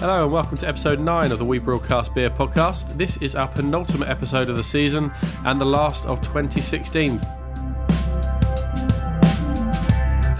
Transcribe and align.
Hello 0.00 0.22
and 0.22 0.32
welcome 0.32 0.56
to 0.56 0.66
episode 0.66 0.98
9 0.98 1.30
of 1.30 1.38
the 1.38 1.44
We 1.44 1.58
Broadcast 1.58 2.14
Beer 2.14 2.30
podcast. 2.30 2.96
This 2.96 3.18
is 3.18 3.34
our 3.34 3.46
penultimate 3.46 4.08
episode 4.08 4.48
of 4.48 4.56
the 4.56 4.62
season 4.62 5.12
and 5.44 5.60
the 5.60 5.66
last 5.66 6.06
of 6.06 6.22
2016. 6.22 7.20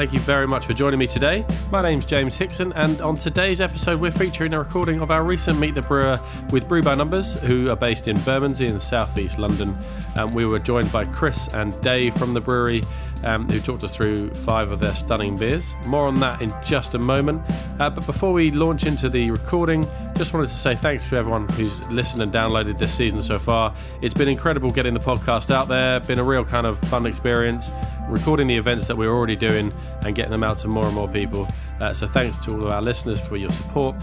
Thank 0.00 0.14
you 0.14 0.20
very 0.20 0.46
much 0.46 0.64
for 0.64 0.72
joining 0.72 0.98
me 0.98 1.06
today. 1.06 1.44
My 1.70 1.82
name's 1.82 2.06
James 2.06 2.34
Hickson, 2.34 2.72
and 2.72 3.02
on 3.02 3.16
today's 3.16 3.60
episode, 3.60 4.00
we're 4.00 4.10
featuring 4.10 4.54
a 4.54 4.58
recording 4.58 5.02
of 5.02 5.10
our 5.10 5.22
recent 5.22 5.58
Meet 5.58 5.74
the 5.74 5.82
Brewer 5.82 6.18
with 6.50 6.66
Brew 6.66 6.82
by 6.82 6.94
Numbers, 6.94 7.34
who 7.34 7.68
are 7.68 7.76
based 7.76 8.08
in 8.08 8.18
Bermondsey 8.22 8.66
in 8.66 8.80
southeast 8.80 9.38
London. 9.38 9.76
Um, 10.16 10.32
we 10.32 10.46
were 10.46 10.58
joined 10.58 10.90
by 10.90 11.04
Chris 11.04 11.48
and 11.48 11.78
Dave 11.82 12.14
from 12.14 12.32
the 12.32 12.40
brewery, 12.40 12.82
um, 13.24 13.46
who 13.50 13.60
talked 13.60 13.84
us 13.84 13.94
through 13.94 14.30
five 14.30 14.70
of 14.70 14.78
their 14.78 14.94
stunning 14.94 15.36
beers. 15.36 15.74
More 15.84 16.06
on 16.06 16.18
that 16.20 16.40
in 16.40 16.54
just 16.64 16.94
a 16.94 16.98
moment. 16.98 17.42
Uh, 17.78 17.90
but 17.90 18.06
before 18.06 18.32
we 18.32 18.50
launch 18.50 18.86
into 18.86 19.10
the 19.10 19.30
recording, 19.30 19.86
just 20.16 20.32
wanted 20.32 20.46
to 20.46 20.54
say 20.54 20.76
thanks 20.76 21.06
to 21.10 21.16
everyone 21.16 21.46
who's 21.50 21.82
listened 21.84 22.22
and 22.22 22.32
downloaded 22.32 22.78
this 22.78 22.94
season 22.94 23.20
so 23.20 23.38
far. 23.38 23.74
It's 24.00 24.14
been 24.14 24.28
incredible 24.28 24.70
getting 24.70 24.94
the 24.94 25.00
podcast 25.00 25.50
out 25.50 25.68
there, 25.68 26.00
been 26.00 26.18
a 26.18 26.24
real 26.24 26.44
kind 26.44 26.66
of 26.66 26.78
fun 26.78 27.04
experience, 27.04 27.70
recording 28.08 28.46
the 28.46 28.56
events 28.56 28.86
that 28.86 28.96
we're 28.96 29.14
already 29.14 29.36
doing 29.36 29.72
and 30.02 30.14
getting 30.14 30.30
them 30.30 30.42
out 30.42 30.58
to 30.58 30.68
more 30.68 30.86
and 30.86 30.94
more 30.94 31.08
people. 31.08 31.48
Uh, 31.80 31.92
so 31.94 32.06
thanks 32.06 32.42
to 32.44 32.52
all 32.52 32.62
of 32.62 32.70
our 32.70 32.82
listeners 32.82 33.20
for 33.20 33.36
your 33.36 33.52
support 33.52 33.96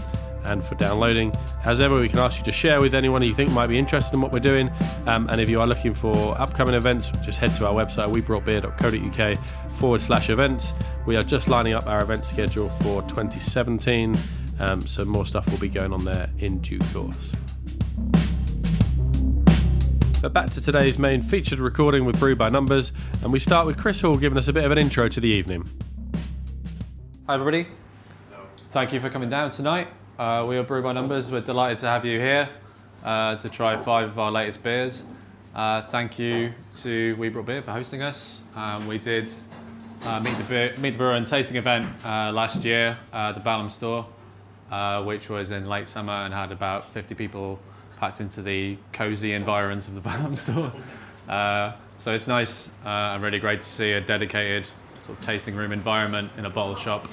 and 0.44 0.64
for 0.64 0.74
downloading. 0.76 1.36
As 1.64 1.80
ever, 1.80 2.00
we 2.00 2.08
can 2.08 2.18
ask 2.18 2.38
you 2.38 2.44
to 2.44 2.52
share 2.52 2.80
with 2.80 2.94
anyone 2.94 3.22
you 3.22 3.34
think 3.34 3.50
might 3.50 3.66
be 3.66 3.78
interested 3.78 4.14
in 4.14 4.20
what 4.20 4.32
we're 4.32 4.38
doing. 4.40 4.70
Um, 5.06 5.28
and 5.28 5.40
if 5.40 5.48
you 5.48 5.60
are 5.60 5.66
looking 5.66 5.94
for 5.94 6.38
upcoming 6.40 6.74
events, 6.74 7.12
just 7.22 7.38
head 7.38 7.54
to 7.56 7.66
our 7.66 7.74
website, 7.74 8.10
webroughtbeer.co.uk 8.10 9.74
forward 9.74 10.00
slash 10.00 10.30
events. 10.30 10.74
We 11.06 11.16
are 11.16 11.24
just 11.24 11.48
lining 11.48 11.74
up 11.74 11.86
our 11.86 12.00
event 12.00 12.24
schedule 12.24 12.68
for 12.68 13.02
2017. 13.02 14.18
Um, 14.60 14.86
so 14.86 15.04
more 15.04 15.24
stuff 15.24 15.48
will 15.48 15.58
be 15.58 15.68
going 15.68 15.92
on 15.92 16.04
there 16.04 16.28
in 16.38 16.58
due 16.58 16.80
course. 16.92 17.34
But 20.20 20.32
back 20.32 20.50
to 20.50 20.60
today's 20.60 20.98
main 20.98 21.20
featured 21.20 21.60
recording 21.60 22.04
with 22.04 22.18
Brew 22.18 22.34
by 22.34 22.48
Numbers, 22.48 22.92
and 23.22 23.32
we 23.32 23.38
start 23.38 23.66
with 23.66 23.78
Chris 23.78 24.00
Hall 24.00 24.16
giving 24.16 24.36
us 24.36 24.48
a 24.48 24.52
bit 24.52 24.64
of 24.64 24.72
an 24.72 24.76
intro 24.76 25.08
to 25.08 25.20
the 25.20 25.28
evening. 25.28 25.62
Hi, 27.28 27.34
everybody. 27.34 27.68
Thank 28.72 28.92
you 28.92 28.98
for 28.98 29.10
coming 29.10 29.30
down 29.30 29.52
tonight. 29.52 29.86
Uh, 30.18 30.44
we 30.48 30.56
are 30.56 30.64
Brew 30.64 30.82
by 30.82 30.92
Numbers. 30.92 31.30
We're 31.30 31.42
delighted 31.42 31.78
to 31.78 31.86
have 31.86 32.04
you 32.04 32.18
here 32.18 32.48
uh, 33.04 33.36
to 33.36 33.48
try 33.48 33.80
five 33.80 34.08
of 34.08 34.18
our 34.18 34.32
latest 34.32 34.64
beers. 34.64 35.04
Uh, 35.54 35.82
thank 35.82 36.18
you 36.18 36.52
to 36.78 37.14
We 37.14 37.28
Brought 37.28 37.46
Beer 37.46 37.62
for 37.62 37.70
hosting 37.70 38.02
us. 38.02 38.42
Um, 38.56 38.88
we 38.88 38.98
did 38.98 39.32
uh, 40.02 40.18
meet, 40.18 40.34
the 40.34 40.42
beer, 40.42 40.74
meet 40.78 40.90
the 40.90 40.98
Brewer 40.98 41.14
and 41.14 41.28
tasting 41.28 41.58
event 41.58 41.88
uh, 42.04 42.32
last 42.32 42.64
year 42.64 42.98
at 43.12 43.34
the 43.34 43.40
Balham 43.40 43.70
store, 43.70 44.04
uh, 44.72 45.00
which 45.04 45.28
was 45.28 45.52
in 45.52 45.68
late 45.68 45.86
summer 45.86 46.12
and 46.12 46.34
had 46.34 46.50
about 46.50 46.84
50 46.86 47.14
people 47.14 47.60
packed 47.98 48.20
into 48.20 48.42
the 48.42 48.76
cozy 48.92 49.32
environs 49.32 49.88
of 49.88 49.94
the 49.94 50.00
Balham 50.08 50.36
store. 50.36 50.72
so 51.98 52.14
it's 52.14 52.26
nice 52.26 52.70
and 52.84 53.22
really 53.22 53.38
great 53.38 53.62
to 53.62 53.68
see 53.68 53.92
a 53.92 54.00
dedicated 54.00 54.66
sort 55.06 55.18
of 55.18 55.24
tasting 55.24 55.54
room 55.54 55.72
environment 55.72 56.30
in 56.36 56.44
a 56.44 56.50
bottle 56.50 56.76
shop 56.76 57.08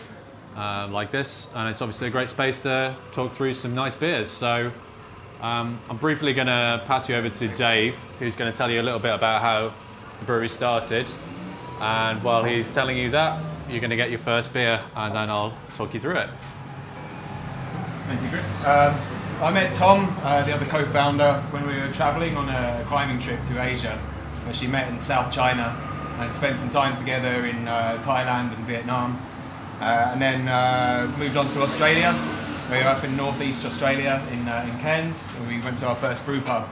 um, 0.55 0.91
like 0.91 1.11
this, 1.11 1.51
and 1.53 1.69
it's 1.69 1.81
obviously 1.81 2.07
a 2.07 2.11
great 2.11 2.29
space 2.29 2.61
to 2.63 2.95
talk 3.13 3.33
through 3.33 3.53
some 3.53 3.75
nice 3.75 3.95
beers. 3.95 4.29
So 4.29 4.71
um, 5.41 5.79
I'm 5.89 5.97
briefly 5.97 6.33
going 6.33 6.47
to 6.47 6.81
pass 6.87 7.09
you 7.09 7.15
over 7.15 7.29
to 7.29 7.47
Dave, 7.49 7.95
who's 8.19 8.35
going 8.35 8.51
to 8.51 8.57
tell 8.57 8.71
you 8.71 8.79
a 8.79 8.83
little 8.83 8.99
bit 8.99 9.13
about 9.13 9.41
how 9.41 9.73
the 10.19 10.25
brewery 10.25 10.49
started. 10.49 11.05
And 11.81 12.23
while 12.23 12.43
he's 12.43 12.73
telling 12.73 12.97
you 12.97 13.11
that, 13.11 13.41
you're 13.69 13.81
going 13.81 13.89
to 13.89 13.97
get 13.97 14.09
your 14.09 14.19
first 14.19 14.53
beer, 14.53 14.79
and 14.95 15.13
then 15.13 15.29
I'll 15.29 15.53
talk 15.75 15.93
you 15.93 15.99
through 15.99 16.17
it. 16.17 16.29
Thank 18.07 18.21
you, 18.21 18.29
Chris. 18.29 18.65
Um, 18.65 19.24
I 19.41 19.51
met 19.51 19.73
Tom, 19.73 20.15
uh, 20.23 20.43
the 20.45 20.55
other 20.55 20.65
co-founder, 20.65 21.33
when 21.51 21.67
we 21.67 21.77
were 21.77 21.91
travelling 21.91 22.37
on 22.37 22.47
a 22.47 22.81
climbing 22.87 23.19
trip 23.19 23.43
to 23.49 23.61
Asia. 23.61 23.99
We 24.43 24.49
actually 24.49 24.69
met 24.69 24.87
in 24.87 24.97
South 24.97 25.29
China 25.29 25.75
and 26.19 26.33
spent 26.33 26.57
some 26.57 26.69
time 26.69 26.95
together 26.95 27.45
in 27.45 27.67
uh, 27.67 28.01
Thailand 28.01 28.55
and 28.55 28.65
Vietnam. 28.65 29.19
Uh, 29.81 30.11
and 30.13 30.21
then 30.21 30.47
uh, 30.47 31.13
moved 31.19 31.35
on 31.35 31.49
to 31.49 31.61
Australia. 31.63 32.15
We 32.71 32.77
were 32.77 32.87
up 32.87 33.03
in 33.03 33.17
northeast 33.17 33.65
Australia 33.65 34.23
in, 34.31 34.47
uh, 34.47 34.69
in 34.71 34.79
Cairns, 34.79 35.29
and 35.37 35.47
we 35.49 35.59
went 35.59 35.77
to 35.79 35.87
our 35.87 35.95
first 35.95 36.25
brew 36.25 36.39
pub 36.39 36.69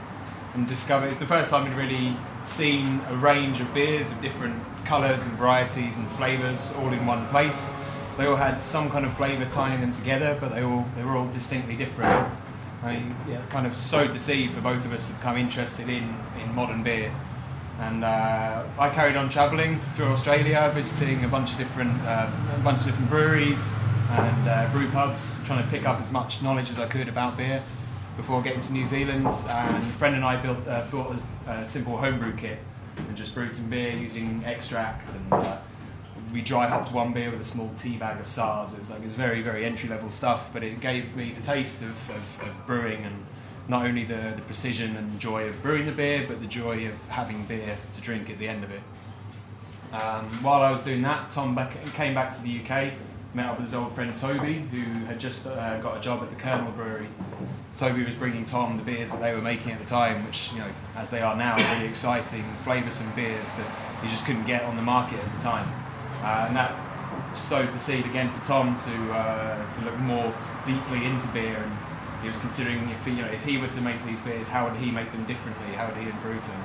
and 0.53 0.65
discovered 0.65 1.07
it's 1.07 1.17
the 1.17 1.25
first 1.25 1.51
time 1.51 1.65
we'd 1.65 1.77
really 1.77 2.15
seen 2.43 3.01
a 3.09 3.15
range 3.17 3.59
of 3.59 3.73
beers 3.73 4.09
of 4.09 4.21
different 4.21 4.55
colours 4.85 5.25
and 5.25 5.33
varieties 5.33 5.97
and 5.97 6.07
flavours 6.11 6.73
all 6.77 6.93
in 6.93 7.05
one 7.05 7.27
place. 7.27 7.75
They 8.17 8.25
all 8.25 8.37
had 8.37 8.61
some 8.61 8.89
kind 8.89 9.05
of 9.05 9.13
flavour 9.13 9.45
tying 9.49 9.81
them 9.81 9.91
together, 9.91 10.37
but 10.39 10.53
they 10.53 10.63
all 10.63 10.85
they 10.95 11.03
were 11.03 11.17
all 11.17 11.27
distinctly 11.27 11.75
different. 11.75 12.31
I 12.83 12.97
mean, 12.97 13.15
yeah, 13.29 13.41
kind 13.49 13.65
of 13.65 13.73
sowed 13.73 14.11
the 14.11 14.19
seed 14.19 14.51
for 14.51 14.61
both 14.61 14.85
of 14.85 14.91
us 14.91 15.07
to 15.07 15.13
become 15.13 15.37
interested 15.37 15.87
in, 15.87 16.03
in 16.41 16.53
modern 16.53 16.83
beer. 16.83 17.13
And 17.79 18.03
uh, 18.03 18.63
I 18.77 18.89
carried 18.89 19.15
on 19.15 19.29
travelling 19.29 19.79
through 19.95 20.07
Australia, 20.07 20.69
visiting 20.73 21.23
a 21.23 21.27
bunch 21.27 21.53
of 21.53 21.57
different, 21.57 21.99
uh, 22.01 22.29
a 22.55 22.59
bunch 22.59 22.81
of 22.81 22.85
different 22.85 23.09
breweries 23.09 23.73
and 24.09 24.49
uh, 24.49 24.69
brew 24.71 24.89
pubs, 24.89 25.39
trying 25.45 25.63
to 25.63 25.69
pick 25.69 25.85
up 25.85 25.99
as 25.99 26.11
much 26.11 26.41
knowledge 26.41 26.69
as 26.69 26.77
I 26.77 26.87
could 26.87 27.07
about 27.07 27.37
beer 27.37 27.63
before 28.15 28.41
getting 28.41 28.61
to 28.61 28.73
New 28.73 28.85
Zealand. 28.85 29.25
And 29.25 29.83
a 29.83 29.93
friend 29.97 30.15
and 30.15 30.23
I 30.23 30.35
built, 30.35 30.67
uh, 30.67 30.85
bought 30.91 31.15
a, 31.47 31.51
a, 31.51 31.65
simple 31.65 31.97
homebrew 31.97 32.35
kit 32.35 32.59
and 32.97 33.17
just 33.17 33.33
brewed 33.33 33.53
some 33.53 33.69
beer 33.69 33.91
using 33.91 34.43
extract. 34.45 35.15
And 35.15 35.33
uh, 35.33 35.57
we 36.33 36.41
dry 36.41 36.67
hopped 36.67 36.91
one 36.91 37.13
beer 37.13 37.29
with 37.29 37.39
a 37.39 37.43
small 37.43 37.71
tea 37.75 37.95
bag 37.95 38.19
of 38.19 38.25
Saaz. 38.25 38.73
It 38.73 38.79
was 38.79 38.89
like 38.89 39.01
it 39.01 39.05
was 39.05 39.13
very, 39.13 39.43
very 39.43 39.63
entry 39.63 39.87
level 39.87 40.09
stuff, 40.09 40.51
but 40.51 40.63
it 40.63 40.81
gave 40.81 41.15
me 41.15 41.29
the 41.29 41.41
taste 41.41 41.83
of, 41.83 42.09
of, 42.09 42.47
of 42.49 42.65
brewing 42.65 43.05
and 43.05 43.23
not 43.67 43.85
only 43.85 44.03
the, 44.03 44.33
the 44.35 44.41
precision 44.41 44.97
and 44.97 45.19
joy 45.19 45.47
of 45.47 45.61
brewing 45.61 45.85
the 45.85 45.91
beer, 45.91 46.25
but 46.27 46.41
the 46.41 46.47
joy 46.47 46.87
of 46.87 47.07
having 47.07 47.45
beer 47.45 47.77
to 47.93 48.01
drink 48.01 48.31
at 48.31 48.39
the 48.39 48.47
end 48.47 48.63
of 48.63 48.71
it. 48.71 48.81
Um, 49.93 50.25
while 50.43 50.63
I 50.63 50.71
was 50.71 50.83
doing 50.83 51.03
that, 51.03 51.29
Tom 51.29 51.53
back, 51.53 51.71
came 51.93 52.15
back 52.15 52.33
to 52.33 52.41
the 52.41 52.59
UK, 52.59 52.93
met 53.35 53.45
up 53.45 53.57
with 53.57 53.67
his 53.67 53.75
old 53.75 53.93
friend 53.93 54.17
Toby, 54.17 54.55
who 54.71 55.05
had 55.05 55.19
just 55.19 55.45
uh, 55.45 55.79
got 55.81 55.97
a 55.97 56.01
job 56.01 56.23
at 56.23 56.29
the 56.29 56.35
Kernel 56.35 56.71
Brewery. 56.71 57.09
Toby 57.77 58.03
was 58.03 58.15
bringing 58.15 58.43
Tom 58.43 58.77
the 58.77 58.83
beers 58.83 59.11
that 59.11 59.21
they 59.21 59.35
were 59.35 59.41
making 59.41 59.71
at 59.71 59.79
the 59.79 59.85
time, 59.85 60.25
which, 60.25 60.51
you 60.51 60.59
know, 60.59 60.69
as 60.95 61.11
they 61.11 61.21
are 61.21 61.35
now, 61.35 61.55
really 61.73 61.87
exciting, 61.87 62.43
flavoursome 62.63 63.15
beers 63.15 63.53
that 63.53 63.67
you 64.01 64.09
just 64.09 64.25
couldn't 64.25 64.45
get 64.45 64.63
on 64.63 64.75
the 64.75 64.81
market 64.81 65.19
at 65.19 65.33
the 65.35 65.41
time. 65.41 65.82
Uh, 66.23 66.45
and 66.47 66.55
that 66.55 66.73
sowed 67.37 67.71
the 67.73 67.79
seed 67.79 68.05
again 68.05 68.31
for 68.31 68.43
Tom 68.43 68.75
to 68.75 69.13
uh, 69.13 69.69
to 69.71 69.85
look 69.85 69.97
more 69.99 70.33
deeply 70.65 71.05
into 71.05 71.27
beer 71.29 71.57
and 71.57 71.71
he 72.23 72.29
was 72.29 72.39
considering 72.39 72.89
if 72.89 73.05
he, 73.05 73.11
you 73.11 73.21
know 73.21 73.27
if 73.27 73.43
he 73.43 73.57
were 73.57 73.67
to 73.67 73.81
make 73.81 74.03
these 74.05 74.19
beers, 74.21 74.47
how 74.47 74.65
would 74.65 74.77
he 74.77 74.89
make 74.89 75.11
them 75.11 75.25
differently? 75.25 75.73
How 75.75 75.87
would 75.87 75.97
he 75.97 76.07
improve 76.09 76.45
them? 76.47 76.63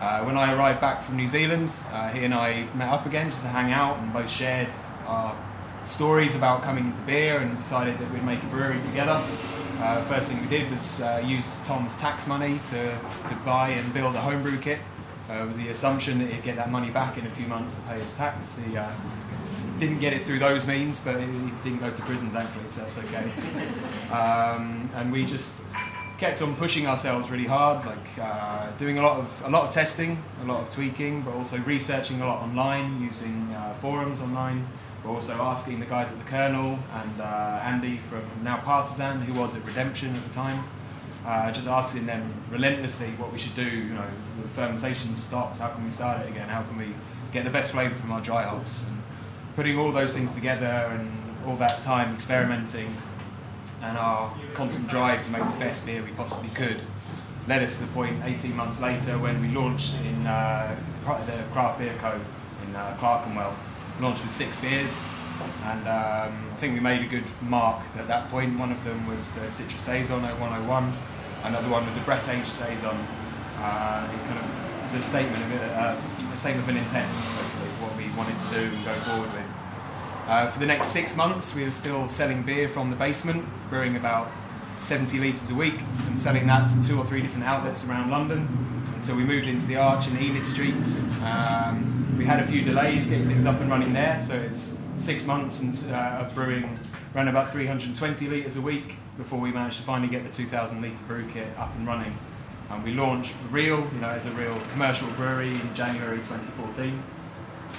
Uh, 0.00 0.22
when 0.24 0.36
I 0.36 0.54
arrived 0.54 0.80
back 0.80 1.02
from 1.02 1.16
New 1.16 1.26
Zealand, 1.26 1.72
uh, 1.90 2.08
he 2.10 2.24
and 2.24 2.32
I 2.32 2.68
met 2.74 2.88
up 2.88 3.04
again 3.04 3.30
just 3.30 3.42
to 3.42 3.48
hang 3.48 3.72
out 3.72 3.98
and 3.98 4.12
both 4.12 4.30
shared 4.30 4.68
our 5.06 5.36
stories 5.84 6.36
about 6.36 6.62
coming 6.62 6.84
into 6.84 7.02
beer 7.02 7.38
and 7.40 7.56
decided 7.56 7.98
that 7.98 8.12
we'd 8.12 8.22
make 8.22 8.42
a 8.42 8.46
brewery 8.46 8.80
together. 8.82 9.22
Uh, 9.80 10.02
first 10.04 10.30
thing 10.30 10.40
we 10.40 10.46
did 10.48 10.70
was 10.70 11.00
uh, 11.00 11.22
use 11.24 11.58
Tom's 11.64 11.96
tax 11.96 12.26
money 12.26 12.60
to, 12.66 12.98
to 13.28 13.34
buy 13.44 13.70
and 13.70 13.92
build 13.92 14.14
a 14.14 14.20
homebrew 14.20 14.58
kit 14.58 14.78
uh, 15.28 15.44
with 15.46 15.56
the 15.56 15.68
assumption 15.68 16.18
that 16.18 16.28
he'd 16.30 16.42
get 16.42 16.56
that 16.56 16.70
money 16.70 16.90
back 16.90 17.18
in 17.18 17.26
a 17.26 17.30
few 17.30 17.46
months 17.46 17.76
to 17.78 17.82
pay 17.82 17.98
his 17.98 18.12
tax. 18.14 18.58
He, 18.58 18.76
uh, 18.76 18.88
didn't 19.78 19.98
get 19.98 20.12
it 20.12 20.22
through 20.22 20.38
those 20.38 20.66
means, 20.66 21.00
but 21.00 21.20
he 21.20 21.26
didn't 21.62 21.80
go 21.80 21.90
to 21.90 22.02
prison, 22.02 22.30
thankfully, 22.30 22.68
so 22.68 22.82
that's 22.82 22.98
okay. 22.98 23.30
Um, 24.06 24.88
and 24.94 25.10
we 25.10 25.24
just 25.26 25.62
kept 26.16 26.40
on 26.40 26.54
pushing 26.54 26.86
ourselves 26.86 27.28
really 27.28 27.44
hard, 27.44 27.84
like 27.84 28.06
uh, 28.20 28.70
doing 28.78 28.98
a 28.98 29.02
lot 29.02 29.18
of 29.18 29.42
a 29.44 29.50
lot 29.50 29.64
of 29.64 29.70
testing, 29.70 30.22
a 30.42 30.46
lot 30.46 30.60
of 30.60 30.70
tweaking, 30.70 31.22
but 31.22 31.34
also 31.34 31.58
researching 31.58 32.20
a 32.22 32.26
lot 32.26 32.40
online, 32.40 33.02
using 33.02 33.52
uh, 33.52 33.74
forums 33.74 34.20
online. 34.20 34.64
But 35.02 35.10
also 35.10 35.34
asking 35.42 35.80
the 35.80 35.86
guys 35.86 36.12
at 36.12 36.18
the 36.18 36.24
Kernel 36.24 36.78
and 36.94 37.20
uh, 37.20 37.60
Andy 37.64 37.96
from 37.96 38.22
now 38.44 38.58
Partisan, 38.58 39.22
who 39.22 39.38
was 39.38 39.56
at 39.56 39.64
Redemption 39.66 40.14
at 40.14 40.22
the 40.22 40.30
time, 40.30 40.62
uh, 41.26 41.50
just 41.52 41.68
asking 41.68 42.06
them 42.06 42.32
relentlessly 42.50 43.08
what 43.18 43.32
we 43.32 43.38
should 43.38 43.54
do. 43.54 43.68
You 43.68 43.94
know, 43.94 44.06
the 44.40 44.48
fermentation 44.48 45.14
stops. 45.14 45.58
How 45.58 45.68
can 45.68 45.84
we 45.84 45.90
start 45.90 46.24
it 46.24 46.30
again? 46.30 46.48
How 46.48 46.62
can 46.62 46.78
we 46.78 46.88
get 47.32 47.44
the 47.44 47.50
best 47.50 47.72
flavour 47.72 47.94
from 47.94 48.12
our 48.12 48.20
dry 48.20 48.44
hops? 48.44 48.84
And 48.84 49.02
putting 49.56 49.78
all 49.78 49.92
those 49.92 50.14
things 50.14 50.34
together 50.34 50.66
and 50.66 51.10
all 51.46 51.56
that 51.56 51.82
time 51.82 52.14
experimenting 52.14 52.94
and 53.82 53.98
our 53.98 54.32
constant 54.54 54.88
drive 54.88 55.24
to 55.24 55.30
make 55.30 55.42
the 55.42 55.58
best 55.58 55.84
beer 55.84 56.02
we 56.02 56.10
possibly 56.12 56.48
could 56.50 56.80
led 57.48 57.62
us 57.62 57.78
to 57.78 57.86
the 57.86 57.92
point 57.92 58.20
18 58.24 58.56
months 58.56 58.80
later 58.80 59.18
when 59.18 59.40
we 59.40 59.48
launched 59.48 59.96
in 60.04 60.26
uh, 60.26 60.74
the 61.04 61.44
Craft 61.52 61.78
Beer 61.78 61.94
Co. 61.98 62.20
in 62.66 62.74
uh, 62.74 62.96
Clerkenwell. 62.98 63.54
Launched 64.00 64.22
with 64.24 64.32
six 64.32 64.58
beers, 64.58 65.08
and 65.64 65.80
um, 65.88 66.50
I 66.52 66.56
think 66.56 66.74
we 66.74 66.80
made 66.80 67.00
a 67.00 67.06
good 67.06 67.24
mark 67.40 67.82
at 67.96 68.06
that 68.08 68.28
point. 68.28 68.58
One 68.58 68.70
of 68.70 68.84
them 68.84 69.06
was 69.06 69.32
the 69.32 69.40
Citra 69.42 69.78
Saison 69.78 70.20
0101, 70.20 70.92
another 71.44 71.68
one 71.68 71.84
was 71.86 71.96
a 71.96 72.00
Brett 72.00 72.28
Aged 72.28 72.48
Saison. 72.48 72.96
Uh, 73.58 74.10
it 74.12 74.18
kind 74.26 74.38
of 74.38 74.84
was 74.84 74.94
a 74.94 75.00
statement 75.00 75.42
of 75.42 75.52
uh, 75.62 75.96
a 76.32 76.36
statement 76.36 76.68
of 76.68 76.74
an 76.74 76.82
intent, 76.82 77.12
basically, 77.12 77.68
what 77.80 77.96
we 77.96 78.08
wanted 78.16 78.38
to 78.38 78.48
do 78.54 78.76
and 78.76 78.84
go 78.84 78.92
forward 78.94 79.32
with. 79.32 79.66
Uh, 80.28 80.48
for 80.48 80.58
the 80.58 80.66
next 80.66 80.88
six 80.88 81.16
months, 81.16 81.54
we 81.54 81.64
were 81.64 81.70
still 81.70 82.08
selling 82.08 82.42
beer 82.42 82.68
from 82.68 82.90
the 82.90 82.96
basement, 82.96 83.46
brewing 83.70 83.96
about 83.96 84.30
70 84.76 85.20
litres 85.20 85.50
a 85.50 85.54
week 85.54 85.80
and 86.06 86.18
selling 86.18 86.46
that 86.46 86.68
to 86.68 86.82
two 86.82 86.98
or 86.98 87.04
three 87.04 87.22
different 87.22 87.46
outlets 87.46 87.88
around 87.88 88.10
London 88.10 88.46
And 88.94 89.04
so 89.04 89.14
we 89.14 89.24
moved 89.24 89.46
into 89.46 89.66
the 89.66 89.76
Arch 89.76 90.08
in 90.08 90.16
Enid 90.18 90.46
Street. 90.46 90.74
Um, 91.22 92.14
we 92.18 92.24
had 92.24 92.40
a 92.40 92.46
few 92.46 92.62
delays 92.62 93.06
getting 93.06 93.26
things 93.26 93.46
up 93.46 93.60
and 93.60 93.70
running 93.70 93.92
there, 93.92 94.20
so 94.20 94.34
it's 94.34 94.78
six 94.96 95.26
months 95.26 95.62
and, 95.62 95.92
uh, 95.92 96.24
of 96.24 96.34
brewing 96.34 96.78
around 97.16 97.28
about 97.28 97.48
320 97.48 98.28
litres 98.28 98.56
a 98.56 98.60
week 98.60 98.96
before 99.16 99.40
we 99.40 99.50
managed 99.50 99.78
to 99.78 99.82
finally 99.82 100.08
get 100.08 100.22
the 100.22 100.28
2,000 100.28 100.82
litre 100.82 101.02
brew 101.04 101.26
kit 101.32 101.48
up 101.56 101.74
and 101.76 101.86
running. 101.86 102.14
And 102.68 102.84
we 102.84 102.92
launched 102.92 103.30
for 103.30 103.48
real, 103.48 103.78
you 103.94 104.00
know, 104.00 104.10
as 104.10 104.26
a 104.26 104.30
real 104.32 104.54
commercial 104.72 105.08
brewery 105.12 105.48
in 105.48 105.74
January 105.74 106.18
2014. 106.18 107.02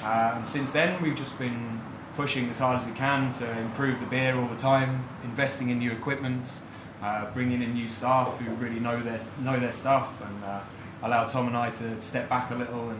Uh, 0.01 0.33
and 0.37 0.47
since 0.47 0.71
then, 0.71 0.99
we've 1.03 1.15
just 1.15 1.37
been 1.37 1.79
pushing 2.15 2.49
as 2.49 2.57
hard 2.57 2.81
as 2.81 2.87
we 2.87 2.93
can 2.93 3.31
to 3.33 3.59
improve 3.59 3.99
the 3.99 4.07
beer 4.07 4.35
all 4.35 4.47
the 4.47 4.55
time, 4.55 5.07
investing 5.23 5.69
in 5.69 5.77
new 5.77 5.91
equipment, 5.91 6.61
uh, 7.03 7.29
bringing 7.31 7.61
in 7.61 7.75
new 7.75 7.87
staff 7.87 8.39
who 8.39 8.49
really 8.55 8.79
know 8.79 8.99
their 8.99 9.19
know 9.41 9.59
their 9.59 9.71
stuff, 9.71 10.19
and 10.19 10.43
uh, 10.43 10.61
allow 11.03 11.25
Tom 11.25 11.45
and 11.45 11.55
I 11.55 11.69
to 11.69 12.01
step 12.01 12.27
back 12.27 12.49
a 12.49 12.55
little 12.55 12.89
and 12.89 12.99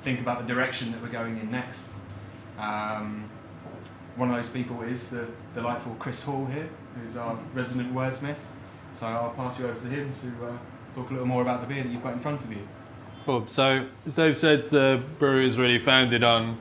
think 0.00 0.18
about 0.18 0.44
the 0.44 0.52
direction 0.52 0.90
that 0.90 1.00
we're 1.00 1.08
going 1.08 1.38
in 1.38 1.52
next. 1.52 1.94
Um, 2.58 3.30
one 4.18 4.30
of 4.30 4.36
those 4.36 4.50
people 4.50 4.82
is 4.82 5.10
the 5.10 5.26
delightful 5.54 5.94
Chris 6.00 6.24
Hall 6.24 6.44
here, 6.46 6.68
who's 7.00 7.16
our 7.16 7.38
resident 7.54 7.94
wordsmith. 7.94 8.38
So 8.92 9.06
I'll 9.06 9.30
pass 9.30 9.60
you 9.60 9.66
over 9.66 9.78
to 9.78 9.86
him 9.86 10.10
to 10.10 10.46
uh, 10.46 10.58
talk 10.92 11.10
a 11.10 11.12
little 11.12 11.28
more 11.28 11.40
about 11.40 11.60
the 11.60 11.72
beer 11.72 11.84
that 11.84 11.88
you've 11.88 12.02
got 12.02 12.14
in 12.14 12.18
front 12.18 12.44
of 12.44 12.50
you. 12.50 12.66
Cool. 13.24 13.46
So, 13.46 13.86
as 14.06 14.16
Dave 14.16 14.36
said, 14.36 14.64
the 14.64 15.00
brewery 15.18 15.46
is 15.46 15.56
really 15.56 15.78
founded 15.78 16.24
on 16.24 16.58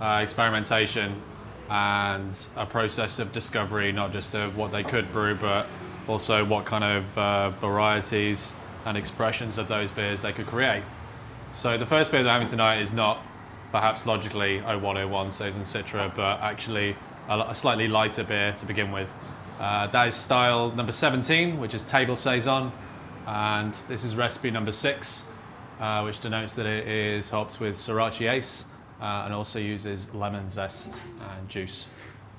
uh, 0.00 0.20
experimentation 0.22 1.22
and 1.70 2.36
a 2.56 2.66
process 2.66 3.18
of 3.18 3.32
discovery, 3.32 3.92
not 3.92 4.12
just 4.12 4.34
of 4.34 4.56
what 4.56 4.72
they 4.72 4.82
could 4.82 5.12
brew, 5.12 5.34
but 5.34 5.66
also 6.08 6.44
what 6.44 6.64
kind 6.64 6.82
of 6.82 7.18
uh, 7.18 7.50
varieties 7.50 8.54
and 8.86 8.96
expressions 8.96 9.58
of 9.58 9.68
those 9.68 9.90
beers 9.90 10.22
they 10.22 10.32
could 10.32 10.46
create. 10.46 10.82
So, 11.52 11.78
the 11.78 11.86
first 11.86 12.10
beer 12.10 12.22
that 12.22 12.28
I'm 12.28 12.40
having 12.40 12.50
tonight 12.50 12.80
is 12.80 12.92
not 12.92 13.22
perhaps 13.70 14.06
logically 14.06 14.60
0101 14.60 15.32
Saison 15.32 15.62
Citra, 15.62 16.14
but 16.14 16.40
actually 16.40 16.96
a, 17.28 17.38
a, 17.40 17.54
slightly 17.54 17.88
lighter 17.88 18.24
beer 18.24 18.52
to 18.58 18.66
begin 18.66 18.92
with. 18.92 19.10
Uh, 19.60 19.86
that 19.88 20.08
is 20.08 20.14
style 20.14 20.70
number 20.72 20.92
17, 20.92 21.58
which 21.58 21.74
is 21.74 21.82
Table 21.82 22.16
Saison, 22.16 22.72
and 23.26 23.74
this 23.88 24.04
is 24.04 24.16
recipe 24.16 24.50
number 24.50 24.72
six 24.72 25.26
uh, 25.80 26.02
which 26.02 26.20
denotes 26.20 26.54
that 26.54 26.66
it 26.66 26.86
is 26.88 27.30
hopped 27.30 27.60
with 27.60 27.76
Sorachi 27.76 28.30
Ace 28.30 28.64
uh, 29.00 29.22
and 29.24 29.34
also 29.34 29.58
uses 29.58 30.12
lemon 30.14 30.50
zest 30.50 31.00
and 31.20 31.48
juice. 31.48 31.88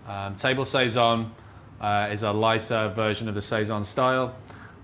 Um, 0.08 0.36
table 0.36 0.66
Saison 0.66 1.31
uh, 1.80 2.10
is 2.12 2.24
a 2.24 2.31
lighter 2.31 2.90
version 2.90 3.30
of 3.30 3.36
the 3.36 3.42
Saison 3.42 3.86
style. 3.86 4.36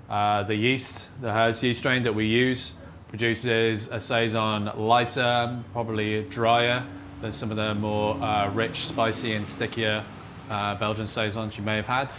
Uh, 0.09 0.43
the 0.43 0.55
yeast, 0.55 1.09
the 1.21 1.33
house 1.33 1.63
yeast 1.63 1.79
strain 1.79 2.03
that 2.03 2.13
we 2.13 2.27
use, 2.27 2.73
produces 3.15 3.89
a 3.91 3.99
Saison 3.99 4.69
lighter, 4.75 5.63
probably 5.71 6.21
drier 6.23 6.85
than 7.21 7.31
some 7.31 7.49
of 7.49 7.55
the 7.55 7.73
more 7.73 8.21
uh, 8.21 8.51
rich, 8.51 8.87
spicy, 8.87 9.31
and 9.31 9.47
stickier 9.47 10.03
uh, 10.49 10.75
Belgian 10.75 11.07
Saisons 11.07 11.57
you 11.57 11.63
may 11.63 11.77
have 11.77 11.85
had. 11.85 12.11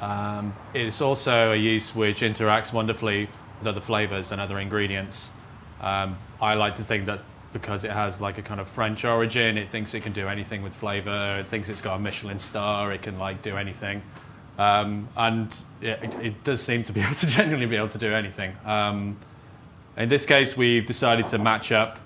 Um, 0.00 0.54
it's 0.72 1.00
also 1.00 1.50
a 1.50 1.56
yeast 1.56 1.96
which 1.96 2.20
interacts 2.20 2.72
wonderfully 2.72 3.28
with 3.58 3.66
other 3.66 3.80
flavors 3.80 4.30
and 4.30 4.40
other 4.40 4.60
ingredients. 4.60 5.32
Um, 5.80 6.16
I 6.40 6.54
like 6.54 6.76
to 6.76 6.84
think 6.84 7.06
that 7.06 7.22
because 7.52 7.82
it 7.82 7.90
has 7.90 8.20
like 8.20 8.38
a 8.38 8.42
kind 8.42 8.60
of 8.60 8.68
French 8.68 9.04
origin, 9.04 9.58
it 9.58 9.68
thinks 9.70 9.94
it 9.94 10.04
can 10.04 10.12
do 10.12 10.28
anything 10.28 10.62
with 10.62 10.72
flavor. 10.74 11.38
It 11.40 11.48
thinks 11.48 11.68
it's 11.68 11.82
got 11.82 11.96
a 11.96 11.98
Michelin 11.98 12.38
star. 12.38 12.92
It 12.92 13.02
can 13.02 13.18
like 13.18 13.42
do 13.42 13.56
anything, 13.56 14.00
um, 14.58 15.08
and 15.16 15.48
it, 15.80 15.98
it, 16.22 16.44
does 16.44 16.62
seem 16.62 16.84
to 16.84 16.92
be 16.92 17.00
able 17.00 17.16
to 17.16 17.26
genuinely 17.36 17.66
be 17.66 17.74
able 17.74 17.88
to 17.88 17.98
do 17.98 18.14
anything. 18.14 18.56
Um, 18.64 19.16
in 20.00 20.08
this 20.08 20.24
case, 20.24 20.56
we've 20.56 20.86
decided 20.86 21.26
to 21.26 21.38
match 21.38 21.70
up 21.72 21.98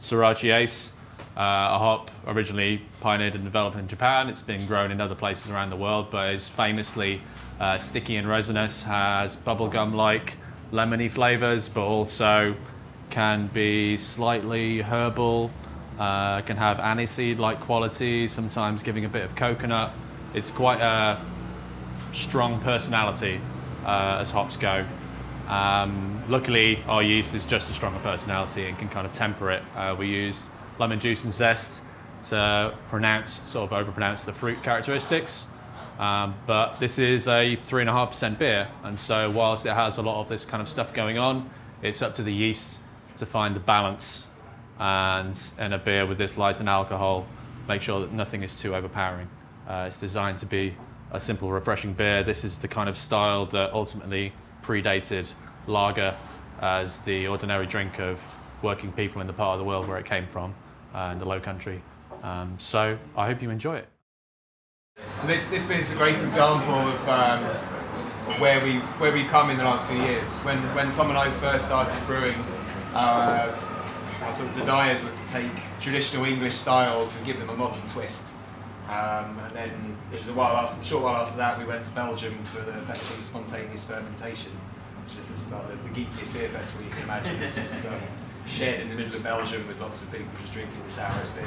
Sorachi 0.00 0.54
Ace, 0.54 0.92
uh, 1.36 1.40
a 1.40 1.78
hop 1.78 2.10
originally 2.26 2.82
pioneered 3.00 3.34
and 3.34 3.42
developed 3.42 3.76
in 3.76 3.88
Japan. 3.88 4.28
It's 4.28 4.40
been 4.42 4.66
grown 4.66 4.92
in 4.92 5.00
other 5.00 5.16
places 5.16 5.50
around 5.50 5.70
the 5.70 5.76
world, 5.76 6.12
but 6.12 6.32
is 6.32 6.48
famously 6.48 7.20
uh, 7.58 7.78
sticky 7.78 8.16
and 8.16 8.28
resinous. 8.28 8.84
Has 8.84 9.34
bubblegum-like 9.34 10.34
lemony 10.70 11.10
flavors, 11.10 11.68
but 11.68 11.84
also 11.84 12.54
can 13.10 13.48
be 13.48 13.96
slightly 13.96 14.82
herbal, 14.82 15.50
uh, 15.98 16.42
can 16.42 16.56
have 16.56 16.76
aniseed-like 16.76 17.60
qualities, 17.60 18.30
sometimes 18.30 18.84
giving 18.84 19.04
a 19.04 19.08
bit 19.08 19.24
of 19.24 19.34
coconut. 19.34 19.90
It's 20.34 20.52
quite 20.52 20.80
a 20.80 21.18
strong 22.12 22.60
personality 22.60 23.40
uh, 23.84 24.18
as 24.20 24.30
hops 24.30 24.56
go. 24.56 24.86
Um, 25.50 26.22
luckily, 26.28 26.78
our 26.86 27.02
yeast 27.02 27.34
is 27.34 27.44
just 27.44 27.68
a 27.70 27.74
stronger 27.74 27.98
personality 27.98 28.66
and 28.66 28.78
can 28.78 28.88
kind 28.88 29.04
of 29.04 29.12
temper 29.12 29.50
it. 29.50 29.64
Uh, 29.74 29.96
we 29.98 30.06
use 30.06 30.46
lemon 30.78 31.00
juice 31.00 31.24
and 31.24 31.34
zest 31.34 31.82
to 32.28 32.72
pronounce, 32.88 33.42
sort 33.50 33.70
of 33.70 33.76
overpronounce 33.76 34.24
the 34.24 34.32
fruit 34.32 34.62
characteristics. 34.62 35.48
Um, 35.98 36.36
but 36.46 36.78
this 36.78 37.00
is 37.00 37.26
a 37.26 37.56
3.5% 37.68 38.38
beer, 38.38 38.68
and 38.84 38.96
so 38.98 39.28
whilst 39.30 39.66
it 39.66 39.72
has 39.72 39.98
a 39.98 40.02
lot 40.02 40.20
of 40.20 40.28
this 40.28 40.44
kind 40.44 40.62
of 40.62 40.68
stuff 40.68 40.94
going 40.94 41.18
on, 41.18 41.50
it's 41.82 42.00
up 42.00 42.14
to 42.16 42.22
the 42.22 42.32
yeast 42.32 42.78
to 43.16 43.26
find 43.26 43.54
the 43.56 43.60
balance 43.60 44.28
and 44.78 45.38
in 45.58 45.72
a 45.74 45.78
beer 45.78 46.06
with 46.06 46.16
this 46.16 46.38
light 46.38 46.60
in 46.60 46.68
alcohol, 46.68 47.26
make 47.68 47.82
sure 47.82 48.00
that 48.00 48.12
nothing 48.12 48.42
is 48.42 48.54
too 48.54 48.74
overpowering. 48.74 49.28
Uh, 49.68 49.86
it's 49.88 49.98
designed 49.98 50.38
to 50.38 50.46
be 50.46 50.74
a 51.10 51.20
simple, 51.20 51.50
refreshing 51.50 51.92
beer. 51.92 52.22
This 52.22 52.44
is 52.44 52.58
the 52.58 52.68
kind 52.68 52.88
of 52.88 52.96
style 52.96 53.44
that 53.46 53.72
ultimately 53.72 54.32
predated 54.62 55.28
lager 55.66 56.14
as 56.60 57.00
the 57.02 57.26
ordinary 57.26 57.66
drink 57.66 57.98
of 58.00 58.18
working 58.62 58.92
people 58.92 59.20
in 59.20 59.26
the 59.26 59.32
part 59.32 59.54
of 59.54 59.58
the 59.58 59.64
world 59.64 59.88
where 59.88 59.98
it 59.98 60.06
came 60.06 60.26
from, 60.26 60.54
uh, 60.94 61.10
in 61.12 61.18
the 61.18 61.24
low 61.24 61.40
country. 61.40 61.82
Um, 62.22 62.56
so 62.58 62.98
I 63.16 63.26
hope 63.26 63.40
you 63.42 63.50
enjoy 63.50 63.76
it. 63.76 63.88
So 65.18 65.26
this 65.26 65.48
this 65.48 65.66
beer 65.66 65.78
is 65.78 65.92
a 65.92 65.96
great 65.96 66.16
example 66.16 66.74
of 66.74 67.08
um, 67.08 67.40
where 68.38 68.62
we've 68.62 68.82
where 69.00 69.12
we've 69.12 69.28
come 69.28 69.50
in 69.50 69.56
the 69.56 69.64
last 69.64 69.86
few 69.86 69.96
years. 69.96 70.38
When 70.40 70.58
when 70.74 70.90
Tom 70.90 71.08
and 71.08 71.18
I 71.18 71.30
first 71.30 71.66
started 71.66 71.98
brewing, 72.06 72.36
our, 72.94 73.56
our 74.22 74.32
sort 74.32 74.50
of 74.50 74.54
desires 74.54 75.02
were 75.02 75.12
to 75.12 75.28
take 75.28 75.50
traditional 75.80 76.26
English 76.26 76.54
styles 76.54 77.16
and 77.16 77.24
give 77.24 77.38
them 77.38 77.48
a 77.48 77.56
modern 77.56 77.86
twist. 77.88 78.34
Um, 78.90 79.38
and 79.38 79.54
then 79.54 79.96
it 80.12 80.18
was 80.18 80.28
a 80.28 80.32
while 80.32 80.56
after, 80.56 80.82
a 80.82 80.84
short 80.84 81.04
while 81.04 81.22
after 81.22 81.36
that, 81.36 81.56
we 81.60 81.64
went 81.64 81.84
to 81.84 81.94
Belgium 81.94 82.34
for 82.42 82.60
the 82.62 82.72
Festival 82.82 83.18
of 83.18 83.24
Spontaneous 83.24 83.84
Fermentation, 83.84 84.50
which 85.04 85.16
is 85.16 85.30
just 85.30 85.52
like 85.52 85.62
the, 85.68 85.76
the 85.76 85.94
geekiest 85.94 86.34
beer 86.34 86.48
festival 86.48 86.84
you 86.84 86.90
can 86.90 87.04
imagine. 87.04 87.40
It's 87.40 87.54
just 87.54 87.86
uh, 87.86 87.92
shared 88.48 88.80
in 88.80 88.88
the 88.88 88.96
middle 88.96 89.14
of 89.14 89.22
Belgium 89.22 89.64
with 89.68 89.80
lots 89.80 90.02
of 90.02 90.10
people 90.10 90.26
just 90.40 90.52
drinking 90.54 90.82
the 90.84 90.90
sourest 90.90 91.36
beer. 91.36 91.44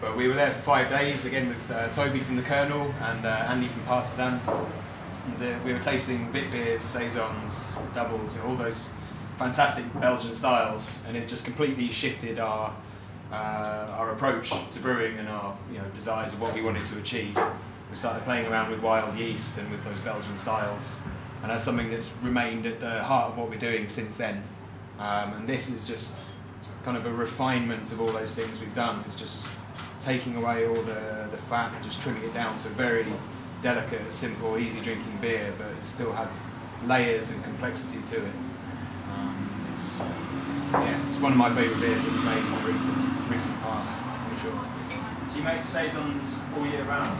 But 0.00 0.16
we 0.16 0.28
were 0.28 0.34
there 0.34 0.52
for 0.52 0.60
five 0.60 0.88
days, 0.88 1.26
again 1.26 1.48
with 1.48 1.70
uh, 1.72 1.88
Toby 1.88 2.20
from 2.20 2.36
the 2.36 2.42
Kernel 2.42 2.94
and 3.02 3.26
uh, 3.26 3.46
Andy 3.48 3.66
from 3.66 3.82
Partisan. 3.82 4.40
The, 5.40 5.56
we 5.64 5.72
were 5.72 5.80
tasting 5.80 6.30
Vit 6.30 6.52
beers, 6.52 6.82
saisons, 6.82 7.74
doubles, 7.94 8.38
all 8.46 8.54
those 8.54 8.90
fantastic 9.38 9.92
Belgian 10.00 10.36
styles, 10.36 11.02
and 11.08 11.16
it 11.16 11.26
just 11.26 11.44
completely 11.44 11.90
shifted 11.90 12.38
our 12.38 12.72
uh, 13.32 13.94
our 13.96 14.10
approach 14.12 14.52
to 14.72 14.80
brewing 14.80 15.18
and 15.18 15.28
our 15.28 15.56
you 15.70 15.78
know 15.78 15.84
desires 15.94 16.32
of 16.32 16.40
what 16.40 16.54
we 16.54 16.62
wanted 16.62 16.84
to 16.86 16.98
achieve. 16.98 17.38
We 17.90 17.96
started 17.96 18.24
playing 18.24 18.46
around 18.46 18.70
with 18.70 18.80
wild 18.80 19.16
yeast 19.16 19.58
and 19.58 19.70
with 19.70 19.84
those 19.84 19.98
Belgian 20.00 20.36
styles, 20.36 20.96
and 21.42 21.50
that's 21.50 21.64
something 21.64 21.90
that's 21.90 22.12
remained 22.22 22.66
at 22.66 22.80
the 22.80 23.02
heart 23.02 23.32
of 23.32 23.38
what 23.38 23.50
we're 23.50 23.58
doing 23.58 23.88
since 23.88 24.16
then. 24.16 24.42
Um, 24.98 25.32
and 25.34 25.48
this 25.48 25.70
is 25.70 25.86
just 25.86 26.32
kind 26.84 26.96
of 26.96 27.06
a 27.06 27.12
refinement 27.12 27.90
of 27.92 28.00
all 28.00 28.12
those 28.12 28.34
things 28.34 28.60
we've 28.60 28.74
done. 28.74 29.02
It's 29.06 29.16
just 29.16 29.44
taking 30.00 30.36
away 30.36 30.66
all 30.66 30.74
the, 30.74 31.28
the 31.30 31.36
fat 31.36 31.72
and 31.74 31.84
just 31.84 32.00
trimming 32.00 32.22
it 32.22 32.32
down 32.32 32.56
to 32.58 32.68
a 32.68 32.70
very 32.72 33.06
delicate, 33.62 34.12
simple, 34.12 34.56
easy 34.56 34.80
drinking 34.80 35.18
beer, 35.20 35.52
but 35.58 35.68
it 35.68 35.84
still 35.84 36.12
has 36.12 36.48
layers 36.86 37.30
and 37.30 37.42
complexity 37.44 38.02
to 38.06 38.24
it 38.24 38.32
it's, 39.80 40.00
yeah, 40.72 41.06
it's 41.06 41.18
one 41.18 41.32
of 41.32 41.38
my 41.38 41.50
favourite 41.54 41.80
beers 41.80 42.04
that 42.04 42.12
we've 42.12 42.24
made 42.24 42.38
in 42.38 42.50
the 42.50 42.72
recent, 42.72 43.30
recent 43.30 43.60
past, 43.62 43.98
for 43.98 44.36
sure. 44.42 44.60
Do 45.30 45.38
you 45.38 45.44
make 45.44 45.64
saisons 45.64 46.36
all 46.56 46.66
year 46.66 46.84
round? 46.84 47.18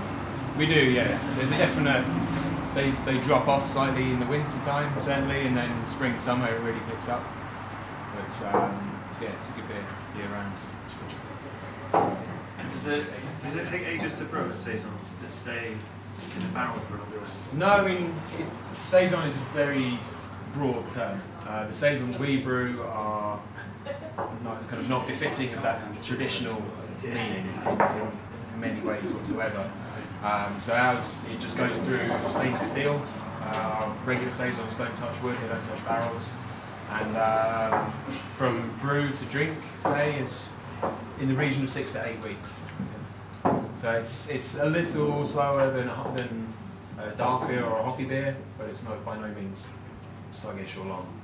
We 0.57 0.66
do, 0.66 0.90
yeah. 0.90 1.19
There's 1.37 1.50
a 1.50 1.59
definite, 1.59 2.04
they, 2.75 2.90
they 3.04 3.21
drop 3.21 3.49
off 3.49 3.69
slightly 3.69 4.11
in 4.11 4.21
the 4.21 4.26
winter 4.26 4.59
time, 4.61 4.99
certainly, 5.00 5.47
and 5.47 5.57
then 5.57 5.87
spring, 5.87 6.19
summer 6.19 6.49
it 6.49 6.61
really 6.61 6.80
picks 6.90 7.09
up. 7.09 7.25
But 8.14 8.54
um, 8.54 9.00
yeah, 9.21 9.30
it's 9.37 9.50
a 9.50 9.52
good 9.52 9.69
beer 9.69 9.85
year 10.16 10.28
round. 10.28 10.52
And 11.92 12.71
does 12.71 12.87
it, 12.87 13.04
does 13.42 13.57
it 13.57 13.66
take 13.66 13.87
ages 13.87 14.19
to 14.19 14.25
brew 14.25 14.42
a 14.42 14.54
saison? 14.54 14.92
Does 15.12 15.23
it 15.25 15.33
stay 15.33 15.73
in 16.37 16.40
the 16.42 16.49
barrel 16.49 16.78
for 16.80 16.97
a 16.97 16.99
long 16.99 17.12
time? 17.12 17.23
No, 17.54 17.66
I 17.69 17.88
mean, 17.88 18.14
it, 18.38 18.47
saison 18.76 19.26
is 19.26 19.37
a 19.37 19.40
very 19.54 19.99
broad 20.52 20.88
term. 20.90 21.21
Uh, 21.50 21.66
the 21.66 21.73
saisons 21.73 22.16
we 22.16 22.37
brew 22.37 22.80
are 22.83 23.40
not, 24.45 24.69
kind 24.69 24.80
of 24.80 24.88
not 24.88 25.04
befitting 25.09 25.52
of 25.52 25.61
that 25.62 25.80
traditional 26.04 26.62
meaning. 27.02 27.45
in 28.54 28.61
many 28.61 28.80
ways 28.83 29.12
whatsoever. 29.12 29.69
Um, 30.23 30.54
so 30.54 30.75
ours, 30.75 31.26
it 31.28 31.40
just 31.40 31.59
goes 31.59 31.76
through 31.80 32.09
stainless 32.28 32.71
steel. 32.71 33.04
Uh, 33.42 33.92
regular 34.04 34.30
saisons 34.30 34.76
don't 34.76 34.95
touch 34.95 35.21
wood, 35.23 35.37
they 35.42 35.49
don't 35.49 35.64
touch 35.64 35.85
barrels. 35.85 36.33
And 36.88 37.16
um, 37.16 37.90
from 38.37 38.73
brew 38.80 39.11
to 39.11 39.25
drink 39.25 39.59
day 39.83 40.21
is 40.21 40.49
in 41.21 41.26
the 41.26 41.35
region 41.35 41.64
of 41.64 41.71
six 41.71 41.95
to 41.95 42.07
eight 42.07 42.23
weeks. 42.23 42.62
So 43.75 43.90
it's 43.90 44.28
it's 44.28 44.57
a 44.61 44.66
little 44.66 45.25
slower 45.26 45.73
than 45.73 45.88
a, 45.88 46.12
than 46.16 46.54
a 46.97 47.11
dark 47.16 47.49
beer 47.49 47.64
or 47.64 47.80
a 47.80 47.83
hoppy 47.83 48.04
beer, 48.04 48.37
but 48.57 48.69
it's 48.69 48.85
not 48.85 49.04
by 49.04 49.19
no 49.19 49.35
means 49.35 49.69
sluggish 50.30 50.76
or 50.76 50.87
long. 50.87 51.20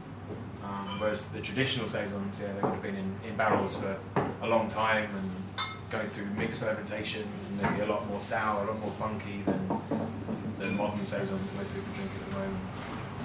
Um, 0.67 0.99
whereas 0.99 1.29
the 1.29 1.41
traditional 1.41 1.87
saisons, 1.89 2.41
yeah, 2.41 2.53
they 2.53 2.61
would 2.61 2.73
have 2.73 2.83
been 2.83 2.97
in, 2.97 3.15
in 3.29 3.37
barrels 3.37 3.77
for 3.77 3.97
a 4.43 4.49
long 4.49 4.67
time 4.67 5.09
and 5.15 5.31
going 5.91 6.09
through 6.09 6.27
mixed 6.37 6.61
fermentations, 6.61 7.51
and 7.51 7.61
they'd 7.61 7.77
be 7.77 7.83
a 7.83 7.87
lot 7.87 8.07
more 8.09 8.19
sour, 8.19 8.65
a 8.65 8.67
lot 8.67 8.81
more 8.81 8.91
funky 8.93 9.43
than 9.47 9.69
the 10.59 10.67
modern 10.67 11.05
saisons 11.05 11.51
that 11.51 11.59
most 11.59 11.73
people 11.73 11.93
drink 11.95 12.11
at 12.21 12.29
the 12.29 12.37
moment, 12.37 12.59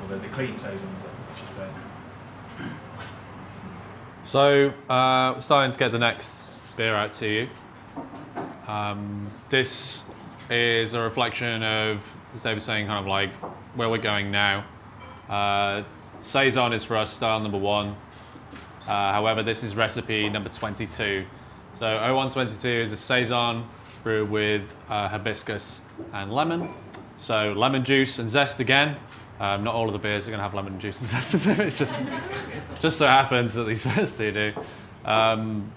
or 0.04 0.08
the, 0.10 0.16
the 0.18 0.28
clean 0.28 0.56
saisons, 0.56 1.06
I 1.06 1.40
should 1.40 1.52
say. 1.52 1.68
So, 4.26 4.74
uh, 4.88 5.34
we're 5.34 5.42
starting 5.42 5.72
to 5.72 5.80
get 5.80 5.92
the 5.92 6.00
next 6.00 6.52
beer 6.78 6.96
out 6.96 7.14
to 7.14 7.28
you. 7.28 7.50
Um, 8.68 9.32
this 9.50 10.04
is 10.50 10.94
a 10.94 11.02
reflection 11.02 11.64
of, 11.64 12.04
as 12.36 12.44
Dave 12.44 12.56
was 12.56 12.64
saying, 12.64 12.86
kind 12.86 13.00
of 13.00 13.08
like 13.08 13.32
where 13.76 13.90
we're 13.90 13.98
going 13.98 14.30
now. 14.30 14.66
Uh, 15.32 15.84
Saison 16.20 16.74
is 16.74 16.84
for 16.84 16.98
us 16.98 17.14
style 17.14 17.40
number 17.40 17.58
one. 17.58 17.96
Uh, 18.86 19.14
however, 19.14 19.42
this 19.42 19.64
is 19.64 19.76
recipe 19.76 20.30
number 20.30 20.50
22. 20.50 21.26
So 21.80 21.96
0122 21.96 22.68
is 22.68 22.92
a 22.92 22.98
Saison 22.98 23.66
brewed 24.04 24.30
with 24.30 24.76
uh, 24.90 25.08
hibiscus 25.08 25.80
and 26.12 26.34
lemon. 26.34 26.74
So 27.16 27.54
lemon 27.54 27.86
juice 27.86 28.20
and 28.20 28.30
zest 28.30 28.60
again. 28.60 28.98
Um, 29.40 29.64
not 29.64 29.74
all 29.74 29.88
of 29.88 29.94
the 29.94 30.00
beers 30.00 30.28
are 30.28 30.32
going 30.32 30.40
to 30.40 30.44
have 30.44 30.54
lemon 30.54 30.80
juice 30.80 31.00
and 31.00 31.08
zest 31.08 31.34
in 31.34 31.40
them. 31.40 31.62
It's 31.62 31.78
just 31.78 31.96
just 32.82 32.98
so 32.98 33.08
happens 33.08 33.54
that 33.54 33.64
these 33.64 33.84
first 33.96 34.18
two 34.18 34.32
do. 34.34 34.54
Um, 35.06 35.72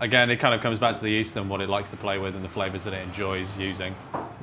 again, 0.00 0.30
it 0.30 0.38
kind 0.38 0.54
of 0.54 0.62
comes 0.62 0.80
back 0.80 0.96
to 0.96 1.00
the 1.00 1.10
yeast 1.10 1.36
and 1.36 1.48
what 1.48 1.60
it 1.60 1.68
likes 1.68 1.90
to 1.90 1.96
play 1.96 2.18
with 2.18 2.34
and 2.34 2.44
the 2.44 2.48
flavors 2.48 2.84
that 2.84 2.92
it 2.92 3.02
enjoys 3.06 3.56
using. 3.56 3.94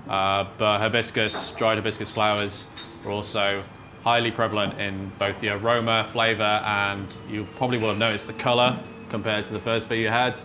Uh, 0.08 0.46
but 0.58 0.80
hibiscus, 0.80 1.54
dried 1.56 1.78
hibiscus 1.78 2.10
flowers 2.10 2.72
are 3.04 3.12
also 3.12 3.62
highly 4.08 4.32
prevalent 4.32 4.80
in 4.80 5.12
both 5.20 5.38
the 5.42 5.50
aroma, 5.50 6.08
flavor, 6.14 6.62
and 6.64 7.06
you 7.30 7.46
probably 7.58 7.78
will 7.78 7.90
have 7.90 7.98
noticed 7.98 8.26
the 8.26 8.32
color 8.32 8.80
compared 9.10 9.44
to 9.44 9.52
the 9.52 9.60
first 9.60 9.90
beer 9.90 10.00
you 10.00 10.08
had. 10.08 10.40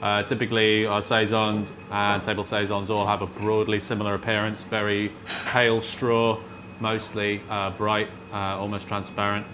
Uh, 0.00 0.22
typically, 0.22 0.86
our 0.86 1.02
saisons 1.02 1.72
and 1.90 2.22
table 2.22 2.44
saisons 2.44 2.90
all 2.90 3.08
have 3.08 3.20
a 3.20 3.26
broadly 3.26 3.80
similar 3.80 4.14
appearance, 4.14 4.62
very 4.62 5.10
pale 5.46 5.80
straw, 5.80 6.38
mostly 6.78 7.42
uh, 7.50 7.72
bright, 7.72 8.06
uh, 8.32 8.56
almost 8.56 8.86
transparent. 8.86 9.44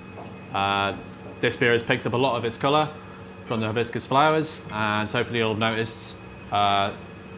Uh, 0.53 0.95
this 1.41 1.57
beer 1.57 1.73
has 1.73 1.83
picked 1.83 2.05
up 2.05 2.13
a 2.13 2.19
lot 2.19 2.37
of 2.37 2.45
its 2.45 2.59
color 2.59 2.87
from 3.47 3.61
the 3.61 3.67
hibiscus 3.67 4.05
flowers, 4.05 4.61
and 4.73 5.11
hopefully 5.11 5.39
you'll 5.39 5.55
have 5.55 5.59
noticed 5.59 6.17
uh, 6.53 6.93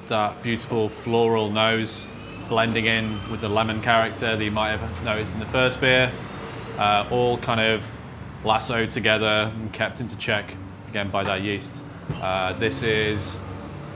that 0.09 0.43
beautiful 0.43 0.89
floral 0.89 1.53
nose 1.53 2.05
blending 2.49 2.87
in 2.87 3.19
with 3.31 3.41
the 3.41 3.49
lemon 3.49 3.83
character 3.83 4.37
that 4.37 4.45
you 4.45 4.51
might 4.51 4.71
have 4.71 5.05
noticed 5.05 5.33
in 5.35 5.41
the 5.41 5.47
first 5.47 5.81
beer, 5.81 6.11
uh, 6.79 7.07
all 7.11 7.39
kind 7.39 7.61
of 7.61 7.83
lassoed 8.45 8.91
together 8.91 9.51
and 9.55 9.73
kept 9.73 10.01
into 10.01 10.17
check 10.17 10.55
again 10.89 11.11
by 11.11 11.25
that 11.25 11.43
yeast. 11.43 11.81
Uh, 12.23 12.53
this 12.55 12.83
is 12.83 13.39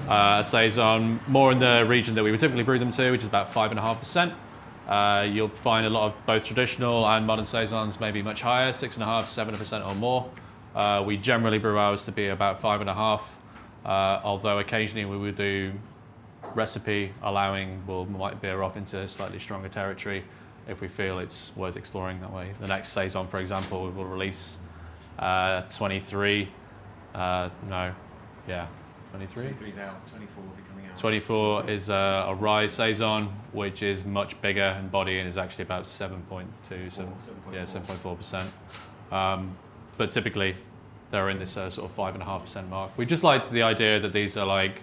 uh, 0.08 0.38
a 0.40 0.44
saison 0.44 1.20
more 1.28 1.52
in 1.52 1.58
the 1.58 1.84
region 1.86 2.14
that 2.14 2.24
we 2.24 2.30
would 2.30 2.40
typically 2.40 2.64
brew 2.64 2.78
them 2.78 2.90
to, 2.90 3.10
which 3.10 3.22
is 3.22 3.28
about 3.28 3.52
five 3.52 3.70
and 3.70 3.78
a 3.78 3.82
half 3.82 3.98
percent. 3.98 4.32
Uh, 4.88 5.26
you'll 5.30 5.48
find 5.48 5.86
a 5.86 5.90
lot 5.90 6.08
of 6.08 6.26
both 6.26 6.44
traditional 6.44 7.06
and 7.06 7.24
modern 7.24 7.46
saisons 7.46 8.00
maybe 8.00 8.22
much 8.22 8.42
higher, 8.42 8.72
six 8.72 8.96
and 8.96 9.04
a 9.04 9.06
half, 9.06 9.28
seven 9.28 9.56
percent 9.56 9.84
or 9.84 9.94
more. 9.94 10.28
Uh, 10.74 11.02
we 11.06 11.16
generally 11.16 11.58
brew 11.58 11.78
ours 11.78 12.04
to 12.04 12.12
be 12.12 12.26
about 12.26 12.60
five 12.60 12.80
and 12.80 12.90
a 12.90 12.94
half, 12.94 13.36
uh, 13.84 14.20
although 14.24 14.58
occasionally 14.58 15.04
we 15.04 15.16
will 15.16 15.32
do 15.32 15.72
recipe 16.56 17.12
allowing 17.22 17.82
we'll 17.86 18.06
might 18.06 18.40
veer 18.40 18.62
off 18.62 18.76
into 18.76 19.06
slightly 19.08 19.38
stronger 19.38 19.68
territory 19.68 20.24
if 20.68 20.80
we 20.80 20.88
feel 20.88 21.18
it's 21.18 21.54
worth 21.56 21.76
exploring 21.76 22.20
that 22.20 22.32
way. 22.32 22.52
The 22.60 22.66
next 22.66 22.90
saison, 22.90 23.26
for 23.26 23.38
example, 23.38 23.84
we 23.84 23.90
will 23.90 24.04
release 24.04 24.58
uh, 25.18 25.62
23. 25.62 26.48
Uh, 27.14 27.50
no, 27.68 27.92
yeah, 28.46 28.66
23. 29.10 29.48
23's 29.48 29.78
out, 29.78 30.06
24 30.06 30.42
will 30.42 30.50
be 30.50 30.62
coming 30.68 30.86
out. 30.86 30.96
24 30.96 31.70
is 31.70 31.88
a, 31.88 32.26
a 32.28 32.34
rye 32.34 32.66
saison, 32.66 33.24
which 33.52 33.82
is 33.82 34.04
much 34.04 34.40
bigger 34.40 34.76
in 34.78 34.88
body 34.88 35.18
and 35.18 35.28
is 35.28 35.36
actually 35.36 35.62
about 35.62 35.84
7.2, 35.84 36.46
seven, 36.92 37.12
yeah, 37.52 37.62
7.4 37.62 38.16
percent. 38.16 38.50
Um, 39.10 39.56
but 39.96 40.12
typically, 40.12 40.54
they're 41.10 41.30
in 41.30 41.38
this 41.38 41.56
uh, 41.56 41.68
sort 41.68 41.90
of 41.90 41.96
five 41.96 42.14
and 42.14 42.22
a 42.22 42.26
half 42.26 42.42
percent 42.42 42.68
mark. 42.70 42.96
We 42.96 43.06
just 43.06 43.24
like 43.24 43.50
the 43.50 43.62
idea 43.62 43.98
that 44.00 44.12
these 44.12 44.36
are 44.36 44.46
like 44.46 44.82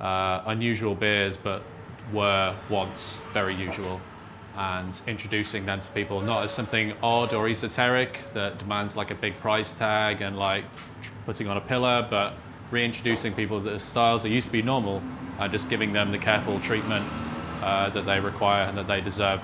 uh, 0.00 0.42
unusual 0.46 0.94
beers, 0.94 1.36
but 1.36 1.62
were 2.12 2.54
once 2.68 3.18
very 3.32 3.54
usual, 3.54 4.00
and 4.56 5.00
introducing 5.06 5.64
them 5.66 5.80
to 5.80 5.88
people 5.90 6.20
not 6.20 6.44
as 6.44 6.50
something 6.50 6.92
odd 7.02 7.32
or 7.32 7.48
esoteric 7.48 8.18
that 8.34 8.58
demands 8.58 8.96
like 8.96 9.10
a 9.10 9.14
big 9.14 9.38
price 9.38 9.72
tag 9.72 10.20
and 10.20 10.38
like 10.38 10.64
putting 11.24 11.48
on 11.48 11.56
a 11.56 11.60
pillar, 11.60 12.06
but 12.10 12.34
reintroducing 12.70 13.34
people 13.34 13.62
to 13.62 13.70
the 13.70 13.78
styles 13.78 14.22
that 14.22 14.30
used 14.30 14.46
to 14.46 14.52
be 14.52 14.62
normal 14.62 15.02
and 15.38 15.52
just 15.52 15.70
giving 15.70 15.92
them 15.92 16.10
the 16.10 16.18
careful 16.18 16.58
treatment 16.60 17.04
uh, 17.62 17.88
that 17.90 18.04
they 18.06 18.18
require 18.18 18.64
and 18.64 18.76
that 18.76 18.86
they 18.86 19.00
deserve. 19.00 19.40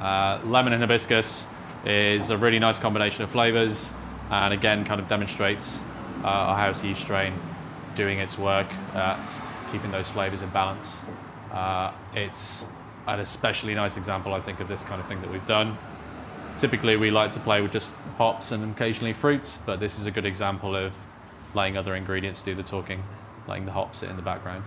Uh, 0.00 0.40
lemon 0.44 0.72
and 0.72 0.82
hibiscus 0.82 1.46
is 1.84 2.30
a 2.30 2.36
really 2.36 2.58
nice 2.58 2.78
combination 2.78 3.22
of 3.22 3.30
flavors 3.30 3.92
and 4.30 4.54
again 4.54 4.84
kind 4.84 5.00
of 5.00 5.08
demonstrates 5.08 5.80
uh, 6.22 6.28
our 6.28 6.56
house 6.56 6.82
yeast 6.82 7.00
strain 7.00 7.34
doing 7.94 8.18
its 8.18 8.38
work 8.38 8.66
at 8.94 9.42
keeping 9.72 9.90
those 9.90 10.08
flavors 10.08 10.42
in 10.42 10.50
balance. 10.50 11.00
Uh, 11.50 11.92
it's 12.14 12.66
an 13.08 13.18
especially 13.18 13.74
nice 13.74 13.96
example, 13.96 14.34
I 14.34 14.40
think, 14.40 14.60
of 14.60 14.68
this 14.68 14.84
kind 14.84 15.00
of 15.00 15.08
thing 15.08 15.20
that 15.22 15.32
we've 15.32 15.46
done. 15.46 15.78
Typically, 16.58 16.96
we 16.96 17.10
like 17.10 17.32
to 17.32 17.40
play 17.40 17.62
with 17.62 17.72
just 17.72 17.94
hops 18.18 18.52
and 18.52 18.74
occasionally 18.74 19.14
fruits, 19.14 19.58
but 19.64 19.80
this 19.80 19.98
is 19.98 20.06
a 20.06 20.10
good 20.10 20.26
example 20.26 20.76
of 20.76 20.92
letting 21.54 21.76
other 21.76 21.96
ingredients 21.96 22.42
do 22.42 22.54
the 22.54 22.62
talking, 22.62 23.02
letting 23.48 23.64
the 23.64 23.72
hops 23.72 23.98
sit 23.98 24.10
in 24.10 24.16
the 24.16 24.22
background. 24.22 24.64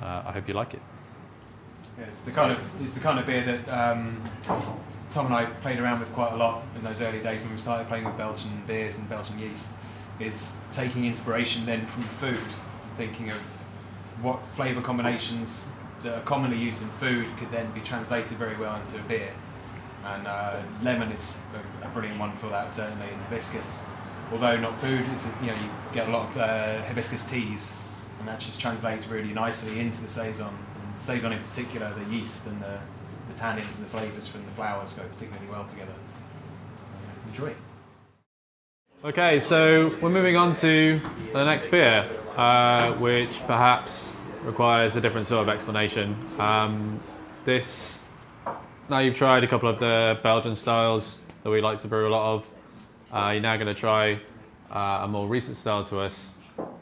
Uh, 0.00 0.22
I 0.26 0.32
hope 0.32 0.46
you 0.46 0.54
like 0.54 0.74
it. 0.74 0.82
Yeah, 1.98 2.04
it's 2.04 2.20
the 2.22 2.30
kind 2.30 2.52
of 2.52 2.82
it's 2.82 2.94
the 2.94 3.00
kind 3.00 3.18
of 3.18 3.26
beer 3.26 3.44
that 3.44 3.68
um, 3.68 4.22
Tom 5.10 5.26
and 5.26 5.34
I 5.34 5.46
played 5.46 5.78
around 5.78 6.00
with 6.00 6.12
quite 6.12 6.32
a 6.32 6.36
lot 6.36 6.62
in 6.76 6.82
those 6.82 7.00
early 7.00 7.20
days 7.20 7.42
when 7.42 7.52
we 7.52 7.58
started 7.58 7.88
playing 7.88 8.04
with 8.04 8.16
Belgian 8.16 8.62
beers 8.66 8.98
and 8.98 9.08
Belgian 9.08 9.38
yeast. 9.38 9.72
Is 10.20 10.56
taking 10.70 11.06
inspiration 11.06 11.66
then 11.66 11.86
from 11.86 12.02
food, 12.02 12.38
thinking 12.96 13.30
of 13.30 13.61
what 14.22 14.46
flavour 14.48 14.80
combinations 14.80 15.70
that 16.02 16.18
are 16.18 16.22
commonly 16.22 16.56
used 16.56 16.82
in 16.82 16.88
food 16.88 17.26
could 17.36 17.50
then 17.50 17.70
be 17.72 17.80
translated 17.80 18.36
very 18.38 18.56
well 18.56 18.80
into 18.80 18.98
a 18.98 19.02
beer. 19.02 19.32
And 20.04 20.26
uh, 20.26 20.62
lemon 20.82 21.12
is 21.12 21.38
a, 21.54 21.86
a 21.86 21.88
brilliant 21.90 22.18
one 22.18 22.32
for 22.36 22.48
that 22.48 22.72
certainly. 22.72 23.08
And 23.08 23.20
hibiscus, 23.22 23.84
although 24.32 24.56
not 24.56 24.76
food, 24.78 25.04
it's 25.12 25.30
you 25.40 25.48
know 25.48 25.54
you 25.54 25.70
get 25.92 26.08
a 26.08 26.10
lot 26.10 26.28
of 26.30 26.36
uh, 26.36 26.82
hibiscus 26.84 27.28
teas, 27.28 27.76
and 28.18 28.28
that 28.28 28.40
just 28.40 28.60
translates 28.60 29.06
really 29.06 29.32
nicely 29.32 29.78
into 29.78 30.00
the 30.02 30.08
saison. 30.08 30.48
And 30.48 31.00
saison 31.00 31.32
in 31.32 31.42
particular, 31.42 31.92
the 31.94 32.12
yeast 32.12 32.46
and 32.46 32.60
the, 32.60 32.80
the 33.28 33.40
tannins 33.40 33.76
and 33.76 33.86
the 33.86 33.90
flavours 33.90 34.26
from 34.26 34.44
the 34.44 34.52
flowers 34.52 34.94
go 34.94 35.02
particularly 35.04 35.48
well 35.48 35.64
together. 35.64 35.94
Enjoy. 37.28 37.54
Okay, 39.04 39.40
so 39.40 39.96
we're 40.00 40.10
moving 40.10 40.36
on 40.36 40.52
to 40.54 41.00
the 41.32 41.44
next 41.44 41.72
beer, 41.72 42.08
uh, 42.36 42.92
which 42.94 43.40
perhaps 43.46 44.12
requires 44.42 44.96
a 44.96 45.00
different 45.00 45.26
sort 45.26 45.42
of 45.42 45.48
explanation. 45.48 46.16
Um, 46.38 47.00
this, 47.44 48.02
now 48.88 48.98
you've 48.98 49.14
tried 49.14 49.44
a 49.44 49.46
couple 49.46 49.68
of 49.68 49.78
the 49.78 50.18
Belgian 50.22 50.56
styles 50.56 51.20
that 51.42 51.50
we 51.50 51.60
like 51.60 51.78
to 51.78 51.88
brew 51.88 52.08
a 52.08 52.10
lot 52.10 52.34
of. 52.34 52.46
Uh, 53.12 53.30
you're 53.32 53.42
now 53.42 53.56
going 53.56 53.66
to 53.66 53.74
try 53.74 54.20
uh, 54.70 55.00
a 55.02 55.08
more 55.08 55.26
recent 55.26 55.56
style 55.56 55.84
to 55.84 56.00
us, 56.00 56.30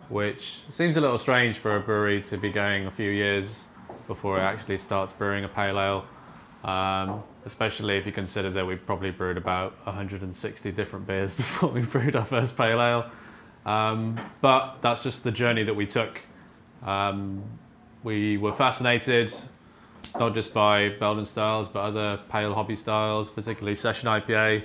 which 0.09 0.63
seems 0.71 0.97
a 0.97 1.01
little 1.01 1.19
strange 1.19 1.57
for 1.57 1.77
a 1.77 1.81
brewery 1.81 2.23
to 2.23 2.37
be 2.37 2.51
going 2.51 2.87
a 2.87 2.91
few 2.91 3.11
years 3.11 3.67
before 4.07 4.39
it 4.39 4.43
actually 4.43 4.79
starts 4.79 5.13
brewing 5.13 5.45
a 5.45 5.49
pale 5.49 5.79
ale. 5.79 6.05
Um, 6.63 7.23
especially 7.47 7.97
if 7.97 8.05
you 8.05 8.13
consider 8.13 8.51
that 8.51 8.67
we've 8.67 8.85
probably 8.85 9.11
brewed 9.11 9.39
about 9.39 9.75
160 9.87 10.73
different 10.73 11.07
beers 11.07 11.35
before 11.37 11.71
we 11.71 11.81
brewed 11.81 12.17
our 12.17 12.25
first 12.25 12.57
pale 12.57 12.81
ale. 12.81 13.11
Um, 13.67 14.19
but 14.41 14.79
that's 14.81 15.03
just 15.03 15.25
the 15.25 15.31
journey 15.31 15.63
that 15.65 15.75
we 15.75 15.87
took. 15.87 16.21
Um, 16.85 17.43
we 18.03 18.39
were 18.39 18.53
fascinated 18.53 19.33
not 20.19 20.35
just 20.35 20.53
by 20.53 20.89
Belgian 20.89 21.25
styles, 21.25 21.69
but 21.69 21.81
other 21.81 22.21
pale 22.31 22.55
hoppy 22.55 22.77
styles, 22.77 23.31
particularly 23.31 23.77
session 23.77 24.09
IPA, 24.09 24.65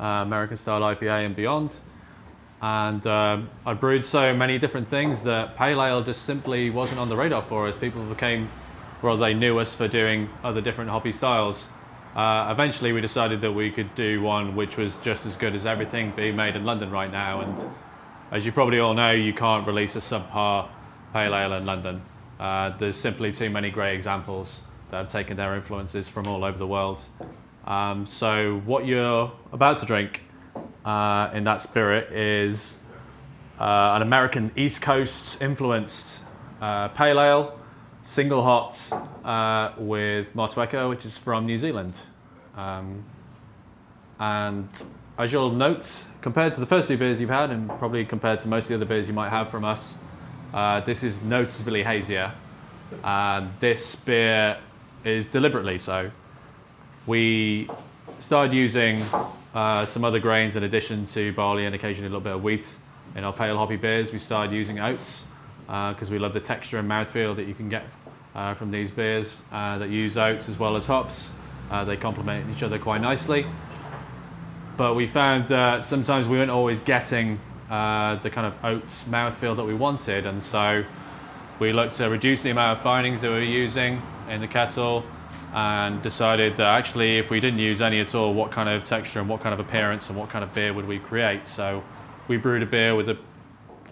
uh, 0.00 0.04
American 0.04 0.56
style 0.56 0.80
IPA, 0.80 1.26
and 1.26 1.36
beyond. 1.36 1.76
And 2.60 3.06
um, 3.06 3.50
I 3.64 3.74
brewed 3.74 4.04
so 4.04 4.34
many 4.34 4.58
different 4.58 4.88
things 4.88 5.24
that 5.24 5.56
pale 5.56 5.82
ale 5.82 6.02
just 6.02 6.22
simply 6.22 6.70
wasn't 6.70 7.00
on 7.00 7.08
the 7.08 7.16
radar 7.16 7.42
for 7.42 7.68
us. 7.68 7.78
People 7.78 8.02
became, 8.04 8.48
well, 9.02 9.16
they 9.16 9.34
knew 9.34 9.58
us 9.58 9.74
for 9.74 9.86
doing 9.86 10.28
other 10.42 10.60
different 10.60 10.90
hoppy 10.90 11.12
styles. 11.12 11.68
Uh, 12.16 12.48
eventually, 12.50 12.92
we 12.92 13.00
decided 13.00 13.40
that 13.42 13.52
we 13.52 13.70
could 13.70 13.94
do 13.94 14.20
one 14.20 14.56
which 14.56 14.76
was 14.76 14.96
just 14.98 15.24
as 15.24 15.36
good 15.36 15.54
as 15.54 15.66
everything 15.66 16.12
being 16.16 16.34
made 16.34 16.56
in 16.56 16.64
London 16.64 16.90
right 16.90 17.12
now. 17.12 17.42
And 17.42 17.64
as 18.30 18.44
you 18.44 18.52
probably 18.52 18.78
all 18.78 18.94
know, 18.94 19.10
you 19.10 19.32
can't 19.32 19.66
release 19.66 19.96
a 19.96 20.00
subpar 20.00 20.68
pale 21.12 21.34
ale 21.34 21.54
in 21.54 21.64
London. 21.64 22.02
Uh, 22.38 22.76
there's 22.76 22.96
simply 22.96 23.32
too 23.32 23.50
many 23.50 23.70
great 23.70 23.94
examples 23.94 24.62
that 24.90 24.98
have 24.98 25.10
taken 25.10 25.36
their 25.36 25.54
influences 25.54 26.08
from 26.08 26.26
all 26.26 26.44
over 26.44 26.58
the 26.58 26.66
world. 26.66 27.04
Um, 27.66 28.06
so, 28.06 28.60
what 28.64 28.86
you're 28.86 29.32
about 29.52 29.78
to 29.78 29.86
drink 29.86 30.22
uh, 30.84 31.30
in 31.34 31.44
that 31.44 31.60
spirit 31.60 32.12
is 32.12 32.90
uh, 33.58 33.92
an 33.96 34.02
American 34.02 34.52
East 34.56 34.82
Coast 34.82 35.42
influenced 35.42 36.20
uh, 36.60 36.88
pale 36.88 37.20
ale, 37.20 37.58
single 38.02 38.42
hot 38.42 38.90
uh, 39.24 39.72
with 39.78 40.34
Motueka, 40.34 40.88
which 40.88 41.04
is 41.04 41.18
from 41.18 41.46
New 41.46 41.58
Zealand. 41.58 42.00
Um, 42.56 43.04
and 44.18 44.68
as 45.18 45.32
you'll 45.32 45.50
note, 45.50 46.04
compared 46.20 46.52
to 46.52 46.60
the 46.60 46.66
first 46.66 46.86
two 46.86 46.96
beers 46.96 47.20
you've 47.20 47.28
had, 47.28 47.50
and 47.50 47.68
probably 47.68 48.04
compared 48.04 48.38
to 48.40 48.48
most 48.48 48.64
of 48.64 48.68
the 48.68 48.74
other 48.76 48.84
beers 48.84 49.08
you 49.08 49.14
might 49.14 49.30
have 49.30 49.50
from 49.50 49.64
us, 49.64 49.98
uh, 50.54 50.80
this 50.80 51.02
is 51.02 51.22
noticeably 51.22 51.82
hazier. 51.82 52.32
And 53.02 53.50
this 53.58 53.96
beer 53.96 54.58
is 55.04 55.26
deliberately 55.26 55.76
so. 55.78 56.10
We 57.06 57.68
started 58.20 58.54
using 58.54 59.02
uh, 59.54 59.84
some 59.86 60.04
other 60.04 60.20
grains 60.20 60.54
in 60.54 60.62
addition 60.62 61.04
to 61.06 61.32
barley 61.32 61.66
and 61.66 61.74
occasionally 61.74 62.06
a 62.06 62.10
little 62.10 62.20
bit 62.20 62.34
of 62.34 62.44
wheat 62.44 62.76
in 63.16 63.24
our 63.24 63.32
pale 63.32 63.56
hoppy 63.56 63.76
beers. 63.76 64.12
We 64.12 64.18
started 64.20 64.54
using 64.54 64.78
oats 64.78 65.26
because 65.66 66.08
uh, 66.08 66.12
we 66.12 66.18
love 66.18 66.32
the 66.32 66.40
texture 66.40 66.78
and 66.78 66.88
mouthfeel 66.88 67.34
that 67.36 67.46
you 67.46 67.54
can 67.54 67.68
get 67.68 67.88
uh, 68.34 68.54
from 68.54 68.70
these 68.70 68.92
beers 68.92 69.42
uh, 69.50 69.78
that 69.78 69.90
use 69.90 70.16
oats 70.16 70.48
as 70.48 70.58
well 70.58 70.76
as 70.76 70.86
hops. 70.86 71.32
Uh, 71.70 71.84
they 71.84 71.96
complement 71.96 72.48
each 72.54 72.62
other 72.62 72.78
quite 72.78 73.00
nicely. 73.00 73.44
But 74.78 74.94
we 74.94 75.08
found 75.08 75.48
that 75.48 75.84
sometimes 75.84 76.28
we 76.28 76.38
weren't 76.38 76.52
always 76.52 76.78
getting 76.78 77.40
uh, 77.68 78.14
the 78.14 78.30
kind 78.30 78.46
of 78.46 78.64
oats 78.64 79.08
mouthfeel 79.08 79.56
that 79.56 79.64
we 79.64 79.74
wanted, 79.74 80.24
and 80.24 80.40
so 80.40 80.84
we 81.58 81.72
looked 81.72 81.96
to 81.96 82.08
reduce 82.08 82.42
the 82.42 82.50
amount 82.50 82.78
of 82.78 82.84
finings 82.84 83.20
that 83.22 83.28
we 83.28 83.34
were 83.34 83.42
using 83.42 84.00
in 84.30 84.40
the 84.40 84.46
kettle 84.46 85.04
and 85.52 86.00
decided 86.02 86.56
that 86.58 86.66
actually 86.66 87.18
if 87.18 87.28
we 87.28 87.40
didn't 87.40 87.58
use 87.58 87.82
any 87.82 87.98
at 87.98 88.14
all, 88.14 88.32
what 88.32 88.52
kind 88.52 88.68
of 88.68 88.84
texture 88.84 89.18
and 89.18 89.28
what 89.28 89.40
kind 89.40 89.52
of 89.52 89.58
appearance 89.58 90.08
and 90.10 90.16
what 90.16 90.30
kind 90.30 90.44
of 90.44 90.54
beer 90.54 90.72
would 90.72 90.86
we 90.86 91.00
create? 91.00 91.48
So 91.48 91.82
we 92.28 92.36
brewed 92.36 92.62
a 92.62 92.66
beer 92.66 92.94
with 92.94 93.08
a 93.08 93.18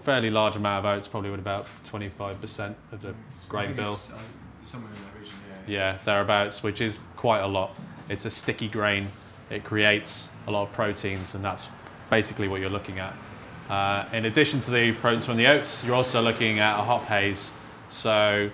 fairly 0.04 0.30
large 0.30 0.54
amount 0.54 0.86
of 0.86 0.96
oats, 0.96 1.08
probably 1.08 1.30
with 1.30 1.40
about 1.40 1.66
25% 1.84 2.76
of 2.92 3.00
the 3.00 3.12
grain 3.48 3.74
bill. 3.74 3.94
Uh, 3.94 4.18
somewhere 4.64 4.92
in 4.92 5.02
that 5.02 5.18
region, 5.18 5.34
yeah. 5.66 5.74
Yeah, 5.74 5.98
thereabouts, 6.04 6.62
which 6.62 6.80
is 6.80 7.00
quite 7.16 7.40
a 7.40 7.48
lot. 7.48 7.74
It's 8.08 8.24
a 8.24 8.30
sticky 8.30 8.68
grain. 8.68 9.08
It 9.50 9.64
creates 9.64 10.30
a 10.46 10.50
lot 10.50 10.64
of 10.64 10.72
proteins, 10.72 11.34
and 11.34 11.44
that's 11.44 11.68
basically 12.10 12.48
what 12.48 12.60
you're 12.60 12.70
looking 12.70 12.98
at. 12.98 13.14
Uh, 13.68 14.04
in 14.12 14.24
addition 14.24 14.60
to 14.60 14.70
the 14.70 14.92
proteins 14.92 15.24
from 15.24 15.36
the 15.36 15.46
oats, 15.46 15.84
you're 15.84 15.94
also 15.94 16.22
looking 16.22 16.58
at 16.58 16.78
a 16.78 16.82
hop 16.82 17.04
haze. 17.04 17.52
So 17.88 18.50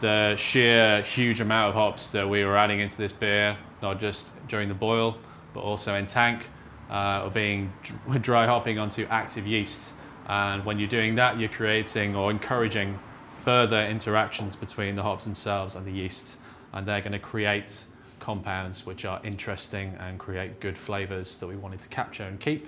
the 0.00 0.36
sheer 0.36 1.02
huge 1.02 1.40
amount 1.40 1.70
of 1.70 1.74
hops 1.74 2.10
that 2.10 2.28
we 2.28 2.44
were 2.44 2.56
adding 2.56 2.80
into 2.80 2.96
this 2.96 3.12
beer, 3.12 3.56
not 3.82 4.00
just 4.00 4.30
during 4.48 4.68
the 4.68 4.74
boil, 4.74 5.16
but 5.52 5.60
also 5.60 5.94
in 5.94 6.06
tank, 6.06 6.46
uh, 6.90 7.22
or 7.24 7.30
being 7.30 7.72
dry 8.20 8.46
hopping 8.46 8.78
onto 8.78 9.06
active 9.10 9.46
yeast. 9.46 9.92
And 10.26 10.64
when 10.64 10.78
you're 10.78 10.88
doing 10.88 11.14
that, 11.16 11.38
you're 11.38 11.50
creating 11.50 12.16
or 12.16 12.30
encouraging 12.30 12.98
further 13.44 13.86
interactions 13.86 14.56
between 14.56 14.96
the 14.96 15.02
hops 15.02 15.24
themselves 15.24 15.76
and 15.76 15.86
the 15.86 15.92
yeast. 15.92 16.36
And 16.72 16.86
they're 16.86 17.00
going 17.02 17.12
to 17.12 17.18
create 17.18 17.84
compounds 18.24 18.86
which 18.86 19.04
are 19.04 19.20
interesting 19.22 19.94
and 20.00 20.18
create 20.18 20.58
good 20.58 20.78
flavors 20.78 21.36
that 21.36 21.46
we 21.46 21.56
wanted 21.56 21.82
to 21.82 21.88
capture 21.88 22.24
and 22.24 22.40
keep. 22.40 22.66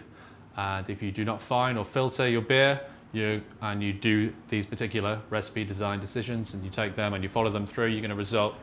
And 0.54 0.88
if 0.90 1.02
you 1.02 1.10
do 1.10 1.24
not 1.24 1.40
fine 1.40 1.78
or 1.78 1.84
filter 1.84 2.28
your 2.28 2.42
beer, 2.42 2.82
you, 3.14 3.40
and 3.62 3.82
you 3.82 3.94
do 3.94 4.34
these 4.50 4.66
particular 4.66 5.18
recipe 5.30 5.64
design 5.64 5.98
decisions 5.98 6.52
and 6.52 6.62
you 6.62 6.70
take 6.70 6.94
them 6.94 7.14
and 7.14 7.24
you 7.24 7.30
follow 7.30 7.50
them 7.50 7.66
through, 7.66 7.86
you're 7.86 8.02
going 8.02 8.10
to 8.10 8.16
result, 8.16 8.54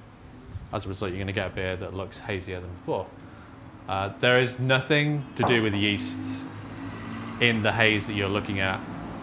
as 0.72 0.86
a 0.86 0.88
result, 0.88 1.10
you're 1.10 1.18
going 1.18 1.26
to 1.26 1.34
get 1.34 1.48
a 1.48 1.56
beer 1.56 1.76
that 1.78 1.96
looks 1.96 2.20
hazier 2.20 2.62
than 2.62 2.70
before. 2.76 3.08
Uh, 3.90 4.12
there 4.20 4.40
is 4.40 4.60
nothing 4.60 5.26
to 5.36 5.42
do 5.44 5.64
with 5.64 5.74
yeast 5.74 6.44
in 7.42 7.64
the 7.64 7.72
haze 7.72 8.06
that 8.06 8.14
you're 8.14 8.30
looking 8.30 8.60
at. 8.60 8.80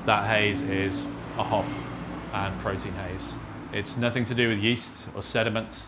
That 0.06 0.26
haze 0.26 0.60
is 0.62 1.04
a 1.38 1.44
hop 1.44 1.66
and 2.32 2.58
protein 2.58 2.94
haze. 2.94 3.34
It's 3.72 3.96
nothing 3.96 4.24
to 4.24 4.34
do 4.34 4.48
with 4.48 4.58
yeast 4.58 5.06
or 5.14 5.22
sediment, 5.22 5.86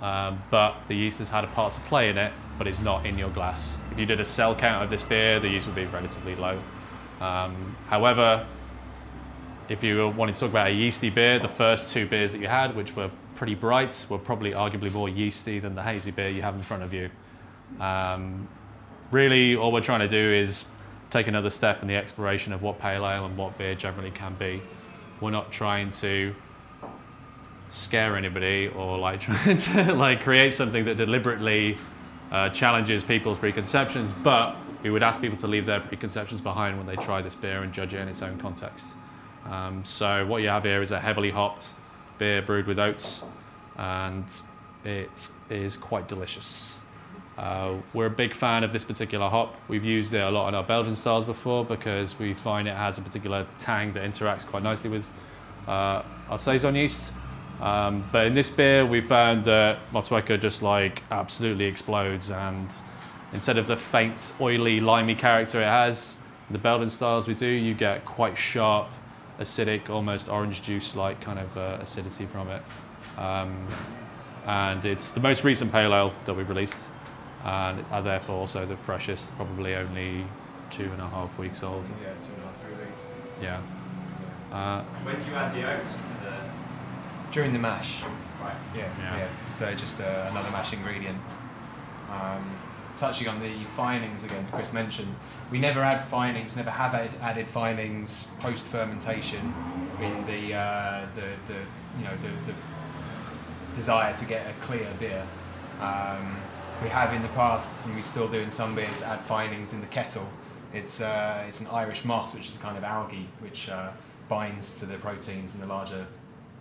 um, 0.00 0.42
but 0.50 0.76
the 0.88 0.94
yeast 0.94 1.18
has 1.18 1.28
had 1.28 1.44
a 1.44 1.48
part 1.48 1.72
to 1.74 1.80
play 1.80 2.10
in 2.10 2.18
it, 2.18 2.32
but 2.58 2.66
it's 2.66 2.80
not 2.80 3.06
in 3.06 3.18
your 3.18 3.30
glass. 3.30 3.78
If 3.90 3.98
you 3.98 4.06
did 4.06 4.20
a 4.20 4.24
cell 4.24 4.54
count 4.54 4.84
of 4.84 4.90
this 4.90 5.02
beer, 5.02 5.40
the 5.40 5.48
yeast 5.48 5.66
would 5.66 5.76
be 5.76 5.86
relatively 5.86 6.34
low. 6.34 6.60
Um, 7.20 7.76
however, 7.88 8.46
if 9.68 9.82
you 9.82 10.08
wanted 10.10 10.34
to 10.34 10.40
talk 10.40 10.50
about 10.50 10.68
a 10.68 10.72
yeasty 10.72 11.10
beer, 11.10 11.38
the 11.38 11.48
first 11.48 11.90
two 11.92 12.06
beers 12.06 12.32
that 12.32 12.40
you 12.40 12.48
had, 12.48 12.76
which 12.76 12.94
were 12.94 13.10
pretty 13.34 13.54
bright, 13.54 14.06
were 14.08 14.18
probably 14.18 14.52
arguably 14.52 14.92
more 14.92 15.08
yeasty 15.08 15.58
than 15.58 15.74
the 15.74 15.82
hazy 15.82 16.10
beer 16.10 16.28
you 16.28 16.42
have 16.42 16.54
in 16.54 16.62
front 16.62 16.82
of 16.82 16.92
you. 16.92 17.10
Um, 17.80 18.48
really, 19.10 19.56
all 19.56 19.72
we're 19.72 19.80
trying 19.80 20.00
to 20.00 20.08
do 20.08 20.32
is 20.32 20.66
take 21.10 21.26
another 21.26 21.50
step 21.50 21.82
in 21.82 21.88
the 21.88 21.96
exploration 21.96 22.52
of 22.52 22.62
what 22.62 22.78
pale 22.78 23.06
ale 23.06 23.26
and 23.26 23.36
what 23.36 23.56
beer 23.58 23.74
generally 23.74 24.10
can 24.10 24.34
be. 24.34 24.62
We're 25.20 25.30
not 25.30 25.50
trying 25.50 25.90
to 25.92 26.34
scare 27.76 28.16
anybody 28.16 28.68
or 28.68 28.98
like 28.98 29.20
trying 29.28 29.56
to 29.56 29.94
like 29.94 30.20
create 30.20 30.54
something 30.54 30.84
that 30.84 30.96
deliberately 30.96 31.76
uh, 32.32 32.48
challenges 32.50 33.04
people's 33.04 33.38
preconceptions, 33.38 34.12
but 34.22 34.56
we 34.82 34.90
would 34.90 35.02
ask 35.02 35.20
people 35.20 35.36
to 35.38 35.46
leave 35.46 35.66
their 35.66 35.80
preconceptions 35.80 36.40
behind 36.40 36.76
when 36.76 36.86
they 36.86 36.96
try 36.96 37.22
this 37.22 37.34
beer 37.34 37.62
and 37.62 37.72
judge 37.72 37.94
it 37.94 38.00
in 38.00 38.08
its 38.08 38.22
own 38.22 38.38
context. 38.38 38.88
Um, 39.44 39.84
so 39.84 40.26
what 40.26 40.42
you 40.42 40.48
have 40.48 40.64
here 40.64 40.82
is 40.82 40.90
a 40.90 41.00
heavily 41.00 41.30
hopped 41.30 41.70
beer 42.18 42.42
brewed 42.42 42.66
with 42.66 42.78
oats, 42.78 43.24
and 43.76 44.24
it 44.84 45.30
is 45.50 45.76
quite 45.76 46.08
delicious. 46.08 46.78
Uh, 47.36 47.74
we're 47.92 48.06
a 48.06 48.10
big 48.10 48.34
fan 48.34 48.64
of 48.64 48.72
this 48.72 48.84
particular 48.84 49.28
hop. 49.28 49.54
We've 49.68 49.84
used 49.84 50.14
it 50.14 50.22
a 50.22 50.30
lot 50.30 50.48
in 50.48 50.54
our 50.54 50.64
Belgian 50.64 50.96
styles 50.96 51.26
before 51.26 51.64
because 51.64 52.18
we 52.18 52.32
find 52.32 52.66
it 52.66 52.74
has 52.74 52.96
a 52.96 53.02
particular 53.02 53.46
tang 53.58 53.92
that 53.92 54.02
interacts 54.10 54.46
quite 54.46 54.62
nicely 54.62 54.88
with 54.88 55.08
uh, 55.68 56.02
our 56.30 56.38
saison 56.38 56.74
yeast. 56.74 57.10
Um, 57.60 58.04
but 58.12 58.26
in 58.26 58.34
this 58.34 58.50
beer, 58.50 58.84
we 58.84 59.00
found 59.00 59.44
that 59.46 59.78
Motueka 59.92 60.40
just 60.40 60.62
like 60.62 61.02
absolutely 61.10 61.64
explodes, 61.64 62.30
and 62.30 62.68
instead 63.32 63.56
of 63.56 63.66
the 63.66 63.76
faint, 63.76 64.32
oily, 64.40 64.80
limey 64.80 65.14
character 65.14 65.60
it 65.60 65.66
has, 65.66 66.14
the 66.50 66.58
Belgian 66.58 66.90
styles 66.90 67.26
we 67.26 67.34
do, 67.34 67.46
you 67.46 67.74
get 67.74 68.04
quite 68.04 68.36
sharp, 68.36 68.88
acidic, 69.40 69.88
almost 69.90 70.28
orange 70.28 70.62
juice-like 70.62 71.20
kind 71.20 71.38
of 71.38 71.56
uh, 71.56 71.78
acidity 71.80 72.26
from 72.26 72.48
it. 72.48 72.62
Um, 73.18 73.66
and 74.46 74.84
it's 74.84 75.10
the 75.10 75.20
most 75.20 75.42
recent 75.42 75.72
pale 75.72 75.92
ale 75.92 76.12
that 76.26 76.34
we've 76.34 76.48
released 76.48 76.76
and 77.44 77.84
are 77.90 78.02
therefore 78.02 78.36
also 78.36 78.66
the 78.66 78.76
freshest, 78.76 79.34
probably 79.36 79.74
only 79.74 80.24
two 80.70 80.84
and 80.84 81.00
a 81.00 81.08
half 81.08 81.36
weeks 81.38 81.62
old. 81.62 81.84
Yeah, 82.02 82.08
two 82.20 82.32
and 82.34 82.42
a 82.42 82.46
half, 82.46 82.60
three 82.60 82.74
weeks. 82.74 83.02
Yeah. 83.40 83.60
Uh, 84.52 84.82
When 85.04 85.20
do 85.20 85.30
you 85.30 85.34
add 85.36 85.54
the 85.54 85.68
oats? 85.68 85.94
During 87.36 87.52
the 87.52 87.58
mash. 87.58 88.02
Right. 88.40 88.56
Yeah, 88.74 88.88
Yeah. 88.98 89.16
yeah. 89.18 89.28
So 89.52 89.74
just 89.74 90.00
uh, 90.00 90.28
another 90.30 90.50
mash 90.52 90.72
ingredient. 90.72 91.18
Um, 92.10 92.56
touching 92.96 93.28
on 93.28 93.40
the 93.40 93.62
finings 93.76 94.24
again, 94.24 94.46
Chris 94.50 94.72
mentioned, 94.72 95.14
we 95.50 95.58
never 95.58 95.82
add 95.82 96.08
finings, 96.08 96.56
never 96.56 96.70
have 96.70 96.94
add, 96.94 97.10
added 97.20 97.46
finings 97.46 98.26
post 98.40 98.68
fermentation 98.68 99.52
in 100.00 100.24
the, 100.24 100.54
uh, 100.54 101.04
the, 101.14 101.28
the 101.52 101.58
you 101.98 102.04
know 102.06 102.16
the, 102.16 102.28
the 102.50 102.54
desire 103.74 104.16
to 104.16 104.24
get 104.24 104.46
a 104.46 104.54
clear 104.64 104.88
beer. 104.98 105.22
Um, 105.78 106.36
we 106.82 106.88
have 106.88 107.12
in 107.12 107.20
the 107.20 107.28
past, 107.28 107.84
and 107.84 107.94
we 107.94 108.00
still 108.00 108.28
do 108.28 108.38
in 108.38 108.48
some 108.48 108.74
beers, 108.74 109.02
add 109.02 109.20
finings 109.20 109.74
in 109.74 109.82
the 109.82 109.88
kettle. 109.88 110.26
It's 110.72 111.02
uh, 111.02 111.44
it's 111.46 111.60
an 111.60 111.66
Irish 111.66 112.06
moss, 112.06 112.34
which 112.34 112.48
is 112.48 112.56
a 112.56 112.60
kind 112.60 112.78
of 112.78 112.84
algae 112.84 113.28
which 113.40 113.68
uh, 113.68 113.90
binds 114.26 114.78
to 114.80 114.86
the 114.86 114.96
proteins 114.96 115.54
in 115.54 115.60
the 115.60 115.66
larger 115.66 116.06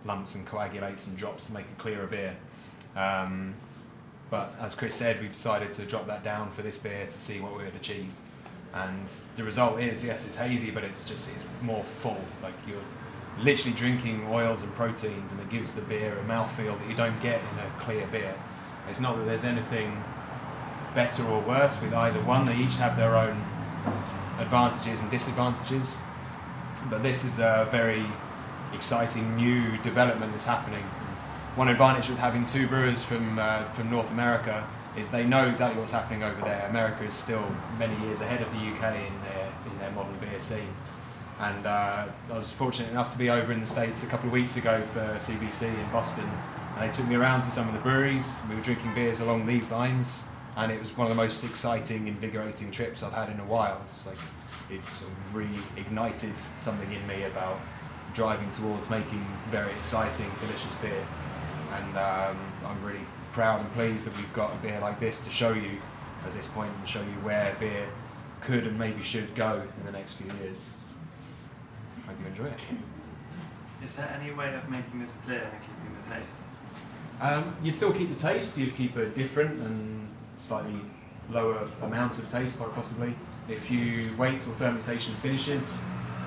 lumps 0.06 0.36
and 0.36 0.46
coagulates 0.46 1.08
and 1.08 1.18
drops 1.18 1.48
to 1.48 1.54
make 1.54 1.65
a 1.65 1.82
clearer 1.82 2.08
beer. 2.08 2.36
Um, 2.96 3.56
but 4.30 4.54
as 4.60 4.76
Chris 4.76 4.96
said, 4.96 5.22
we 5.22 5.28
decided 5.28 5.72
to 5.74 5.84
drop 5.84 6.08
that 6.08 6.24
down 6.24 6.52
for 6.52 6.62
this 6.62 6.78
beer 6.78 7.06
to 7.06 7.12
see 7.12 7.39
what 7.39 7.58
we 7.58 7.63
would 7.63 7.76
achieve. 7.76 8.12
And 8.74 9.12
the 9.36 9.44
result 9.44 9.80
is, 9.80 10.04
yes, 10.04 10.26
it's 10.26 10.38
hazy, 10.38 10.72
but 10.72 10.84
it's 10.84 11.04
just 11.04 11.34
it's 11.34 11.46
more 11.62 11.84
full. 11.84 12.20
Like 12.44 12.56
you're 12.68 12.78
literally 13.39 13.76
drinking 13.76 14.28
oils 14.30 14.62
and 14.62 14.74
proteins, 14.76 15.32
and 15.32 15.39
it 15.41 15.50
gives 15.50 15.74
the 15.74 15.82
beer 15.82 16.18
a 16.18 16.24
mouthfeel 16.24 16.78
that 16.80 16.89
you 16.89 16.96
don't 16.96 17.20
get 17.22 17.39
in 17.39 17.60
a 17.60 17.80
clear 17.80 18.06
beer. 18.08 18.36
It's 18.89 19.00
not 19.00 19.18
that 19.18 19.26
there's 19.26 19.46
anything 19.46 20.04
better 20.94 21.24
or 21.26 21.41
worse 21.41 21.82
with 21.82 21.94
either 21.94 22.20
one. 22.22 22.46
They 22.46 22.58
each 22.58 22.76
have 22.76 22.96
their 22.96 23.15
own 23.15 23.44
advantages 24.39 25.02
and 25.02 25.10
disadvantages. 25.10 25.98
But 26.89 27.02
this 27.02 27.24
is 27.24 27.39
a 27.39 27.68
very 27.72 28.06
exciting 28.75 29.35
new 29.35 29.77
development 29.77 30.31
that's 30.31 30.45
happening. 30.45 30.83
One 31.55 31.69
advantage 31.69 32.09
with 32.09 32.19
having 32.19 32.45
two 32.45 32.67
brewers 32.67 33.03
from 33.03 33.39
uh, 33.39 33.63
from 33.71 33.89
North 33.89 34.11
America 34.11 34.67
is 34.97 35.07
they 35.07 35.25
know 35.25 35.47
exactly 35.47 35.79
what's 35.79 35.91
happening 35.91 36.23
over 36.23 36.39
there. 36.41 36.67
America 36.69 37.03
is 37.03 37.13
still 37.13 37.45
many 37.79 37.95
years 38.05 38.21
ahead 38.21 38.41
of 38.41 38.51
the 38.51 38.57
UK 38.57 38.95
in 38.95 39.13
their 39.23 39.51
in 39.65 39.79
their 39.79 39.91
modern 39.91 40.17
beer 40.19 40.39
scene. 40.39 40.73
And 41.39 41.65
uh, 41.65 42.05
I 42.31 42.33
was 42.33 42.53
fortunate 42.53 42.89
enough 42.91 43.09
to 43.09 43.17
be 43.17 43.29
over 43.29 43.51
in 43.51 43.59
the 43.59 43.67
States 43.67 44.03
a 44.03 44.07
couple 44.07 44.27
of 44.27 44.33
weeks 44.33 44.55
ago 44.55 44.81
for 44.93 45.01
CBC 45.17 45.63
in 45.63 45.91
Boston. 45.91 46.29
And 46.75 46.89
they 46.89 46.93
took 46.93 47.07
me 47.07 47.15
around 47.15 47.41
to 47.41 47.51
some 47.51 47.67
of 47.67 47.73
the 47.73 47.79
breweries. 47.81 48.41
We 48.49 48.55
were 48.55 48.61
drinking 48.61 48.93
beers 48.95 49.19
along 49.19 49.45
these 49.45 49.71
lines. 49.71 50.23
And 50.55 50.71
it 50.71 50.79
was 50.79 50.95
one 50.95 51.07
of 51.07 51.15
the 51.15 51.21
most 51.21 51.43
exciting, 51.43 52.07
invigorating 52.07 52.71
trips 52.71 53.03
I've 53.03 53.11
had 53.11 53.29
in 53.29 53.39
a 53.41 53.45
while. 53.45 53.81
It's 53.83 54.07
like 54.07 54.17
it 54.69 54.85
sort 54.88 55.11
of 55.11 55.33
reignited 55.33 56.35
something 56.59 56.91
in 56.91 57.05
me 57.05 57.23
about 57.23 57.59
driving 58.15 58.49
towards 58.49 58.89
making 58.89 59.23
very 59.49 59.71
exciting, 59.73 60.32
delicious 60.39 60.73
beer. 60.78 61.06
And 61.73 61.97
um, 61.97 62.38
I'm 62.65 62.84
really 62.84 63.06
proud 63.34 63.60
and 63.60 63.71
pleased 63.73 64.08
that 64.08 64.17
we've 64.17 64.34
got 64.34 64.54
a 64.54 64.56
beer 64.58 64.80
like 64.80 64.99
this 64.99 65.23
to 65.25 65.30
show 65.30 65.54
you 65.54 65.78
at 66.25 66.34
this 66.34 66.47
point 66.47 66.71
and 66.80 66.88
show 66.88 67.01
you 67.01 67.17
where 67.21 67.56
beer 67.60 67.88
could 68.41 68.65
and 68.65 68.80
maybe 68.80 69.01
should 69.04 69.36
go 69.36 69.62
in 69.80 69.86
the 69.86 69.91
next 69.91 70.13
few 70.13 70.32
years. 70.38 70.73
Hope 72.08 72.15
you 72.21 72.28
enjoy 72.28 72.45
it. 72.45 72.60
Is 73.84 73.95
there 73.95 74.17
any 74.19 74.32
way 74.32 74.56
of 74.56 74.67
making 74.69 74.99
this 74.99 75.17
clear 75.17 75.41
and 75.41 75.62
keeping 75.62 75.97
the 76.01 76.15
taste? 76.15 76.38
Um, 77.21 77.56
you'd 77.62 77.75
still 77.75 77.93
keep 77.93 78.13
the 78.13 78.19
taste, 78.19 78.58
you'd 78.58 78.75
keep 78.75 78.95
a 78.95 79.06
different 79.08 79.60
and 79.60 80.08
slightly 80.38 80.80
lower 81.30 81.67
amount 81.82 82.19
of 82.19 82.30
taste, 82.30 82.58
quite 82.58 82.73
possibly. 82.73 83.15
If 83.49 83.69
you 83.69 84.15
wait 84.17 84.39
till 84.39 84.54
fermentation 84.54 85.13
finishes, 85.15 85.80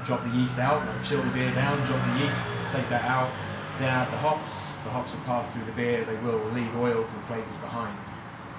drop 0.08 0.24
the 0.24 0.30
yeast 0.30 0.58
out, 0.58 0.82
chill 1.04 1.20
the 1.20 1.30
beer 1.32 1.52
down, 1.52 1.76
drop 1.84 2.02
the 2.06 2.24
yeast, 2.24 2.48
take 2.70 2.88
that 2.88 3.04
out, 3.04 3.30
then 3.78 3.90
add 3.90 4.10
the 4.10 4.16
hops. 4.16 4.64
The 4.84 4.90
hops 4.90 5.12
will 5.12 5.20
pass 5.20 5.52
through 5.52 5.66
the 5.66 5.72
beer, 5.72 6.02
they 6.06 6.16
will 6.16 6.42
leave 6.54 6.74
oils 6.76 7.12
and 7.12 7.22
flavours 7.24 7.56
behind. 7.56 7.94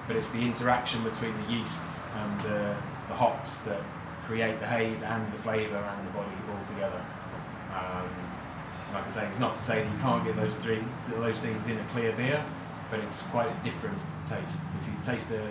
But 0.06 0.14
it's 0.14 0.30
the 0.30 0.42
interaction 0.42 1.02
between 1.02 1.34
the 1.42 1.52
yeast 1.52 2.02
and 2.14 2.40
the, 2.42 2.76
the 3.08 3.14
hops 3.14 3.58
that 3.62 3.80
create 4.26 4.60
the 4.60 4.66
haze 4.66 5.02
and 5.02 5.32
the 5.32 5.38
flavour 5.38 5.76
and 5.76 6.06
the 6.06 6.12
body 6.12 6.30
all 6.54 6.64
together. 6.64 7.04
Um, 7.74 8.08
like 8.94 9.06
I 9.06 9.08
say, 9.08 9.26
it's 9.26 9.40
not 9.40 9.54
to 9.54 9.60
say 9.60 9.82
that 9.82 9.92
you 9.92 9.98
can't 9.98 10.24
get 10.24 10.36
those 10.36 10.54
three 10.54 10.78
those 11.16 11.40
things 11.40 11.66
in 11.66 11.78
a 11.78 11.84
clear 11.86 12.12
beer, 12.12 12.44
but 12.92 13.00
it's 13.00 13.22
quite 13.26 13.48
a 13.48 13.64
different 13.64 13.98
taste. 14.24 14.60
If 14.80 14.86
you 14.86 14.94
taste 15.02 15.28
the, 15.28 15.42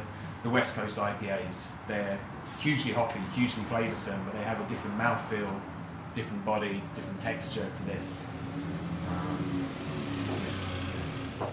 the 0.44 0.50
West 0.50 0.78
Coast 0.78 0.98
IPAs, 0.98 1.72
they're 1.90 2.18
hugely 2.60 2.94
hoppy, 2.94 3.20
hugely 3.36 3.64
flavoursome, 3.64 4.24
but 4.24 4.34
they 4.34 4.44
have 4.44 4.62
a 4.62 4.70
different 4.70 4.98
mouthfeel, 4.98 5.60
different 6.16 6.46
body, 6.46 6.82
different 6.96 7.22
texture 7.22 7.68
to 7.74 7.86
this. 7.86 8.26
Um, 9.08 9.66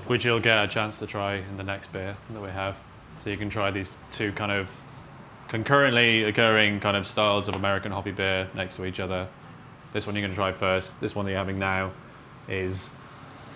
which 0.07 0.25
you'll 0.25 0.40
get 0.40 0.64
a 0.64 0.69
chance 0.69 0.99
to 0.99 1.07
try 1.07 1.37
in 1.37 1.57
the 1.57 1.62
next 1.62 1.92
beer 1.92 2.16
that 2.31 2.42
we 2.42 2.49
have. 2.49 2.77
So 3.23 3.31
you 3.31 3.37
can 3.37 3.51
try 3.51 3.71
these 3.71 3.97
two 4.12 4.33
kind 4.33 4.53
of 4.53 4.69
concurrently 5.49 6.25
occurring 6.25 6.81
kind 6.81 6.97
of 6.97 7.07
styles 7.07 7.49
of 7.49 7.55
American 7.55 7.92
hoppy 7.92 8.11
beer 8.12 8.49
next 8.55 8.77
to 8.77 8.85
each 8.85 9.01
other. 9.01 9.29
This 9.92 10.07
one 10.07 10.14
you're 10.14 10.23
going 10.23 10.33
to 10.33 10.37
try 10.37 10.53
first. 10.53 11.01
This 11.01 11.14
one 11.14 11.25
that 11.27 11.33
you're 11.33 11.38
having 11.38 11.59
now 11.59 11.92
is 12.49 12.90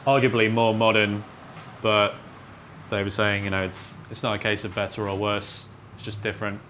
arguably 0.06 0.50
more 0.50 0.74
modern, 0.74 1.24
but 1.82 2.14
as 2.82 2.88
they 2.88 3.02
were 3.02 3.10
saying, 3.10 3.44
you 3.44 3.50
know, 3.50 3.64
it's 3.64 3.92
it's 4.10 4.22
not 4.22 4.34
a 4.34 4.38
case 4.38 4.64
of 4.64 4.74
better 4.74 5.08
or 5.08 5.16
worse. 5.16 5.68
It's 5.96 6.04
just 6.04 6.22
different. 6.22 6.60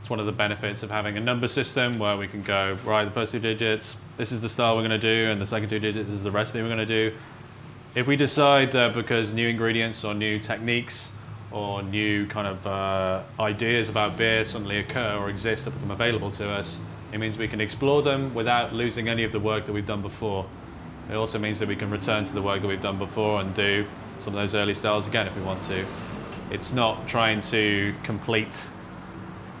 It's 0.00 0.08
one 0.08 0.18
of 0.18 0.24
the 0.24 0.32
benefits 0.32 0.82
of 0.82 0.90
having 0.90 1.18
a 1.18 1.20
number 1.20 1.46
system 1.46 1.98
where 1.98 2.16
we 2.16 2.26
can 2.26 2.42
go 2.42 2.78
right. 2.86 3.04
The 3.04 3.10
first 3.10 3.32
two 3.32 3.38
digits, 3.38 3.98
this 4.16 4.32
is 4.32 4.40
the 4.40 4.48
style 4.48 4.74
we're 4.74 4.88
going 4.88 4.98
to 4.98 4.98
do, 4.98 5.30
and 5.30 5.40
the 5.40 5.46
second 5.46 5.68
two 5.68 5.78
digits 5.78 6.08
is 6.08 6.22
the 6.22 6.30
recipe 6.30 6.62
we're 6.62 6.68
going 6.68 6.78
to 6.78 6.86
do. 6.86 7.14
If 7.94 8.06
we 8.06 8.16
decide 8.16 8.72
that 8.72 8.94
because 8.94 9.34
new 9.34 9.46
ingredients 9.46 10.02
or 10.02 10.14
new 10.14 10.38
techniques 10.38 11.12
or 11.50 11.82
new 11.82 12.26
kind 12.26 12.46
of 12.46 12.66
uh, 12.66 13.22
ideas 13.38 13.90
about 13.90 14.16
beer 14.16 14.44
suddenly 14.46 14.78
occur 14.78 15.16
or 15.18 15.28
exist 15.28 15.66
that 15.66 15.72
become 15.72 15.90
available 15.90 16.30
to 16.30 16.48
us, 16.48 16.80
it 17.12 17.18
means 17.18 17.36
we 17.36 17.48
can 17.48 17.60
explore 17.60 18.00
them 18.00 18.32
without 18.34 18.72
losing 18.72 19.06
any 19.06 19.24
of 19.24 19.32
the 19.32 19.40
work 19.40 19.66
that 19.66 19.72
we've 19.72 19.86
done 19.86 20.00
before. 20.00 20.46
It 21.10 21.14
also 21.14 21.38
means 21.38 21.58
that 21.58 21.68
we 21.68 21.76
can 21.76 21.90
return 21.90 22.24
to 22.24 22.32
the 22.32 22.40
work 22.40 22.62
that 22.62 22.68
we've 22.68 22.80
done 22.80 22.98
before 22.98 23.40
and 23.40 23.54
do 23.54 23.84
some 24.18 24.34
of 24.34 24.40
those 24.40 24.54
early 24.54 24.74
styles 24.74 25.08
again 25.08 25.26
if 25.26 25.36
we 25.36 25.42
want 25.42 25.62
to. 25.64 25.84
It's 26.50 26.72
not 26.72 27.06
trying 27.06 27.42
to 27.42 27.94
complete 28.02 28.70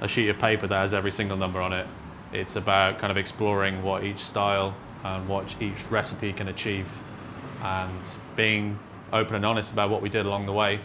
a 0.00 0.08
sheet 0.08 0.28
of 0.28 0.38
paper 0.38 0.66
that 0.66 0.76
has 0.76 0.94
every 0.94 1.12
single 1.12 1.36
number 1.36 1.60
on 1.60 1.72
it. 1.72 1.86
It's 2.32 2.56
about 2.56 2.98
kind 2.98 3.10
of 3.10 3.16
exploring 3.16 3.82
what 3.82 4.04
each 4.04 4.20
style 4.20 4.74
and 5.04 5.28
what 5.28 5.60
each 5.60 5.84
recipe 5.90 6.32
can 6.32 6.48
achieve 6.48 6.86
and 7.62 8.00
being 8.36 8.78
open 9.12 9.34
and 9.34 9.44
honest 9.44 9.72
about 9.72 9.90
what 9.90 10.02
we 10.02 10.08
did 10.08 10.26
along 10.26 10.46
the 10.46 10.52
way. 10.52 10.80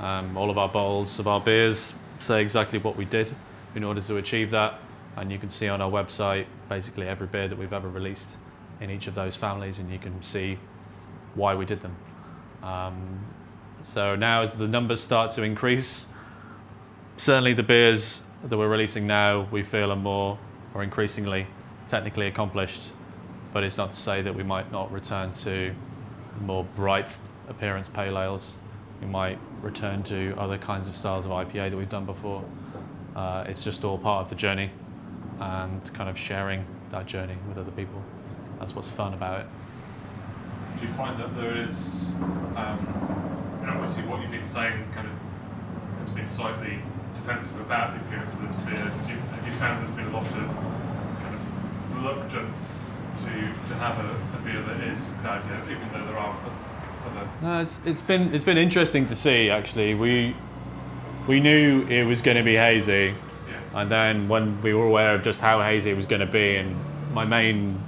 Um, 0.00 0.36
all 0.36 0.50
of 0.50 0.58
our 0.58 0.68
bowls 0.68 1.18
of 1.18 1.26
our 1.26 1.40
beers 1.40 1.94
say 2.18 2.40
exactly 2.40 2.78
what 2.78 2.96
we 2.96 3.04
did 3.04 3.34
in 3.74 3.84
order 3.84 4.00
to 4.00 4.16
achieve 4.16 4.50
that 4.50 4.80
and 5.16 5.32
you 5.32 5.38
can 5.38 5.50
see 5.50 5.68
on 5.68 5.80
our 5.80 5.90
website 5.90 6.46
basically 6.68 7.08
every 7.08 7.26
beer 7.26 7.48
that 7.48 7.58
we've 7.58 7.72
ever 7.72 7.88
released 7.88 8.36
in 8.80 8.90
each 8.90 9.06
of 9.06 9.14
those 9.14 9.34
families, 9.34 9.78
and 9.78 9.90
you 9.90 9.98
can 9.98 10.20
see 10.22 10.58
why 11.34 11.54
we 11.54 11.64
did 11.64 11.80
them. 11.80 11.96
Um, 12.62 13.24
so 13.82 14.14
now, 14.14 14.42
as 14.42 14.54
the 14.54 14.68
numbers 14.68 15.00
start 15.00 15.30
to 15.32 15.42
increase, 15.42 16.08
certainly 17.16 17.54
the 17.54 17.62
beers 17.62 18.20
that 18.44 18.56
we're 18.56 18.68
releasing 18.68 19.06
now 19.06 19.48
we 19.50 19.62
feel 19.62 19.90
are 19.90 19.96
more 19.96 20.38
or 20.74 20.82
increasingly 20.82 21.46
technically 21.88 22.26
accomplished. 22.26 22.90
But 23.52 23.64
it's 23.64 23.76
not 23.76 23.92
to 23.92 23.98
say 23.98 24.22
that 24.22 24.34
we 24.34 24.42
might 24.42 24.70
not 24.70 24.92
return 24.92 25.32
to 25.34 25.74
more 26.40 26.64
bright 26.76 27.18
appearance 27.48 27.88
pale 27.88 28.18
ales. 28.18 28.56
We 29.00 29.06
might 29.06 29.38
return 29.62 30.02
to 30.04 30.34
other 30.38 30.58
kinds 30.58 30.88
of 30.88 30.96
styles 30.96 31.24
of 31.24 31.30
IPA 31.30 31.70
that 31.70 31.76
we've 31.76 31.88
done 31.88 32.04
before. 32.04 32.44
Uh, 33.14 33.44
it's 33.46 33.64
just 33.64 33.84
all 33.84 33.98
part 33.98 34.24
of 34.24 34.28
the 34.28 34.34
journey 34.34 34.70
and 35.40 35.94
kind 35.94 36.10
of 36.10 36.18
sharing 36.18 36.66
that 36.90 37.06
journey 37.06 37.36
with 37.48 37.58
other 37.58 37.70
people. 37.70 38.02
That's 38.58 38.74
what's 38.74 38.88
fun 38.88 39.14
about 39.14 39.40
it. 39.40 39.46
Do 40.80 40.86
you 40.86 40.92
find 40.92 41.18
that 41.20 41.34
there 41.36 41.56
is, 41.56 42.12
um, 42.56 43.64
obviously 43.66 44.02
what 44.04 44.20
you've 44.20 44.30
been 44.30 44.44
saying 44.44 44.84
kind 44.94 45.08
of 45.08 45.98
has 45.98 46.10
been 46.10 46.28
slightly 46.28 46.80
defensive 47.26 47.60
about 47.60 47.94
the 47.94 48.06
appearance 48.06 48.34
of 48.34 48.42
this 48.42 48.54
beer. 48.64 48.92
Do 49.06 49.12
you, 49.12 49.18
have 49.18 49.46
you 49.46 49.52
found 49.54 49.84
there's 49.84 49.96
been 49.96 50.06
a 50.06 50.10
lot 50.10 50.26
of 50.26 50.32
kind 50.32 51.34
of 51.34 51.96
reluctance 51.96 52.96
to, 53.24 53.30
to 53.30 53.74
have 53.74 53.98
a, 53.98 54.38
a 54.38 54.40
beer 54.44 54.62
that 54.62 54.80
is 54.88 55.12
cloudier, 55.20 55.60
even 55.64 55.88
though 55.92 56.06
there 56.06 56.16
are 56.16 56.36
other? 56.36 57.28
No, 57.42 57.60
it's, 57.62 57.80
it's 57.84 58.02
been 58.02 58.34
it's 58.34 58.44
been 58.44 58.58
interesting 58.58 59.06
to 59.06 59.16
see 59.16 59.50
actually. 59.50 59.94
We 59.94 60.36
we 61.26 61.40
knew 61.40 61.86
it 61.88 62.04
was 62.04 62.22
going 62.22 62.36
to 62.36 62.42
be 62.42 62.54
hazy, 62.54 63.14
and 63.74 63.90
then 63.90 64.28
when 64.28 64.60
we 64.62 64.74
were 64.74 64.86
aware 64.86 65.14
of 65.14 65.22
just 65.22 65.40
how 65.40 65.60
hazy 65.60 65.90
it 65.90 65.96
was 65.96 66.06
going 66.06 66.20
to 66.20 66.26
be, 66.26 66.56
and 66.56 66.76
my 67.12 67.24
main 67.24 67.80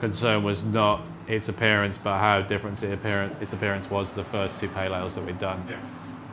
concern 0.00 0.42
was 0.42 0.64
not 0.64 1.04
its 1.26 1.48
appearance, 1.48 1.98
but 1.98 2.18
how 2.18 2.42
different 2.42 2.82
its 2.82 3.52
appearance 3.52 3.90
was 3.90 4.12
the 4.12 4.24
first 4.24 4.60
two 4.60 4.68
pale 4.68 4.94
ales 4.94 5.14
that 5.14 5.24
we'd 5.24 5.38
done. 5.38 5.64
Yeah. 5.68 5.76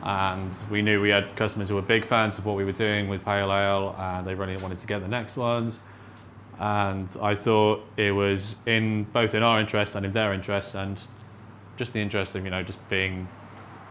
And 0.02 0.52
we 0.70 0.82
knew 0.82 1.00
we 1.00 1.10
had 1.10 1.36
customers 1.36 1.68
who 1.68 1.76
were 1.76 1.82
big 1.82 2.04
fans 2.04 2.36
of 2.36 2.44
what 2.44 2.56
we 2.56 2.64
were 2.64 2.72
doing 2.72 3.08
with 3.08 3.24
pale 3.24 3.52
ale, 3.52 3.94
and 3.98 4.26
they 4.26 4.34
really 4.34 4.56
wanted 4.56 4.78
to 4.78 4.86
get 4.86 5.00
the 5.00 5.08
next 5.08 5.36
ones. 5.36 5.78
And 6.58 7.08
I 7.20 7.34
thought 7.34 7.84
it 7.96 8.12
was 8.12 8.56
in 8.66 9.04
both 9.04 9.34
in 9.34 9.42
our 9.42 9.60
interest 9.60 9.94
and 9.94 10.04
in 10.04 10.12
their 10.12 10.32
interest, 10.32 10.74
and 10.74 11.00
just 11.76 11.92
the 11.92 12.00
interest 12.00 12.34
of 12.34 12.44
you 12.44 12.50
know 12.50 12.62
just 12.62 12.86
being 12.88 13.28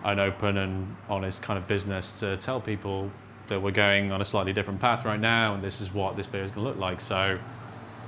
an 0.03 0.19
open 0.19 0.57
and 0.57 0.95
honest 1.09 1.41
kind 1.41 1.57
of 1.57 1.67
business 1.67 2.19
to 2.19 2.37
tell 2.37 2.59
people 2.59 3.11
that 3.47 3.61
we're 3.61 3.71
going 3.71 4.11
on 4.11 4.21
a 4.21 4.25
slightly 4.25 4.53
different 4.53 4.79
path 4.79 5.05
right 5.05 5.19
now, 5.19 5.53
and 5.53 5.63
this 5.63 5.81
is 5.81 5.93
what 5.93 6.17
this 6.17 6.27
beer 6.27 6.43
is 6.43 6.51
going 6.51 6.65
to 6.65 6.69
look 6.69 6.79
like. 6.79 6.99
So 7.01 7.39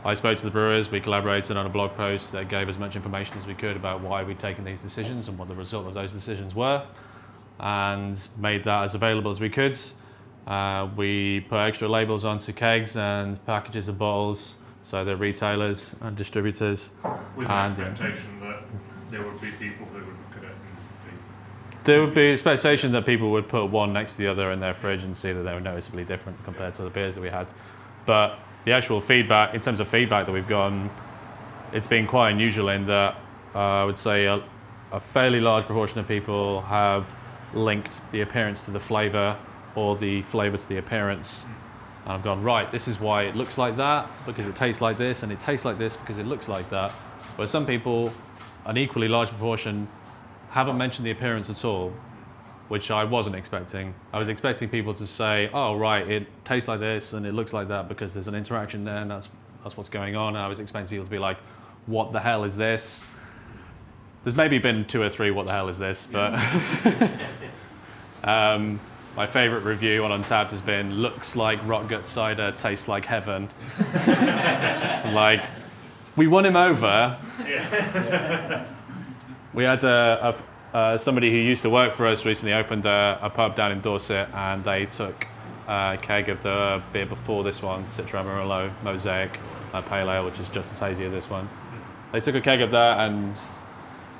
I 0.05 0.13
spoke 0.15 0.37
to 0.37 0.43
the 0.43 0.51
brewers, 0.51 0.91
we 0.91 0.99
collaborated 0.99 1.55
on 1.55 1.65
a 1.65 1.69
blog 1.69 1.95
post 1.95 2.33
that 2.33 2.49
gave 2.49 2.67
as 2.67 2.77
much 2.77 2.95
information 2.95 3.37
as 3.37 3.45
we 3.45 3.53
could 3.53 3.75
about 3.75 4.01
why 4.01 4.23
we'd 4.23 4.39
taken 4.39 4.65
these 4.65 4.81
decisions 4.81 5.27
and 5.27 5.37
what 5.37 5.47
the 5.47 5.55
result 5.55 5.87
of 5.87 5.93
those 5.93 6.11
decisions 6.11 6.53
were, 6.53 6.85
and 7.59 8.27
made 8.37 8.63
that 8.63 8.83
as 8.83 8.95
available 8.95 9.31
as 9.31 9.39
we 9.39 9.49
could. 9.49 9.77
Uh, 10.45 10.89
we 10.95 11.41
put 11.41 11.57
extra 11.57 11.87
labels 11.87 12.25
onto 12.25 12.51
kegs 12.51 12.97
and 12.97 13.43
packages 13.45 13.87
of 13.87 13.97
bottles 13.97 14.57
so 14.81 15.05
that 15.05 15.15
retailers 15.15 15.95
and 16.01 16.17
distributors. 16.17 16.91
With 17.35 17.49
and, 17.49 17.77
an 17.77 17.85
expectation 17.85 18.39
that 18.41 18.63
there 19.09 19.21
would 19.21 19.39
be 19.39 19.49
people 19.51 19.85
who 19.87 19.99
would 19.99 20.07
look 20.07 20.37
at 20.37 20.43
it. 20.43 20.49
And 20.49 21.85
there 21.85 22.01
would 22.01 22.13
be 22.13 22.31
expectation 22.31 22.91
that 22.91 23.05
people 23.05 23.31
would 23.31 23.47
put 23.47 23.65
one 23.65 23.93
next 23.93 24.13
to 24.13 24.17
the 24.17 24.27
other 24.27 24.51
in 24.51 24.59
their 24.59 24.73
fridge 24.73 25.03
and 25.03 25.15
see 25.15 25.31
that 25.31 25.43
they 25.43 25.53
were 25.53 25.61
noticeably 25.61 26.03
different 26.03 26.43
compared 26.43 26.73
to 26.75 26.81
the 26.81 26.89
beers 26.89 27.15
that 27.15 27.21
we 27.21 27.29
had. 27.29 27.47
But 28.05 28.39
the 28.65 28.73
actual 28.73 28.99
feedback, 28.99 29.53
in 29.53 29.61
terms 29.61 29.79
of 29.79 29.87
feedback 29.87 30.25
that 30.25 30.31
we've 30.33 30.47
gotten, 30.47 30.89
it's 31.71 31.87
been 31.87 32.05
quite 32.05 32.31
unusual 32.31 32.69
in 32.69 32.85
that 32.87 33.15
uh, 33.55 33.59
I 33.59 33.85
would 33.85 33.97
say 33.97 34.25
a, 34.25 34.43
a 34.91 34.99
fairly 34.99 35.39
large 35.39 35.65
proportion 35.65 35.99
of 35.99 36.07
people 36.07 36.61
have 36.63 37.07
linked 37.53 38.01
the 38.11 38.21
appearance 38.21 38.65
to 38.65 38.71
the 38.71 38.79
flavour 38.79 39.37
or 39.75 39.95
the 39.97 40.21
flavour 40.23 40.57
to 40.57 40.69
the 40.69 40.77
appearance. 40.77 41.45
And 42.03 42.13
I've 42.13 42.23
gone, 42.23 42.43
right, 42.43 42.71
this 42.71 42.87
is 42.87 42.99
why 42.99 43.23
it 43.23 43.35
looks 43.35 43.57
like 43.57 43.77
that, 43.77 44.09
because 44.25 44.45
it 44.45 44.55
tastes 44.55 44.81
like 44.81 44.97
this, 44.97 45.23
and 45.23 45.31
it 45.31 45.39
tastes 45.39 45.65
like 45.65 45.77
this 45.77 45.95
because 45.95 46.17
it 46.17 46.25
looks 46.25 46.47
like 46.47 46.69
that. 46.69 46.91
Whereas 47.35 47.51
some 47.51 47.65
people, 47.65 48.13
an 48.65 48.77
equally 48.77 49.07
large 49.07 49.29
proportion, 49.29 49.87
haven't 50.49 50.77
mentioned 50.77 51.05
the 51.05 51.11
appearance 51.11 51.49
at 51.49 51.65
all, 51.65 51.93
which 52.67 52.91
I 52.91 53.03
wasn't 53.03 53.35
expecting. 53.35 53.95
I 54.11 54.19
was 54.19 54.27
expecting 54.27 54.69
people 54.69 54.93
to 54.95 55.07
say, 55.07 55.49
oh, 55.53 55.75
right, 55.75 56.07
it 56.07 56.27
tastes 56.45 56.67
like 56.67 56.79
this 56.79 57.13
and 57.13 57.25
it 57.25 57.33
looks 57.33 57.53
like 57.53 57.69
that 57.69 57.87
because 57.87 58.13
there's 58.13 58.27
an 58.27 58.35
interaction 58.35 58.83
there 58.85 58.97
and 58.97 59.09
that's, 59.09 59.29
that's 59.63 59.75
what's 59.77 59.89
going 59.89 60.15
on. 60.15 60.35
And 60.35 60.43
I 60.43 60.47
was 60.47 60.59
expecting 60.59 60.89
people 60.89 61.05
to 61.05 61.11
be 61.11 61.19
like, 61.19 61.37
what 61.85 62.13
the 62.13 62.19
hell 62.19 62.43
is 62.43 62.55
this? 62.55 63.03
There's 64.23 64.37
maybe 64.37 64.57
been 64.57 64.85
two 64.85 65.01
or 65.01 65.09
three, 65.09 65.31
what 65.31 65.47
the 65.47 65.51
hell 65.51 65.67
is 65.67 65.77
this? 65.77 66.07
But 66.07 66.33
um, 68.23 68.79
my 69.17 69.27
favourite 69.27 69.65
review 69.65 70.05
on 70.05 70.11
Untappd 70.21 70.51
has 70.51 70.61
been, 70.61 70.93
looks 70.93 71.35
like 71.35 71.59
rock 71.67 71.89
gut 71.89 72.07
cider, 72.07 72.53
tastes 72.53 72.87
like 72.87 73.03
heaven. 73.03 73.49
like, 75.13 75.43
we 76.15 76.27
won 76.27 76.45
him 76.45 76.55
over. 76.55 77.17
we 79.53 79.65
had 79.65 79.83
a, 79.83 80.35
a, 80.73 80.75
uh, 80.75 80.97
somebody 80.97 81.29
who 81.29 81.37
used 81.37 81.61
to 81.63 81.69
work 81.69 81.91
for 81.91 82.07
us 82.07 82.23
recently 82.25 82.53
opened 82.53 82.85
a, 82.85 83.19
a 83.21 83.29
pub 83.29 83.57
down 83.57 83.73
in 83.73 83.81
Dorset 83.81 84.29
and 84.33 84.63
they 84.63 84.85
took 84.85 85.27
a 85.67 85.97
keg 86.01 86.29
of 86.29 86.41
the 86.43 86.81
beer 86.93 87.05
before 87.05 87.43
this 87.43 87.61
one, 87.61 87.83
Citra 87.85 88.21
Amarillo 88.21 88.71
Mosaic 88.83 89.37
uh, 89.73 89.81
Pale 89.81 90.09
Ale, 90.09 90.25
which 90.25 90.39
is 90.39 90.49
just 90.49 90.71
as 90.71 90.79
hazy 90.79 91.03
as 91.03 91.11
this 91.11 91.29
one. 91.29 91.49
They 92.13 92.21
took 92.21 92.35
a 92.35 92.41
keg 92.41 92.61
of 92.61 92.71
that 92.71 92.99
and 92.99 93.37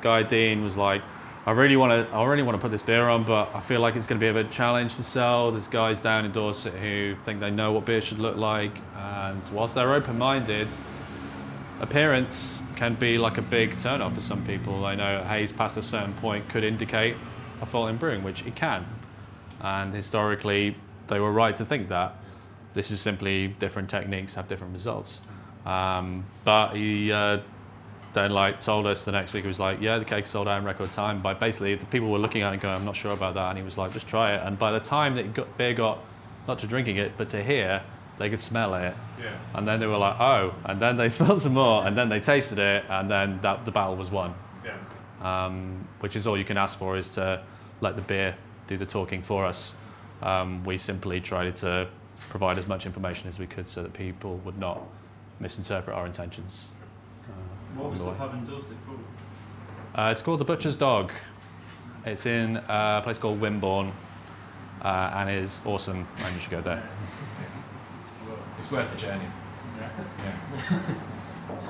guy 0.04 0.22
Dean 0.22 0.64
was 0.64 0.78
like, 0.78 1.02
I 1.46 1.52
really 1.52 1.76
want 1.76 1.92
to, 1.92 2.16
I 2.16 2.24
really 2.26 2.44
want 2.44 2.58
to 2.58 2.62
put 2.62 2.72
this 2.72 2.82
beer 2.82 3.10
on, 3.10 3.24
but 3.24 3.50
I 3.56 3.62
feel 3.62 3.82
like 3.82 3.96
it's 3.96 4.06
going 4.06 4.20
to 4.20 4.24
be 4.24 4.30
a 4.30 4.34
bit 4.34 4.46
of 4.46 4.52
a 4.52 4.54
challenge 4.54 4.96
to 4.98 5.04
sell. 5.04 5.52
There's 5.52 5.68
guys 5.68 6.00
down 6.00 6.26
in 6.26 6.32
Dorset 6.32 6.74
who 6.74 7.16
think 7.24 7.40
they 7.40 7.52
know 7.52 7.72
what 7.72 7.86
beer 7.86 8.02
should 8.02 8.20
look 8.20 8.38
like, 8.38 8.78
and 8.96 9.42
whilst 9.52 9.76
they're 9.76 9.94
open-minded, 9.94 10.68
appearance 11.82 12.62
can 12.76 12.96
be 12.96 13.18
like 13.18 13.38
a 13.38 13.42
big 13.42 13.78
turn-off 13.78 14.14
for 14.14 14.22
some 14.22 14.46
people. 14.46 14.86
I 14.86 14.96
know 14.96 15.24
haze 15.24 15.52
past 15.52 15.78
a 15.78 15.82
certain 15.82 16.14
point 16.14 16.48
could 16.50 16.64
indicate 16.64 17.16
a 17.62 17.66
fault 17.66 17.90
in 17.90 17.98
brewing, 17.98 18.24
which 18.24 18.46
it 18.46 18.56
can, 18.56 18.86
and 19.60 19.94
historically 19.94 20.76
they 21.08 21.20
were 21.20 21.32
right 21.32 21.56
to 21.56 21.66
think 21.66 21.90
that. 21.90 22.16
This 22.74 22.90
is 22.90 23.00
simply 23.02 23.50
different 23.60 23.90
techniques 23.90 24.34
have 24.36 24.48
different 24.48 24.74
results. 24.74 25.22
Um, 25.66 26.26
but 26.44 26.76
he 26.76 27.12
uh, 27.12 27.40
then 28.14 28.32
like 28.32 28.62
told 28.62 28.86
us 28.86 29.06
the 29.06 29.12
next 29.12 29.34
week 29.34 29.44
he 29.44 29.48
was 29.48 29.60
like 29.60 29.82
yeah 29.82 29.98
the 29.98 30.06
cake 30.06 30.28
sold 30.28 30.48
out 30.48 30.60
in 30.60 30.64
record 30.64 30.92
time. 30.92 31.22
But 31.22 31.40
basically 31.40 31.76
the 31.76 31.86
people 31.86 32.10
were 32.10 32.20
looking 32.20 32.42
at 32.42 32.50
it 32.50 32.54
and 32.54 32.62
going 32.62 32.76
i'm 32.76 32.86
not 32.86 32.96
sure 32.96 33.12
about 33.12 33.34
that. 33.36 33.50
And 33.50 33.58
he 33.58 33.64
was 33.64 33.78
like 33.78 33.92
just 33.94 34.08
try 34.08 34.34
it. 34.34 34.42
And 34.46 34.58
by 34.58 34.72
the 34.72 34.80
time 34.80 35.16
that 35.16 35.34
got, 35.34 35.58
beer 35.58 35.74
got 35.74 36.00
not 36.48 36.60
to 36.60 36.68
drinking 36.68 36.98
it 36.98 37.14
but 37.18 37.30
to 37.32 37.44
hear 37.44 37.82
they 38.20 38.30
could 38.30 38.42
smell 38.42 38.76
it. 38.76 38.94
Yeah. 39.20 39.36
and 39.56 39.68
then 39.68 39.80
they 39.80 39.88
were 39.88 39.98
like 39.98 40.20
oh. 40.20 40.54
And 40.66 40.82
then 40.82 40.98
they 40.98 41.10
smelled 41.18 41.42
some 41.42 41.54
more 41.54 41.86
and 41.86 41.98
then 41.98 42.10
they 42.10 42.20
tasted 42.20 42.60
it 42.60 42.86
and 42.90 43.10
then 43.10 43.40
that 43.42 43.66
the 43.66 43.72
battle 43.72 43.96
was 43.96 44.12
won. 44.12 44.36
Yeah. 44.64 45.46
um, 45.46 45.88
which 46.00 46.16
is 46.16 46.28
all 46.28 46.38
you 46.38 46.46
can 46.46 46.58
ask 46.58 46.78
for 46.78 46.98
is 46.98 47.10
to 47.16 47.42
let 47.82 47.96
the 47.96 48.02
beer 48.02 48.36
do 48.68 48.78
the 48.78 48.86
talking 48.86 49.22
for 49.22 49.46
us. 49.46 49.76
Um, 50.22 50.64
we 50.64 50.78
simply 50.78 51.20
tried 51.20 51.56
to 51.58 51.90
provide 52.30 52.58
as 52.58 52.66
much 52.66 52.86
information 52.86 53.28
as 53.28 53.38
we 53.38 53.46
could 53.46 53.68
so 53.68 53.84
that 53.84 53.94
people 53.94 54.38
would 54.46 54.58
not 54.58 54.82
misinterpret 55.40 55.94
our 55.94 56.06
intentions 56.06 56.68
What 57.76 57.90
was 57.90 58.00
the 58.00 58.12
pub 58.12 58.34
in 58.34 58.46
Dorset 58.46 58.78
called? 58.86 59.00
Uh, 59.96 60.12
it's 60.12 60.22
called 60.22 60.40
the 60.40 60.46
Butcher's 60.46 60.76
Dog. 60.76 61.12
It's 62.06 62.26
in 62.26 62.58
a 62.68 63.02
place 63.04 63.18
called 63.18 63.40
Wimborne, 63.40 63.92
uh, 64.82 65.12
and 65.16 65.30
is 65.30 65.62
awesome, 65.66 66.08
and 66.20 66.36
you 66.36 66.42
should 66.42 66.52
go 66.52 66.62
there. 66.62 66.84
It's 68.60 68.72
worth 68.72 68.92
the 68.92 68.98
journey. 69.00 69.26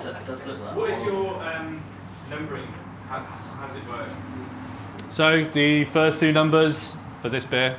It 0.01 0.25
does 0.25 0.45
look 0.45 0.59
like 0.59 0.75
What 0.75 0.89
is 0.89 1.03
your 1.03 1.41
um, 1.43 1.81
numbering? 2.29 2.67
How, 3.07 3.19
how 3.19 3.67
does 3.67 3.77
it 3.77 3.87
work? 3.87 4.09
So 5.09 5.45
the 5.45 5.85
first 5.85 6.19
two 6.19 6.31
numbers 6.31 6.95
for 7.21 7.29
this 7.29 7.45
beer, 7.45 7.77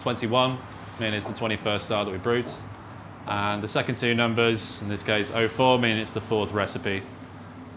21, 0.00 0.58
meaning 1.00 1.14
it's 1.14 1.26
the 1.26 1.32
21st 1.32 1.80
style 1.80 2.04
that 2.04 2.10
we 2.10 2.18
brewed, 2.18 2.46
and 3.26 3.62
the 3.62 3.68
second 3.68 3.96
two 3.96 4.14
numbers, 4.14 4.80
in 4.82 4.88
this 4.88 5.02
case 5.02 5.30
04, 5.30 5.78
meaning 5.78 5.98
it's 5.98 6.12
the 6.12 6.20
fourth 6.20 6.52
recipe. 6.52 7.02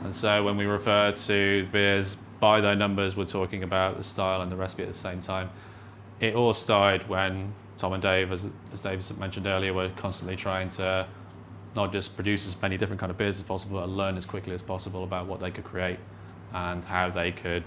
And 0.03 0.15
so 0.15 0.43
when 0.43 0.57
we 0.57 0.65
refer 0.65 1.12
to 1.12 1.67
beers 1.71 2.17
by 2.39 2.62
their 2.62 2.75
numbers, 2.75 3.15
we're 3.15 3.25
talking 3.25 3.63
about 3.63 3.97
the 3.97 4.03
style 4.03 4.41
and 4.41 4.51
the 4.51 4.55
recipe 4.55 4.83
at 4.83 4.89
the 4.89 4.95
same 4.95 5.21
time. 5.21 5.49
It 6.19 6.35
all 6.35 6.53
started 6.53 7.07
when 7.09 7.53
Tom 7.77 7.93
and 7.93 8.01
Dave, 8.01 8.31
as, 8.31 8.47
as 8.73 8.79
Dave 8.79 9.17
mentioned 9.17 9.45
earlier, 9.45 9.73
were 9.73 9.89
constantly 9.95 10.35
trying 10.35 10.69
to 10.69 11.07
not 11.75 11.91
just 11.91 12.15
produce 12.15 12.47
as 12.47 12.59
many 12.62 12.77
different 12.77 12.99
kind 12.99 13.09
of 13.09 13.17
beers 13.17 13.38
as 13.38 13.43
possible, 13.43 13.79
but 13.79 13.89
learn 13.89 14.17
as 14.17 14.25
quickly 14.25 14.53
as 14.53 14.62
possible 14.62 15.03
about 15.03 15.27
what 15.27 15.39
they 15.39 15.51
could 15.51 15.63
create 15.63 15.99
and 16.53 16.83
how 16.85 17.09
they 17.09 17.31
could 17.31 17.65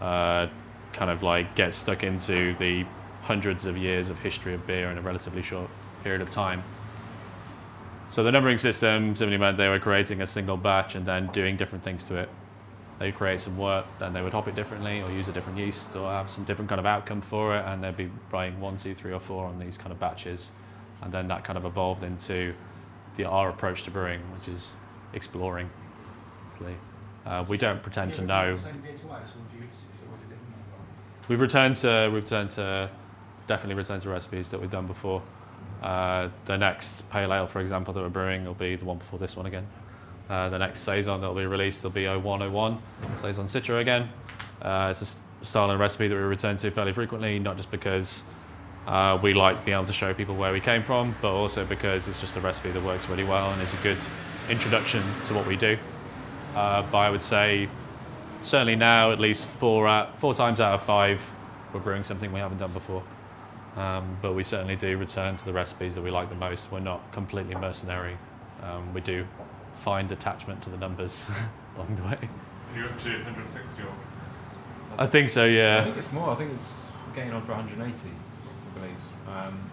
uh, 0.00 0.48
kind 0.92 1.10
of 1.10 1.22
like 1.22 1.54
get 1.54 1.74
stuck 1.74 2.02
into 2.02 2.56
the 2.56 2.84
hundreds 3.22 3.66
of 3.66 3.76
years 3.76 4.08
of 4.08 4.18
history 4.18 4.54
of 4.54 4.66
beer 4.66 4.90
in 4.90 4.98
a 4.98 5.02
relatively 5.02 5.42
short 5.42 5.70
period 6.02 6.20
of 6.20 6.30
time. 6.30 6.64
So 8.10 8.24
the 8.24 8.32
numbering 8.32 8.58
system 8.58 9.14
simply 9.14 9.38
meant 9.38 9.56
they 9.56 9.68
were 9.68 9.78
creating 9.78 10.20
a 10.20 10.26
single 10.26 10.56
batch 10.56 10.96
and 10.96 11.06
then 11.06 11.28
doing 11.28 11.56
different 11.56 11.84
things 11.84 12.02
to 12.08 12.16
it. 12.16 12.28
They'd 12.98 13.14
create 13.14 13.40
some 13.40 13.56
work, 13.56 13.86
then 14.00 14.12
they 14.12 14.20
would 14.20 14.32
hop 14.32 14.48
it 14.48 14.56
differently 14.56 15.00
or 15.00 15.12
use 15.12 15.28
a 15.28 15.32
different 15.32 15.60
yeast 15.60 15.94
or 15.94 16.10
have 16.10 16.28
some 16.28 16.42
different 16.42 16.68
kind 16.68 16.80
of 16.80 16.86
outcome 16.86 17.20
for 17.20 17.56
it, 17.56 17.64
and 17.64 17.84
they'd 17.84 17.96
be 17.96 18.10
writing 18.32 18.60
one, 18.60 18.76
two, 18.78 18.96
three, 18.96 19.12
or 19.12 19.20
four 19.20 19.46
on 19.46 19.60
these 19.60 19.78
kind 19.78 19.92
of 19.92 20.00
batches. 20.00 20.50
And 21.02 21.12
then 21.12 21.28
that 21.28 21.44
kind 21.44 21.56
of 21.56 21.64
evolved 21.64 22.02
into 22.02 22.52
the 23.16 23.26
our 23.26 23.48
approach 23.48 23.84
to 23.84 23.92
brewing, 23.92 24.20
which 24.32 24.48
is 24.48 24.70
exploring. 25.12 25.70
Uh, 27.24 27.44
we 27.46 27.56
don't 27.56 27.80
pretend 27.80 28.12
to 28.14 28.22
know 28.22 28.58
We've 31.28 31.40
returned 31.40 31.76
to 31.76 32.10
we've 32.12 32.24
returned 32.24 32.50
to 32.50 32.90
definitely 33.46 33.76
returned 33.76 34.02
to 34.02 34.08
recipes 34.08 34.48
that 34.48 34.60
we've 34.60 34.68
done 34.68 34.88
before. 34.88 35.22
Uh, 35.82 36.28
the 36.44 36.58
next 36.58 37.10
pale 37.10 37.32
ale, 37.32 37.46
for 37.46 37.60
example, 37.60 37.94
that 37.94 38.00
we're 38.00 38.08
brewing 38.08 38.44
will 38.44 38.54
be 38.54 38.76
the 38.76 38.84
one 38.84 38.98
before 38.98 39.18
this 39.18 39.36
one 39.36 39.46
again. 39.46 39.66
Uh, 40.28 40.48
the 40.48 40.58
next 40.58 40.80
saison 40.80 41.20
that 41.20 41.28
will 41.28 41.34
be 41.34 41.46
released 41.46 41.82
will 41.82 41.90
be 41.90 42.06
0101 42.06 42.78
saison 43.20 43.46
Citra 43.46 43.80
again. 43.80 44.10
Uh, 44.62 44.88
it's 44.90 45.02
a 45.02 45.44
style 45.44 45.70
and 45.70 45.80
recipe 45.80 46.06
that 46.06 46.14
we 46.14 46.20
return 46.20 46.56
to 46.58 46.70
fairly 46.70 46.92
frequently, 46.92 47.38
not 47.38 47.56
just 47.56 47.70
because 47.70 48.22
uh, 48.86 49.18
we 49.22 49.34
like 49.34 49.64
being 49.64 49.76
able 49.76 49.86
to 49.86 49.92
show 49.92 50.12
people 50.14 50.36
where 50.36 50.52
we 50.52 50.60
came 50.60 50.82
from, 50.82 51.16
but 51.22 51.32
also 51.32 51.64
because 51.64 52.08
it's 52.08 52.20
just 52.20 52.36
a 52.36 52.40
recipe 52.40 52.70
that 52.70 52.82
works 52.82 53.08
really 53.08 53.24
well 53.24 53.50
and 53.50 53.62
is 53.62 53.72
a 53.72 53.78
good 53.78 53.98
introduction 54.48 55.02
to 55.24 55.34
what 55.34 55.46
we 55.46 55.56
do. 55.56 55.78
Uh, 56.54 56.82
but 56.82 56.98
I 56.98 57.10
would 57.10 57.22
say 57.22 57.68
certainly 58.42 58.76
now 58.76 59.12
at 59.12 59.18
least 59.18 59.46
four 59.46 59.88
out, 59.88 60.18
four 60.18 60.34
times 60.34 60.60
out 60.60 60.74
of 60.74 60.82
five 60.82 61.20
we're 61.72 61.80
brewing 61.80 62.04
something 62.04 62.32
we 62.32 62.40
haven't 62.40 62.58
done 62.58 62.72
before. 62.72 63.02
Um, 63.76 64.18
but 64.20 64.34
we 64.34 64.42
certainly 64.42 64.76
do 64.76 64.96
return 64.98 65.36
to 65.36 65.44
the 65.44 65.52
recipes 65.52 65.94
that 65.94 66.02
we 66.02 66.10
like 66.10 66.28
the 66.28 66.34
most. 66.34 66.72
We're 66.72 66.80
not 66.80 67.12
completely 67.12 67.54
mercenary. 67.54 68.16
Um, 68.62 68.92
we 68.92 69.00
do 69.00 69.26
find 69.84 70.10
attachment 70.12 70.62
to 70.62 70.70
the 70.70 70.76
numbers 70.76 71.24
along 71.76 71.96
the 71.96 72.02
way. 72.02 72.18
And 72.20 72.76
you're 72.76 72.88
up 72.88 73.00
to 73.00 73.10
160 73.10 73.82
or 73.82 73.86
I 74.98 75.06
think 75.06 75.30
so, 75.30 75.46
yeah. 75.46 75.80
I 75.80 75.84
think 75.84 75.96
it's 75.96 76.12
more. 76.12 76.30
I 76.30 76.34
think 76.34 76.52
it's 76.52 76.86
getting 77.14 77.32
on 77.32 77.42
for 77.42 77.52
180, 77.52 78.08
I 78.08 78.78
believe. 78.78 78.94
Um, 79.28 79.70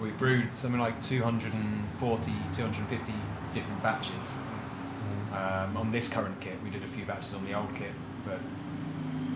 we 0.00 0.10
brewed 0.10 0.54
something 0.54 0.80
like 0.80 1.00
240, 1.00 2.32
250 2.52 3.12
different 3.54 3.82
batches. 3.82 4.36
Um, 5.32 5.76
on 5.76 5.90
this 5.90 6.08
current 6.08 6.38
kit, 6.40 6.62
we 6.62 6.70
did 6.70 6.82
a 6.82 6.88
few 6.88 7.06
batches 7.06 7.34
on 7.34 7.44
the 7.46 7.54
old 7.54 7.74
kit, 7.74 7.92
but 8.26 8.38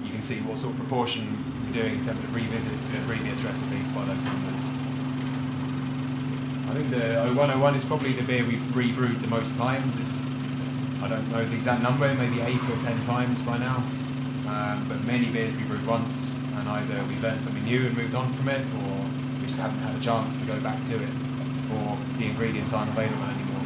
you 0.05 0.11
can 0.11 0.23
see 0.23 0.41
what 0.41 0.59
sort 0.59 0.75
of 0.75 0.81
proportion 0.81 1.25
we're 1.55 1.56
doing 1.73 1.95
in 1.95 2.01
terms 2.01 2.23
of 2.23 2.35
revisits 2.35 2.91
to 2.93 2.99
previous 3.03 3.43
recipes 3.43 3.91
by 3.91 4.05
those 4.05 4.23
numbers. 4.25 4.63
I 6.69 6.75
think 6.75 6.91
the 6.91 7.33
0101 7.33 7.77
is 7.77 7.85
probably 7.85 8.13
the 8.13 8.23
beer 8.23 8.45
we've 8.45 8.75
rebrewed 8.75 9.21
the 9.21 9.29
most 9.29 9.57
times. 9.57 9.99
It's, 9.99 10.25
I 11.01 11.09
don't 11.09 11.31
know 11.31 11.45
the 11.45 11.55
exact 11.55 11.83
number, 11.83 12.13
maybe 12.15 12.41
eight 12.41 12.63
or 12.69 12.77
ten 12.79 13.01
times 13.03 13.43
by 13.43 13.59
now. 13.59 13.85
Um, 14.49 14.87
but 14.89 15.03
many 15.05 15.27
beers 15.27 15.55
we 15.57 15.65
brewed 15.65 15.87
once, 15.87 16.35
and 16.55 16.69
either 16.69 17.05
we 17.05 17.17
learned 17.17 17.43
something 17.43 17.65
new 17.65 17.87
and 17.87 17.97
moved 17.97 18.15
on 18.15 18.33
from 18.35 18.49
it, 18.49 18.61
or 18.61 19.07
we 19.41 19.47
just 19.47 19.61
haven't 19.61 19.79
had 19.79 19.95
a 19.95 20.01
chance 20.01 20.39
to 20.41 20.47
go 20.47 20.59
back 20.61 20.83
to 20.85 20.95
it, 20.95 21.11
or 21.75 21.99
the 22.19 22.27
ingredients 22.27 22.73
aren't 22.73 22.91
available 22.91 23.25
anymore. 23.25 23.63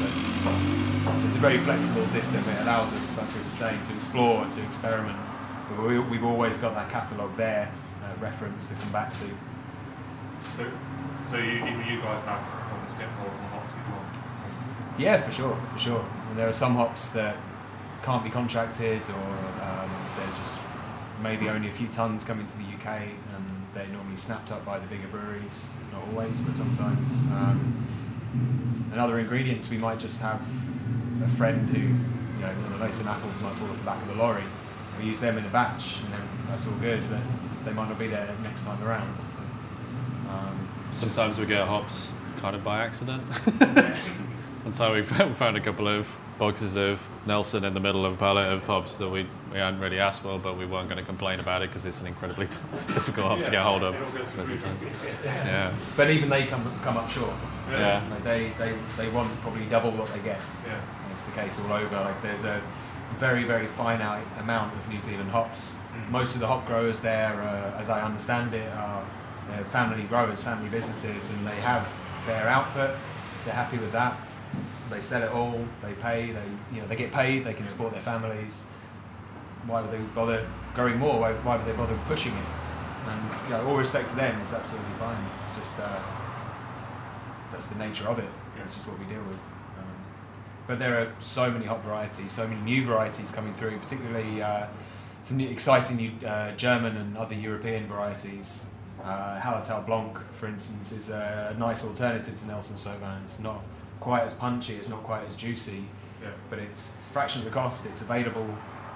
But 0.00 1.24
it's, 1.26 1.36
a 1.36 1.38
very 1.38 1.58
flexible 1.58 2.06
system. 2.06 2.44
It 2.48 2.62
allows 2.62 2.92
us, 2.92 3.18
like 3.18 3.28
Chris 3.28 3.46
is 3.52 3.58
saying, 3.58 3.82
to 3.82 3.94
explore 3.94 4.42
and 4.42 4.52
to 4.52 4.62
experiment. 4.62 5.18
But 5.70 5.86
we, 5.86 5.98
we've 5.98 6.24
always 6.24 6.58
got 6.58 6.74
that 6.74 6.90
catalogue 6.90 7.36
there, 7.36 7.72
uh, 8.02 8.20
reference 8.20 8.66
to 8.68 8.74
come 8.74 8.92
back 8.92 9.12
to. 9.14 9.26
so. 10.56 10.70
So 11.26 11.38
you, 11.38 11.54
you 11.54 12.00
guys 12.02 12.22
have 12.24 12.42
problems 12.44 12.92
to 12.92 12.98
get 12.98 13.08
more 13.18 13.28
than 13.28 13.48
hops 13.48 13.72
you 13.74 13.94
want. 13.94 14.06
Yeah, 14.98 15.22
for 15.22 15.32
sure, 15.32 15.58
for 15.72 15.78
sure. 15.78 16.04
And 16.28 16.38
there 16.38 16.48
are 16.48 16.52
some 16.52 16.74
hops 16.74 17.08
that 17.10 17.36
can't 18.02 18.22
be 18.22 18.30
contracted, 18.30 19.00
or 19.08 19.14
um, 19.62 19.90
there's 20.18 20.36
just 20.38 20.60
maybe 21.22 21.48
only 21.48 21.68
a 21.68 21.72
few 21.72 21.88
tons 21.88 22.24
coming 22.24 22.44
to 22.46 22.58
the 22.58 22.64
UK, 22.64 23.00
and 23.34 23.66
they're 23.72 23.88
normally 23.88 24.16
snapped 24.16 24.52
up 24.52 24.64
by 24.66 24.78
the 24.78 24.86
bigger 24.86 25.08
breweries. 25.08 25.66
Not 25.92 26.02
always, 26.08 26.38
but 26.40 26.54
sometimes. 26.54 27.10
Um, 27.32 27.86
and 28.92 29.00
other 29.00 29.18
ingredients, 29.18 29.70
we 29.70 29.78
might 29.78 29.98
just 29.98 30.20
have 30.20 30.46
a 31.24 31.28
friend 31.28 31.68
who, 31.70 31.80
you 31.80 32.40
know, 32.40 32.50
of 32.50 32.78
the 32.78 32.92
some 32.92 33.08
apples 33.08 33.40
might 33.40 33.54
fall 33.54 33.70
off 33.70 33.78
the 33.78 33.84
back 33.84 34.02
of 34.02 34.08
the 34.08 34.14
lorry. 34.14 34.44
We 34.98 35.06
use 35.06 35.20
them 35.20 35.38
in 35.38 35.44
a 35.44 35.48
batch, 35.48 36.00
and 36.04 36.12
then 36.12 36.22
that's 36.48 36.66
all 36.66 36.74
good. 36.74 37.02
But 37.10 37.20
they 37.64 37.72
might 37.72 37.88
not 37.88 37.98
be 37.98 38.08
there 38.08 38.28
next 38.42 38.64
time 38.64 38.82
around. 38.82 39.18
So, 39.20 40.30
um, 40.32 40.68
it's 40.90 41.00
just- 41.00 41.14
Sometimes 41.14 41.38
we 41.38 41.46
get 41.46 41.66
hops 41.66 42.12
kind 42.40 42.54
of 42.56 42.62
by 42.64 42.80
accident. 42.84 43.22
That's 44.64 44.78
how 44.78 44.94
we 44.94 45.02
found, 45.02 45.30
we 45.30 45.36
found 45.36 45.56
a 45.56 45.60
couple 45.60 45.88
of 45.88 46.06
boxes 46.38 46.74
of 46.76 46.98
Nelson 47.26 47.64
in 47.64 47.74
the 47.74 47.80
middle 47.80 48.04
of 48.04 48.12
a 48.14 48.16
pallet 48.16 48.44
of 48.46 48.64
hops 48.64 48.96
that 48.96 49.08
we, 49.08 49.24
we 49.52 49.58
hadn't 49.58 49.78
really 49.80 50.00
asked 50.00 50.20
for, 50.22 50.36
but 50.38 50.58
we 50.58 50.66
weren't 50.66 50.88
going 50.88 50.98
to 51.00 51.04
complain 51.06 51.38
about 51.38 51.62
it 51.62 51.70
because 51.70 51.86
it's 51.86 52.00
an 52.00 52.06
incredibly 52.08 52.46
difficult 52.88 53.26
hop 53.26 53.38
to 53.38 53.50
get 53.50 53.62
hold 53.62 53.82
of. 53.84 53.94
It 53.94 54.02
all 54.02 54.10
goes 54.10 54.28
through 54.30 54.58
Yeah, 55.24 55.72
But 55.96 56.10
even 56.10 56.28
they 56.28 56.46
come 56.46 56.64
come 56.82 56.96
up 56.96 57.08
short. 57.08 57.30
yeah. 57.70 58.02
Like 58.10 58.24
they, 58.24 58.50
they, 58.58 58.74
they 58.96 59.08
want 59.10 59.30
probably 59.42 59.64
double 59.66 59.92
what 59.92 60.12
they 60.12 60.18
get. 60.20 60.40
Yeah. 60.66 60.74
And 60.74 61.12
it's 61.12 61.22
the 61.22 61.32
case 61.32 61.58
all 61.60 61.72
over. 61.72 61.96
Like 62.00 62.20
there's 62.20 62.44
a 62.44 62.60
very 63.16 63.44
very 63.44 63.66
finite 63.66 64.26
amount 64.38 64.74
of 64.74 64.88
New 64.88 64.98
Zealand 64.98 65.30
hops. 65.30 65.72
Mm. 65.92 66.10
Most 66.10 66.34
of 66.34 66.40
the 66.40 66.46
hop 66.46 66.66
growers 66.66 67.00
there, 67.00 67.40
uh, 67.42 67.78
as 67.78 67.88
I 67.88 68.02
understand 68.02 68.52
it, 68.54 68.70
are 68.72 69.04
uh, 69.52 69.64
family 69.64 70.04
growers, 70.04 70.42
family 70.42 70.68
businesses, 70.68 71.30
and 71.30 71.46
they 71.46 71.60
have 71.60 71.88
their 72.26 72.48
output. 72.48 72.90
They're 73.44 73.54
happy 73.54 73.78
with 73.78 73.92
that. 73.92 74.16
They 74.90 75.00
sell 75.00 75.22
it 75.22 75.30
all. 75.30 75.64
They 75.82 75.92
pay. 75.94 76.32
They 76.32 76.74
you 76.74 76.80
know 76.80 76.86
they 76.86 76.96
get 76.96 77.12
paid. 77.12 77.44
They 77.44 77.54
can 77.54 77.66
support 77.66 77.92
their 77.92 78.02
families. 78.02 78.64
Why 79.66 79.80
would 79.80 79.90
they 79.90 79.98
bother 80.14 80.46
growing 80.74 80.98
more? 80.98 81.20
Why, 81.20 81.32
why 81.32 81.56
would 81.56 81.66
they 81.66 81.72
bother 81.72 81.96
pushing 82.06 82.32
it? 82.32 82.44
And 83.06 83.20
you 83.44 83.50
know, 83.50 83.66
all 83.66 83.76
respect 83.76 84.08
to 84.10 84.16
them, 84.16 84.40
it's 84.40 84.52
absolutely 84.52 84.94
fine. 84.98 85.16
It's 85.34 85.54
just 85.56 85.80
uh, 85.80 86.00
that's 87.50 87.66
the 87.66 87.76
nature 87.76 88.08
of 88.08 88.18
it. 88.18 88.28
That's 88.56 88.74
just 88.74 88.86
what 88.86 88.98
we 88.98 89.04
deal 89.06 89.22
with. 89.22 89.53
But 90.66 90.78
there 90.78 90.98
are 90.98 91.12
so 91.18 91.50
many 91.50 91.66
hop 91.66 91.84
varieties, 91.84 92.32
so 92.32 92.46
many 92.48 92.60
new 92.62 92.84
varieties 92.86 93.30
coming 93.30 93.52
through, 93.54 93.78
particularly 93.78 94.42
uh, 94.42 94.66
some 95.20 95.36
new, 95.36 95.48
exciting 95.48 95.96
new 95.96 96.12
uh, 96.26 96.52
German 96.52 96.96
and 96.96 97.16
other 97.16 97.34
European 97.34 97.86
varieties. 97.86 98.64
Uh, 99.02 99.38
Hallertau 99.38 99.84
Blanc, 99.86 100.18
for 100.32 100.46
instance, 100.46 100.90
is 100.92 101.10
a 101.10 101.54
nice 101.58 101.84
alternative 101.84 102.34
to 102.36 102.46
Nelson 102.46 102.76
Sauvin. 102.76 103.22
It's 103.24 103.38
not 103.38 103.62
quite 104.00 104.22
as 104.22 104.32
punchy, 104.32 104.74
it's 104.74 104.88
not 104.88 105.02
quite 105.02 105.26
as 105.26 105.36
juicy, 105.36 105.84
Yeah. 106.22 106.30
but 106.48 106.58
it's, 106.58 106.94
it's 106.96 107.06
a 107.06 107.10
fraction 107.10 107.40
of 107.40 107.44
the 107.44 107.50
cost. 107.50 107.84
It's 107.84 108.00
available 108.00 108.48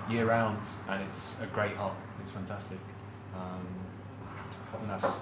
year 0.08 0.24
round, 0.24 0.60
and 0.88 1.02
it's 1.02 1.38
a 1.42 1.46
great 1.46 1.76
hop. 1.76 1.94
It's 2.20 2.30
fantastic. 2.30 2.78
Um, 3.34 3.66
and 4.80 4.90
that's 4.90 5.20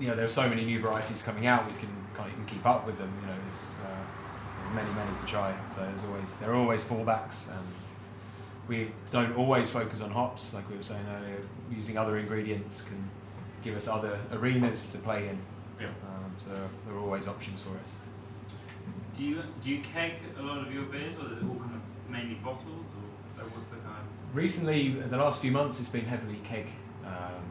you 0.00 0.08
know 0.08 0.16
there 0.16 0.24
are 0.24 0.28
so 0.28 0.48
many 0.48 0.64
new 0.64 0.80
varieties 0.80 1.22
coming 1.22 1.46
out. 1.46 1.64
We 1.66 1.78
can 1.78 1.88
can't 2.16 2.30
even 2.32 2.44
keep 2.46 2.66
up 2.66 2.86
with 2.86 2.98
them. 2.98 3.12
You 3.20 3.28
know, 3.28 3.34
uh, 3.34 4.23
many 4.74 4.92
many 4.92 5.16
to 5.16 5.26
try. 5.26 5.54
So 5.68 5.80
there's 5.80 6.02
always 6.04 6.36
there 6.38 6.50
are 6.50 6.56
always 6.56 6.84
fallbacks, 6.84 7.48
and 7.48 7.66
we 8.68 8.90
don't 9.10 9.36
always 9.36 9.70
focus 9.70 10.00
on 10.00 10.10
hops. 10.10 10.54
Like 10.54 10.68
we 10.68 10.76
were 10.76 10.82
saying 10.82 11.04
earlier, 11.16 11.38
using 11.70 11.96
other 11.98 12.18
ingredients 12.18 12.82
can 12.82 13.10
give 13.62 13.76
us 13.76 13.88
other 13.88 14.18
arenas 14.32 14.92
to 14.92 14.98
play 14.98 15.28
in. 15.28 15.38
Yeah. 15.80 15.86
Um, 15.86 16.34
so 16.38 16.50
there 16.86 16.94
are 16.94 17.00
always 17.00 17.26
options 17.28 17.60
for 17.60 17.70
us. 17.82 18.00
Do 19.16 19.24
you 19.24 19.42
do 19.62 19.70
you 19.70 19.80
keg 19.80 20.14
a 20.38 20.42
lot 20.42 20.58
of 20.58 20.72
your 20.74 20.84
beers, 20.84 21.14
or 21.18 21.26
is 21.26 21.38
it 21.38 21.44
all 21.44 21.56
kind 21.56 21.74
of 21.74 22.10
mainly 22.10 22.34
bottles, 22.34 22.86
or 23.38 23.44
what's 23.44 23.68
the 23.68 23.76
kind 23.76 23.98
of? 23.98 24.36
Recently, 24.36 24.90
the 24.90 25.16
last 25.16 25.40
few 25.40 25.52
months, 25.52 25.78
it's 25.78 25.88
been 25.88 26.04
heavily 26.04 26.40
keg, 26.42 26.66
um, 27.04 27.44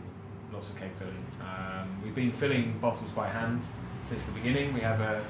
lots 0.51 0.69
of 0.69 0.75
keg 0.75 0.91
filling. 0.99 1.25
Um, 1.39 2.01
we've 2.03 2.15
been 2.15 2.31
filling 2.33 2.77
bottles 2.79 3.11
by 3.11 3.29
hand 3.29 3.61
since 4.03 4.25
the 4.25 4.33
beginning. 4.33 4.73
We 4.73 4.81
have 4.81 4.99
a, 4.99 5.23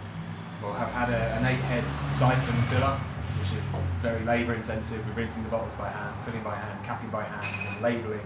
well, 0.63 0.73
have 0.73 0.91
had 0.91 1.09
a, 1.09 1.35
an 1.35 1.45
eight-head 1.45 1.83
siphon 2.11 2.55
filler, 2.71 2.95
which 3.39 3.51
is 3.51 3.63
very 4.01 4.23
labour 4.23 4.53
intensive. 4.53 5.05
We're 5.07 5.21
rinsing 5.21 5.43
the 5.43 5.49
bottles 5.49 5.73
by 5.73 5.89
hand, 5.89 6.15
filling 6.23 6.43
by 6.43 6.55
hand, 6.55 6.83
capping 6.85 7.09
by 7.09 7.23
hand, 7.23 7.45
and 7.67 7.81
labelling. 7.83 8.25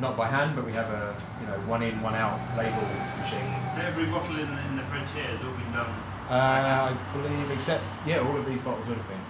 Not 0.00 0.16
by 0.16 0.28
hand, 0.28 0.56
but 0.56 0.66
we 0.66 0.72
have 0.72 0.88
a 0.90 1.14
you 1.40 1.46
know 1.46 1.58
one 1.68 1.82
in, 1.82 2.00
one 2.02 2.14
out 2.14 2.38
label 2.56 2.82
machine. 3.20 3.48
So 3.74 3.80
every 3.82 4.06
bottle 4.06 4.36
in 4.36 4.48
the, 4.50 4.60
in 4.68 4.76
the 4.76 4.82
fridge 4.84 5.08
here 5.14 5.24
has 5.24 5.40
all 5.44 5.52
been 5.52 5.72
done. 5.72 5.92
Uh, 6.28 6.92
I 6.92 7.16
believe, 7.16 7.50
except 7.50 7.84
yeah, 8.06 8.18
all 8.20 8.36
of 8.36 8.46
these 8.46 8.60
bottles 8.62 8.86
would 8.88 8.96
have 8.96 9.08
been. 9.08 9.20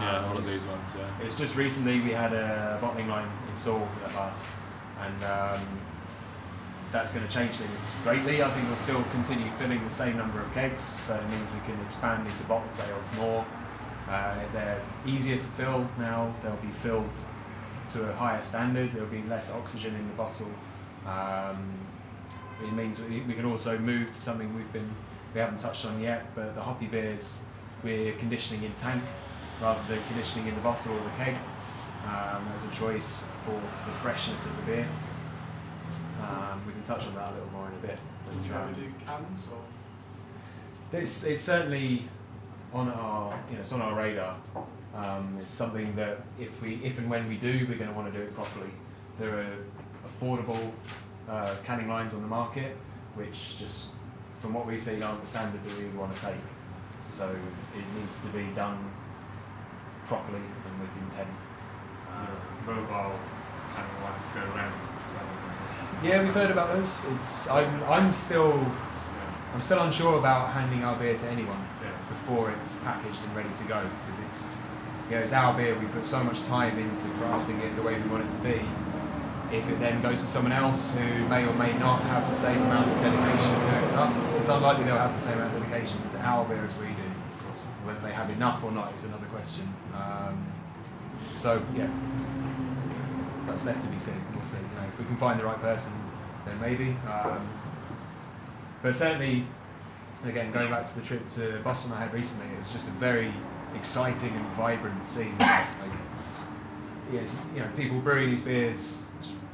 Yeah, 0.00 0.18
Um, 0.18 0.24
all 0.30 0.38
of 0.38 0.46
these 0.46 0.64
ones, 0.64 0.88
yeah. 0.96 1.20
It 1.20 1.26
was 1.26 1.36
just 1.36 1.56
recently 1.56 2.00
we 2.00 2.10
had 2.12 2.32
a 2.32 2.78
bottling 2.80 3.08
line 3.08 3.28
installed 3.50 3.88
at 4.04 4.14
last, 4.14 4.48
and 5.00 5.24
um, 5.24 5.60
that's 6.92 7.12
going 7.12 7.26
to 7.26 7.32
change 7.32 7.56
things 7.56 7.92
greatly. 8.02 8.42
I 8.42 8.50
think 8.50 8.66
we'll 8.66 8.76
still 8.76 9.02
continue 9.12 9.50
filling 9.52 9.82
the 9.84 9.90
same 9.90 10.16
number 10.16 10.40
of 10.40 10.52
kegs, 10.52 10.94
but 11.06 11.22
it 11.22 11.28
means 11.30 11.48
we 11.52 11.72
can 11.72 11.80
expand 11.84 12.26
into 12.26 12.44
bottle 12.44 12.70
sales 12.72 13.08
more. 13.16 13.46
Uh, 14.08 14.40
they're 14.52 14.82
easier 15.06 15.36
to 15.36 15.46
fill 15.46 15.88
now. 15.98 16.34
They'll 16.42 16.56
be 16.56 16.68
filled 16.68 17.12
to 17.90 18.10
a 18.10 18.12
higher 18.14 18.42
standard. 18.42 18.92
There'll 18.92 19.08
be 19.08 19.22
less 19.22 19.52
oxygen 19.52 19.94
in 19.94 20.08
the 20.08 20.14
bottle. 20.14 20.50
Um, 21.06 21.78
it 22.62 22.72
means 22.72 23.00
we, 23.00 23.20
we 23.20 23.34
can 23.34 23.44
also 23.44 23.78
move 23.78 24.08
to 24.08 24.20
something 24.20 24.54
we've 24.56 24.72
been 24.72 24.90
we 25.32 25.40
haven't 25.40 25.58
touched 25.58 25.86
on 25.86 26.00
yet, 26.00 26.34
but 26.34 26.56
the 26.56 26.60
hoppy 26.60 26.86
beers 26.86 27.40
we're 27.84 28.12
conditioning 28.14 28.64
in 28.64 28.72
tank 28.74 29.02
rather 29.62 29.80
than 29.86 30.02
conditioning 30.08 30.48
in 30.48 30.54
the 30.56 30.60
bottle 30.60 30.92
or 30.92 31.00
the 31.00 31.24
keg. 31.24 31.36
Um, 32.04 32.48
as 32.54 32.64
a 32.64 32.70
choice 32.70 33.22
for 33.44 33.52
the 33.52 33.92
freshness 33.98 34.46
of 34.46 34.56
the 34.56 34.62
beer. 34.62 34.88
Um, 36.22 36.62
can 36.80 36.96
touch 36.96 37.06
on 37.06 37.14
that 37.14 37.30
a 37.30 37.32
little 37.34 37.50
more 37.50 37.68
in 37.68 37.74
a 37.74 37.86
bit. 37.86 37.98
But, 38.26 38.42
Do 38.42 38.48
you 38.48 38.54
um, 38.54 38.74
do 38.74 39.04
cans 39.04 39.46
or? 39.52 40.98
it's, 40.98 41.24
it's 41.24 41.42
certainly 41.42 42.04
on 42.72 42.88
our 42.88 43.38
you 43.50 43.56
know 43.56 43.62
it's 43.62 43.72
on 43.72 43.82
our 43.82 43.94
radar. 43.94 44.36
Um, 44.94 45.38
it's 45.40 45.54
something 45.54 45.94
that 45.96 46.18
if 46.38 46.60
we 46.62 46.80
if 46.82 46.98
and 46.98 47.08
when 47.08 47.28
we 47.28 47.36
do, 47.36 47.66
we're 47.68 47.76
going 47.76 47.90
to 47.90 47.94
want 47.96 48.12
to 48.12 48.18
do 48.18 48.24
it 48.24 48.34
properly. 48.34 48.70
There 49.18 49.38
are 49.38 49.56
affordable 50.08 50.72
uh, 51.28 51.54
canning 51.64 51.88
lines 51.88 52.14
on 52.14 52.22
the 52.22 52.28
market, 52.28 52.76
which 53.14 53.58
just 53.58 53.92
from 54.38 54.54
what 54.54 54.66
we've 54.66 54.82
seen 54.82 55.02
aren't 55.02 55.20
the 55.20 55.28
standard 55.28 55.62
that 55.64 55.78
we 55.78 55.84
would 55.84 55.96
want 55.98 56.16
to 56.16 56.22
take. 56.22 56.34
So 57.08 57.28
it 57.28 58.00
needs 58.00 58.20
to 58.22 58.28
be 58.28 58.44
done 58.54 58.90
properly 60.06 60.38
and 60.38 60.80
with 60.80 60.96
intent. 61.04 61.38
Um, 62.10 62.36
mobile 62.66 63.18
kind 63.74 63.86
of 63.86 64.02
lines 64.02 64.24
go 64.34 64.40
around 64.40 64.72
as 64.72 64.88
well. 64.88 64.89
Yeah, 66.02 66.22
we've 66.22 66.34
heard 66.34 66.50
about 66.50 66.74
those. 66.74 67.00
It's 67.14 67.48
I'm 67.48 67.82
I'm 67.84 68.12
still 68.12 68.64
I'm 69.54 69.60
still 69.60 69.82
unsure 69.82 70.18
about 70.18 70.50
handing 70.50 70.84
our 70.84 70.96
beer 70.96 71.16
to 71.16 71.26
anyone. 71.28 71.66
Yeah. 71.82 71.90
before 72.08 72.50
it's 72.50 72.76
packaged 72.76 73.18
and 73.24 73.34
ready 73.36 73.48
to 73.56 73.64
go 73.64 73.82
because 74.06 74.22
it's 74.24 74.48
you 75.08 75.16
know, 75.16 75.22
it's 75.22 75.32
our 75.32 75.54
beer 75.56 75.78
we 75.78 75.86
put 75.86 76.04
so 76.04 76.22
much 76.22 76.42
time 76.44 76.78
into 76.78 77.06
crafting 77.18 77.58
it 77.64 77.74
the 77.74 77.82
way 77.82 78.00
we 78.00 78.08
want 78.08 78.24
it 78.24 78.30
to 78.30 78.42
be 78.42 78.60
if 79.50 79.68
it 79.68 79.80
then 79.80 80.00
goes 80.02 80.20
to 80.22 80.28
someone 80.28 80.52
else 80.52 80.92
who 80.94 81.04
may 81.28 81.44
or 81.44 81.54
may 81.54 81.72
not 81.78 82.00
have 82.02 82.28
the 82.30 82.36
same 82.36 82.60
amount 82.62 82.86
of 82.88 82.94
dedication 83.02 83.54
to 83.64 83.68
it 83.78 83.84
as 83.84 83.94
us 83.94 84.32
it's 84.34 84.48
unlikely 84.48 84.84
they'll 84.84 84.96
have 84.98 85.14
the 85.14 85.20
same 85.26 85.38
amount 85.38 85.54
of 85.56 85.62
dedication 85.62 85.98
to 86.08 86.18
our 86.20 86.44
beer 86.44 86.64
as 86.64 86.76
we 86.76 86.86
do 86.86 87.08
whether 87.84 88.00
they 88.00 88.12
have 88.12 88.30
enough 88.30 88.62
or 88.62 88.70
not 88.70 88.94
is 88.94 89.04
another 89.04 89.26
question 89.26 89.66
um, 89.94 90.46
so 91.36 91.62
yeah 91.74 91.88
that's 93.46 93.64
left 93.64 93.82
to 93.82 93.88
be 93.88 93.98
seen 93.98 94.22
see 94.44 94.56
you 94.56 94.80
know, 94.80 94.86
if 94.88 94.98
we 94.98 95.04
can 95.04 95.16
find 95.16 95.38
the 95.38 95.44
right 95.44 95.60
person 95.60 95.92
then 96.44 96.60
maybe 96.60 96.96
um, 97.08 97.46
but 98.82 98.94
certainly 98.94 99.44
again, 100.24 100.52
going 100.52 100.70
back 100.70 100.84
to 100.84 100.98
the 100.98 101.04
trip 101.04 101.28
to 101.30 101.60
Boston 101.64 101.92
I 101.92 102.00
had 102.00 102.12
recently, 102.12 102.52
it 102.54 102.58
was 102.58 102.72
just 102.72 102.88
a 102.88 102.92
very 102.92 103.32
exciting 103.74 104.30
and 104.30 104.46
vibrant 104.48 105.08
scene. 105.08 105.36
Like, 105.38 105.58
you 107.12 107.60
know, 107.60 107.68
people 107.76 108.00
brewing 108.00 108.30
these 108.30 108.40
beers, 108.40 109.06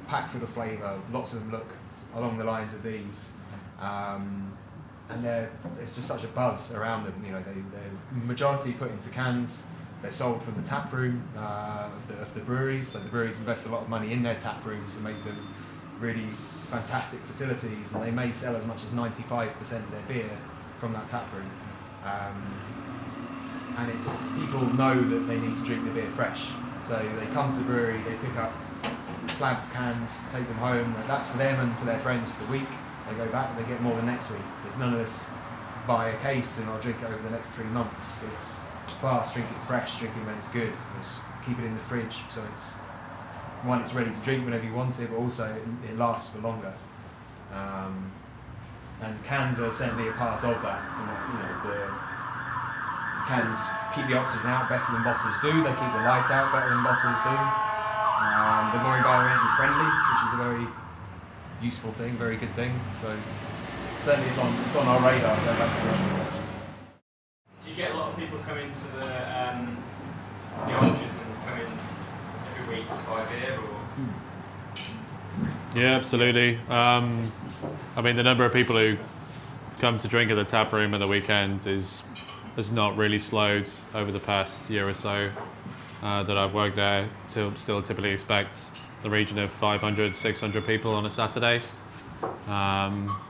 packed 0.09 0.31
full 0.31 0.43
of 0.43 0.51
flavour. 0.51 1.01
Lots 1.13 1.33
of 1.33 1.41
them 1.41 1.53
look 1.53 1.69
along 2.15 2.39
the 2.39 2.45
lines 2.45 2.75
of 2.75 2.83
these, 2.83 3.33
um, 3.81 4.53
and 5.09 5.25
they're, 5.25 5.51
it's 5.81 5.95
just 5.95 6.09
such 6.09 6.25
a 6.25 6.29
buzz 6.29 6.75
around 6.75 7.05
them. 7.05 7.15
You 7.25 7.33
know, 7.33 7.43
they, 7.43 7.53
they're 7.53 8.25
majority 8.25 8.73
put 8.73 8.91
into 8.91 9.09
cans. 9.11 9.67
They're 10.07 10.13
sold 10.13 10.41
from 10.45 10.55
the 10.55 10.63
tap 10.63 10.93
room 10.93 11.21
uh, 11.37 11.91
of, 11.93 12.07
the, 12.07 12.15
of 12.23 12.33
the 12.33 12.39
breweries. 12.39 12.87
So 12.87 13.01
the 13.01 13.09
breweries 13.09 13.41
invest 13.41 13.67
a 13.67 13.73
lot 13.73 13.83
of 13.83 13.89
money 13.89 14.13
in 14.13 14.23
their 14.23 14.37
tap 14.37 14.65
rooms 14.65 14.95
and 14.95 15.03
make 15.03 15.21
them 15.25 15.37
really 15.99 16.29
fantastic 16.29 17.19
facilities, 17.23 17.93
and 17.93 18.05
they 18.05 18.13
may 18.13 18.31
sell 18.31 18.55
as 18.55 18.65
much 18.67 18.85
as 18.85 18.91
95% 18.91 19.51
of 19.59 19.91
their 19.91 20.03
beer 20.07 20.31
from 20.79 20.93
that 20.93 21.09
tap 21.09 21.27
room. 21.35 21.51
Um, 22.05 22.55
and 23.79 23.91
it's 23.91 24.23
people 24.39 24.73
know 24.75 24.95
that 24.95 25.27
they 25.27 25.41
need 25.41 25.57
to 25.57 25.65
drink 25.65 25.85
the 25.85 25.91
beer 25.91 26.09
fresh, 26.11 26.51
so 26.87 26.95
they 27.19 27.27
come 27.35 27.51
to 27.51 27.57
the 27.57 27.65
brewery, 27.65 28.01
they 28.05 28.15
pick 28.25 28.37
up 28.37 28.53
slab 29.27 29.59
cans, 29.73 30.21
take 30.33 30.47
them 30.47 30.59
home. 30.59 30.95
That's 31.09 31.31
for 31.31 31.39
them 31.39 31.59
and 31.59 31.77
for 31.81 31.85
their 31.85 31.99
friends 31.99 32.31
for 32.31 32.45
the 32.45 32.53
week. 32.53 32.69
They 33.11 33.17
go 33.17 33.27
back, 33.33 33.51
and 33.51 33.59
they 33.59 33.69
get 33.69 33.83
more 33.83 33.97
the 33.97 34.03
next 34.03 34.31
week. 34.31 34.47
There's 34.63 34.79
none 34.79 34.93
of 34.93 35.01
this 35.01 35.27
buy 35.85 36.11
a 36.11 36.19
case 36.21 36.59
and 36.59 36.69
I'll 36.71 36.81
drink 36.81 36.99
it 37.03 37.07
over 37.07 37.23
the 37.23 37.31
next 37.31 37.51
three 37.51 37.67
months. 37.67 38.23
It's 38.33 38.61
fast, 38.95 39.35
drink 39.35 39.49
it 39.51 39.67
fresh, 39.67 39.99
drink 39.99 40.15
it 40.17 40.27
when 40.27 40.37
it's 40.37 40.49
good. 40.49 40.73
Just 40.99 41.23
keep 41.45 41.59
it 41.59 41.65
in 41.65 41.75
the 41.75 41.81
fridge 41.81 42.17
so 42.29 42.45
it's 42.51 42.73
one, 43.63 43.81
it's 43.81 43.95
ready 43.95 44.13
to 44.13 44.21
drink 44.21 44.45
whenever 44.45 44.65
you 44.65 44.75
want 44.75 44.99
it, 45.01 45.11
but 45.11 45.17
also 45.17 45.45
it, 45.53 45.91
it 45.91 45.99
lasts 45.99 46.35
for 46.35 46.41
longer. 46.41 46.73
Um, 47.53 48.13
and 49.03 49.13
cans 49.25 49.61
are 49.61 49.73
certainly 49.73 50.09
a 50.09 50.13
part 50.13 50.43
of 50.45 50.63
that. 50.63 50.81
You 50.81 51.05
know, 51.07 51.19
know, 51.41 51.53
the 51.67 51.79
cans 53.29 53.59
keep 53.95 54.07
the 54.07 54.17
oxygen 54.17 54.47
out 54.47 54.69
better 54.69 54.93
than 54.93 55.03
bottles 55.03 55.37
do. 55.43 55.53
They 55.65 55.75
keep 55.75 55.93
the 55.93 56.05
light 56.05 56.29
out 56.31 56.53
better 56.53 56.71
than 56.71 56.83
bottles 56.85 57.21
do. 57.21 57.37
Um, 57.37 58.73
they're 58.73 58.85
more 58.85 58.97
environmentally 58.97 59.57
friendly, 59.57 59.89
which 59.89 60.23
is 60.27 60.33
a 60.33 60.41
very 60.41 60.67
useful 61.61 61.93
thing, 61.93 62.17
very 62.17 62.37
good 62.37 62.55
thing. 62.55 62.79
So 62.93 63.17
certainly 64.01 64.29
it's 64.29 64.39
on 64.39 64.53
it's 64.65 64.77
on 64.77 64.87
our 64.87 65.01
radar. 65.01 65.37
A 68.47 68.55
lot 68.55 68.59
of 68.59 68.65
people 68.65 68.71
coming 68.71 68.73
to 68.73 68.87
the 68.97 69.49
um, 69.49 69.77
the 70.57 70.73
and 70.73 71.43
coming 71.45 71.67
every 72.59 72.77
week 72.77 72.89
to 72.89 73.07
buy 73.07 73.27
beer 73.27 73.59
or? 73.59 73.81
Yeah, 75.75 75.97
absolutely. 75.97 76.59
Um, 76.69 77.33
I 77.97 78.01
mean, 78.01 78.17
the 78.17 78.23
number 78.23 78.45
of 78.45 78.53
people 78.53 78.77
who 78.77 78.97
come 79.79 79.99
to 79.99 80.09
drink 80.09 80.31
at 80.31 80.35
the 80.35 80.45
tap 80.45 80.73
room 80.73 80.95
at 80.95 80.99
the 80.99 81.07
weekend 81.07 81.67
is 81.67 82.03
has 82.57 82.73
not 82.73 82.97
really 82.97 83.19
slowed 83.19 83.69
over 83.95 84.11
the 84.11 84.21
past 84.21 84.71
year 84.71 84.89
or 84.89 84.95
so 84.95 85.31
uh, 86.03 86.23
that 86.23 86.39
I've 86.39 86.55
worked 86.55 86.77
there. 86.77 87.09
Still, 87.29 87.55
still 87.57 87.83
typically 87.83 88.13
expect 88.13 88.71
the 89.03 89.11
region 89.11 89.39
of 89.39 89.51
500, 89.51 90.17
600 90.17 90.67
people 90.67 90.95
on 90.95 91.05
a 91.05 91.11
Saturday. 91.11 91.61
Um, 92.49 93.21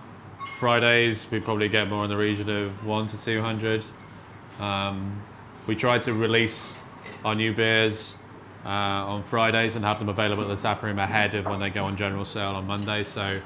Fridays, 0.61 1.29
we 1.31 1.41
probably 1.41 1.69
get 1.69 1.89
more 1.89 2.05
in 2.05 2.11
the 2.11 2.17
region 2.17 2.49
of 2.49 2.87
one 2.87 3.09
to 3.09 3.21
200. 3.21 3.85
Um, 4.61 5.23
we 5.67 5.77
try 5.77 5.99
to 5.99 6.13
release 6.13 6.79
our 7.25 7.35
new 7.35 7.53
beers 7.53 8.17
uh, 8.65 8.69
on 8.69 9.23
Fridays 9.23 9.77
and 9.77 9.85
have 9.85 9.99
them 9.99 10.09
available 10.09 10.43
at 10.43 10.49
the 10.49 10.61
tap 10.61 10.83
room 10.83 10.99
ahead 10.99 11.35
of 11.35 11.47
when 11.47 11.61
they 11.61 11.71
go 11.71 11.85
on 11.85 11.97
general 11.97 12.25
sale 12.25 12.51
on 12.51 12.67
Monday. 12.67 13.05
So 13.05 13.41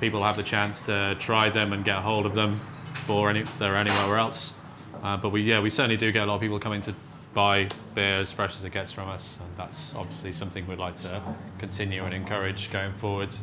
people 0.00 0.24
have 0.24 0.36
the 0.36 0.42
chance 0.42 0.86
to 0.86 1.16
try 1.18 1.48
them 1.50 1.72
and 1.72 1.84
get 1.84 1.98
a 1.98 2.00
hold 2.00 2.26
of 2.26 2.34
them 2.34 2.52
before 2.52 3.30
any, 3.30 3.42
they're 3.58 3.76
anywhere 3.76 4.18
else. 4.18 4.54
Uh, 5.02 5.16
but 5.16 5.30
we, 5.30 5.42
yeah, 5.42 5.60
we 5.60 5.70
certainly 5.70 5.96
do 5.96 6.10
get 6.12 6.24
a 6.24 6.26
lot 6.26 6.36
of 6.36 6.40
people 6.40 6.58
coming 6.58 6.82
to 6.82 6.94
buy 7.34 7.68
beer 7.94 8.20
as 8.20 8.32
fresh 8.32 8.56
as 8.56 8.64
it 8.64 8.70
gets 8.72 8.92
from 8.92 9.08
us, 9.08 9.38
and 9.40 9.56
that's 9.56 9.94
obviously 9.94 10.32
something 10.32 10.66
we'd 10.66 10.78
like 10.78 10.96
to 10.96 11.20
continue 11.58 12.04
and 12.04 12.14
encourage 12.14 12.70
going 12.72 12.92
forward. 12.94 13.34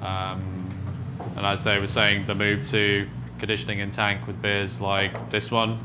Um, 0.00 0.70
and 1.36 1.44
as 1.44 1.64
they 1.64 1.78
were 1.78 1.88
saying, 1.88 2.26
the 2.26 2.34
move 2.34 2.68
to 2.70 3.08
conditioning 3.38 3.80
in 3.80 3.90
tank 3.90 4.26
with 4.26 4.40
beers 4.40 4.80
like 4.80 5.30
this 5.30 5.50
one, 5.50 5.80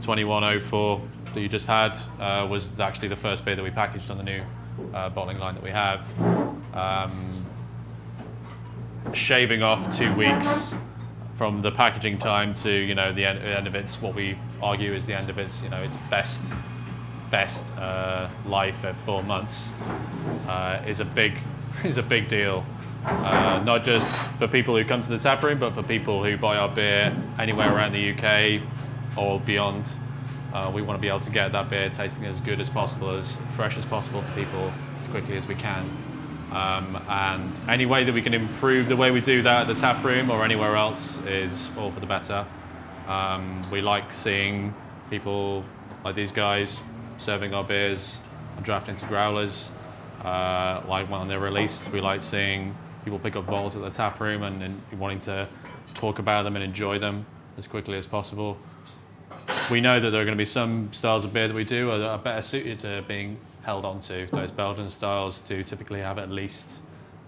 2104 0.00 1.00
that 1.34 1.40
you 1.40 1.48
just 1.48 1.66
had, 1.66 1.98
uh, 2.20 2.46
was 2.46 2.78
actually 2.78 3.08
the 3.08 3.16
first 3.16 3.44
beer 3.44 3.56
that 3.56 3.62
we 3.62 3.70
packaged 3.70 4.10
on 4.10 4.16
the 4.16 4.22
new 4.22 4.42
uh, 4.92 5.08
bottling 5.10 5.38
line 5.38 5.54
that 5.54 5.62
we 5.62 5.70
have. 5.70 6.04
Um, 6.74 7.44
shaving 9.12 9.62
off 9.62 9.96
two 9.96 10.12
weeks 10.14 10.74
from 11.36 11.60
the 11.60 11.70
packaging 11.70 12.18
time 12.18 12.54
to 12.54 12.70
you 12.70 12.94
know 12.94 13.12
the 13.12 13.24
end, 13.24 13.38
end 13.40 13.66
of 13.66 13.74
its 13.74 14.00
what 14.00 14.14
we 14.14 14.38
argue 14.62 14.92
is 14.92 15.06
the 15.06 15.14
end 15.14 15.28
of 15.28 15.38
its 15.38 15.62
you 15.62 15.68
know 15.68 15.82
its 15.82 15.96
best 16.08 16.52
best 17.30 17.76
uh, 17.78 18.28
life 18.46 18.84
at 18.84 18.96
four 18.98 19.22
months 19.22 19.72
uh, 20.48 20.80
is 20.86 21.00
a 21.00 21.04
big 21.04 21.34
is 21.84 21.96
a 21.96 22.02
big 22.02 22.28
deal. 22.28 22.64
Uh, 23.04 23.62
not 23.66 23.84
just 23.84 24.10
for 24.38 24.48
people 24.48 24.74
who 24.74 24.84
come 24.84 25.02
to 25.02 25.10
the 25.10 25.18
tap 25.18 25.42
room, 25.42 25.58
but 25.58 25.74
for 25.74 25.82
people 25.82 26.24
who 26.24 26.38
buy 26.38 26.56
our 26.56 26.70
beer 26.70 27.14
anywhere 27.38 27.74
around 27.74 27.92
the 27.92 28.12
UK 28.12 28.62
or 29.16 29.40
beyond. 29.40 29.86
Uh, 30.52 30.70
we 30.72 30.82
want 30.82 30.96
to 30.96 31.02
be 31.02 31.08
able 31.08 31.20
to 31.20 31.30
get 31.30 31.52
that 31.52 31.68
beer 31.68 31.90
tasting 31.90 32.24
as 32.26 32.40
good 32.40 32.60
as 32.60 32.70
possible, 32.70 33.10
as 33.10 33.36
fresh 33.56 33.76
as 33.76 33.84
possible 33.84 34.22
to 34.22 34.30
people 34.32 34.72
as 35.00 35.08
quickly 35.08 35.36
as 35.36 35.46
we 35.48 35.54
can. 35.54 35.84
Um, 36.52 36.96
and 37.08 37.52
any 37.68 37.84
way 37.84 38.04
that 38.04 38.14
we 38.14 38.22
can 38.22 38.32
improve 38.32 38.86
the 38.86 38.96
way 38.96 39.10
we 39.10 39.20
do 39.20 39.42
that 39.42 39.62
at 39.62 39.66
the 39.66 39.74
tap 39.74 40.04
room 40.04 40.30
or 40.30 40.44
anywhere 40.44 40.76
else 40.76 41.18
is 41.26 41.70
all 41.76 41.90
for 41.90 41.98
the 41.98 42.06
better. 42.06 42.46
Um, 43.08 43.68
we 43.70 43.80
like 43.80 44.12
seeing 44.12 44.72
people 45.10 45.64
like 46.04 46.14
these 46.14 46.30
guys 46.30 46.80
serving 47.18 47.52
our 47.52 47.64
beers 47.64 48.18
and 48.56 48.64
draft 48.64 48.88
into 48.88 49.04
growlers. 49.06 49.70
Uh, 50.22 50.82
like 50.88 51.10
when 51.10 51.26
they're 51.26 51.40
released, 51.40 51.90
we 51.92 52.00
like 52.00 52.22
seeing 52.22 52.76
people 53.04 53.18
pick 53.18 53.36
up 53.36 53.46
bottles 53.46 53.76
at 53.76 53.82
the 53.82 53.90
tap 53.90 54.20
room 54.20 54.42
and, 54.42 54.62
and 54.62 54.80
wanting 54.98 55.20
to 55.20 55.48
talk 55.94 56.18
about 56.18 56.44
them 56.44 56.54
and 56.56 56.64
enjoy 56.64 56.98
them 56.98 57.26
as 57.58 57.66
quickly 57.66 57.98
as 57.98 58.06
possible. 58.06 58.56
We 59.70 59.80
know 59.80 59.98
that 59.98 60.10
there 60.10 60.20
are 60.20 60.24
going 60.24 60.36
to 60.36 60.40
be 60.40 60.44
some 60.44 60.92
styles 60.92 61.24
of 61.24 61.32
beer 61.32 61.48
that 61.48 61.54
we 61.54 61.64
do 61.64 61.90
are, 61.90 62.02
are 62.02 62.18
better 62.18 62.42
suited 62.42 62.78
to 62.80 63.02
being 63.08 63.38
held 63.62 63.84
onto. 63.84 64.26
Those 64.26 64.50
Belgian 64.50 64.90
styles 64.90 65.38
do 65.38 65.62
typically 65.62 66.00
have 66.00 66.18
at 66.18 66.30
least 66.30 66.80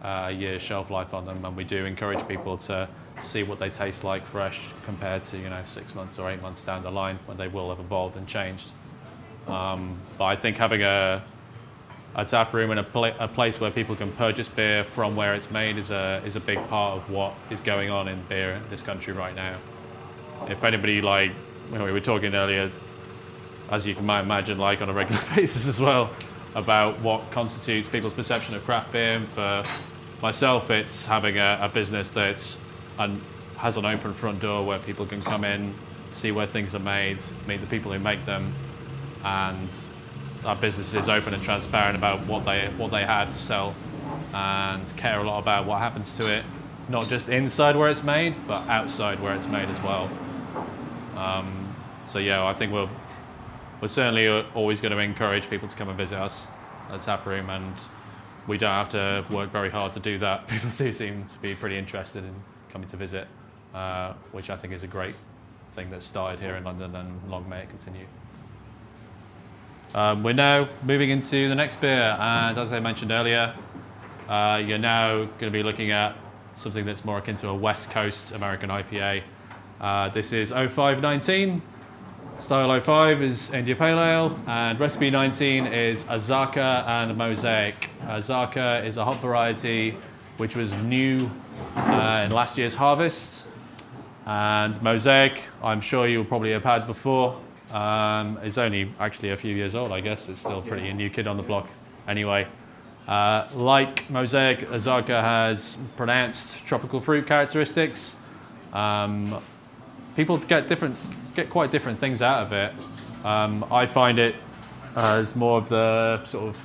uh, 0.02 0.26
a 0.28 0.32
year 0.32 0.60
shelf 0.60 0.90
life 0.90 1.14
on 1.14 1.24
them, 1.24 1.44
and 1.44 1.56
we 1.56 1.64
do 1.64 1.86
encourage 1.86 2.26
people 2.28 2.58
to 2.58 2.88
see 3.20 3.42
what 3.42 3.58
they 3.58 3.70
taste 3.70 4.04
like 4.04 4.26
fresh 4.26 4.60
compared 4.84 5.24
to 5.24 5.38
you 5.38 5.48
know 5.48 5.62
six 5.64 5.94
months 5.94 6.18
or 6.18 6.30
eight 6.30 6.42
months 6.42 6.62
down 6.62 6.82
the 6.82 6.90
line 6.90 7.18
when 7.24 7.38
they 7.38 7.48
will 7.48 7.70
have 7.70 7.80
evolved 7.80 8.16
and 8.16 8.26
changed. 8.26 8.68
Um, 9.48 9.98
but 10.18 10.24
I 10.24 10.36
think 10.36 10.58
having 10.58 10.82
a 10.82 11.22
a 12.14 12.24
tap 12.24 12.52
room 12.52 12.70
and 12.70 12.80
a, 12.80 12.82
pla- 12.82 13.14
a 13.18 13.28
place 13.28 13.60
where 13.60 13.70
people 13.70 13.94
can 13.94 14.10
purchase 14.12 14.48
beer 14.48 14.84
from 14.84 15.16
where 15.16 15.34
it's 15.34 15.50
made 15.50 15.78
is 15.78 15.90
a 15.90 16.22
is 16.26 16.36
a 16.36 16.40
big 16.40 16.58
part 16.68 16.98
of 16.98 17.10
what 17.10 17.34
is 17.50 17.60
going 17.60 17.90
on 17.90 18.08
in 18.08 18.20
beer 18.28 18.52
in 18.52 18.68
this 18.68 18.82
country 18.82 19.14
right 19.14 19.34
now. 19.34 19.56
If 20.48 20.64
anybody 20.64 21.00
like 21.00 21.32
know, 21.72 21.84
we 21.84 21.92
were 21.92 22.00
talking 22.00 22.34
earlier, 22.34 22.70
as 23.70 23.86
you 23.86 23.94
might 23.96 24.22
imagine, 24.22 24.58
like 24.58 24.80
on 24.80 24.88
a 24.88 24.92
regular 24.92 25.22
basis 25.34 25.66
as 25.68 25.80
well, 25.80 26.10
about 26.54 27.00
what 27.00 27.30
constitutes 27.30 27.88
people's 27.88 28.14
perception 28.14 28.54
of 28.54 28.64
craft 28.64 28.92
beer. 28.92 29.22
For 29.34 29.64
myself, 30.22 30.70
it's 30.70 31.06
having 31.06 31.38
a, 31.38 31.58
a 31.62 31.68
business 31.68 32.10
that's 32.10 32.58
and 32.98 33.20
has 33.56 33.76
an 33.76 33.84
open 33.84 34.12
front 34.14 34.40
door 34.40 34.64
where 34.64 34.78
people 34.78 35.06
can 35.06 35.22
come 35.22 35.44
in, 35.44 35.74
see 36.12 36.30
where 36.30 36.46
things 36.46 36.74
are 36.74 36.80
made, 36.80 37.18
meet 37.46 37.60
the 37.60 37.66
people 37.66 37.92
who 37.92 37.98
make 37.98 38.24
them, 38.26 38.54
and 39.24 39.68
our 40.44 40.56
business 40.56 40.94
is 40.94 41.08
open 41.08 41.34
and 41.34 41.42
transparent 41.42 41.96
about 41.96 42.20
what 42.26 42.44
they 42.44 42.68
what 42.76 42.90
they 42.90 43.04
had 43.04 43.30
to 43.30 43.38
sell, 43.38 43.74
and 44.32 44.96
care 44.96 45.20
a 45.20 45.22
lot 45.22 45.38
about 45.38 45.66
what 45.66 45.78
happens 45.78 46.16
to 46.16 46.32
it, 46.32 46.44
not 46.88 47.08
just 47.08 47.28
inside 47.28 47.76
where 47.76 47.88
it's 47.88 48.02
made, 48.02 48.34
but 48.46 48.68
outside 48.68 49.20
where 49.20 49.34
it's 49.34 49.48
made 49.48 49.68
as 49.68 49.82
well. 49.82 50.10
Um, 51.16 51.55
so 52.06 52.18
yeah, 52.18 52.44
I 52.44 52.54
think 52.54 52.72
we're 52.72 52.88
we're 53.80 53.88
certainly 53.88 54.26
uh, 54.26 54.44
always 54.54 54.80
going 54.80 54.92
to 54.92 54.98
encourage 54.98 55.50
people 55.50 55.68
to 55.68 55.76
come 55.76 55.88
and 55.88 55.98
visit 55.98 56.18
us 56.18 56.46
at 56.90 57.00
Tap 57.02 57.26
Room, 57.26 57.50
and 57.50 57.74
we 58.46 58.58
don't 58.58 58.70
have 58.70 58.90
to 58.90 59.24
work 59.30 59.50
very 59.50 59.70
hard 59.70 59.92
to 59.94 60.00
do 60.00 60.18
that. 60.18 60.48
People 60.48 60.70
do 60.70 60.92
seem 60.92 61.26
to 61.26 61.38
be 61.40 61.54
pretty 61.54 61.76
interested 61.76 62.24
in 62.24 62.34
coming 62.70 62.88
to 62.88 62.96
visit, 62.96 63.26
uh, 63.74 64.14
which 64.32 64.50
I 64.50 64.56
think 64.56 64.72
is 64.72 64.82
a 64.82 64.86
great 64.86 65.14
thing 65.74 65.90
that 65.90 66.02
started 66.02 66.40
here 66.40 66.56
in 66.56 66.64
London, 66.64 66.94
and 66.96 67.30
long 67.30 67.48
may 67.48 67.60
it 67.60 67.68
continue. 67.68 68.06
Um, 69.94 70.22
we're 70.22 70.32
now 70.32 70.68
moving 70.82 71.10
into 71.10 71.48
the 71.48 71.54
next 71.54 71.80
beer, 71.80 72.16
and 72.18 72.58
as 72.58 72.72
I 72.72 72.80
mentioned 72.80 73.10
earlier, 73.10 73.54
uh, 74.28 74.62
you're 74.64 74.78
now 74.78 75.24
going 75.24 75.38
to 75.38 75.50
be 75.50 75.62
looking 75.62 75.90
at 75.90 76.16
something 76.54 76.84
that's 76.84 77.04
more 77.04 77.18
akin 77.18 77.36
to 77.36 77.48
a 77.48 77.54
West 77.54 77.90
Coast 77.90 78.32
American 78.32 78.70
IPA. 78.70 79.22
Uh, 79.80 80.08
this 80.08 80.32
is 80.32 80.50
0519. 80.50 81.62
Style 82.38 82.78
05 82.80 83.22
is 83.22 83.50
India 83.54 83.74
Pale 83.74 83.98
Ale, 83.98 84.38
and 84.46 84.78
recipe 84.78 85.08
19 85.08 85.66
is 85.68 86.04
Azacca 86.04 86.86
and 86.86 87.16
Mosaic. 87.16 87.88
Azacca 88.02 88.84
is 88.84 88.98
a 88.98 89.04
hop 89.04 89.16
variety 89.16 89.96
which 90.36 90.54
was 90.54 90.74
new 90.82 91.30
uh, 91.74 92.24
in 92.26 92.30
last 92.30 92.58
year's 92.58 92.74
harvest, 92.74 93.48
and 94.26 94.80
Mosaic, 94.82 95.44
I'm 95.62 95.80
sure 95.80 96.06
you'll 96.06 96.26
probably 96.26 96.52
have 96.52 96.64
had 96.64 96.86
before. 96.86 97.40
Um, 97.72 98.38
is 98.44 98.58
only 98.58 98.92
actually 99.00 99.30
a 99.30 99.36
few 99.36 99.54
years 99.54 99.74
old, 99.74 99.90
I 99.90 100.00
guess. 100.00 100.28
It's 100.28 100.40
still 100.40 100.60
pretty 100.60 100.88
a 100.88 100.94
new 100.94 101.08
kid 101.08 101.26
on 101.26 101.38
the 101.38 101.42
block. 101.42 101.68
Anyway, 102.06 102.46
uh, 103.08 103.48
like 103.54 104.10
Mosaic, 104.10 104.68
Azacca 104.68 105.22
has 105.22 105.78
pronounced 105.96 106.64
tropical 106.66 107.00
fruit 107.00 107.26
characteristics. 107.26 108.16
Um, 108.74 109.24
people 110.16 110.38
get 110.48 110.68
different, 110.68 110.96
get 111.36 111.50
quite 111.50 111.70
different 111.70 111.98
things 111.98 112.22
out 112.22 112.42
of 112.42 112.52
it. 112.52 112.72
Um, 113.24 113.64
I 113.70 113.86
find 113.86 114.18
it 114.18 114.34
as 114.96 115.36
more 115.36 115.58
of 115.58 115.68
the 115.68 116.24
sort 116.24 116.48
of 116.48 116.58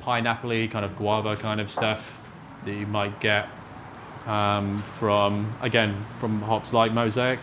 pineapple 0.00 0.68
kind 0.68 0.84
of 0.84 0.96
guava 0.96 1.36
kind 1.36 1.60
of 1.60 1.70
stuff 1.70 2.18
that 2.64 2.72
you 2.72 2.86
might 2.86 3.20
get 3.20 3.48
um, 4.26 4.78
from, 4.78 5.52
again, 5.62 6.04
from 6.18 6.42
hops 6.42 6.72
like 6.72 6.92
Mosaic. 6.92 7.40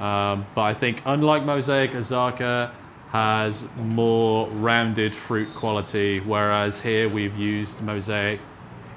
Um, 0.00 0.46
but 0.54 0.62
I 0.62 0.72
think 0.72 1.02
unlike 1.04 1.44
Mosaic, 1.44 1.90
Azacca 1.90 2.72
has 3.10 3.66
more 3.76 4.48
rounded 4.48 5.14
fruit 5.16 5.52
quality, 5.54 6.20
whereas 6.20 6.80
here 6.80 7.08
we've 7.08 7.36
used 7.36 7.82
Mosaic 7.82 8.40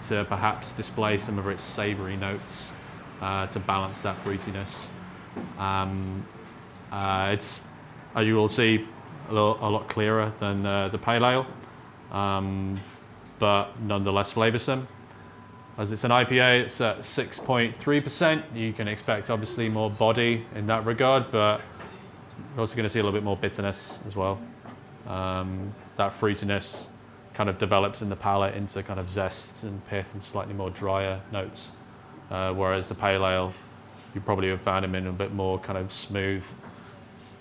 to 0.08 0.24
perhaps 0.26 0.72
display 0.74 1.18
some 1.18 1.40
of 1.40 1.48
its 1.48 1.64
savory 1.64 2.16
notes 2.16 2.74
uh, 3.22 3.48
to 3.48 3.60
balance 3.60 4.02
that 4.02 4.24
fruitiness. 4.24 4.86
Um, 5.58 6.26
uh, 6.94 7.32
it's, 7.34 7.64
as 8.16 8.28
you 8.28 8.36
will 8.36 8.48
see, 8.48 8.88
a, 9.30 9.34
a 9.34 9.36
lot 9.36 9.90
clearer 9.90 10.32
than 10.38 10.66
uh, 10.66 10.90
the 10.90 10.98
pale 10.98 11.26
ale, 11.26 11.48
um, 12.12 12.80
but 13.40 13.80
nonetheless 13.82 14.32
flavoursome. 14.32 14.86
As 15.76 15.92
it's 15.92 16.04
an 16.04 16.12
IPA, 16.12 16.62
it's 16.62 16.80
at 16.82 17.00
6.3%. 17.00 18.56
You 18.56 18.74
can 18.74 18.88
expect 18.88 19.32
obviously 19.32 19.70
more 19.70 19.90
body 19.90 20.46
in 20.54 20.68
that 20.68 20.86
regard, 20.86 21.32
but 21.32 21.62
you're 22.52 22.60
also 22.60 22.76
going 22.76 22.84
to 22.84 22.90
see 22.90 23.00
a 23.00 23.04
little 23.04 23.18
bit 23.18 23.24
more 23.24 23.38
bitterness 23.38 24.00
as 24.06 24.16
well. 24.16 24.40
Um, 25.08 25.74
that 25.98 26.12
fruitiness 26.20 26.90
kind 27.34 27.50
of 27.50 27.58
develops 27.58 28.04
in 28.04 28.10
the 28.10 28.16
palate 28.16 28.54
into 28.54 28.84
kind 28.84 29.00
of 29.00 29.10
zest 29.10 29.64
and 29.64 29.84
pith 29.88 30.14
and 30.14 30.24
slightly 30.24 30.54
more 30.54 30.70
drier 30.70 31.20
notes. 31.32 31.72
Uh, 32.30 32.54
whereas 32.54 32.88
the 32.88 32.96
pale 32.96 33.26
ale, 33.26 33.52
you 34.14 34.22
probably 34.22 34.50
have 34.50 34.62
found 34.62 34.84
them 34.84 34.94
in 34.94 35.08
a 35.08 35.12
bit 35.12 35.34
more 35.34 35.58
kind 35.58 35.80
of 35.80 35.92
smooth, 35.92 36.46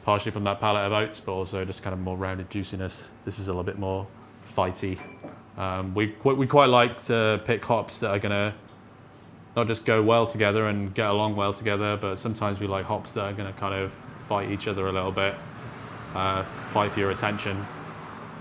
partially 0.04 0.32
from 0.32 0.44
that 0.44 0.60
palette 0.60 0.84
of 0.84 0.92
oats, 0.92 1.20
but 1.20 1.32
also 1.32 1.64
just 1.64 1.82
kind 1.82 1.94
of 1.94 2.00
more 2.00 2.16
rounded 2.16 2.50
juiciness. 2.50 3.08
This 3.24 3.38
is 3.38 3.48
a 3.48 3.50
little 3.50 3.64
bit 3.64 3.78
more 3.78 4.06
fighty. 4.56 4.98
Um, 5.56 5.94
we, 5.94 6.14
we 6.24 6.46
quite 6.46 6.68
like 6.68 7.02
to 7.04 7.40
pick 7.44 7.64
hops 7.64 8.00
that 8.00 8.10
are 8.10 8.18
going 8.18 8.32
to 8.32 8.54
not 9.54 9.68
just 9.68 9.84
go 9.84 10.02
well 10.02 10.26
together 10.26 10.66
and 10.68 10.94
get 10.94 11.08
along 11.08 11.36
well 11.36 11.52
together, 11.52 11.96
but 11.96 12.18
sometimes 12.18 12.58
we 12.58 12.66
like 12.66 12.86
hops 12.86 13.12
that 13.12 13.24
are 13.24 13.32
going 13.32 13.52
to 13.52 13.58
kind 13.58 13.74
of 13.74 13.92
fight 14.28 14.50
each 14.50 14.66
other 14.66 14.88
a 14.88 14.92
little 14.92 15.12
bit, 15.12 15.34
uh, 16.14 16.42
fight 16.70 16.90
for 16.90 17.00
your 17.00 17.10
attention. 17.10 17.64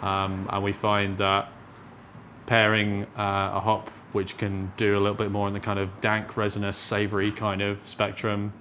Um, 0.02 0.50
and 0.52 0.64
we 0.64 0.72
find 0.72 1.18
that 1.18 1.52
pairing 2.46 3.04
uh, 3.18 3.52
a 3.54 3.60
hop 3.60 3.90
which 4.14 4.38
can 4.38 4.72
do 4.78 4.98
a 4.98 5.00
little 5.00 5.16
bit 5.16 5.32
more 5.32 5.48
in 5.48 5.54
the 5.54 5.60
kind 5.60 5.80
of 5.80 6.02
dank, 6.02 6.36
resinous, 6.38 6.78
savory 6.78 7.32
kind 7.32 7.62
of 7.62 7.80
spectrum 7.88 8.54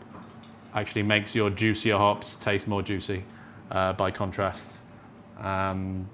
actually 0.74 1.02
makes 1.02 1.34
your 1.34 1.50
juicier 1.50 1.96
hops 1.98 2.36
taste 2.36 2.68
more 2.68 2.82
juicy 2.82 3.24
uh, 3.70 3.92
by 3.94 4.10
contrast. 4.10 4.80
Um, 5.38 6.08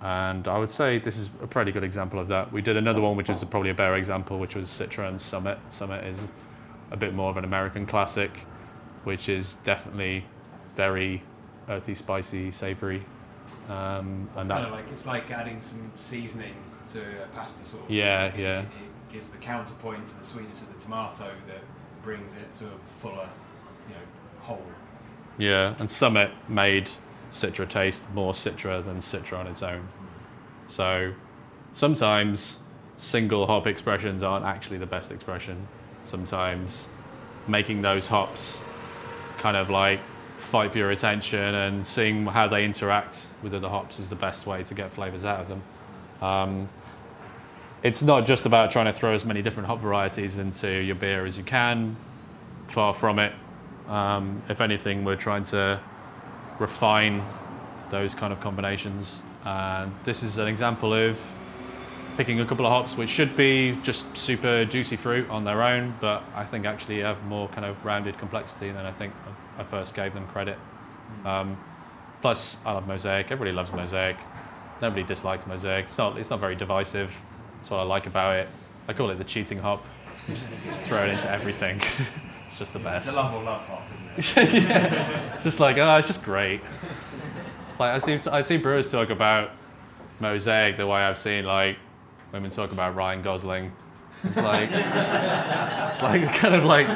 and 0.00 0.48
I 0.48 0.58
would 0.58 0.70
say 0.70 0.98
this 0.98 1.16
is 1.16 1.30
a 1.40 1.46
pretty 1.46 1.70
good 1.70 1.84
example 1.84 2.18
of 2.18 2.28
that. 2.28 2.52
We 2.52 2.60
did 2.60 2.76
another 2.76 3.00
one, 3.00 3.16
which 3.16 3.30
is 3.30 3.42
probably 3.44 3.70
a 3.70 3.74
better 3.74 3.94
example, 3.94 4.38
which 4.38 4.54
was 4.56 4.68
Citra 4.68 5.08
and 5.08 5.20
Summit. 5.20 5.58
Summit 5.70 6.04
is 6.04 6.18
a 6.90 6.96
bit 6.96 7.14
more 7.14 7.30
of 7.30 7.36
an 7.36 7.44
American 7.44 7.86
classic, 7.86 8.30
which 9.04 9.28
is 9.28 9.54
definitely 9.64 10.24
very 10.76 11.22
earthy, 11.68 11.94
spicy, 11.94 12.50
savoury. 12.50 13.04
Um, 13.68 14.28
It's 14.32 14.40
and 14.40 14.48
kind 14.48 14.50
that, 14.50 14.64
of 14.66 14.72
like 14.72 14.90
it's 14.90 15.06
like 15.06 15.30
adding 15.30 15.60
some 15.60 15.92
seasoning 15.94 16.54
to 16.92 17.00
a 17.22 17.26
pasta 17.34 17.64
sauce. 17.64 17.80
Yeah, 17.88 18.24
It- 18.24 18.40
yeah. 18.40 18.60
It, 18.62 18.68
gives 19.12 19.28
the 19.28 19.36
counterpoint 19.36 20.06
to 20.06 20.16
the 20.16 20.24
sweetness 20.24 20.62
of 20.62 20.72
the 20.72 20.80
tomato 20.80 21.30
that 21.46 21.60
brings 22.02 22.34
it 22.34 22.50
to 22.54 22.64
a 22.64 22.78
fuller, 22.98 23.28
whole. 24.42 24.62
yeah, 25.38 25.74
and 25.78 25.90
Summit 25.90 26.30
made 26.48 26.90
Citra 27.30 27.68
taste 27.68 28.12
more 28.12 28.32
Citra 28.32 28.84
than 28.84 28.98
Citra 28.98 29.38
on 29.38 29.46
its 29.46 29.62
own. 29.62 29.88
So 30.66 31.14
sometimes 31.72 32.58
single 32.96 33.46
hop 33.46 33.66
expressions 33.66 34.22
aren't 34.22 34.44
actually 34.44 34.78
the 34.78 34.86
best 34.86 35.10
expression. 35.10 35.66
Sometimes 36.02 36.88
making 37.48 37.82
those 37.82 38.06
hops 38.06 38.60
kind 39.38 39.56
of 39.56 39.70
like 39.70 40.00
fight 40.36 40.72
for 40.72 40.78
your 40.78 40.90
attention 40.90 41.54
and 41.54 41.86
seeing 41.86 42.26
how 42.26 42.46
they 42.46 42.64
interact 42.64 43.26
with 43.42 43.54
other 43.54 43.68
hops 43.68 43.98
is 43.98 44.08
the 44.08 44.14
best 44.14 44.46
way 44.46 44.62
to 44.62 44.74
get 44.74 44.92
flavors 44.92 45.24
out 45.24 45.40
of 45.40 45.48
them. 45.48 45.62
Um, 46.20 46.68
it's 47.82 48.02
not 48.02 48.26
just 48.26 48.46
about 48.46 48.70
trying 48.70 48.86
to 48.86 48.92
throw 48.92 49.14
as 49.14 49.24
many 49.24 49.42
different 49.42 49.66
hop 49.66 49.80
varieties 49.80 50.38
into 50.38 50.70
your 50.70 50.94
beer 50.94 51.26
as 51.26 51.36
you 51.36 51.42
can. 51.42 51.96
Far 52.68 52.94
from 52.94 53.18
it. 53.18 53.32
Um, 53.88 54.42
if 54.48 54.60
anything, 54.60 55.04
we're 55.04 55.16
trying 55.16 55.44
to 55.44 55.80
refine 56.58 57.24
those 57.90 58.14
kind 58.14 58.32
of 58.32 58.40
combinations. 58.40 59.22
And 59.44 59.92
this 60.04 60.22
is 60.22 60.38
an 60.38 60.48
example 60.48 60.94
of 60.94 61.20
picking 62.16 62.40
a 62.40 62.46
couple 62.46 62.66
of 62.66 62.72
hops 62.72 62.96
which 62.96 63.08
should 63.08 63.36
be 63.36 63.78
just 63.82 64.16
super 64.16 64.64
juicy 64.64 64.96
fruit 64.96 65.28
on 65.30 65.44
their 65.44 65.62
own, 65.62 65.94
but 66.00 66.22
I 66.34 66.44
think 66.44 66.66
actually 66.66 67.00
have 67.00 67.22
more 67.24 67.48
kind 67.48 67.64
of 67.64 67.82
rounded 67.84 68.18
complexity 68.18 68.70
than 68.70 68.84
I 68.84 68.92
think 68.92 69.14
I 69.58 69.64
first 69.64 69.94
gave 69.94 70.14
them 70.14 70.26
credit. 70.28 70.58
Um, 71.24 71.58
plus, 72.20 72.56
I 72.64 72.72
love 72.72 72.86
Mosaic. 72.86 73.26
Everybody 73.26 73.52
loves 73.52 73.72
Mosaic. 73.72 74.16
Nobody 74.80 75.02
dislikes 75.02 75.46
Mosaic. 75.46 75.86
It's 75.86 75.98
not, 75.98 76.18
it's 76.18 76.30
not 76.30 76.40
very 76.40 76.54
divisive. 76.54 77.12
That's 77.56 77.70
what 77.70 77.78
I 77.78 77.84
like 77.84 78.06
about 78.06 78.36
it. 78.36 78.48
I 78.88 78.92
call 78.92 79.10
it 79.10 79.16
the 79.16 79.24
cheating 79.24 79.58
hop. 79.58 79.84
Just, 80.28 80.46
just 80.66 80.82
throw 80.82 81.04
it 81.04 81.10
into 81.10 81.30
everything. 81.30 81.80
it's 82.62 82.70
just 82.70 82.72
the 82.72 82.78
It's, 82.80 82.88
best. 82.88 83.06
it's 83.08 83.14
a 83.14 83.16
love 83.20 83.34
or 83.34 83.42
love 83.42 83.60
hop, 83.66 83.82
isn't 83.94 84.38
it? 84.38 84.62
yeah. 84.64 85.34
It's 85.34 85.44
just 85.44 85.60
like, 85.60 85.76
oh, 85.78 85.96
it's 85.96 86.06
just 86.06 86.22
great. 86.24 86.60
Like 87.80 87.94
I 87.94 87.98
see, 87.98 88.20
I 88.30 88.42
see 88.42 88.58
brewers 88.58 88.92
talk 88.92 89.10
about 89.10 89.50
mosaic 90.20 90.76
the 90.76 90.86
way 90.86 91.00
I've 91.00 91.18
seen 91.18 91.44
like 91.44 91.78
women 92.30 92.50
talk 92.50 92.70
about 92.70 92.94
Ryan 92.94 93.22
Gosling. 93.22 93.72
It's 94.22 94.36
like, 94.36 94.68
it's 94.70 96.02
like 96.02 96.22
a 96.22 96.26
kind 96.38 96.54
of 96.54 96.64
like 96.64 96.86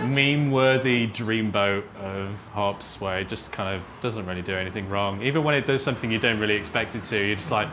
meme-worthy 0.00 1.08
dreamboat 1.08 1.82
of 1.96 2.30
hops 2.54 2.98
where 3.00 3.18
it 3.18 3.28
just 3.28 3.52
kind 3.52 3.74
of 3.76 3.82
doesn't 4.00 4.24
really 4.24 4.40
do 4.40 4.54
anything 4.54 4.88
wrong. 4.88 5.20
Even 5.20 5.44
when 5.44 5.54
it 5.56 5.66
does 5.66 5.82
something 5.82 6.10
you 6.10 6.18
don't 6.18 6.38
really 6.40 6.54
expect 6.54 6.94
it 6.94 7.02
to, 7.02 7.18
you're 7.26 7.36
just 7.36 7.50
like, 7.50 7.68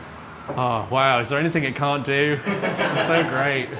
oh 0.50 0.86
wow, 0.90 1.20
is 1.20 1.30
there 1.30 1.38
anything 1.38 1.64
it 1.64 1.74
can't 1.76 2.04
do? 2.04 2.38
It's 2.44 3.06
so 3.06 3.22
great. 3.30 3.68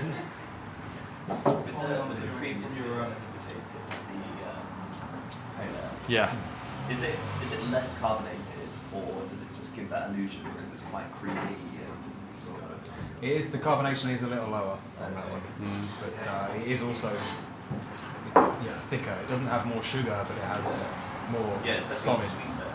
With 1.28 1.66
the, 1.66 2.06
with 2.08 2.20
the 2.22 2.28
previous 2.38 2.74
beer 2.74 2.84
we 2.94 3.38
tasted, 3.52 3.80
the 3.88 4.48
um, 4.48 4.62
pale 5.58 5.66
ale, 5.66 5.90
Yeah. 6.08 6.32
is 6.90 7.02
it 7.02 7.16
is 7.42 7.52
it 7.52 7.62
less 7.70 7.98
carbonated 7.98 8.70
or 8.94 9.22
does 9.30 9.42
it 9.42 9.48
just 9.48 9.74
give 9.74 9.88
that 9.90 10.10
illusion 10.10 10.40
because 10.54 10.72
it's 10.72 10.82
quite 10.82 11.10
creamy 11.18 11.38
and 11.40 12.38
sort 12.38 12.62
of 12.62 12.70
It 13.22 13.30
is 13.30 13.50
the 13.50 13.58
carbonation 13.58 14.12
is 14.14 14.22
a 14.22 14.26
little 14.28 14.48
lower 14.50 14.78
on 15.02 15.14
that 15.14 15.26
one, 15.28 15.42
but 16.00 16.28
uh, 16.28 16.48
it 16.62 16.68
is 16.70 16.82
also 16.82 17.08
it, 17.08 17.16
yeah, 18.36 18.72
it's 18.72 18.84
thicker. 18.84 19.10
It 19.24 19.28
doesn't 19.28 19.46
have 19.48 19.66
more 19.66 19.82
sugar, 19.82 20.16
but 20.28 20.36
it 20.36 20.44
has 20.44 20.88
more 21.32 21.58
yeah, 21.64 21.74
it's 21.74 21.86
solids. 21.96 22.28
definitely 22.30 22.52
sweeter. 22.52 22.70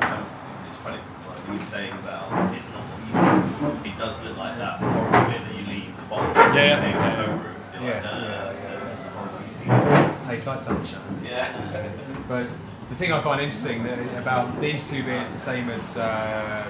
Mm. 0.00 0.12
Um, 0.12 0.26
it's 0.68 0.76
funny 0.78 0.98
like 1.28 1.46
you 1.46 1.58
were 1.58 1.64
saying 1.64 1.92
about 2.02 2.54
it's 2.56 2.70
not 2.72 2.82
what 2.90 2.98
you 3.06 3.12
used. 3.14 3.86
It 3.86 3.96
does 3.98 4.22
look 4.24 4.36
like 4.36 4.58
that 4.58 4.78
horrible 4.80 5.30
beer 5.30 5.40
that 5.46 5.54
you 5.54 5.66
leave 5.66 5.96
the 5.96 6.02
bottle. 6.10 6.34
Yeah, 6.34 6.54
yeah. 6.54 6.82
and 6.82 6.82
then 6.82 7.26
home 7.26 7.38
brew. 7.38 7.50
You're 7.74 7.90
Yeah, 7.90 7.94
like, 7.94 8.04
no, 8.04 8.10
no, 8.10 8.20
no, 8.20 8.28
yeah, 8.34 8.44
that's 8.44 8.60
the- 8.60 8.68
yeah. 8.72 8.84
that's 8.84 9.02
the 9.04 9.10
horrible 9.10 9.40
yeasty 9.46 9.64
beer. 9.68 10.16
Tastes 10.26 10.46
like 10.46 10.60
sunshine. 10.60 11.20
Yeah. 11.24 11.88
But 12.28 12.46
the 12.92 12.98
thing 12.98 13.12
I 13.12 13.20
find 13.20 13.40
interesting 13.40 13.84
that- 13.84 14.18
about 14.20 14.60
these 14.60 14.88
two 14.90 15.02
beers, 15.02 15.30
the 15.30 15.38
same 15.38 15.70
as 15.70 15.96
uh, 15.96 16.62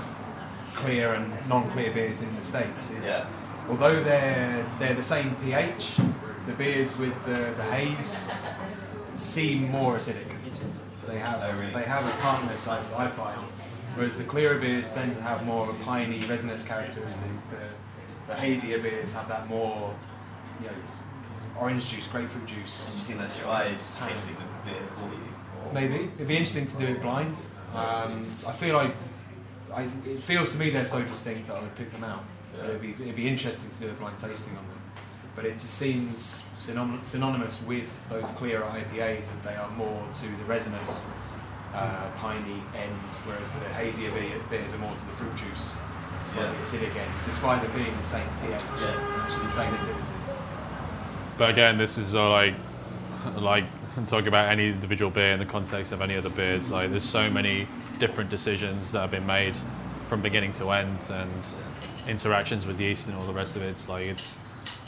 clear 0.75 1.15
and 1.15 1.33
non-clear 1.49 1.91
beers 1.93 2.23
in 2.23 2.35
the 2.37 2.43
states, 2.43 2.91
is 2.93 3.05
Yeah. 3.05 3.27
although 3.69 4.03
they're 4.03 4.65
they're 4.79 4.95
the 4.95 5.03
same 5.03 5.35
pH, 5.43 5.97
the 6.47 6.53
beers 6.53 6.97
with 6.97 7.17
the, 7.25 7.53
the 7.57 7.65
haze 7.75 8.29
seem 9.17 9.69
more 9.71 9.97
acidic. 9.97 10.29
They 11.09 11.19
have 11.19 11.43
Oh, 11.43 11.59
really? 11.59 11.73
they 11.73 11.83
have 11.83 12.07
a 12.07 12.17
tartness 12.21 12.69
I, 12.69 12.79
I 12.97 13.09
find, 13.09 13.37
whereas 13.97 14.17
the 14.17 14.25
clearer 14.25 14.59
beers 14.61 14.93
tend 14.95 15.15
to 15.17 15.23
have 15.23 15.45
more 15.45 15.69
of 15.69 15.81
a 15.81 15.85
piney 15.85 16.25
resinous 16.27 16.63
characteristic. 16.65 17.33
The, 17.51 18.33
the 18.33 18.39
hazier 18.39 18.79
beers 18.79 19.15
have 19.15 19.27
that 19.29 19.49
more, 19.49 19.93
you 20.61 20.67
know, 20.69 20.73
orange 21.61 21.89
juice, 21.91 22.07
grapefruit 22.07 22.47
juice. 22.47 22.91
Do 22.93 22.99
you 22.99 23.05
think 23.07 23.19
that's 23.19 23.39
your 23.41 23.49
eyes 23.49 23.97
tasting 24.07 24.37
the 24.37 24.71
beer 24.71 24.81
for 24.95 25.09
you? 25.09 25.32
Or- 25.67 25.73
Maybe 25.73 26.09
it'd 26.15 26.29
be 26.29 26.37
interesting 26.37 26.67
to 26.67 26.77
do 26.79 26.87
it 26.87 27.01
blind. 27.03 27.35
Um, 27.75 28.27
I 28.47 28.53
feel 28.53 28.77
like 28.77 28.95
I, 29.75 29.83
it 30.07 30.21
feels 30.23 30.53
to 30.53 30.59
me 30.59 30.71
they're 30.71 30.85
so 30.85 31.03
distinct 31.03 31.49
that 31.49 31.57
I 31.57 31.61
would 31.63 31.75
pick 31.75 31.91
them 31.93 32.05
out. 32.05 32.25
But 32.55 32.69
It'd 32.69 32.83
be 32.83 32.91
it'd 32.93 33.17
be 33.17 33.27
interesting 33.29 33.71
to 33.71 33.81
do 33.81 33.89
a 33.91 33.93
blind 33.95 34.19
tasting 34.19 34.57
on 34.57 34.65
them. 34.69 34.79
But 35.35 35.47
it 35.47 35.53
just 35.53 35.71
seems 35.71 36.45
synonym, 36.57 37.01
synonymous 37.05 37.63
with 37.67 38.07
those 38.11 38.29
clearer 38.33 38.65
IPAs 38.65 39.33
that 39.33 39.43
they 39.43 39.55
are 39.57 39.71
more 39.71 40.03
to 40.13 40.27
the 40.27 40.45
resinous, 40.45 41.07
uh, 41.73 42.11
piney 42.17 42.63
end, 42.77 42.93
whereas 43.25 43.51
the 43.53 43.61
hazier 43.73 44.11
beer, 44.11 44.35
beers 44.51 44.75
are 44.75 44.79
more 44.79 44.95
to 44.95 45.07
the 45.07 45.13
fruit 45.13 45.35
juice, 45.37 45.71
slightly 46.23 46.53
Yeah. 46.55 46.61
acidic 46.61 46.95
end, 46.97 47.11
despite 47.25 47.63
them 47.63 47.73
being 47.73 47.97
the 47.97 48.03
same 48.03 48.27
pH, 48.43 48.61
Yeah. 48.79 49.23
actually 49.25 49.47
the 49.47 49.51
same 49.53 49.75
acidity. 49.75 50.13
But 51.39 51.49
again, 51.49 51.79
this 51.79 51.97
is 51.97 52.15
all 52.15 52.31
like, 52.31 52.55
like 53.37 53.65
talking 54.07 54.29
about 54.29 54.51
any 54.51 54.69
individual 54.69 55.11
beer 55.11 55.33
in 55.33 55.39
the 55.39 55.47
context 55.47 55.93
of 55.93 56.01
any 56.01 56.17
other 56.17 56.31
beers. 56.31 56.71
Like, 56.71 56.91
there's 56.91 57.03
so 57.03 57.31
many 57.31 57.67
different 57.99 58.31
decisions 58.31 58.93
that 58.93 59.01
have 59.01 59.11
been 59.11 59.27
made 59.27 59.57
from 60.09 60.23
beginning 60.23 60.53
to 60.53 60.71
end, 60.71 60.99
and 61.11 61.31
interactions 62.07 62.67
with 62.67 62.81
yeast 62.81 63.07
and 63.07 63.17
all 63.17 63.27
the 63.27 63.33
rest 63.33 63.57
of 63.57 63.63
it. 63.63 63.69
It's 63.69 63.89
like 63.89 64.07
it's 64.07 64.39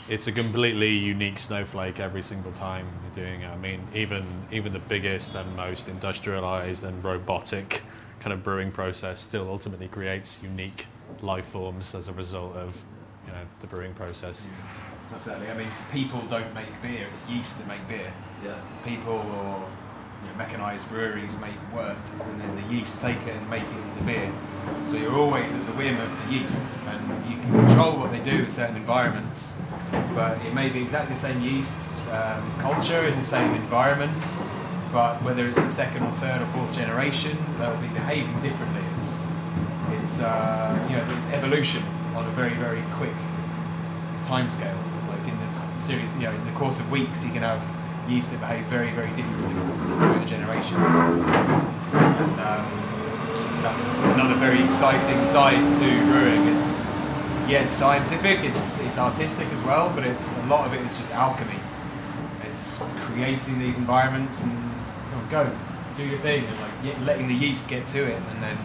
it's 0.07 0.27
a 0.27 0.31
completely 0.31 0.91
unique 0.91 1.39
snowflake 1.39 1.99
every 1.99 2.21
single 2.21 2.51
time 2.51 2.87
you're 3.03 3.25
doing 3.25 3.41
it. 3.41 3.47
I 3.47 3.57
mean, 3.57 3.87
even 3.93 4.25
even 4.51 4.73
the 4.73 4.79
biggest 4.79 5.35
and 5.35 5.55
most 5.55 5.87
industrialized 5.87 6.83
and 6.83 7.03
robotic 7.03 7.83
kind 8.19 8.33
of 8.33 8.43
brewing 8.43 8.71
process 8.71 9.19
still 9.19 9.49
ultimately 9.49 9.87
creates 9.87 10.41
unique 10.43 10.87
life 11.21 11.45
forms 11.47 11.93
as 11.95 12.07
a 12.07 12.13
result 12.13 12.55
of 12.55 12.75
you 13.25 13.31
know 13.31 13.41
the 13.61 13.67
brewing 13.67 13.93
process. 13.93 14.47
Certainly, 15.17 15.49
I 15.49 15.53
mean, 15.53 15.67
people 15.91 16.21
don't 16.29 16.53
make 16.53 16.81
beer; 16.81 17.07
it's 17.11 17.27
yeast 17.29 17.59
that 17.59 17.67
make 17.67 17.87
beer. 17.87 18.11
Yeah. 18.45 18.59
people 18.83 19.13
or 19.13 19.67
you 20.21 20.29
know, 20.31 20.37
mechanized 20.37 20.87
breweries 20.89 21.37
make 21.39 21.55
wort 21.73 21.97
and 22.27 22.39
then 22.39 22.55
the 22.55 22.73
yeast 22.73 23.01
take 23.01 23.21
it 23.27 23.35
and 23.35 23.49
make 23.49 23.63
it 23.63 23.83
into 23.87 24.03
beer. 24.03 24.31
So 24.85 24.97
you're 24.97 25.15
always 25.15 25.53
at 25.53 25.65
the 25.65 25.73
whim 25.73 25.99
of 25.99 26.11
the 26.25 26.33
yeast 26.33 26.77
and 26.87 27.29
you 27.29 27.37
can 27.41 27.51
control 27.51 27.97
what 27.97 28.11
they 28.11 28.19
do 28.19 28.43
in 28.43 28.49
certain 28.49 28.75
environments 28.75 29.55
but 30.13 30.43
it 30.45 30.53
may 30.53 30.69
be 30.69 30.81
exactly 30.81 31.13
the 31.13 31.19
same 31.19 31.41
yeast 31.41 31.99
um, 32.11 32.57
culture 32.59 33.05
in 33.05 33.15
the 33.15 33.23
same 33.23 33.53
environment. 33.55 34.15
But 34.91 35.21
whether 35.23 35.45
it's 35.47 35.59
the 35.59 35.69
second 35.69 36.03
or 36.03 36.11
third 36.13 36.41
or 36.41 36.45
fourth 36.47 36.73
generation, 36.73 37.37
they'll 37.59 37.75
be 37.77 37.87
behaving 37.87 38.39
differently. 38.41 38.81
It's 38.93 39.25
it's 39.91 40.21
uh, 40.21 40.87
you 40.89 40.95
know 40.95 41.05
it's 41.17 41.29
evolution 41.31 41.83
on 42.15 42.25
a 42.25 42.31
very 42.31 42.53
very 42.53 42.81
quick 42.93 43.13
timescale. 44.23 44.77
Like 45.09 45.27
in 45.27 45.37
this 45.41 45.65
series, 45.79 46.11
you 46.13 46.21
know, 46.21 46.31
in 46.31 46.45
the 46.45 46.51
course 46.53 46.79
of 46.79 46.89
weeks, 46.89 47.25
you 47.25 47.31
can 47.31 47.41
have 47.41 47.61
yeast 48.07 48.31
that 48.31 48.39
behave 48.39 48.65
very 48.65 48.91
very 48.91 49.09
differently 49.15 49.53
through 49.53 50.19
the 50.19 50.25
generations. 50.25 50.93
Um, 52.41 52.65
that's 53.61 53.95
another 54.13 54.35
very 54.35 54.63
exciting 54.63 55.25
side 55.25 55.71
to 55.79 56.05
brewing. 56.05 56.47
It's 56.55 56.85
yeah, 57.47 57.63
it's 57.63 57.73
scientific, 57.73 58.39
it's 58.43 58.79
it's 58.81 58.97
artistic 58.97 59.47
as 59.49 59.61
well, 59.63 59.91
but 59.95 60.05
it's 60.05 60.31
a 60.31 60.45
lot 60.45 60.67
of 60.67 60.73
it 60.73 60.81
is 60.81 60.97
just 60.97 61.13
alchemy. 61.13 61.59
It's 62.43 62.77
creating 62.97 63.59
these 63.59 63.77
environments 63.77 64.43
and 64.43 64.53
know, 64.53 65.27
go 65.29 65.57
do 65.97 66.03
your 66.03 66.19
thing 66.19 66.45
and 66.45 66.59
like 66.59 67.05
letting 67.05 67.27
the 67.27 67.33
yeast 67.33 67.69
get 67.69 67.87
to 67.87 68.03
it, 68.03 68.21
and 68.31 68.43
then 68.43 68.57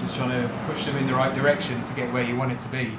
just 0.00 0.16
trying 0.16 0.30
to 0.30 0.52
push 0.66 0.86
them 0.86 0.96
in 0.96 1.06
the 1.06 1.14
right 1.14 1.34
direction 1.34 1.82
to 1.82 1.94
get 1.94 2.12
where 2.12 2.24
you 2.24 2.36
want 2.36 2.52
it 2.52 2.60
to 2.60 2.68
be. 2.68 2.92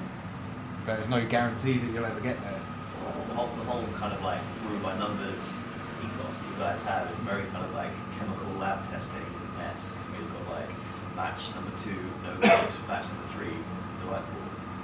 But 0.86 0.96
there's 0.96 1.10
no 1.10 1.26
guarantee 1.26 1.74
that 1.74 1.92
you'll 1.94 2.06
ever 2.06 2.22
get 2.22 2.38
there. 2.38 2.52
The 2.52 3.36
whole, 3.36 3.48
the 3.48 3.64
whole 3.64 3.84
kind 3.98 4.14
of 4.14 4.24
like 4.24 4.40
Brew 4.64 4.80
By 4.80 4.98
Numbers 4.98 5.60
ethos 6.04 6.38
that 6.38 6.48
you 6.48 6.58
guys 6.60 6.84
have 6.86 7.10
is 7.12 7.20
very 7.20 7.44
kind 7.48 7.64
of 7.66 7.74
like 7.74 7.92
chemical 8.18 8.52
lab 8.60 8.88
testing 8.90 9.26
esque. 9.62 9.98
We've 10.12 10.32
got 10.34 10.60
like 10.60 10.70
batch 11.16 11.54
number 11.56 11.72
two, 11.84 12.00
no 12.24 12.34
good, 12.36 12.70
batch 12.88 13.08
number 13.10 13.28
three, 13.28 13.56
delightful. 14.04 14.36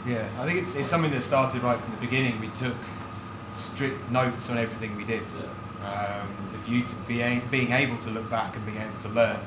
Yeah, 0.05 0.28
I 0.39 0.45
think 0.45 0.59
it's, 0.59 0.76
it's 0.76 0.88
something 0.88 1.11
that 1.11 1.24
started 1.24 1.63
right 1.63 1.80
from 1.80 1.95
the 1.95 2.01
beginning. 2.01 2.39
We 2.39 2.49
took 2.49 2.76
strict 3.53 4.11
notes 4.11 4.49
on 4.49 4.57
everything 4.57 4.95
we 4.95 5.03
did. 5.03 5.24
Um, 5.84 6.28
the 6.51 6.57
view 6.59 6.84
to 6.84 6.95
being, 7.07 7.41
being 7.49 7.72
able 7.72 7.97
to 7.99 8.09
look 8.09 8.30
back 8.30 8.55
and 8.55 8.66
being 8.66 8.78
able 8.78 8.99
to 8.99 9.09
learn 9.09 9.39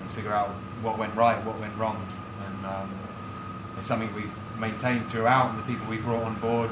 and 0.00 0.10
figure 0.10 0.32
out 0.32 0.50
what 0.82 0.98
went 0.98 1.14
right, 1.14 1.44
what 1.44 1.58
went 1.58 1.76
wrong. 1.76 2.04
And 2.46 2.66
um, 2.66 2.90
it's 3.76 3.86
something 3.86 4.12
we've 4.14 4.38
maintained 4.58 5.06
throughout, 5.06 5.50
and 5.50 5.58
the 5.58 5.62
people 5.62 5.86
we 5.88 5.98
brought 5.98 6.24
on 6.24 6.34
board, 6.40 6.70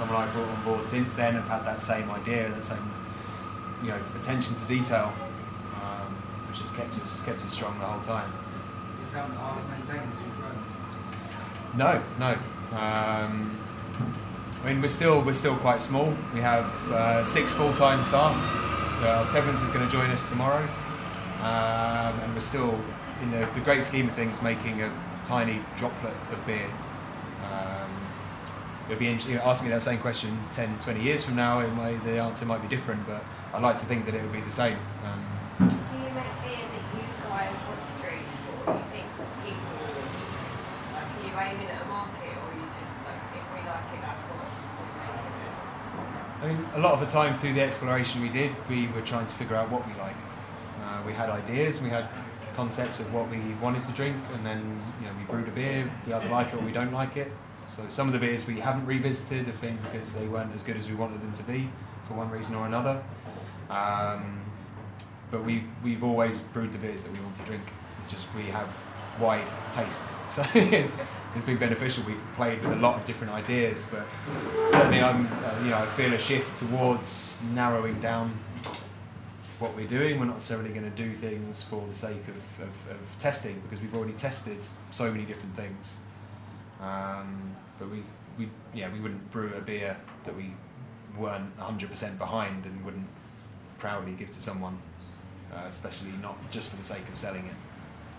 and 0.00 0.10
I 0.10 0.26
brought 0.32 0.48
on 0.48 0.64
board 0.64 0.86
since 0.86 1.14
then, 1.14 1.34
have 1.34 1.48
had 1.48 1.64
that 1.64 1.80
same 1.80 2.10
idea, 2.10 2.50
that 2.50 2.64
same 2.64 2.90
you 3.82 3.88
know 3.88 3.98
attention 4.18 4.54
to 4.56 4.64
detail, 4.64 5.12
um, 5.74 6.14
which 6.48 6.60
has 6.60 6.70
kept 6.70 6.98
us 7.00 7.22
kept 7.22 7.44
us 7.44 7.52
strong 7.52 7.78
the 7.78 7.84
whole 7.84 8.00
time. 8.00 8.30
You 9.00 9.06
found 9.12 9.32
it 9.32 9.36
hard 9.36 9.62
to 9.62 9.70
maintain 9.70 10.08
as 10.08 10.18
you've 10.24 10.36
grown? 10.36 10.58
No, 11.76 12.02
no. 12.18 12.32
Um, 12.76 13.58
I 14.64 14.72
mean, 14.72 14.82
we're 14.82 14.88
still 14.88 15.22
we're 15.22 15.32
still 15.32 15.56
quite 15.56 15.80
small. 15.80 16.12
We 16.34 16.40
have 16.40 16.66
uh, 16.90 17.22
six 17.22 17.52
full-time 17.52 18.02
staff. 18.02 18.34
Uh, 19.02 19.08
our 19.18 19.24
seventh 19.24 19.62
is 19.62 19.70
going 19.70 19.84
to 19.84 19.92
join 19.92 20.10
us 20.10 20.30
tomorrow, 20.30 20.66
um, 21.42 22.18
and 22.20 22.32
we're 22.32 22.40
still, 22.40 22.80
in 23.20 23.30
the, 23.30 23.46
the 23.52 23.60
great 23.60 23.84
scheme 23.84 24.08
of 24.08 24.14
things, 24.14 24.40
making 24.40 24.80
a 24.80 24.90
tiny 25.22 25.60
droplet 25.76 26.14
of 26.32 26.46
beer. 26.46 26.66
Um, 27.44 27.90
it'll 28.88 28.98
be 28.98 29.04
you 29.04 29.34
know, 29.34 29.42
ask 29.44 29.62
me 29.62 29.68
that 29.68 29.82
same 29.82 29.98
question 29.98 30.38
10, 30.52 30.78
20 30.78 31.02
years 31.02 31.24
from 31.24 31.36
now. 31.36 31.60
It 31.60 31.68
might, 31.74 32.02
the 32.04 32.18
answer 32.18 32.46
might 32.46 32.62
be 32.62 32.68
different, 32.68 33.06
but 33.06 33.22
I 33.56 33.58
like 33.60 33.78
to 33.78 33.86
think 33.86 34.04
that 34.04 34.14
it 34.14 34.20
would 34.20 34.34
be 34.34 34.42
the 34.42 34.50
same. 34.50 34.76
Um, 35.00 35.24
Do 35.56 35.64
you 35.64 36.12
make 36.12 36.36
beer 36.44 36.60
that 36.60 36.84
you 36.92 37.04
guys 37.24 37.56
want 37.64 37.80
to 37.88 37.92
drink, 38.04 38.20
or 38.52 38.76
you 38.76 38.84
think 38.92 39.08
people, 39.48 39.80
like, 40.92 41.08
are 41.08 41.24
you 41.24 41.32
aiming 41.40 41.64
at 41.72 41.80
a 41.80 41.88
market, 41.88 42.36
or 42.36 42.52
you 42.52 42.68
just, 42.68 42.92
like, 43.08 43.16
if 43.32 43.46
we 43.56 43.64
like 43.64 43.88
it, 43.96 44.00
that's 44.04 44.20
what 44.28 44.44
we're 44.44 45.00
making 45.00 45.40
it? 45.40 45.56
I 46.42 46.46
mean, 46.52 46.68
a 46.74 46.80
lot 46.84 46.92
of 46.92 47.00
the 47.00 47.06
time 47.06 47.32
through 47.32 47.54
the 47.54 47.62
exploration 47.62 48.20
we 48.20 48.28
did, 48.28 48.52
we 48.68 48.88
were 48.88 49.00
trying 49.00 49.24
to 49.24 49.34
figure 49.34 49.56
out 49.56 49.70
what 49.70 49.86
we 49.86 49.94
like. 49.94 50.16
Uh, 50.84 51.00
we 51.06 51.14
had 51.14 51.30
ideas, 51.30 51.80
we 51.80 51.88
had 51.88 52.10
concepts 52.56 53.00
of 53.00 53.10
what 53.10 53.30
we 53.30 53.38
wanted 53.62 53.84
to 53.84 53.92
drink, 53.92 54.16
and 54.34 54.44
then 54.44 54.82
you 55.00 55.06
know 55.06 55.14
we 55.18 55.24
brewed 55.24 55.48
a 55.48 55.50
beer. 55.52 55.90
We 56.06 56.12
either 56.12 56.28
like 56.28 56.48
it 56.52 56.56
or 56.56 56.60
we 56.60 56.72
don't 56.72 56.92
like 56.92 57.16
it. 57.16 57.32
So 57.68 57.82
some 57.88 58.06
of 58.06 58.12
the 58.12 58.18
beers 58.18 58.46
we 58.46 58.60
haven't 58.60 58.84
revisited 58.84 59.46
have 59.46 59.62
been 59.62 59.78
because 59.78 60.12
they 60.12 60.26
weren't 60.26 60.54
as 60.54 60.62
good 60.62 60.76
as 60.76 60.90
we 60.90 60.94
wanted 60.94 61.22
them 61.22 61.32
to 61.32 61.42
be, 61.44 61.70
for 62.06 62.12
one 62.12 62.30
reason 62.30 62.54
or 62.54 62.66
another. 62.66 63.02
Um, 63.70 64.40
but 65.30 65.44
we've, 65.44 65.64
we've 65.82 66.04
always 66.04 66.40
brewed 66.40 66.72
the 66.72 66.78
beers 66.78 67.02
that 67.02 67.12
we 67.12 67.20
want 67.20 67.34
to 67.36 67.42
drink. 67.42 67.62
It's 67.98 68.06
just 68.06 68.26
we 68.34 68.44
have 68.44 68.72
wide 69.20 69.46
tastes, 69.72 70.18
so 70.32 70.44
it's 70.54 71.00
it's 71.34 71.44
been 71.44 71.58
beneficial. 71.58 72.04
We've 72.06 72.22
played 72.34 72.62
with 72.62 72.72
a 72.72 72.76
lot 72.76 72.98
of 72.98 73.04
different 73.04 73.32
ideas, 73.32 73.86
but 73.90 74.06
certainly 74.70 75.02
I'm 75.02 75.26
uh, 75.26 75.60
you 75.62 75.70
know 75.70 75.78
I 75.78 75.86
feel 75.86 76.12
a 76.12 76.18
shift 76.18 76.56
towards 76.56 77.40
narrowing 77.54 78.00
down 78.00 78.38
what 79.58 79.74
we're 79.74 79.86
doing. 79.86 80.18
We're 80.18 80.26
not 80.26 80.34
necessarily 80.34 80.70
going 80.70 80.90
to 80.90 80.96
do 80.96 81.14
things 81.14 81.62
for 81.62 81.86
the 81.86 81.94
sake 81.94 82.28
of, 82.28 82.62
of, 82.62 82.90
of 82.90 83.18
testing 83.18 83.58
because 83.60 83.80
we've 83.80 83.94
already 83.94 84.12
tested 84.12 84.58
so 84.90 85.10
many 85.10 85.24
different 85.24 85.54
things. 85.54 85.96
Um, 86.80 87.56
but 87.78 87.90
we, 87.90 88.02
we 88.38 88.48
yeah 88.74 88.92
we 88.92 89.00
wouldn't 89.00 89.30
brew 89.30 89.52
a 89.56 89.60
beer 89.60 89.96
that 90.24 90.36
we 90.36 90.52
weren't 91.16 91.56
100% 91.56 92.18
behind 92.18 92.66
and 92.66 92.84
wouldn't 92.84 93.06
proudly 93.78 94.12
give 94.12 94.30
to 94.32 94.40
someone, 94.40 94.78
uh, 95.52 95.64
especially 95.68 96.12
not 96.22 96.36
just 96.50 96.70
for 96.70 96.76
the 96.76 96.84
sake 96.84 97.06
of 97.08 97.16
selling 97.16 97.46
it. 97.46 97.54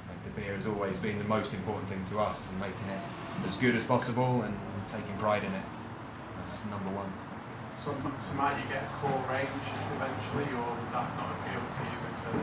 Like 0.07 0.23
the 0.23 0.41
beer 0.41 0.55
has 0.55 0.67
always 0.67 0.99
been 0.99 1.17
the 1.17 1.25
most 1.25 1.53
important 1.53 1.89
thing 1.89 2.03
to 2.05 2.19
us 2.19 2.49
and 2.49 2.59
making 2.59 2.87
it 2.89 2.99
as 3.45 3.55
good 3.57 3.75
as 3.75 3.83
possible 3.83 4.41
and 4.41 4.53
taking 4.87 5.15
pride 5.17 5.43
in 5.43 5.51
it. 5.51 5.65
That's 6.37 6.63
number 6.65 6.89
one. 6.95 7.11
So, 7.83 7.91
so 7.93 8.33
might 8.35 8.57
you 8.57 8.67
get 8.69 8.83
a 8.83 8.91
core 8.99 9.23
range 9.29 9.67
eventually, 9.95 10.49
or 10.55 10.75
would 10.75 10.91
that 10.91 11.07
not 11.15 11.29
appeal 11.39 11.61
to 11.61 11.81
you 11.85 11.99
as 12.09 12.19
a, 12.25 12.33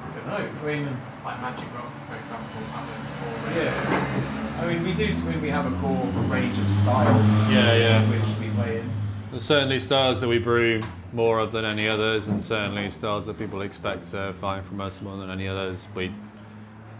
I 0.00 0.14
don't 0.14 0.26
know. 0.28 0.62
I 0.62 0.66
mean, 0.66 0.96
like 1.24 1.40
Magic 1.40 1.68
Rock, 1.74 1.92
for 2.06 2.16
example, 2.16 2.60
having 2.72 3.00
a 3.00 3.12
core 3.18 3.38
range? 3.44 3.56
Yeah. 3.56 4.60
I 4.60 4.66
mean, 4.66 4.82
we 4.84 4.92
do. 4.94 5.06
I 5.12 5.30
mean, 5.30 5.40
we 5.42 5.50
have 5.50 5.66
a 5.70 5.76
core 5.80 6.04
range 6.28 6.58
of 6.58 6.68
styles. 6.68 7.50
Yeah, 7.50 7.74
yeah. 7.76 8.10
Which 8.10 8.38
we 8.38 8.54
play 8.54 8.78
in. 8.80 8.90
There's 9.30 9.44
certainly 9.44 9.80
styles 9.80 10.20
that 10.20 10.28
we 10.28 10.38
brew 10.38 10.82
more 11.12 11.38
of 11.38 11.52
than 11.52 11.64
any 11.64 11.88
others, 11.88 12.28
and 12.28 12.42
certainly 12.42 12.88
styles 12.90 13.26
that 13.26 13.38
people 13.38 13.62
expect 13.62 14.10
to 14.10 14.34
find 14.40 14.64
from 14.64 14.80
us 14.80 15.00
more 15.00 15.16
than 15.16 15.30
any 15.30 15.48
others. 15.48 15.88
We 15.94 16.12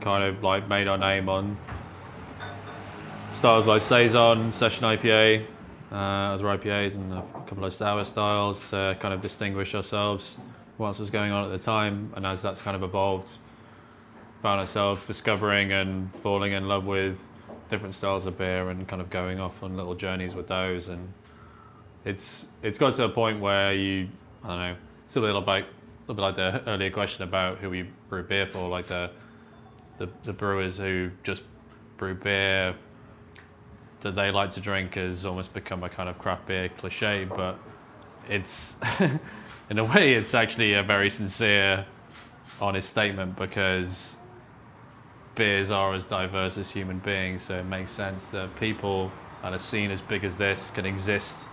kind 0.00 0.24
of 0.24 0.42
like 0.42 0.68
made 0.68 0.88
our 0.88 0.98
name 0.98 1.28
on 1.28 1.56
styles 3.32 3.66
like 3.66 3.82
saison, 3.82 4.52
session 4.52 4.84
IPA, 4.84 5.46
uh, 5.92 5.94
other 5.94 6.44
IPAs, 6.44 6.96
and 6.96 7.12
a 7.12 7.22
couple 7.46 7.64
of 7.64 7.72
sour 7.72 8.04
styles. 8.04 8.72
Uh, 8.72 8.94
kind 8.98 9.14
of 9.14 9.20
distinguish 9.20 9.74
ourselves. 9.74 10.38
What 10.76 10.98
was 10.98 11.10
going 11.10 11.30
on 11.30 11.44
at 11.44 11.50
the 11.50 11.62
time, 11.62 12.12
and 12.16 12.24
as 12.24 12.40
that's 12.40 12.62
kind 12.62 12.74
of 12.74 12.82
evolved, 12.82 13.36
found 14.42 14.60
ourselves 14.60 15.06
discovering 15.06 15.72
and 15.72 16.14
falling 16.16 16.52
in 16.52 16.68
love 16.68 16.86
with 16.86 17.20
different 17.70 17.94
styles 17.94 18.26
of 18.26 18.38
beer, 18.38 18.70
and 18.70 18.88
kind 18.88 19.02
of 19.02 19.10
going 19.10 19.38
off 19.38 19.62
on 19.62 19.76
little 19.76 19.94
journeys 19.94 20.34
with 20.34 20.48
those 20.48 20.88
and 20.88 21.12
it's 22.04 22.48
it's 22.62 22.78
got 22.78 22.94
to 22.94 23.04
a 23.04 23.08
point 23.08 23.40
where 23.40 23.72
you 23.72 24.08
I 24.42 24.48
don't 24.48 24.58
know. 24.58 24.76
It's 25.04 25.16
a 25.16 25.20
little 25.20 25.40
bit, 25.40 25.64
a 25.64 26.12
little 26.12 26.14
bit 26.14 26.22
like 26.22 26.36
the 26.36 26.70
earlier 26.70 26.90
question 26.90 27.24
about 27.24 27.58
who 27.58 27.68
we 27.68 27.82
brew 28.08 28.22
beer 28.22 28.46
for, 28.46 28.68
like 28.68 28.86
the 28.86 29.10
the, 29.98 30.08
the 30.24 30.32
brewers 30.32 30.78
who 30.78 31.10
just 31.22 31.42
brew 31.98 32.14
beer 32.14 32.74
that 34.00 34.16
they 34.16 34.30
like 34.30 34.50
to 34.52 34.60
drink 34.60 34.94
has 34.94 35.26
almost 35.26 35.52
become 35.52 35.82
a 35.82 35.88
kind 35.90 36.08
of 36.08 36.18
craft 36.18 36.46
beer 36.46 36.70
cliche, 36.70 37.26
but 37.26 37.58
it's 38.28 38.76
in 39.70 39.78
a 39.78 39.84
way 39.84 40.14
it's 40.14 40.32
actually 40.32 40.72
a 40.72 40.82
very 40.82 41.10
sincere, 41.10 41.84
honest 42.60 42.88
statement 42.88 43.36
because 43.36 44.16
beers 45.34 45.70
are 45.70 45.92
as 45.92 46.06
diverse 46.06 46.56
as 46.56 46.70
human 46.70 46.98
beings, 46.98 47.42
so 47.42 47.58
it 47.58 47.64
makes 47.64 47.92
sense 47.92 48.26
that 48.28 48.58
people 48.58 49.12
at 49.42 49.52
a 49.52 49.58
scene 49.58 49.90
as 49.90 50.00
big 50.00 50.24
as 50.24 50.36
this 50.36 50.70
can 50.70 50.86
exist 50.86 51.46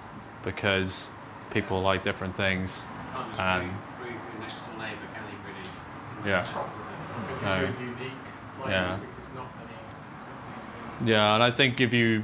because 0.52 1.10
people 1.52 1.82
like 1.82 2.04
different 2.06 2.36
things. 2.38 2.84
Can't 3.14 3.28
just 3.30 3.40
And 3.42 3.70
brew, 3.98 4.06
brew 4.08 4.16
for 4.18 4.32
your 4.32 4.40
next 4.42 4.56
door 4.66 4.78
neighbour, 4.80 5.08
can 5.14 5.24
you 5.30 5.38
really? 5.46 6.26
It 6.26 6.30
Yeah. 6.30 6.44
sense. 6.44 6.74
Because 7.28 7.44
No. 7.44 7.60
you're 7.60 7.70
a 7.70 7.80
unique 7.82 8.12
place, 8.62 8.72
Yeah. 8.72 8.98
because 8.98 9.34
not 9.36 9.46
many 9.58 9.78
companies. 11.02 11.10
Yeah, 11.10 11.34
and 11.36 11.44
I 11.44 11.52
think 11.52 11.82
if 11.82 11.94
you 11.94 12.24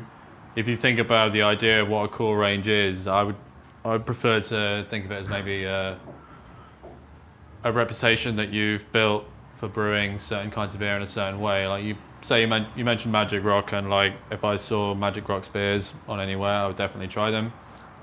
if 0.55 0.67
you 0.67 0.75
think 0.75 0.99
about 0.99 1.33
the 1.33 1.41
idea 1.41 1.81
of 1.81 1.89
what 1.89 2.03
a 2.05 2.07
core 2.07 2.37
range 2.37 2.67
is, 2.67 3.07
I 3.07 3.23
would 3.23 3.35
I 3.83 3.89
would 3.89 4.05
prefer 4.05 4.39
to 4.39 4.85
think 4.89 5.03
of 5.05 5.11
it 5.11 5.15
as 5.15 5.27
maybe 5.27 5.65
a, 5.65 5.97
a 7.65 7.71
reputation 7.73 8.37
that 8.37 8.49
you've 8.53 8.89
built 8.93 9.25
for 9.57 9.67
brewing 9.67 10.19
certain 10.19 10.51
kinds 10.51 10.73
of 10.73 10.79
beer 10.79 10.95
in 10.95 11.01
a 11.01 11.07
certain 11.07 11.41
way. 11.41 11.67
Like 11.67 11.83
you 11.83 11.95
say, 12.21 12.41
you, 12.41 12.47
men- 12.47 12.67
you 12.77 12.85
mentioned 12.85 13.11
Magic 13.11 13.43
Rock, 13.43 13.73
and 13.73 13.89
like 13.89 14.13
if 14.31 14.45
I 14.45 14.55
saw 14.55 14.93
Magic 14.95 15.27
Rock's 15.27 15.49
beers 15.49 15.93
on 16.07 16.21
anywhere, 16.21 16.53
I 16.63 16.67
would 16.67 16.77
definitely 16.77 17.09
try 17.09 17.29
them. 17.31 17.51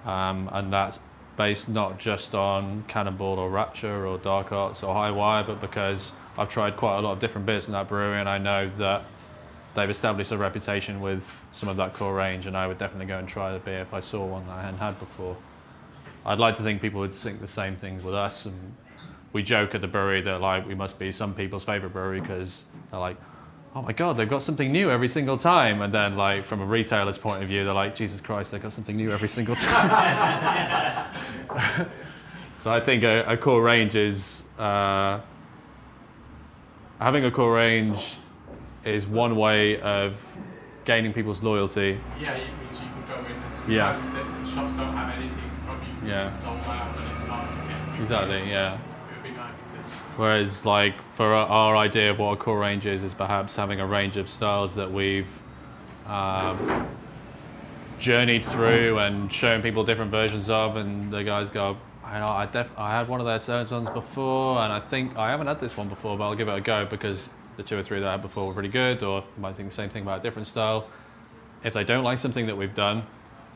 Um, 0.05 0.49
and 0.53 0.73
that's 0.73 0.99
based 1.37 1.69
not 1.69 1.99
just 1.99 2.35
on 2.35 2.85
Cannonball 2.89 3.39
or 3.39 3.51
Rapture 3.51 4.07
or 4.07 4.19
Dark 4.19 4.53
Arts 4.53 4.83
or 4.83 4.95
High 4.95 5.11
Wire, 5.11 5.45
but 5.45 5.61
because 5.61 6.13
I've 6.37 6.49
tried 6.49 6.77
quite 6.77 6.99
a 6.99 7.01
lot 7.01 7.13
of 7.13 7.21
different 7.21 7.47
beers 7.47 7.67
in 7.67 7.73
that 7.73 7.89
brewery, 7.89 8.21
and 8.21 8.29
I 8.29 8.39
know 8.39 8.69
that 8.79 9.05
they've 9.75 9.91
established 9.91 10.33
a 10.33 10.39
reputation 10.39 11.01
with 11.01 11.35
some 11.53 11.69
of 11.69 11.77
that 11.77 11.95
core 11.95 12.15
range, 12.15 12.47
and 12.47 12.57
I 12.57 12.67
would 12.67 12.79
definitely 12.79 13.07
go 13.07 13.19
and 13.19 13.29
try 13.29 13.53
the 13.53 13.59
beer 13.59 13.81
if 13.81 13.95
I 13.95 14.01
saw 14.01 14.25
one 14.25 14.47
that 14.47 14.53
I 14.53 14.63
hadn't 14.63 14.81
had 14.81 14.99
before. 14.99 15.37
I'd 16.27 16.39
like 16.39 16.57
to 16.57 16.63
think 16.63 16.83
people 16.83 17.01
would 17.01 17.15
think 17.15 17.41
the 17.41 17.49
same 17.49 17.77
things 17.77 18.05
with 18.05 18.15
us, 18.15 18.45
and 18.45 18.75
we 19.33 19.43
joke 19.43 19.75
at 19.75 19.81
the 19.81 19.89
brewery 19.89 20.21
that 20.23 20.41
like 20.41 20.67
we 20.67 20.75
must 20.75 20.99
be 20.99 21.13
some 21.13 21.35
people's 21.35 21.65
favorite 21.65 21.93
brewery 21.93 22.21
because 22.21 22.65
they're 22.91 23.01
like, 23.01 23.17
oh 23.75 23.83
my 23.83 23.93
god, 23.93 24.17
they've 24.17 24.29
got 24.29 24.43
something 24.43 24.71
new 24.73 24.91
every 24.91 25.09
single 25.09 25.37
time, 25.37 25.81
and 25.83 25.93
then 25.95 26.17
like 26.17 26.43
from 26.43 26.61
a 26.61 26.67
retailer's 26.67 27.19
point 27.19 27.43
of 27.43 27.49
view, 27.49 27.65
they're 27.65 27.73
like, 27.75 27.95
Jesus 27.95 28.21
Christ, 28.21 28.51
they've 28.51 28.63
got 28.63 28.73
something 28.73 28.97
new 28.97 29.11
every 29.13 29.29
single 29.29 29.57
time. 29.57 31.07
so 32.59 32.73
I 32.73 32.81
think 32.81 33.03
a, 33.05 33.25
a 33.27 33.37
core 33.37 33.63
range 33.63 33.95
is 33.95 34.43
uh, 34.59 35.21
having 36.99 37.25
a 37.25 37.31
core 37.31 37.55
range 37.55 38.17
is 38.85 39.07
one 39.07 39.37
way 39.37 39.81
of 39.81 40.25
gaining 40.85 41.13
people's 41.13 41.43
loyalty. 41.43 42.01
Yeah, 42.21 42.33
it 42.35 42.49
means 42.59 42.81
you 42.81 42.89
can 42.89 43.05
go 43.07 43.19
in 43.27 43.33
and 43.33 43.73
Yeah. 43.73 43.93
the 43.93 44.49
shops 44.51 44.75
don't 44.75 44.93
have 44.95 45.15
anything 45.17 45.51
from 45.67 45.81
you. 45.83 46.11
Yeah. 46.11 46.27
It's 46.29 46.43
sold 46.43 46.59
out 46.61 46.97
and 46.99 47.13
it's 47.13 47.25
hard 47.25 47.51
to 47.53 47.57
get. 47.69 48.01
Exactly, 48.01 48.51
yeah. 48.51 48.79
Whereas, 50.21 50.67
like 50.67 50.93
for 51.15 51.33
our- 51.33 51.77
idea 51.79 52.11
of 52.11 52.19
what 52.19 52.33
a 52.33 52.37
core 52.37 52.59
range 52.59 52.85
is, 52.85 53.03
is 53.03 53.15
perhaps 53.15 53.57
having 53.57 53.81
a 53.81 53.87
range 53.87 54.19
of 54.19 54.29
styles 54.29 54.75
that 54.75 54.93
we've 54.93 55.31
um, 56.07 56.87
journeyed 57.99 58.45
through 58.45 58.99
and 58.99 59.33
shown 59.33 59.63
people 59.63 59.83
different 59.83 60.11
versions 60.11 60.51
of, 60.51 60.77
and 60.77 61.11
the 61.11 61.25
guys 61.25 61.49
go, 61.49 61.79
I 62.05 62.19
know 62.19 62.27
I, 62.27 62.45
def- 62.45 62.71
I 62.77 62.99
had 62.99 63.09
one 63.09 63.21
of 63.21 63.27
their 63.27 63.41
certain 63.41 63.75
ones 63.75 63.89
before, 63.89 64.59
and 64.59 64.71
I 64.71 64.79
think 64.79 65.17
I 65.17 65.31
haven't 65.31 65.47
had 65.47 65.59
this 65.59 65.75
one 65.79 65.89
before, 65.89 66.19
but 66.19 66.25
I'll 66.25 66.35
give 66.35 66.49
it 66.49 66.55
a 66.55 66.61
go 66.61 66.85
because 66.85 67.31
the 67.57 67.63
two 67.63 67.79
or 67.79 67.83
three 67.83 67.99
that 68.01 68.07
I 68.07 68.13
had 68.13 68.21
before 68.21 68.47
were 68.47 68.53
pretty 68.53 68.69
good, 68.69 69.03
or 69.03 69.25
might 69.39 69.57
think 69.57 69.71
the 69.71 69.75
same 69.75 69.89
thing 69.89 70.03
about 70.03 70.19
a 70.19 70.23
different 70.23 70.49
style. 70.49 70.87
If 71.65 71.73
they 71.73 71.85
don't 71.85 72.05
like 72.05 72.19
something 72.19 72.45
that 72.45 72.59
we've 72.59 72.75
done, 72.75 73.05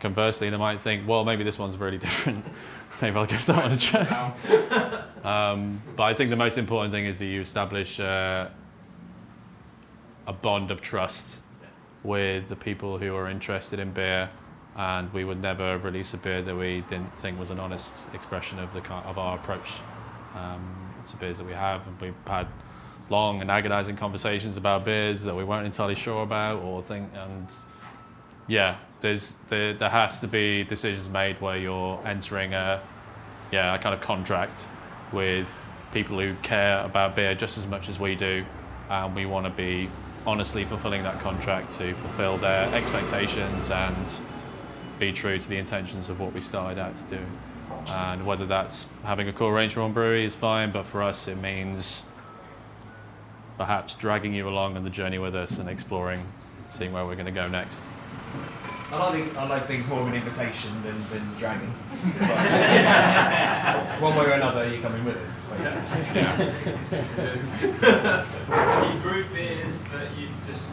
conversely, 0.01 0.49
they 0.49 0.57
might 0.57 0.81
think, 0.81 1.07
well, 1.07 1.27
maybe 1.27 1.45
this 1.45 1.59
one's 1.59 1.77
really 1.77 1.99
different. 2.09 2.43
Maybe 3.05 3.17
I'll 3.19 3.27
give 3.27 3.45
that 3.47 3.57
one 3.57 3.73
a 3.73 3.77
try. 3.77 5.03
Um, 5.25 5.81
but 5.97 6.03
I 6.03 6.13
think 6.13 6.29
the 6.29 6.37
most 6.37 6.59
important 6.59 6.93
thing 6.93 7.07
is 7.07 7.19
that 7.19 7.25
you 7.25 7.41
establish 7.41 7.99
uh, 7.99 8.51
a 10.27 10.33
bond 10.35 10.71
of 10.71 10.83
trust 10.83 11.41
with 12.03 12.51
the 12.51 12.57
people 12.57 12.99
who 12.99 13.17
are 13.17 13.31
interested 13.31 13.79
in 13.79 13.93
beer, 13.93 14.29
and 14.77 15.11
we 15.15 15.25
would 15.25 15.41
never 15.41 15.79
release 15.79 16.13
a 16.13 16.19
beer 16.19 16.43
that 16.43 16.55
we 16.55 16.85
didn't 16.91 17.19
think 17.19 17.39
was 17.39 17.49
an 17.49 17.59
honest 17.59 17.91
expression 18.13 18.59
of 18.59 18.71
the 18.75 18.83
of 19.09 19.17
our 19.17 19.39
approach 19.39 19.71
um, 20.35 20.95
to 21.09 21.17
beers 21.17 21.39
that 21.39 21.47
we 21.47 21.55
have. 21.55 21.87
And 21.87 21.99
we've 22.03 22.15
had 22.27 22.47
long 23.09 23.41
and 23.41 23.51
agonizing 23.51 23.97
conversations 23.97 24.59
about 24.59 24.85
beers 24.85 25.23
that 25.23 25.35
we 25.35 25.43
weren't 25.43 25.65
entirely 25.65 25.95
sure 25.95 26.23
about, 26.23 26.61
or 26.63 26.83
think 26.83 27.09
and 27.15 27.49
yeah, 28.47 28.77
there's 29.01 29.37
there, 29.49 29.73
there 29.73 29.89
has 29.89 30.21
to 30.21 30.29
be 30.29 30.65
decisions 30.65 31.09
made 31.09 31.41
where 31.41 31.57
you're 31.57 31.99
entering 32.07 32.53
a 32.53 32.83
yeah 33.55 33.75
a 33.75 33.79
kind 33.79 33.95
of 33.95 34.01
contract 34.01 34.67
with 35.13 35.47
people 35.93 36.19
who 36.19 36.35
care 36.43 36.85
about 36.85 37.15
beer 37.15 37.35
just 37.37 37.57
as 37.57 37.67
much 37.67 37.89
as 37.89 38.01
we 38.01 38.17
do, 38.17 38.45
and 38.91 39.15
we 39.15 39.25
want 39.25 39.47
to 39.47 39.51
be 39.51 39.89
honestly 40.27 40.65
fulfilling 40.65 41.05
that 41.05 41.21
contract 41.21 41.73
to 41.79 41.95
fulfill 41.95 42.37
their 42.37 42.75
expectations 42.75 43.71
and 43.71 44.07
be 44.99 45.13
true 45.13 45.39
to 45.39 45.49
the 45.49 45.57
intentions 45.57 46.09
of 46.09 46.19
what 46.19 46.33
we 46.33 46.41
started 46.41 46.81
out 46.81 46.97
to 46.99 47.17
do. 47.17 47.23
And 47.87 48.27
whether 48.27 48.47
that's 48.47 48.87
having 49.05 49.29
a 49.29 49.33
core 49.33 49.55
range 49.55 49.75
from 49.75 49.83
one 49.83 49.93
brewery 49.93 50.25
is 50.25 50.35
fine, 50.35 50.73
but 50.73 50.85
for 50.85 51.03
us 51.03 51.29
it 51.29 51.37
means 51.37 52.03
perhaps 53.57 53.95
dragging 53.95 54.35
you 54.35 54.49
along 54.49 54.77
on 54.77 54.83
the 54.83 54.91
journey 54.91 55.19
with 55.19 55.37
us 55.37 55.59
and 55.59 55.69
exploring, 55.69 56.27
seeing 56.71 56.93
where 56.93 57.05
we're 57.05 57.15
going 57.15 57.27
to 57.27 57.33
go 57.33 57.47
next. 57.47 57.81
I 58.93 58.97
like, 58.99 59.15
think, 59.15 59.37
I 59.37 59.49
like 59.49 59.65
things 59.65 59.89
more 59.89 60.01
of 60.03 60.07
an 60.07 60.15
invitation 60.15 60.71
than, 60.85 60.95
than 61.11 61.35
dragging. 61.37 61.69
One 64.01 64.15
way 64.17 64.27
or 64.27 64.31
another, 64.33 64.69
you're 64.69 64.81
coming 64.83 65.05
with 65.05 65.17
us, 65.17 65.45
basically. 65.47 66.63
Have 68.55 68.95
you 68.95 69.01
brewed 69.01 69.33
beers 69.33 69.81
that 69.93 70.17
you've 70.17 70.31
just 70.47 70.65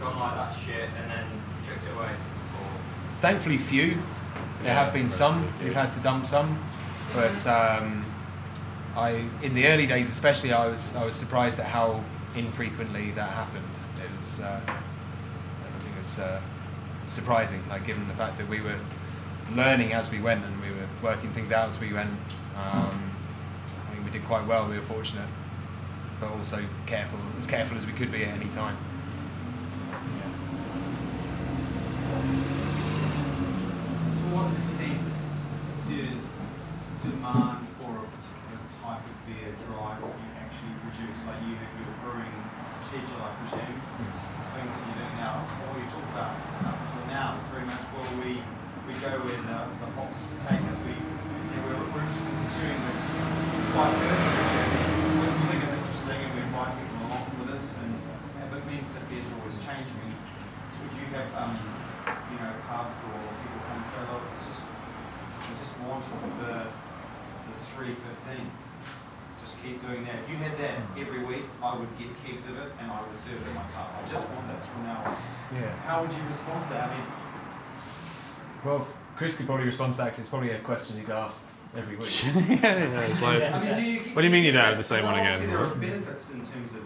gone 0.00 0.18
like 0.18 0.34
that 0.36 0.56
shit 0.64 0.88
and 0.96 1.10
then 1.10 1.26
chucked 1.66 1.84
it 1.84 1.92
away? 1.94 2.12
Or 2.12 3.14
Thankfully, 3.20 3.58
few. 3.58 3.98
There 4.62 4.72
have 4.72 4.92
been 4.94 5.08
some. 5.08 5.52
We've 5.62 5.74
had 5.74 5.90
to 5.92 6.00
dump 6.00 6.24
some, 6.24 6.58
but 7.14 7.46
um, 7.46 8.06
I, 8.96 9.24
in 9.42 9.52
the 9.54 9.66
early 9.66 9.86
days, 9.86 10.08
especially, 10.10 10.52
I 10.52 10.66
was 10.66 10.96
I 10.96 11.04
was 11.04 11.14
surprised 11.14 11.60
at 11.60 11.66
how 11.66 12.02
infrequently 12.34 13.10
that 13.12 13.30
happened. 13.30 13.64
It 14.02 14.10
was, 14.16 14.40
uh, 14.40 14.60
I 14.66 15.78
think 15.78 15.94
it 15.94 15.98
was 16.00 16.18
uh, 16.18 16.40
surprising, 17.08 17.62
like 17.68 17.84
given 17.84 18.06
the 18.08 18.14
fact 18.14 18.36
that 18.38 18.48
we 18.48 18.60
were 18.60 18.78
learning 19.54 19.92
as 19.92 20.10
we 20.10 20.20
went 20.20 20.44
and 20.44 20.60
we 20.60 20.70
were 20.70 20.86
working 21.02 21.30
things 21.32 21.52
out 21.52 21.68
as 21.68 21.80
we 21.80 21.92
went. 21.92 22.10
Um, 22.56 23.12
I 23.90 23.94
mean, 23.94 24.04
we 24.04 24.10
did 24.10 24.24
quite 24.24 24.46
well. 24.46 24.68
We 24.68 24.76
were 24.76 24.82
fortunate, 24.82 25.28
but 26.20 26.30
also 26.30 26.64
careful, 26.86 27.18
as 27.38 27.46
careful 27.46 27.76
as 27.76 27.86
we 27.86 27.92
could 27.92 28.12
be 28.12 28.24
at 28.24 28.36
any 28.36 28.48
time. 28.50 28.76
To 34.16 34.24
what 34.34 34.52
extent 34.58 35.00
does 35.88 36.36
demand 37.00 37.66
for 37.80 37.94
a 37.96 38.06
particular 38.10 38.60
type 38.82 39.04
of 39.06 39.16
beer 39.24 39.54
drive 39.64 40.02
what 40.02 40.16
you 40.18 40.30
actually 40.36 40.74
produce? 40.84 41.24
Like 41.24 41.40
you 41.46 41.54
have 41.56 41.72
your 41.78 41.94
brewing 42.04 42.36
schedule, 42.84 43.20
I 43.22 43.32
presume, 43.40 43.80
things 44.56 44.72
that 44.72 44.82
you 44.88 44.94
do 44.98 45.06
now. 45.20 45.46
or 45.46 45.78
you 45.78 45.86
talk 45.88 46.04
about 46.12 46.57
now 47.18 47.34
very 47.50 47.66
much 47.66 47.82
where 47.98 48.06
we 48.22 48.38
we 48.86 48.94
go 49.02 49.10
where 49.10 49.42
the, 49.42 49.58
the 49.82 49.88
hops 49.98 50.38
take 50.46 50.62
as 50.70 50.78
We 50.86 50.94
you 50.94 51.50
know, 51.50 51.66
we're, 51.66 51.98
we're 51.98 52.06
pursuing 52.06 52.78
this 52.86 53.10
quite 53.74 53.90
personal 53.90 54.46
journey, 54.54 54.86
which 55.18 55.34
we 55.34 55.44
think 55.50 55.60
is 55.66 55.72
interesting, 55.74 56.14
and 56.14 56.30
we 56.38 56.46
invite 56.46 56.78
people 56.78 57.10
along 57.10 57.26
with 57.42 57.58
us, 57.58 57.74
and 57.82 57.90
if 58.38 58.54
it 58.54 58.62
means 58.70 58.86
that 58.94 59.02
beers 59.10 59.26
are 59.34 59.38
always 59.42 59.58
changing. 59.66 59.98
Would 59.98 60.94
you 60.94 61.10
have 61.18 61.26
um, 61.34 61.58
you 62.30 62.38
know, 62.38 62.54
pubs 62.70 63.02
or 63.02 63.18
people 63.42 63.66
come 63.66 63.82
and 63.82 63.86
say, 63.86 63.98
look, 64.14 64.22
just, 64.38 64.70
I 64.70 65.50
just 65.58 65.74
wanted 65.82 66.14
the, 66.38 66.70
the 66.70 67.54
315. 67.74 68.46
Just 69.42 69.58
keep 69.58 69.82
doing 69.82 70.06
that. 70.06 70.22
If 70.22 70.30
you 70.30 70.38
had 70.38 70.54
that 70.62 70.86
every 70.94 71.26
week, 71.26 71.50
I 71.58 71.74
would 71.74 71.90
get 71.98 72.14
kegs 72.22 72.46
of 72.46 72.62
it 72.62 72.70
and 72.78 72.86
I 72.94 73.02
would 73.02 73.18
serve 73.18 73.42
it 73.42 73.48
in 73.50 73.54
my 73.58 73.66
pub. 73.74 73.90
I 73.90 74.06
just 74.06 74.30
want 74.30 74.46
this 74.54 74.70
from 74.70 74.86
now 74.86 75.02
on. 75.02 75.18
Yeah. 75.54 75.72
How 75.86 76.02
would 76.02 76.12
you 76.12 76.22
respond 76.26 76.62
to 76.62 76.68
that? 76.70 76.90
I 76.90 76.94
mean, 76.96 77.04
Well, 78.64 78.86
Chris 79.16 79.36
could 79.36 79.46
probably 79.46 79.66
respond 79.66 79.92
to 79.92 79.98
that 79.98 80.04
because 80.06 80.20
it's 80.20 80.28
probably 80.28 80.50
a 80.50 80.58
question 80.60 80.98
he's 80.98 81.10
asked 81.10 81.54
every 81.76 81.96
week. 81.96 82.24
yeah, 82.24 82.34
yeah, 82.58 83.00
it's 83.00 83.22
like- 83.22 83.42
I 83.42 83.64
mean, 83.64 83.74
do 83.74 83.82
you, 83.82 84.00
what 84.14 84.22
do 84.22 84.26
you 84.28 84.32
mean 84.32 84.44
you 84.44 84.52
don't 84.52 84.64
have 84.64 84.76
the 84.76 84.82
same 84.82 85.04
one 85.04 85.18
again? 85.18 85.46
There 85.48 85.58
are 85.58 85.74
benefits 85.74 86.32
in 86.34 86.38
terms 86.44 86.74
of 86.74 86.82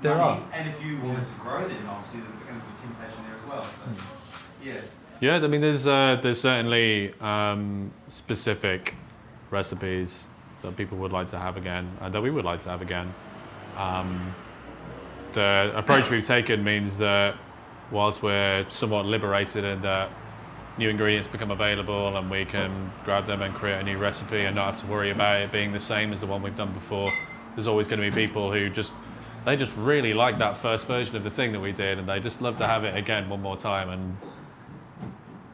There 0.00 0.16
money, 0.16 0.40
are. 0.40 0.42
and 0.52 0.68
if 0.68 0.84
you 0.84 0.98
wanted 1.00 1.24
to 1.26 1.32
grow, 1.34 1.66
then 1.68 1.76
obviously 1.88 2.20
there 2.20 2.30
becomes 2.30 2.62
a 2.64 2.80
temptation 2.82 3.24
there 3.26 3.36
as 3.36 3.48
well. 3.48 3.64
So, 3.64 3.82
Hmm. 3.82 4.68
yeah. 4.68 4.80
Yeah, 5.20 5.36
I 5.36 5.46
mean, 5.46 5.60
there's 5.60 5.86
uh, 5.86 6.18
there's 6.20 6.40
certainly 6.40 7.14
um, 7.20 7.92
specific 8.08 8.96
recipes 9.52 10.24
that 10.62 10.76
people 10.76 10.98
would 10.98 11.12
like 11.12 11.28
to 11.28 11.38
have 11.38 11.56
again, 11.56 11.88
uh, 12.00 12.08
that 12.08 12.20
we 12.20 12.30
would 12.30 12.44
like 12.44 12.58
to 12.60 12.70
have 12.70 12.82
again. 12.82 13.14
Um, 13.78 14.34
the 15.34 15.72
approach 15.74 16.10
we've 16.10 16.26
taken 16.26 16.62
means 16.64 16.98
that 16.98 17.36
whilst 17.90 18.22
we're 18.22 18.64
somewhat 18.70 19.06
liberated 19.06 19.64
in 19.64 19.82
that 19.82 20.10
new 20.78 20.88
ingredients 20.88 21.28
become 21.28 21.50
available 21.50 22.16
and 22.16 22.30
we 22.30 22.44
can 22.44 22.90
grab 23.04 23.26
them 23.26 23.42
and 23.42 23.54
create 23.54 23.78
a 23.78 23.82
new 23.82 23.98
recipe 23.98 24.40
and 24.40 24.56
not 24.56 24.72
have 24.72 24.80
to 24.80 24.86
worry 24.86 25.10
about 25.10 25.42
it 25.42 25.52
being 25.52 25.72
the 25.72 25.80
same 25.80 26.12
as 26.12 26.20
the 26.20 26.26
one 26.26 26.42
we've 26.42 26.56
done 26.56 26.72
before, 26.72 27.10
there's 27.54 27.66
always 27.66 27.86
going 27.88 28.00
to 28.00 28.10
be 28.10 28.14
people 28.14 28.52
who 28.52 28.70
just 28.70 28.92
they 29.44 29.56
just 29.56 29.76
really 29.76 30.14
like 30.14 30.38
that 30.38 30.56
first 30.58 30.86
version 30.86 31.16
of 31.16 31.24
the 31.24 31.30
thing 31.30 31.50
that 31.52 31.60
we 31.60 31.72
did 31.72 31.98
and 31.98 32.08
they 32.08 32.20
just 32.20 32.40
love 32.40 32.56
to 32.58 32.66
have 32.66 32.84
it 32.84 32.96
again 32.96 33.28
one 33.28 33.42
more 33.42 33.56
time. 33.56 33.88
And 33.90 34.16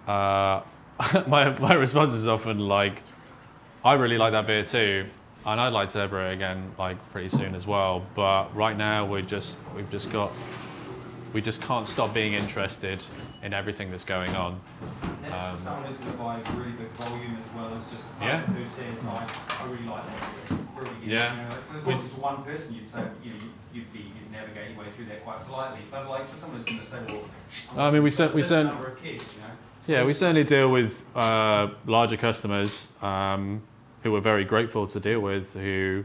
uh, 0.07 0.61
my, 1.27 1.59
my 1.59 1.73
response 1.73 2.13
is 2.13 2.29
often 2.29 2.59
like 2.59 3.03
I 3.83 3.95
really 3.95 4.19
like 4.19 4.33
that 4.33 4.47
beer 4.47 4.65
too 4.65 5.07
and 5.47 5.61
I'd 5.61 5.73
like 5.73 5.91
it 6.29 6.33
again 6.35 6.73
like 6.79 6.97
pretty 7.13 7.29
soon 7.29 7.55
as 7.55 7.67
well 7.67 8.05
but 8.15 8.55
right 8.55 8.77
now 8.77 9.07
we 9.07 9.23
just 9.23 9.57
we've 9.75 9.91
just 9.91 10.11
got 10.13 10.31
we 11.33 11.41
just 11.43 11.61
can't 11.63 11.87
stop 11.87 12.13
being 12.15 12.33
interested 12.35 13.03
in 13.43 13.53
everything 13.53 13.91
that's 13.91 14.05
going 14.05 14.31
on 14.35 14.61
Um, 15.03 15.13
for 15.51 15.57
someone 15.57 15.85
who's 15.85 15.97
going 15.99 16.11
to 16.13 16.17
buy 16.19 16.41
a 16.45 16.53
really 16.59 16.73
big 16.73 16.89
volume 16.93 17.37
as 17.39 17.49
well 17.55 17.73
as 17.75 17.85
just 17.91 18.03
Yeah. 18.21 18.41
who 18.41 18.65
says, 18.65 19.07
I, 19.07 19.27
I 19.61 19.67
really 19.71 19.85
like 19.85 20.03
that. 20.05 20.59
Really 20.75 20.91
get 21.01 21.03
it." 21.03 21.09
Yeah. 21.09 21.35
You 21.35 21.43
know, 21.43 21.79
of 21.79 21.85
course, 21.85 22.05
it's 22.07 22.15
one 22.17 22.43
person, 22.43 22.75
you'd 22.75 22.87
say, 22.87 23.05
you 23.23 23.31
know, 23.33 23.37
you'd 23.75 23.93
be, 23.93 23.99
you'd 24.01 24.33
navigate 24.33 24.71
your 24.71 24.81
way 24.83 24.91
through 24.91 25.05
that 25.07 25.23
quite 25.23 25.39
politely. 25.47 25.81
But 25.91 26.09
like 26.09 26.27
for 26.29 26.37
someone 26.37 26.57
who's 26.59 26.65
going 26.67 26.81
to 26.81 26.85
say, 26.87 26.99
well, 27.77 27.87
I 27.87 27.91
mean, 27.91 28.03
we 28.03 28.11
cer- 28.11 28.29
we 28.33 28.41
this 28.41 28.49
cer- 28.49 28.65
number 28.65 28.89
of 28.89 29.03
kids, 29.03 29.23
you 29.35 29.43
know. 29.43 29.51
Yeah, 29.87 30.05
we 30.05 30.15
certainly 30.15 30.45
deal 30.45 30.71
with 30.71 31.05
uh, 31.15 31.69
larger 31.87 32.17
customers 32.17 32.89
um, 33.03 33.63
who 34.09 34.13
we're 34.13 34.21
very 34.21 34.45
grateful 34.45 34.87
to 34.87 34.99
deal 34.99 35.21
with, 35.21 35.53
who 35.53 36.03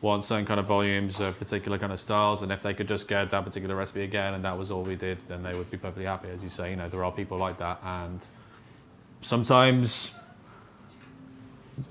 want 0.00 0.24
certain 0.24 0.46
kind 0.46 0.60
of 0.60 0.66
volumes 0.66 1.18
of 1.18 1.36
particular 1.38 1.76
kind 1.76 1.92
of 1.92 1.98
styles, 1.98 2.40
and 2.42 2.52
if 2.52 2.62
they 2.62 2.72
could 2.72 2.86
just 2.86 3.08
get 3.08 3.30
that 3.32 3.44
particular 3.44 3.74
recipe 3.74 4.04
again, 4.04 4.34
and 4.34 4.44
that 4.44 4.56
was 4.56 4.70
all 4.70 4.82
we 4.82 4.94
did, 4.94 5.18
then 5.26 5.42
they 5.42 5.52
would 5.52 5.68
be 5.68 5.76
perfectly 5.76 6.04
happy. 6.04 6.28
As 6.28 6.42
you 6.42 6.48
say, 6.48 6.70
you 6.70 6.76
know, 6.76 6.88
there 6.88 7.04
are 7.04 7.10
people 7.10 7.38
like 7.38 7.58
that, 7.58 7.80
and 7.84 8.20
sometimes 9.22 10.12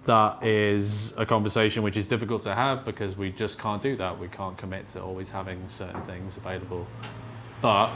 that 0.05 0.41
is 0.41 1.13
a 1.17 1.25
conversation 1.25 1.83
which 1.83 1.97
is 1.97 2.05
difficult 2.05 2.41
to 2.43 2.55
have 2.55 2.85
because 2.85 3.17
we 3.17 3.29
just 3.31 3.59
can't 3.59 3.83
do 3.83 3.97
that. 3.97 4.17
We 4.17 4.29
can't 4.29 4.57
commit 4.57 4.87
to 4.87 5.01
always 5.01 5.29
having 5.29 5.67
certain 5.67 6.01
things 6.03 6.37
available. 6.37 6.87
But 7.61 7.89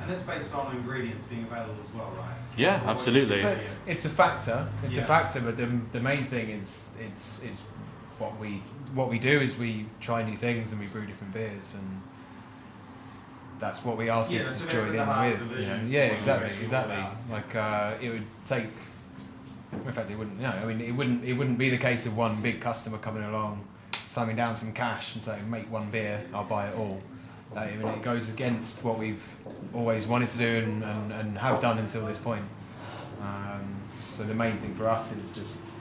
And 0.00 0.10
that's 0.10 0.24
based 0.24 0.54
on 0.56 0.74
ingredients 0.74 1.26
being 1.26 1.44
available 1.44 1.76
as 1.78 1.92
well, 1.92 2.12
right? 2.18 2.45
Yeah, 2.56 2.80
absolutely. 2.86 3.40
It's, 3.40 3.86
it's 3.86 4.04
a 4.04 4.08
factor. 4.08 4.66
It's 4.84 4.96
a 4.96 5.02
factor, 5.02 5.40
but 5.40 5.56
the, 5.56 5.68
the 5.92 6.00
main 6.00 6.24
thing 6.24 6.50
is 6.50 6.90
it's 6.98 7.42
is 7.42 7.60
what 8.18 8.38
we 8.40 8.62
what 8.94 9.10
we 9.10 9.18
do 9.18 9.40
is 9.40 9.58
we 9.58 9.86
try 10.00 10.22
new 10.22 10.36
things 10.36 10.72
and 10.72 10.80
we 10.80 10.86
brew 10.86 11.04
different 11.04 11.34
beers 11.34 11.74
and 11.74 12.02
that's 13.58 13.84
what 13.84 13.96
we 13.96 14.08
ask 14.10 14.30
Yeah, 14.30 14.38
people 14.40 14.54
to 14.54 14.68
join 14.68 14.82
in 14.94 15.40
with. 15.40 15.54
the 15.54 15.62
you 15.62 15.68
know. 15.68 15.80
Yeah, 15.88 16.00
exactly, 16.06 16.50
exactly. 16.60 16.96
Like 17.30 17.54
uh, 17.54 17.94
it 18.00 18.10
would 18.10 18.24
take. 18.44 18.68
In 19.72 19.92
fact, 19.92 20.10
it 20.10 20.16
wouldn't. 20.16 20.36
You 20.36 20.42
No, 20.44 20.50
I 20.50 20.64
mean, 20.64 20.80
it 20.80 20.92
wouldn't. 20.92 21.24
It 21.24 21.32
wouldn't 21.34 21.58
be 21.58 21.70
the 21.70 21.78
case 21.78 22.06
of 22.06 22.16
one 22.16 22.40
big 22.40 22.60
customer 22.60 22.98
coming 22.98 23.22
along, 23.22 23.66
slamming 24.06 24.36
down 24.36 24.56
some 24.56 24.72
cash 24.72 25.14
and 25.14 25.22
saying, 25.22 25.50
"Make 25.50 25.70
one 25.70 25.90
beer, 25.90 26.24
I'll 26.32 26.44
buy 26.44 26.68
it 26.68 26.76
all." 26.76 27.00
Like, 27.56 27.72
I 27.72 27.76
mean, 27.76 27.88
it 27.88 28.02
goes 28.02 28.28
against 28.28 28.84
what 28.84 28.98
we've 28.98 29.24
always 29.74 30.06
wanted 30.06 30.28
to 30.30 30.38
do 30.38 30.58
and, 30.58 30.84
and, 30.84 31.12
and 31.12 31.38
have 31.38 31.58
done 31.58 31.78
until 31.78 32.04
this 32.04 32.18
point. 32.18 32.44
Um, 33.22 33.76
so 34.12 34.24
the 34.24 34.34
main 34.34 34.58
thing 34.58 34.74
for 34.74 34.86
us 34.88 35.16
is 35.16 35.32
just 35.32 35.72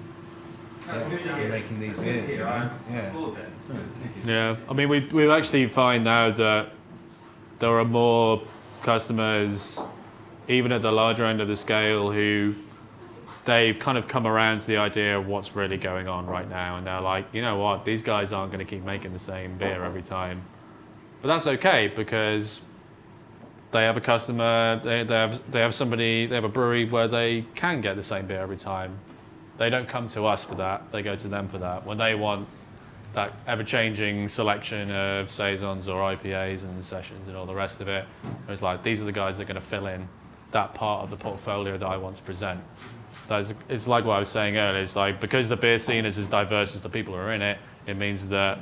yeah, 0.88 1.10
good 1.10 1.22
to 1.22 1.36
hear. 1.36 1.50
making 1.50 1.80
these 1.82 2.02
That's 2.02 2.02
good 2.02 2.16
to 2.16 2.22
beers. 2.22 2.38
you 2.38 2.44
know? 2.46 2.70
Yeah. 2.90 3.08
applaud 3.08 3.36
that. 3.36 3.46
It's 3.58 3.68
good. 3.68 3.90
Thank 4.02 4.26
you. 4.26 4.32
Yeah, 4.32 4.56
I 4.70 4.74
mean, 4.74 4.88
we 4.88 5.00
we 5.08 5.30
actually 5.30 5.68
find 5.68 6.06
now 6.06 6.32
that 6.32 6.70
there 7.60 7.78
are 7.78 7.86
more 7.86 8.42
customers, 8.82 9.82
even 10.48 10.72
at 10.72 10.82
the 10.82 10.92
larger 10.92 11.26
end 11.26 11.42
of 11.42 11.50
the 11.50 11.56
scale, 11.58 12.12
who 12.12 12.56
they've 13.44 13.78
kind 13.78 13.98
of 13.98 14.08
come 14.08 14.26
around 14.26 14.62
to 14.62 14.68
the 14.68 14.78
idea 14.78 15.18
of 15.18 15.28
what's 15.28 15.56
really 15.56 15.78
going 15.78 16.08
on 16.08 16.26
right 16.26 16.50
now, 16.50 16.78
and 16.78 16.88
they're 16.88 17.02
like, 17.02 17.26
you 17.34 17.42
know 17.42 17.58
what, 17.58 17.84
these 17.84 18.02
guys 18.02 18.32
aren't 18.32 18.52
going 18.52 18.66
to 18.66 18.70
keep 18.70 18.84
making 18.86 19.12
the 19.12 19.20
same 19.20 19.58
beer 19.58 19.84
every 19.84 20.02
time, 20.02 20.42
but 21.26 21.34
that's 21.34 21.48
okay 21.48 21.92
because 21.96 22.62
they 23.72 23.82
have 23.82 23.98
a 23.98 24.02
customer, 24.02 24.80
they, 24.84 25.04
they 25.04 25.16
have 25.16 25.52
they 25.52 25.60
have 25.60 25.74
somebody, 25.74 26.28
they 26.28 26.36
have 26.36 26.44
a 26.44 26.50
brewery 26.50 26.86
where 26.86 27.08
they 27.08 27.48
can 27.56 27.82
get 27.82 27.96
the 27.96 28.04
same 28.04 28.28
beer 28.28 28.42
every 28.42 28.58
time. 28.58 29.00
They 29.58 29.72
don't 29.72 29.88
come 29.88 30.08
to 30.10 30.28
us 30.28 30.44
for 30.44 30.54
that; 30.54 30.92
they 30.92 31.02
go 31.02 31.16
to 31.16 31.28
them 31.28 31.50
for 31.50 31.58
that. 31.58 31.84
When 31.84 31.98
they 31.98 32.14
want 32.14 32.48
that 33.16 33.34
ever-changing 33.48 34.30
selection 34.30 34.92
of 34.92 35.32
saisons 35.32 35.88
or 35.88 36.16
IPAs 36.16 36.62
and 36.62 36.86
sessions 36.86 37.28
and 37.28 37.36
all 37.36 37.48
the 37.48 37.56
rest 37.56 37.82
of 37.82 37.88
it. 37.88 38.06
It's 38.48 38.62
like 38.62 38.84
these 38.84 39.02
are 39.02 39.06
the 39.06 39.12
guys 39.12 39.38
that 39.38 39.46
are 39.46 39.52
going 39.52 39.60
to 39.60 39.68
fill 39.68 39.88
in 39.88 40.08
that 40.52 40.76
part 40.76 41.06
of 41.06 41.10
the 41.10 41.18
portfolio 41.18 41.76
that 41.76 41.88
I 41.88 41.98
want 41.98 42.18
to 42.18 42.22
present. 42.22 42.62
That's, 43.28 43.56
it's 43.68 43.88
like 43.88 44.06
what 44.06 44.18
I 44.18 44.20
was 44.20 44.30
saying 44.30 44.58
earlier. 44.58 44.84
It's 44.84 44.96
like 44.96 45.20
because 45.20 45.50
the 45.50 45.58
beer 45.58 45.80
scene 45.80 46.06
is 46.06 46.20
as 46.20 46.28
diverse 46.28 46.76
as 46.76 46.84
the 46.84 46.90
people 46.90 47.16
who 47.16 47.20
are 47.20 47.34
in 47.34 47.42
it, 47.42 47.58
it 47.88 47.98
means 47.98 48.30
that 48.30 48.60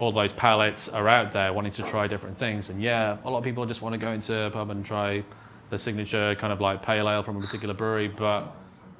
all 0.00 0.10
those 0.10 0.32
palates 0.32 0.88
are 0.88 1.08
out 1.08 1.30
there 1.32 1.52
wanting 1.52 1.72
to 1.72 1.82
try 1.82 2.06
different 2.06 2.36
things. 2.36 2.70
And 2.70 2.82
yeah, 2.82 3.18
a 3.22 3.30
lot 3.30 3.38
of 3.38 3.44
people 3.44 3.66
just 3.66 3.82
want 3.82 3.92
to 3.92 3.98
go 3.98 4.10
into 4.10 4.46
a 4.46 4.50
pub 4.50 4.70
and 4.70 4.84
try 4.84 5.22
the 5.68 5.78
signature 5.78 6.34
kind 6.36 6.52
of 6.52 6.60
like 6.60 6.82
pale 6.82 7.08
ale 7.08 7.22
from 7.22 7.36
a 7.36 7.40
particular 7.40 7.74
brewery, 7.74 8.08
but 8.08 8.50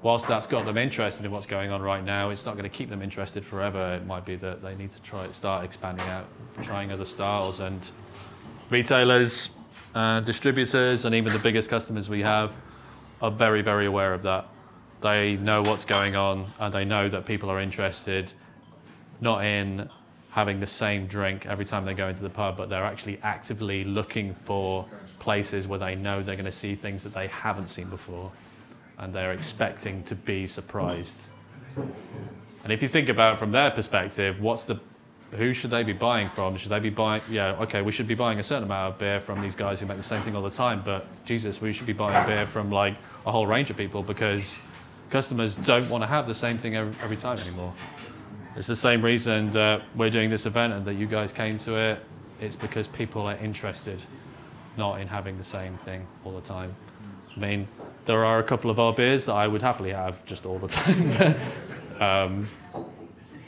whilst 0.02 0.28
that's 0.28 0.46
got 0.46 0.66
them 0.66 0.76
interested 0.76 1.24
in 1.24 1.32
what's 1.32 1.46
going 1.46 1.70
on 1.70 1.80
right 1.80 2.04
now, 2.04 2.28
it's 2.28 2.44
not 2.44 2.52
going 2.52 2.68
to 2.68 2.76
keep 2.76 2.90
them 2.90 3.02
interested 3.02 3.44
forever. 3.44 3.94
It 3.94 4.06
might 4.06 4.26
be 4.26 4.36
that 4.36 4.62
they 4.62 4.74
need 4.74 4.90
to 4.92 5.00
try 5.00 5.28
start 5.30 5.64
expanding 5.64 6.06
out, 6.06 6.26
trying 6.62 6.92
other 6.92 7.06
styles, 7.06 7.60
and 7.60 7.80
retailers, 8.68 9.50
uh, 9.94 10.20
distributors, 10.20 11.06
and 11.06 11.14
even 11.14 11.32
the 11.32 11.38
biggest 11.38 11.70
customers 11.70 12.08
we 12.10 12.20
have 12.20 12.52
are 13.22 13.30
very, 13.30 13.62
very 13.62 13.86
aware 13.86 14.12
of 14.12 14.22
that. 14.22 14.48
They 15.00 15.36
know 15.36 15.62
what's 15.62 15.86
going 15.86 16.14
on, 16.14 16.52
and 16.58 16.74
they 16.74 16.84
know 16.84 17.08
that 17.08 17.24
people 17.24 17.50
are 17.50 17.58
interested, 17.58 18.32
not 19.20 19.44
in 19.44 19.88
having 20.30 20.60
the 20.60 20.66
same 20.66 21.06
drink 21.06 21.46
every 21.46 21.64
time 21.64 21.84
they 21.84 21.94
go 21.94 22.08
into 22.08 22.22
the 22.22 22.30
pub, 22.30 22.56
but 22.56 22.68
they're 22.68 22.84
actually 22.84 23.18
actively 23.22 23.84
looking 23.84 24.34
for 24.44 24.86
places 25.18 25.66
where 25.66 25.78
they 25.78 25.94
know 25.94 26.22
they're 26.22 26.36
going 26.36 26.44
to 26.44 26.52
see 26.52 26.74
things 26.74 27.02
that 27.02 27.14
they 27.14 27.26
haven't 27.26 27.68
seen 27.68 27.88
before 27.88 28.32
and 28.98 29.12
they're 29.14 29.32
expecting 29.32 30.02
to 30.04 30.14
be 30.14 30.46
surprised. 30.46 31.26
And 32.62 32.72
if 32.72 32.82
you 32.82 32.88
think 32.88 33.08
about 33.08 33.34
it 33.34 33.38
from 33.38 33.50
their 33.50 33.70
perspective, 33.70 34.40
what's 34.40 34.66
the 34.66 34.78
who 35.32 35.52
should 35.52 35.70
they 35.70 35.84
be 35.84 35.92
buying 35.92 36.28
from? 36.28 36.56
Should 36.56 36.70
they 36.70 36.80
be 36.80 36.90
buying 36.90 37.22
yeah, 37.30 37.56
okay, 37.60 37.82
we 37.82 37.92
should 37.92 38.08
be 38.08 38.14
buying 38.14 38.40
a 38.40 38.42
certain 38.42 38.64
amount 38.64 38.94
of 38.94 38.98
beer 38.98 39.20
from 39.20 39.40
these 39.40 39.56
guys 39.56 39.80
who 39.80 39.86
make 39.86 39.96
the 39.96 40.02
same 40.02 40.20
thing 40.22 40.34
all 40.36 40.42
the 40.42 40.50
time, 40.50 40.82
but 40.84 41.06
Jesus, 41.24 41.60
we 41.60 41.72
should 41.72 41.86
be 41.86 41.92
buying 41.92 42.26
beer 42.26 42.46
from 42.46 42.70
like 42.70 42.94
a 43.24 43.32
whole 43.32 43.46
range 43.46 43.70
of 43.70 43.76
people 43.76 44.02
because 44.02 44.58
customers 45.08 45.54
don't 45.56 45.88
want 45.88 46.02
to 46.02 46.06
have 46.06 46.26
the 46.26 46.34
same 46.34 46.58
thing 46.58 46.76
every, 46.76 46.94
every 47.02 47.16
time 47.16 47.38
anymore. 47.38 47.72
It's 48.56 48.66
the 48.66 48.76
same 48.76 49.02
reason 49.04 49.52
that 49.52 49.82
we're 49.94 50.10
doing 50.10 50.30
this 50.30 50.46
event 50.46 50.72
and 50.72 50.84
that 50.84 50.94
you 50.94 51.06
guys 51.06 51.32
came 51.32 51.58
to 51.58 51.76
it. 51.76 52.00
It's 52.40 52.56
because 52.56 52.88
people 52.88 53.22
are 53.22 53.36
interested, 53.36 54.00
not 54.76 55.00
in 55.00 55.08
having 55.08 55.38
the 55.38 55.44
same 55.44 55.74
thing 55.74 56.06
all 56.24 56.32
the 56.32 56.40
time. 56.40 56.74
I 57.36 57.38
mean, 57.38 57.66
there 58.06 58.24
are 58.24 58.40
a 58.40 58.42
couple 58.42 58.70
of 58.70 58.80
our 58.80 58.92
beers 58.92 59.26
that 59.26 59.34
I 59.34 59.46
would 59.46 59.62
happily 59.62 59.92
have 59.92 60.24
just 60.26 60.46
all 60.46 60.58
the 60.58 60.68
time. 60.68 61.36
um, 62.00 62.48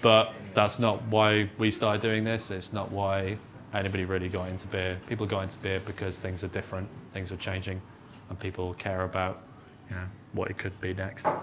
but 0.01 0.35
that's 0.55 0.79
not 0.79 1.03
why 1.07 1.51
we 1.59 1.71
started 1.71 2.01
doing 2.01 2.23
this. 2.23 2.51
It's 2.51 2.73
not 2.73 2.93
why 2.93 3.39
anybody 3.75 4.05
really 4.05 4.29
got 4.29 4.49
into 4.49 4.67
beer. 4.69 4.99
People 5.09 5.27
got 5.27 5.43
into 5.43 5.59
beer 5.59 5.81
because 5.85 6.19
things 6.19 6.45
are 6.45 6.49
different, 6.49 6.89
things 7.13 7.33
are 7.33 7.37
changing, 7.37 7.81
and 8.29 8.39
people 8.39 8.75
care 8.75 9.03
about 9.03 9.43
you 9.89 9.97
know, 9.97 10.03
what 10.33 10.51
it 10.51 10.59
could 10.59 10.79
be 10.81 10.95
next. 10.95 11.25
There's 11.25 11.39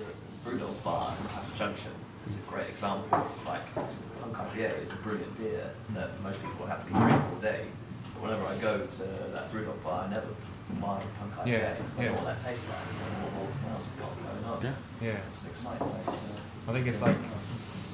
a, 0.00 0.48
there's 0.48 0.60
a 0.60 0.64
Brewdog 0.64 0.84
bar 0.84 1.14
in 1.18 1.28
Clapham 1.28 1.54
Junction. 1.54 1.92
It's 2.24 2.38
a 2.38 2.42
great 2.42 2.68
example. 2.68 3.26
It's 3.30 3.44
like 3.46 3.62
Punk 3.74 4.56
is 4.56 4.92
a 4.92 4.96
brilliant 4.96 5.36
beer 5.38 5.70
that 5.94 6.20
most 6.22 6.40
people 6.40 6.66
happily 6.66 6.98
drink 6.98 7.22
all 7.22 7.40
day. 7.40 7.64
But 8.14 8.22
whenever 8.22 8.46
I 8.46 8.56
go 8.58 8.86
to 8.86 9.04
that 9.32 9.52
Brewdog 9.52 9.82
bar, 9.82 10.04
I 10.04 10.10
never 10.10 10.28
buy 10.80 11.00
IPA 11.00 11.46
Yeah, 11.46 11.74
because 11.74 11.98
I 11.98 12.04
know 12.04 12.10
yeah. 12.10 12.16
what 12.16 12.24
that 12.24 12.38
tastes 12.38 12.68
like 12.68 12.78
and 12.78 13.24
what, 13.34 13.44
what 13.44 13.72
else 13.72 13.88
we've 13.88 14.00
got 14.00 14.32
going 14.32 14.44
on. 14.44 14.62
Yeah. 14.62 15.08
Yeah. 15.08 15.18
It's 15.26 15.42
an 15.42 15.50
exciting 15.50 15.92
I 16.68 16.72
think 16.72 16.86
it's 16.86 17.02
like 17.02 17.16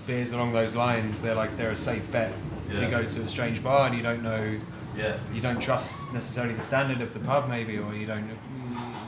beers 0.07 0.33
along 0.33 0.53
those 0.53 0.74
lines. 0.74 1.20
They're 1.20 1.35
like 1.35 1.57
they're 1.57 1.70
a 1.70 1.76
safe 1.76 2.11
bet. 2.12 2.33
Yeah. 2.70 2.83
You 2.83 2.91
go 2.91 3.05
to 3.05 3.22
a 3.22 3.29
strange 3.29 3.62
bar 3.62 3.89
and 3.89 3.97
you 3.97 4.03
don't 4.03 4.22
know. 4.22 4.59
Yeah. 4.97 5.16
You 5.33 5.41
don't 5.41 5.61
trust 5.61 6.12
necessarily 6.12 6.55
the 6.55 6.62
standard 6.62 7.01
of 7.01 7.12
the 7.14 7.20
pub, 7.20 7.49
maybe, 7.49 7.79
or 7.79 7.95
you 7.95 8.07
don't. 8.07 8.29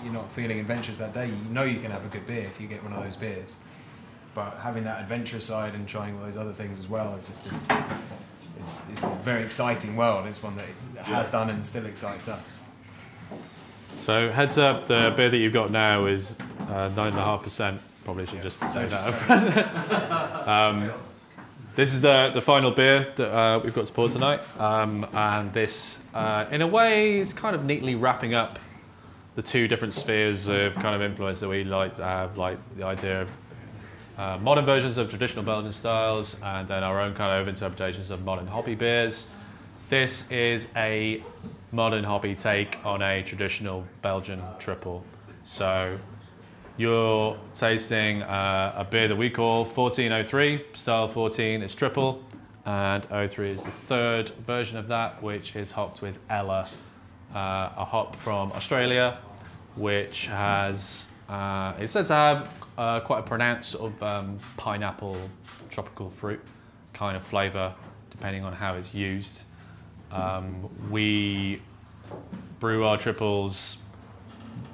You're 0.02 0.14
not 0.14 0.30
feeling 0.32 0.58
adventurous 0.60 0.98
that 0.98 1.12
day. 1.12 1.26
You 1.26 1.50
know 1.50 1.64
you 1.64 1.80
can 1.80 1.90
have 1.90 2.04
a 2.04 2.08
good 2.08 2.26
beer 2.26 2.46
if 2.46 2.60
you 2.60 2.66
get 2.66 2.82
one 2.82 2.92
of 2.92 3.02
those 3.02 3.16
beers. 3.16 3.58
But 4.40 4.58
having 4.62 4.84
that 4.84 5.02
adventurous 5.02 5.44
side 5.44 5.74
and 5.74 5.86
trying 5.86 6.16
all 6.16 6.24
those 6.24 6.38
other 6.38 6.54
things 6.54 6.78
as 6.78 6.88
well 6.88 7.14
is 7.14 7.26
just 7.26 7.44
this. 7.44 7.68
It's, 8.58 8.82
it's 8.90 9.04
a 9.04 9.14
very 9.22 9.42
exciting 9.42 9.96
world. 9.96 10.26
It's 10.26 10.42
one 10.42 10.56
that 10.56 11.04
has 11.04 11.30
done 11.30 11.50
and 11.50 11.62
still 11.62 11.84
excites 11.84 12.26
us. 12.26 12.64
So 14.04 14.30
heads 14.30 14.56
up, 14.56 14.86
the 14.86 15.12
beer 15.14 15.28
that 15.28 15.36
you've 15.36 15.52
got 15.52 15.70
now 15.70 16.06
is 16.06 16.36
uh, 16.60 16.88
nine 16.96 17.08
and 17.08 17.18
a 17.18 17.24
half 17.24 17.42
percent. 17.42 17.82
Probably 18.04 18.24
should 18.26 18.42
just 18.42 18.60
say 18.60 18.88
just 18.88 19.06
that. 19.06 19.28
up 19.28 20.48
um, 20.48 20.90
this 21.76 21.92
is 21.92 22.00
the 22.00 22.30
the 22.32 22.40
final 22.40 22.70
beer 22.70 23.12
that 23.16 23.30
uh, 23.30 23.60
we've 23.62 23.74
got 23.74 23.84
to 23.86 23.92
pour 23.92 24.08
tonight, 24.08 24.40
um, 24.58 25.06
and 25.12 25.52
this, 25.52 25.98
uh, 26.14 26.46
in 26.50 26.62
a 26.62 26.66
way, 26.66 27.18
is 27.18 27.34
kind 27.34 27.54
of 27.54 27.66
neatly 27.66 27.94
wrapping 27.94 28.32
up 28.32 28.58
the 29.36 29.42
two 29.42 29.68
different 29.68 29.92
spheres 29.92 30.48
of 30.48 30.74
kind 30.74 30.94
of 30.94 31.02
influence 31.02 31.40
that 31.40 31.48
we 31.48 31.62
like 31.62 31.96
to 31.96 32.02
have, 32.02 32.38
like 32.38 32.58
the 32.76 32.86
idea 32.86 33.20
of 33.20 33.30
uh, 34.20 34.36
modern 34.36 34.66
versions 34.66 34.98
of 34.98 35.08
traditional 35.08 35.42
Belgian 35.42 35.72
styles, 35.72 36.38
and 36.42 36.68
then 36.68 36.84
our 36.84 37.00
own 37.00 37.14
kind 37.14 37.40
of 37.40 37.48
interpretations 37.48 38.10
of 38.10 38.22
modern 38.22 38.46
hoppy 38.46 38.74
beers. 38.74 39.30
This 39.88 40.30
is 40.30 40.68
a 40.76 41.24
modern 41.72 42.04
hoppy 42.04 42.34
take 42.34 42.76
on 42.84 43.00
a 43.00 43.22
traditional 43.22 43.86
Belgian 44.02 44.42
triple. 44.58 45.06
So 45.44 45.98
you're 46.76 47.38
tasting 47.54 48.20
uh, 48.20 48.74
a 48.76 48.84
beer 48.84 49.08
that 49.08 49.16
we 49.16 49.30
call 49.30 49.64
1403, 49.64 50.66
style 50.74 51.08
14 51.08 51.62
is 51.62 51.74
triple, 51.74 52.22
and 52.66 53.04
03 53.04 53.50
is 53.52 53.62
the 53.62 53.70
third 53.70 54.28
version 54.46 54.76
of 54.76 54.88
that, 54.88 55.22
which 55.22 55.56
is 55.56 55.72
hopped 55.72 56.02
with 56.02 56.18
Ella, 56.28 56.68
uh, 57.34 57.70
a 57.74 57.86
hop 57.86 58.16
from 58.16 58.52
Australia, 58.52 59.16
which 59.76 60.26
has, 60.26 61.08
uh, 61.26 61.72
it's 61.78 61.94
said 61.94 62.04
to 62.04 62.12
have 62.12 62.59
uh, 62.80 62.98
quite 63.00 63.18
a 63.18 63.22
pronounced 63.22 63.72
sort 63.72 63.92
of 63.92 64.02
um, 64.02 64.38
pineapple, 64.56 65.14
tropical 65.68 66.08
fruit 66.08 66.40
kind 66.94 67.14
of 67.14 67.22
flavour, 67.22 67.74
depending 68.10 68.42
on 68.42 68.54
how 68.54 68.74
it's 68.74 68.94
used. 68.94 69.42
Um, 70.10 70.70
we 70.90 71.60
brew 72.58 72.84
our 72.84 72.96
triples 72.96 73.76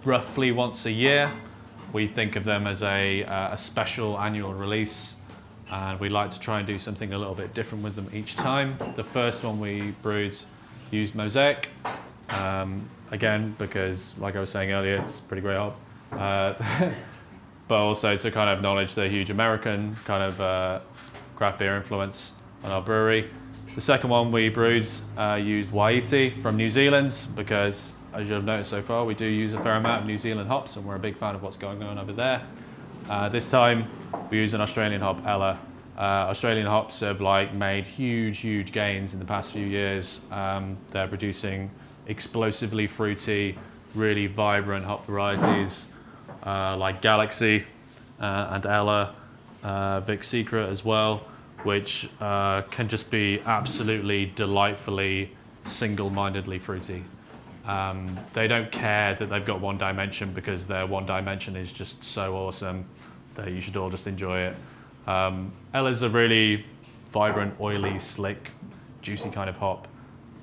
roughly 0.04 0.52
once 0.52 0.86
a 0.86 0.92
year. 0.92 1.32
We 1.92 2.06
think 2.06 2.36
of 2.36 2.44
them 2.44 2.68
as 2.68 2.80
a, 2.80 3.24
uh, 3.24 3.54
a 3.54 3.58
special 3.58 4.18
annual 4.20 4.54
release 4.54 5.16
and 5.72 5.98
we 5.98 6.08
like 6.08 6.30
to 6.30 6.38
try 6.38 6.58
and 6.58 6.66
do 6.66 6.78
something 6.78 7.12
a 7.12 7.18
little 7.18 7.34
bit 7.34 7.54
different 7.54 7.82
with 7.82 7.96
them 7.96 8.08
each 8.14 8.36
time. 8.36 8.78
The 8.94 9.02
first 9.02 9.42
one 9.42 9.58
we 9.58 9.94
brewed 10.02 10.38
used 10.92 11.16
Mosaic, 11.16 11.70
um, 12.28 12.88
again 13.10 13.56
because, 13.58 14.16
like 14.18 14.36
I 14.36 14.40
was 14.40 14.50
saying 14.50 14.70
earlier, 14.70 14.94
it's 14.96 15.18
pretty 15.18 15.40
great. 15.40 15.72
Uh, 16.12 16.54
but 17.68 17.76
also 17.76 18.16
to 18.16 18.30
kind 18.30 18.48
of 18.50 18.58
acknowledge 18.58 18.94
the 18.94 19.08
huge 19.08 19.30
American 19.30 19.96
kind 20.04 20.22
of 20.22 20.40
uh, 20.40 20.80
craft 21.34 21.58
beer 21.58 21.76
influence 21.76 22.32
on 22.62 22.70
our 22.70 22.82
brewery. 22.82 23.30
The 23.74 23.80
second 23.80 24.10
one 24.10 24.32
we 24.32 24.48
brewed 24.48 24.88
uh, 25.18 25.34
used 25.34 25.72
Wai-iti 25.72 26.30
from 26.40 26.56
New 26.56 26.70
Zealand 26.70 27.26
because, 27.34 27.92
as 28.14 28.28
you've 28.28 28.44
noticed 28.44 28.70
so 28.70 28.82
far, 28.82 29.04
we 29.04 29.14
do 29.14 29.26
use 29.26 29.52
a 29.52 29.62
fair 29.62 29.74
amount 29.74 30.02
of 30.02 30.06
New 30.06 30.16
Zealand 30.16 30.48
hops 30.48 30.76
and 30.76 30.86
we're 30.86 30.96
a 30.96 31.00
big 31.00 31.16
fan 31.16 31.34
of 31.34 31.42
what's 31.42 31.56
going 31.56 31.82
on 31.82 31.98
over 31.98 32.12
there. 32.12 32.46
Uh, 33.10 33.28
this 33.28 33.50
time 33.50 33.86
we 34.30 34.38
use 34.38 34.54
an 34.54 34.60
Australian 34.60 35.00
hop, 35.00 35.24
Ella. 35.26 35.58
Uh, 35.98 36.30
Australian 36.30 36.66
hops 36.66 37.00
have 37.00 37.20
like 37.20 37.52
made 37.54 37.84
huge, 37.84 38.38
huge 38.38 38.72
gains 38.72 39.12
in 39.12 39.18
the 39.18 39.24
past 39.24 39.52
few 39.52 39.66
years. 39.66 40.20
Um, 40.30 40.76
they're 40.90 41.08
producing 41.08 41.70
explosively 42.06 42.86
fruity, 42.86 43.58
really 43.94 44.26
vibrant 44.26 44.84
hop 44.84 45.06
varieties 45.06 45.92
uh, 46.44 46.76
like 46.76 47.00
Galaxy 47.00 47.64
uh, 48.20 48.48
and 48.50 48.66
Ella, 48.66 49.14
uh, 49.62 50.00
Vic 50.00 50.24
Secret 50.24 50.68
as 50.68 50.84
well, 50.84 51.26
which 51.62 52.08
uh, 52.20 52.62
can 52.62 52.88
just 52.88 53.10
be 53.10 53.40
absolutely 53.44 54.26
delightfully 54.36 55.30
single-mindedly 55.64 56.58
fruity. 56.58 57.02
Um, 57.66 58.18
they 58.32 58.46
don't 58.46 58.70
care 58.70 59.14
that 59.16 59.26
they've 59.26 59.44
got 59.44 59.60
one 59.60 59.76
dimension 59.76 60.32
because 60.32 60.66
their 60.66 60.86
one 60.86 61.04
dimension 61.04 61.56
is 61.56 61.72
just 61.72 62.04
so 62.04 62.36
awesome 62.36 62.84
that 63.34 63.50
you 63.50 63.60
should 63.60 63.76
all 63.76 63.90
just 63.90 64.06
enjoy 64.06 64.40
it. 64.40 64.56
Um, 65.06 65.52
Ella's 65.74 66.02
a 66.02 66.08
really 66.08 66.64
vibrant, 67.12 67.54
oily, 67.60 67.98
slick, 67.98 68.50
juicy 69.02 69.30
kind 69.30 69.50
of 69.50 69.56
hop, 69.56 69.88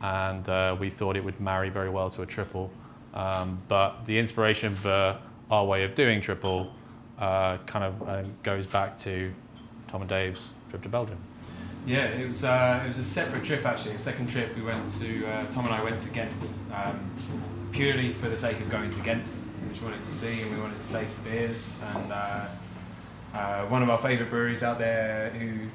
and 0.02 0.48
uh, 0.50 0.76
we 0.80 0.90
thought 0.90 1.16
it 1.16 1.24
would 1.24 1.40
marry 1.40 1.70
very 1.70 1.90
well 1.90 2.10
to 2.10 2.22
a 2.22 2.26
triple. 2.26 2.72
Um, 3.14 3.60
but 3.68 4.06
the 4.06 4.18
inspiration 4.18 4.76
for 4.76 5.18
our 5.54 5.66
way 5.66 5.84
of 5.84 5.94
doing 5.94 6.20
triple 6.20 6.74
uh, 7.20 7.58
kind 7.68 7.86
of 7.86 8.10
uh, 8.10 8.24
goes 8.42 8.66
back 8.66 8.98
to 8.98 9.32
Tom 9.88 10.02
and 10.02 10.10
Dave's 10.10 10.50
trip 10.70 10.82
to 10.82 10.90
Belgium. 10.90 11.18
Yeah, 11.86 12.06
it 12.06 12.28
was 12.28 12.44
uh, 12.44 12.82
it 12.84 12.88
was 12.88 12.98
a 12.98 13.04
separate 13.04 13.44
trip 13.44 13.64
actually. 13.66 13.94
A 13.94 14.00
second 14.00 14.28
trip 14.28 14.56
we 14.56 14.64
went 14.64 14.90
to 15.02 15.28
uh, 15.28 15.46
Tom 15.52 15.66
and 15.66 15.74
I 15.76 15.84
went 15.84 16.02
to 16.02 16.10
Ghent 16.10 16.54
um, 16.74 17.12
purely 17.72 18.14
for 18.14 18.30
the 18.30 18.38
sake 18.38 18.60
of 18.60 18.70
going 18.70 18.90
to 18.92 19.00
Ghent, 19.02 19.28
which 19.70 19.80
we 19.80 19.88
wanted 19.88 20.02
to 20.02 20.10
see 20.10 20.42
and 20.42 20.52
we 20.52 20.60
wanted 20.60 20.80
to 20.80 20.92
taste 20.92 21.24
the 21.24 21.30
beers. 21.30 21.78
And 21.94 22.12
uh, 22.12 22.46
uh, 23.34 23.66
one 23.68 23.84
of 23.84 23.90
our 23.90 23.98
favourite 24.00 24.30
breweries 24.30 24.64
out 24.64 24.80
there 24.80 25.30
who 25.30 25.68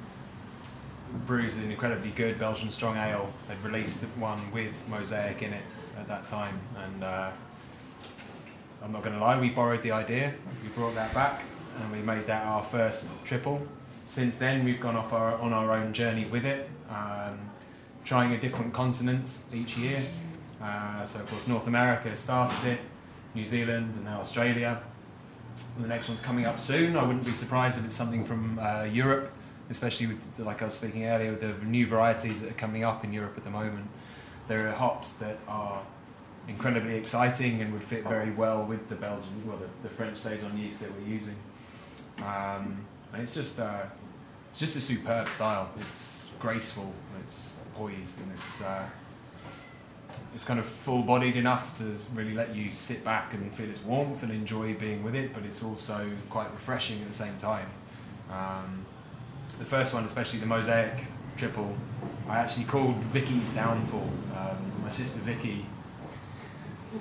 brews 1.27 1.57
an 1.57 1.71
incredibly 1.71 2.11
good 2.11 2.39
Belgian 2.39 2.71
strong 2.71 2.97
ale 2.97 3.33
had 3.47 3.63
released 3.63 4.03
one 4.17 4.41
with 4.51 4.75
Mosaic 4.89 5.43
in 5.43 5.53
it 5.53 5.63
at 5.99 6.09
that 6.09 6.27
time. 6.27 6.59
And 6.77 7.05
I'm 8.83 8.93
not 8.93 9.03
going 9.03 9.15
to 9.15 9.21
lie, 9.21 9.39
we 9.39 9.51
borrowed 9.51 9.83
the 9.83 9.93
idea, 9.93 10.33
we 10.63 10.69
brought 10.71 10.95
that 10.95 11.13
back, 11.13 11.43
and 11.81 11.93
we 11.93 11.99
made 11.99 12.27
that 12.27 12.47
our 12.47 12.63
first 12.63 13.25
triple. 13.25 13.61
Since 14.05 14.39
then, 14.39 14.65
we've 14.65 14.81
gone 14.81 14.97
off 14.97 15.13
our, 15.13 15.35
on 15.35 15.53
our 15.53 15.73
own 15.73 15.93
journey 15.93 16.25
with 16.25 16.45
it, 16.45 16.71
um, 16.89 17.39
trying 18.05 18.33
a 18.33 18.41
different 18.41 18.73
continent 18.73 19.41
each 19.53 19.77
year. 19.77 20.03
Uh, 20.63 21.05
so, 21.05 21.21
of 21.21 21.29
course, 21.29 21.47
North 21.47 21.67
America 21.67 22.15
started 22.17 22.67
it, 22.67 22.81
New 23.35 23.45
Zealand, 23.45 23.95
and 23.95 24.05
now 24.05 24.21
Australia. 24.21 24.81
And 25.77 25.85
the 25.85 25.89
next 25.89 26.09
one's 26.09 26.23
coming 26.23 26.47
up 26.47 26.59
soon. 26.59 26.97
I 26.97 27.03
wouldn't 27.03 27.25
be 27.25 27.33
surprised 27.33 27.79
if 27.79 27.85
it's 27.85 27.95
something 27.95 28.25
from 28.25 28.59
uh, 28.59 28.85
Europe, 28.85 29.31
especially 29.71 30.07
with, 30.07 30.39
like 30.39 30.63
I 30.63 30.67
was 30.67 30.75
speaking 30.75 31.05
earlier, 31.07 31.33
with 31.33 31.41
the 31.41 31.67
new 31.67 31.87
varieties 31.87 32.41
that 32.41 32.51
are 32.51 32.55
coming 32.55 32.85
up 32.85 33.05
in 33.05 33.13
Europe 33.13 33.35
at 33.37 33.45
the 33.45 33.51
moment. 33.51 33.89
There 34.47 34.69
are 34.69 34.73
hops 34.73 35.15
that 35.15 35.37
are 35.47 35.83
incredibly 36.49 36.97
exciting 36.97 37.61
and 37.61 37.73
would 37.73 37.85
fit 37.85 38.05
very 38.05 38.31
well 38.31 38.65
with 38.65 38.89
the 38.89 38.95
Belgian, 38.95 39.47
well, 39.47 39.59
the, 39.59 39.89
the 39.89 39.95
French 39.95 40.17
saison 40.17 40.59
yeast 40.59 40.81
that 40.81 40.91
we're 40.93 41.09
using. 41.09 41.37
Um, 42.19 42.85
and 43.13 43.23
it's 43.23 43.35
just, 43.35 43.61
uh, 43.61 43.83
it's 44.51 44.59
just 44.59 44.77
a 44.77 44.81
superb 44.81 45.29
style. 45.29 45.71
It's 45.79 46.27
graceful, 46.41 46.93
it's 47.21 47.55
poised, 47.75 48.21
and 48.21 48.33
it's 48.33 48.63
uh, 48.63 48.85
it's 50.35 50.45
kind 50.45 50.59
of 50.59 50.67
full-bodied 50.67 51.37
enough 51.37 51.75
to 51.79 51.85
really 52.15 52.33
let 52.33 52.55
you 52.55 52.71
sit 52.71 53.05
back 53.05 53.35
and 53.35 53.53
feel 53.53 53.69
its 53.69 53.83
warmth 53.83 54.23
and 54.23 54.33
enjoy 54.33 54.75
being 54.75 55.03
with 55.03 55.15
it. 55.15 55.33
But 55.33 55.45
it's 55.45 55.63
also 55.63 56.11
quite 56.31 56.51
refreshing 56.53 57.01
at 57.03 57.09
the 57.09 57.15
same 57.15 57.37
time. 57.37 57.69
Um, 58.31 58.87
the 59.59 59.65
first 59.65 59.95
one, 59.95 60.05
especially 60.05 60.39
the 60.39 60.47
mosaic 60.47 61.05
triple, 61.37 61.77
I 62.29 62.39
actually 62.39 62.65
called 62.65 62.97
Vicky's 62.97 63.51
downfall. 63.53 64.11
Um, 64.37 64.73
my 64.83 64.89
sister 64.89 65.21
Vicky 65.21 65.67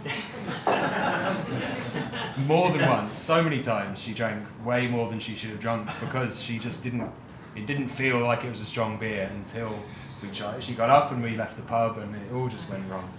more 2.47 2.71
than 2.71 2.89
once, 2.89 3.17
so 3.17 3.43
many 3.43 3.59
times, 3.59 4.01
she 4.01 4.13
drank 4.13 4.45
way 4.65 4.87
more 4.87 5.09
than 5.09 5.19
she 5.19 5.35
should 5.35 5.49
have 5.49 5.59
drunk 5.59 5.89
because 5.99 6.41
she 6.41 6.59
just 6.59 6.83
didn't. 6.83 7.09
It 7.55 7.65
didn't 7.65 7.87
feel 7.87 8.19
like 8.19 8.43
it 8.43 8.49
was 8.49 8.61
a 8.61 8.65
strong 8.65 8.97
beer 8.97 9.29
until 9.33 9.73
we 10.21 10.29
tried. 10.29 10.63
She 10.63 10.73
got 10.73 10.89
up 10.89 11.11
and 11.11 11.23
we 11.23 11.35
left 11.35 11.55
the 11.55 11.63
pub, 11.63 11.97
and 11.97 12.15
it 12.15 12.31
all 12.33 12.47
just 12.47 12.69
went 12.69 12.83
wrong. 12.89 13.09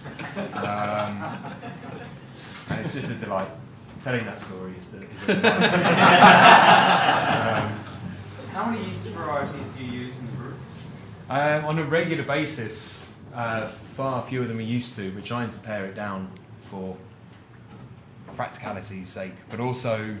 Um, 0.53 1.53
and 2.69 2.79
it's 2.79 2.93
just 2.93 3.11
a 3.11 3.15
delight. 3.15 3.49
Telling 4.01 4.25
that 4.25 4.39
story 4.39 4.73
is, 4.79 4.91
the, 4.91 4.99
is 4.99 5.29
a 5.29 5.35
delight. 5.35 5.63
um, 7.63 7.79
How 8.53 8.65
many 8.69 8.85
yeast 8.87 9.05
varieties 9.07 9.75
do 9.75 9.83
you 9.83 9.91
use 9.91 10.19
in 10.19 10.27
the 10.27 10.31
brew? 10.33 10.53
um, 11.29 11.65
on 11.65 11.79
a 11.79 11.83
regular 11.83 12.23
basis, 12.23 13.13
uh, 13.33 13.67
far 13.67 14.25
fewer 14.25 14.45
than 14.45 14.57
we 14.57 14.63
used 14.63 14.95
to. 14.95 15.11
We're 15.11 15.21
trying 15.21 15.49
to 15.49 15.59
pare 15.59 15.85
it 15.85 15.95
down 15.95 16.31
for 16.69 16.95
practicality's 18.35 19.09
sake, 19.09 19.33
but 19.49 19.59
also 19.59 20.15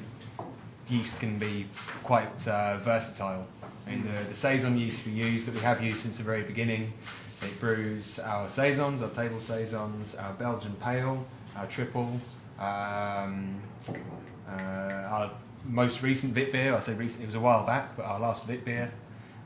yeast 0.89 1.19
can 1.19 1.37
be 1.37 1.67
quite 2.03 2.47
uh, 2.47 2.77
versatile. 2.77 3.45
I 3.85 3.91
mean, 3.91 4.05
the, 4.05 4.29
the 4.29 4.33
saison 4.33 4.77
yeast 4.77 5.05
we 5.05 5.13
use 5.13 5.45
that 5.45 5.53
we 5.53 5.61
have 5.61 5.81
used 5.81 5.99
since 5.99 6.17
the 6.17 6.23
very 6.23 6.43
beginning, 6.43 6.93
it 7.41 7.59
brews 7.59 8.19
our 8.19 8.49
saisons, 8.49 9.01
our 9.01 9.09
table 9.09 9.39
saisons, 9.39 10.15
our 10.15 10.33
Belgian 10.33 10.75
pale, 10.81 11.25
our 11.55 11.65
triple, 11.67 12.19
um, 12.59 13.61
uh, 13.87 14.51
our 14.51 15.31
most 15.65 16.03
recent 16.03 16.33
Vit 16.33 16.51
beer. 16.51 16.75
I 16.75 16.79
say 16.79 16.93
recent; 16.95 17.23
it 17.23 17.27
was 17.27 17.35
a 17.35 17.39
while 17.39 17.65
back, 17.65 17.95
but 17.95 18.03
our 18.05 18.19
last 18.19 18.45
Vit 18.45 18.65
beer. 18.65 18.91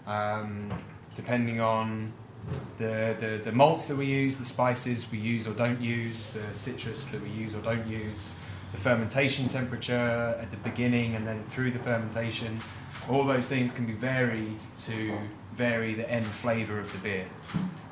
Um, 0.08 0.74
depending 1.16 1.60
on 1.60 2.12
the, 2.78 3.16
the, 3.20 3.41
the 3.44 3.52
malts 3.52 3.88
that 3.88 3.98
we 3.98 4.06
use, 4.06 4.38
the 4.38 4.46
spices 4.46 5.10
we 5.12 5.18
use 5.18 5.48
or 5.48 5.54
don't 5.54 5.82
use, 5.82 6.32
the 6.32 6.54
citrus 6.54 7.08
that 7.08 7.22
we 7.22 7.30
use 7.30 7.56
or 7.56 7.62
don't 7.62 7.88
use, 7.88 8.36
the 8.72 8.78
fermentation 8.78 9.48
temperature 9.48 10.38
at 10.41 10.52
the 10.52 10.58
beginning 10.58 11.16
and 11.16 11.28
then 11.28 11.44
through 11.50 11.72
the 11.72 11.80
fermentation, 11.80 12.60
all 13.10 13.24
those 13.24 13.48
things 13.48 13.72
can 13.72 13.86
be 13.86 13.94
varied 13.94 14.60
to 14.78 15.18
vary 15.54 15.94
the 15.94 16.10
end 16.10 16.26
flavour 16.26 16.80
of 16.80 16.91
the 16.91 16.98
beer. 17.00 17.28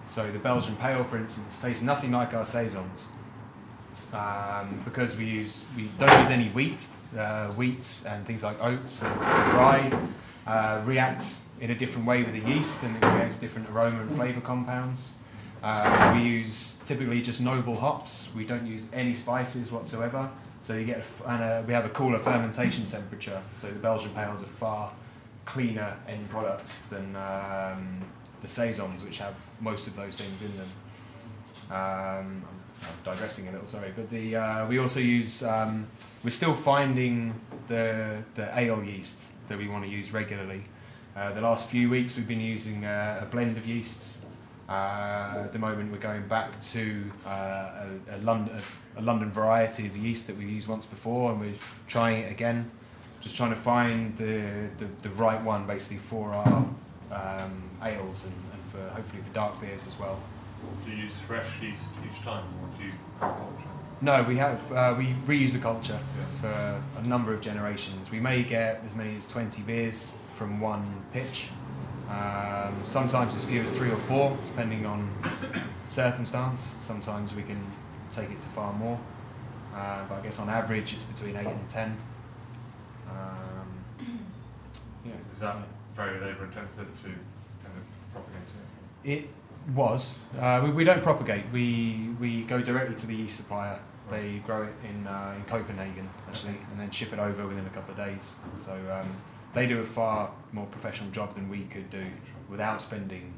So 0.05 0.29
the 0.31 0.39
Belgian 0.39 0.75
Pale, 0.75 1.03
for 1.05 1.17
instance, 1.17 1.61
tastes 1.61 1.83
nothing 1.83 2.11
like 2.11 2.33
our 2.33 2.45
saisons 2.45 3.07
um, 4.13 4.81
because 4.83 5.15
we 5.15 5.25
use 5.25 5.63
we 5.75 5.89
don't 5.97 6.17
use 6.19 6.29
any 6.29 6.49
wheat, 6.49 6.87
uh, 7.17 7.47
wheat 7.49 8.03
and 8.07 8.25
things 8.25 8.43
like 8.43 8.61
oats 8.61 9.03
and 9.03 9.19
rye 9.21 9.91
uh, 10.47 10.81
react 10.85 11.41
in 11.61 11.69
a 11.69 11.75
different 11.75 12.07
way 12.07 12.23
with 12.23 12.33
the 12.33 12.51
yeast 12.51 12.83
and 12.83 12.95
it 12.95 13.01
creates 13.01 13.37
different 13.37 13.69
aroma 13.69 14.01
and 14.01 14.15
flavour 14.15 14.41
compounds. 14.41 15.13
Uh, 15.63 16.11
we 16.15 16.23
use 16.23 16.79
typically 16.85 17.21
just 17.21 17.39
noble 17.39 17.75
hops. 17.75 18.29
We 18.35 18.45
don't 18.45 18.65
use 18.65 18.87
any 18.91 19.13
spices 19.13 19.71
whatsoever. 19.71 20.29
So 20.61 20.75
you 20.75 20.85
get 20.85 21.05
and 21.27 21.43
a, 21.43 21.63
we 21.65 21.73
have 21.73 21.85
a 21.85 21.89
cooler 21.89 22.17
fermentation 22.17 22.87
temperature. 22.87 23.41
So 23.53 23.67
the 23.67 23.79
Belgian 23.79 24.09
pales 24.09 24.41
are 24.41 24.47
far 24.47 24.91
cleaner 25.45 25.95
end 26.07 26.27
product 26.29 26.67
than 26.89 27.15
um, 27.15 28.01
the 28.41 28.47
saisons, 28.47 29.03
which 29.03 29.19
have 29.19 29.35
most 29.59 29.87
of 29.87 29.95
those 29.95 30.17
things 30.17 30.41
in 30.41 30.55
them. 30.57 30.69
Um, 31.69 32.43
I'm 32.81 32.97
digressing 33.03 33.47
a 33.47 33.51
little, 33.51 33.67
sorry, 33.67 33.93
but 33.95 34.09
the 34.09 34.35
uh, 34.35 34.67
we 34.67 34.79
also 34.79 34.99
use. 34.99 35.43
Um, 35.43 35.87
we're 36.23 36.31
still 36.31 36.53
finding 36.53 37.39
the 37.67 38.23
the 38.33 38.49
ale 38.57 38.83
yeast 38.83 39.29
that 39.47 39.57
we 39.59 39.67
want 39.67 39.83
to 39.83 39.89
use 39.89 40.11
regularly. 40.11 40.63
Uh, 41.13 41.33
the 41.33 41.41
last 41.41 41.67
few 41.67 41.89
weeks 41.89 42.15
we've 42.15 42.27
been 42.27 42.39
using 42.39 42.85
uh, 42.85 43.19
a 43.21 43.25
blend 43.25 43.57
of 43.57 43.67
yeasts. 43.67 44.21
Uh, 44.69 45.43
at 45.43 45.51
the 45.51 45.59
moment 45.59 45.91
we're 45.91 45.97
going 45.97 46.25
back 46.29 46.59
to 46.61 47.03
uh, 47.27 47.29
a, 48.09 48.15
a, 48.15 48.17
London, 48.19 48.57
a, 48.95 49.01
London 49.01 49.29
variety 49.29 49.85
of 49.85 49.97
yeast 49.97 50.27
that 50.27 50.37
we've 50.37 50.49
used 50.49 50.69
once 50.69 50.85
before 50.85 51.31
and 51.31 51.41
we're 51.41 51.53
trying 51.87 52.23
it 52.23 52.31
again. 52.31 52.71
Just 53.19 53.35
trying 53.35 53.49
to 53.49 53.57
find 53.57 54.15
the, 54.17 54.69
the, 54.77 54.85
the 55.01 55.09
right 55.09 55.41
one 55.43 55.67
basically 55.67 55.97
for 55.97 56.31
our 56.31 56.65
um, 57.11 57.69
ales 57.83 58.23
and, 58.23 58.33
and 58.53 58.71
for 58.71 58.95
hopefully 58.95 59.21
for 59.21 59.33
dark 59.33 59.59
beers 59.59 59.85
as 59.85 59.99
well. 59.99 60.17
Do 60.85 60.91
you 60.91 61.03
use 61.03 61.13
fresh 61.27 61.61
yeast 61.61 61.89
each 62.09 62.21
time, 62.23 62.45
or 62.61 62.77
do 62.77 62.85
you 62.85 62.91
have 63.19 63.35
culture? 63.35 63.67
No, 63.99 64.23
we 64.23 64.37
have 64.37 64.71
uh, 64.71 64.95
we 64.97 65.15
reuse 65.25 65.51
the 65.51 65.59
culture 65.59 65.99
for 66.39 66.81
a 66.97 67.03
number 67.03 67.33
of 67.33 67.41
generations. 67.41 68.11
We 68.11 68.19
may 68.19 68.43
get 68.43 68.81
as 68.85 68.95
many 68.95 69.17
as 69.17 69.25
20 69.25 69.63
beers 69.63 70.11
from 70.41 70.59
one 70.59 70.83
pitch, 71.13 71.49
Um, 72.09 72.73
sometimes 72.83 73.35
as 73.35 73.45
few 73.45 73.61
as 73.61 73.77
three 73.77 73.91
or 73.91 74.01
four, 74.09 74.35
depending 74.43 74.87
on 74.87 75.07
circumstance. 75.87 76.73
Sometimes 76.79 77.35
we 77.35 77.43
can 77.43 77.61
take 78.11 78.31
it 78.31 78.41
to 78.41 78.49
far 78.49 78.73
more. 78.73 78.99
Uh, 79.73 80.03
but 80.09 80.15
I 80.15 80.21
guess 80.21 80.39
on 80.39 80.49
average 80.49 80.93
it's 80.93 81.03
between 81.03 81.35
eight 81.37 81.47
and 81.47 81.69
ten. 81.69 81.95
Um, 83.07 83.69
yeah. 85.05 85.13
Is 85.31 85.39
that 85.39 85.57
very 85.95 86.19
labour 86.19 86.45
intensive 86.45 86.87
to 87.03 87.09
kind 87.63 87.75
of 87.79 87.83
propagate 88.11 88.47
it? 89.03 89.11
It 89.13 89.29
was. 89.75 90.17
Uh, 90.37 90.61
we, 90.63 90.71
we 90.71 90.83
don't 90.83 91.03
propagate. 91.03 91.43
We 91.53 92.15
we 92.19 92.41
go 92.41 92.61
directly 92.61 92.95
to 92.95 93.07
the 93.07 93.15
yeast 93.15 93.37
supplier. 93.37 93.79
They 94.09 94.41
grow 94.47 94.63
it 94.63 94.73
in 94.89 95.07
uh, 95.07 95.35
in 95.37 95.43
Copenhagen 95.43 96.09
actually, 96.27 96.57
and 96.71 96.79
then 96.79 96.89
ship 96.89 97.13
it 97.13 97.19
over 97.19 97.47
within 97.47 97.65
a 97.67 97.69
couple 97.69 97.91
of 97.91 97.97
days. 97.97 98.35
So 98.55 98.73
um, 98.73 99.15
they 99.53 99.67
do 99.67 99.79
a 99.79 99.83
far 99.83 100.31
more 100.51 100.65
professional 100.67 101.09
job 101.11 101.33
than 101.33 101.49
we 101.49 101.63
could 101.63 101.89
do 101.89 102.05
without 102.49 102.81
spending 102.81 103.33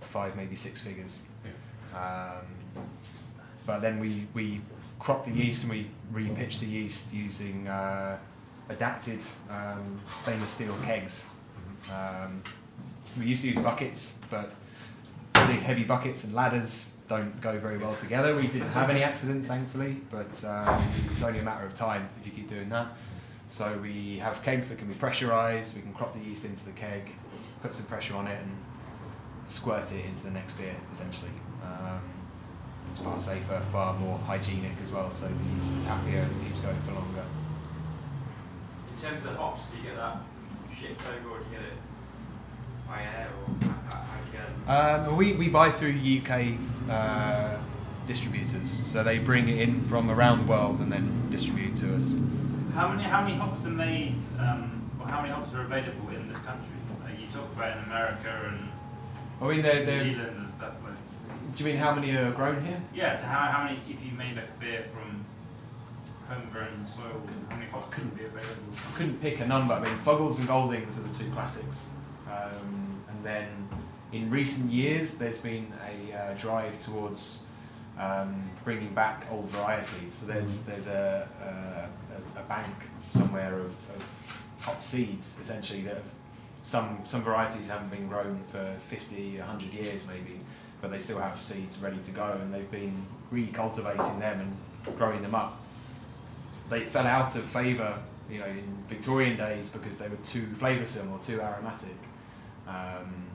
five, 0.00 0.36
maybe 0.36 0.56
six 0.56 0.80
figures. 0.80 1.22
Um, 1.94 2.46
but 3.64 3.80
then 3.80 3.98
we 3.98 4.26
we 4.34 4.60
crop 4.98 5.24
the 5.24 5.30
yeast 5.30 5.64
and 5.64 5.72
we 5.72 5.90
repitch 6.12 6.60
the 6.60 6.66
yeast 6.66 7.12
using 7.12 7.66
uh, 7.68 8.16
adapted 8.68 9.20
um, 9.50 10.00
stainless 10.16 10.50
steel 10.50 10.74
kegs. 10.84 11.26
Um, 11.90 12.42
we 13.18 13.26
used 13.26 13.42
to 13.42 13.48
use 13.48 13.58
buckets, 13.58 14.14
but 14.30 14.52
big 15.46 15.60
heavy 15.60 15.84
buckets 15.84 16.24
and 16.24 16.34
ladders 16.34 16.92
don't 17.08 17.40
go 17.40 17.58
very 17.58 17.78
well 17.78 17.94
together. 17.94 18.34
We 18.34 18.48
didn't 18.48 18.68
have 18.70 18.90
any 18.90 19.02
accidents, 19.02 19.46
thankfully, 19.46 20.00
but 20.10 20.44
um, 20.44 20.84
it's 21.10 21.22
only 21.22 21.38
a 21.38 21.42
matter 21.42 21.64
of 21.64 21.74
time 21.74 22.08
if 22.20 22.26
you 22.26 22.32
keep 22.32 22.48
doing 22.48 22.68
that. 22.70 22.88
So 23.48 23.78
we 23.80 24.18
have 24.18 24.42
kegs 24.42 24.68
that 24.68 24.78
can 24.78 24.88
be 24.88 24.94
pressurized. 24.94 25.76
We 25.76 25.82
can 25.82 25.92
crop 25.92 26.12
the 26.12 26.20
yeast 26.20 26.44
into 26.44 26.64
the 26.64 26.72
keg, 26.72 27.12
put 27.62 27.72
some 27.72 27.86
pressure 27.86 28.16
on 28.16 28.26
it, 28.26 28.38
and 28.40 28.56
squirt 29.46 29.92
it 29.92 30.04
into 30.04 30.24
the 30.24 30.32
next 30.32 30.52
beer. 30.58 30.74
Essentially, 30.90 31.30
um, 31.62 32.00
it's 32.90 32.98
far 32.98 33.18
safer, 33.18 33.60
far 33.72 33.94
more 33.94 34.18
hygienic 34.18 34.72
as 34.82 34.92
well. 34.92 35.12
So 35.12 35.26
the 35.26 35.56
yeast 35.56 35.76
is 35.76 35.84
happier 35.84 36.20
and 36.20 36.44
keeps 36.44 36.60
going 36.60 36.80
for 36.82 36.92
longer. 36.92 37.24
In 38.92 39.00
terms 39.00 39.24
of 39.24 39.32
the 39.32 39.38
hops, 39.38 39.64
do 39.66 39.78
you 39.78 39.84
get 39.84 39.96
that 39.96 40.18
shipped 40.78 41.02
over 41.06 41.36
or 41.36 41.38
do 41.38 41.44
you 41.44 41.50
get 41.52 41.66
it 41.66 41.74
by 42.88 43.02
air 43.02 43.28
or 43.40 43.68
how 43.68 44.16
do 44.18 44.26
you 44.26 44.32
get 44.32 44.48
it? 44.48 45.08
Um, 45.08 45.16
we, 45.16 45.32
we 45.34 45.48
buy 45.48 45.70
through 45.70 45.94
UK 45.94 46.58
uh, 46.90 47.58
distributors, 48.06 48.82
so 48.86 49.04
they 49.04 49.18
bring 49.18 49.48
it 49.48 49.58
in 49.58 49.82
from 49.82 50.10
around 50.10 50.40
the 50.40 50.46
world 50.46 50.80
and 50.80 50.92
then 50.92 51.28
distribute 51.30 51.76
to 51.76 51.94
us. 51.96 52.14
How 52.76 52.88
many 52.88 53.04
how 53.04 53.22
many 53.22 53.36
hops 53.36 53.64
are 53.64 53.70
made, 53.70 54.20
um, 54.38 54.90
or 55.00 55.06
how 55.08 55.22
many 55.22 55.32
hops 55.32 55.54
are 55.54 55.62
available 55.62 56.10
in 56.10 56.28
this 56.28 56.36
country? 56.40 56.76
Uh, 57.02 57.08
you 57.18 57.26
talk 57.28 57.50
about 57.56 57.78
in 57.78 57.84
America 57.84 58.50
and 58.50 58.68
I 59.40 59.50
mean, 59.50 59.62
they're, 59.62 59.80
New 59.80 59.86
they're, 59.86 60.04
Zealand 60.04 60.36
and 60.36 60.50
stuff. 60.50 60.74
Like, 60.84 61.56
do 61.56 61.64
you 61.64 61.70
mean 61.70 61.78
how 61.78 61.94
many 61.94 62.14
are 62.14 62.30
grown 62.32 62.62
here? 62.62 62.78
yeah. 62.94 63.16
So 63.16 63.24
how, 63.24 63.50
how 63.50 63.64
many 63.64 63.80
if 63.88 64.04
you 64.04 64.12
made 64.12 64.36
like 64.36 64.48
a 64.48 64.60
beer 64.60 64.84
from 64.92 65.24
homegrown 66.28 66.84
soil, 66.84 67.22
how 67.48 67.56
many 67.56 67.70
hops 67.70 67.94
couldn't 67.94 68.14
be 68.14 68.26
available? 68.26 68.74
I 68.74 68.96
couldn't 68.98 69.22
pick 69.22 69.40
a 69.40 69.46
number. 69.46 69.72
I 69.72 69.80
mean, 69.80 69.96
Fuggles 69.96 70.38
and 70.38 70.46
Goldings 70.46 70.98
are 70.98 71.02
the 71.02 71.14
two 71.14 71.30
classics. 71.30 71.86
Um, 72.30 73.02
and 73.08 73.24
then 73.24 73.48
in 74.12 74.28
recent 74.28 74.70
years, 74.70 75.14
there's 75.14 75.38
been 75.38 75.72
a 75.88 76.14
uh, 76.14 76.34
drive 76.34 76.78
towards 76.78 77.40
um, 77.98 78.50
bringing 78.64 78.92
back 78.92 79.26
old 79.30 79.46
varieties. 79.46 80.12
So 80.12 80.26
there's 80.26 80.64
there's 80.64 80.88
a, 80.88 81.26
a, 81.40 81.46
a 81.46 82.05
bank 82.48 82.74
somewhere 83.12 83.54
of, 83.54 83.66
of 83.66 84.42
hop 84.60 84.82
seeds, 84.82 85.36
essentially, 85.40 85.82
that 85.82 85.94
have, 85.94 86.10
some, 86.62 87.00
some 87.04 87.22
varieties 87.22 87.70
haven't 87.70 87.90
been 87.90 88.08
grown 88.08 88.42
for 88.50 88.64
50, 88.88 89.38
100 89.38 89.72
years 89.72 90.06
maybe, 90.08 90.40
but 90.80 90.90
they 90.90 90.98
still 90.98 91.20
have 91.20 91.40
seeds 91.40 91.78
ready 91.78 91.98
to 91.98 92.10
go, 92.10 92.38
and 92.40 92.52
they've 92.52 92.70
been 92.70 93.06
recultivating 93.32 94.18
them 94.18 94.40
and 94.40 94.98
growing 94.98 95.22
them 95.22 95.34
up 95.34 95.60
they 96.68 96.80
fell 96.80 97.06
out 97.06 97.36
of 97.36 97.44
favour, 97.44 97.98
you 98.30 98.38
know, 98.38 98.46
in 98.46 98.84
Victorian 98.88 99.36
days 99.36 99.68
because 99.68 99.98
they 99.98 100.08
were 100.08 100.16
too 100.16 100.46
flavoursome 100.58 101.10
or 101.12 101.18
too 101.18 101.40
aromatic. 101.40 101.96
Um, 102.66 103.26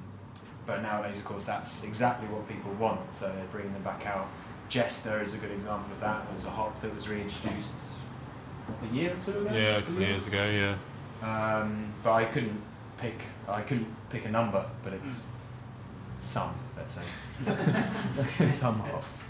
but 0.66 0.82
nowadays, 0.82 1.18
of 1.18 1.26
course, 1.26 1.44
that's 1.44 1.84
exactly 1.84 2.28
what 2.28 2.48
people 2.48 2.72
want, 2.74 3.14
so 3.14 3.28
they're 3.28 3.46
bringing 3.52 3.74
them 3.74 3.84
back 3.84 4.06
out. 4.06 4.28
Jester 4.70 5.22
is 5.22 5.34
a 5.34 5.38
good 5.38 5.52
example 5.52 5.92
of 5.92 6.00
that. 6.00 6.26
It 6.30 6.36
was 6.36 6.46
a 6.46 6.50
hop 6.50 6.80
that 6.82 6.94
was 6.94 7.10
reintroduced 7.10 7.91
a 8.82 8.96
year 8.96 9.14
or 9.14 9.22
two 9.22 9.32
ago. 9.32 9.54
Yeah, 9.54 9.78
a 9.78 9.82
two 9.82 9.88
couple 9.88 10.02
years 10.02 10.28
ago, 10.28 10.50
yeah. 10.50 10.76
Um, 11.24 11.94
but 12.04 12.14
I 12.14 12.26
couldn't 12.26 12.62
pick. 12.98 13.22
I 13.48 13.62
couldn't 13.62 13.88
pick 14.10 14.26
a 14.26 14.32
number, 14.32 14.66
but 14.84 14.94
it's 14.94 15.28
some. 16.20 16.54
Let's 16.78 17.00
say 17.00 17.04
some 18.50 18.80
hops. 18.80 19.24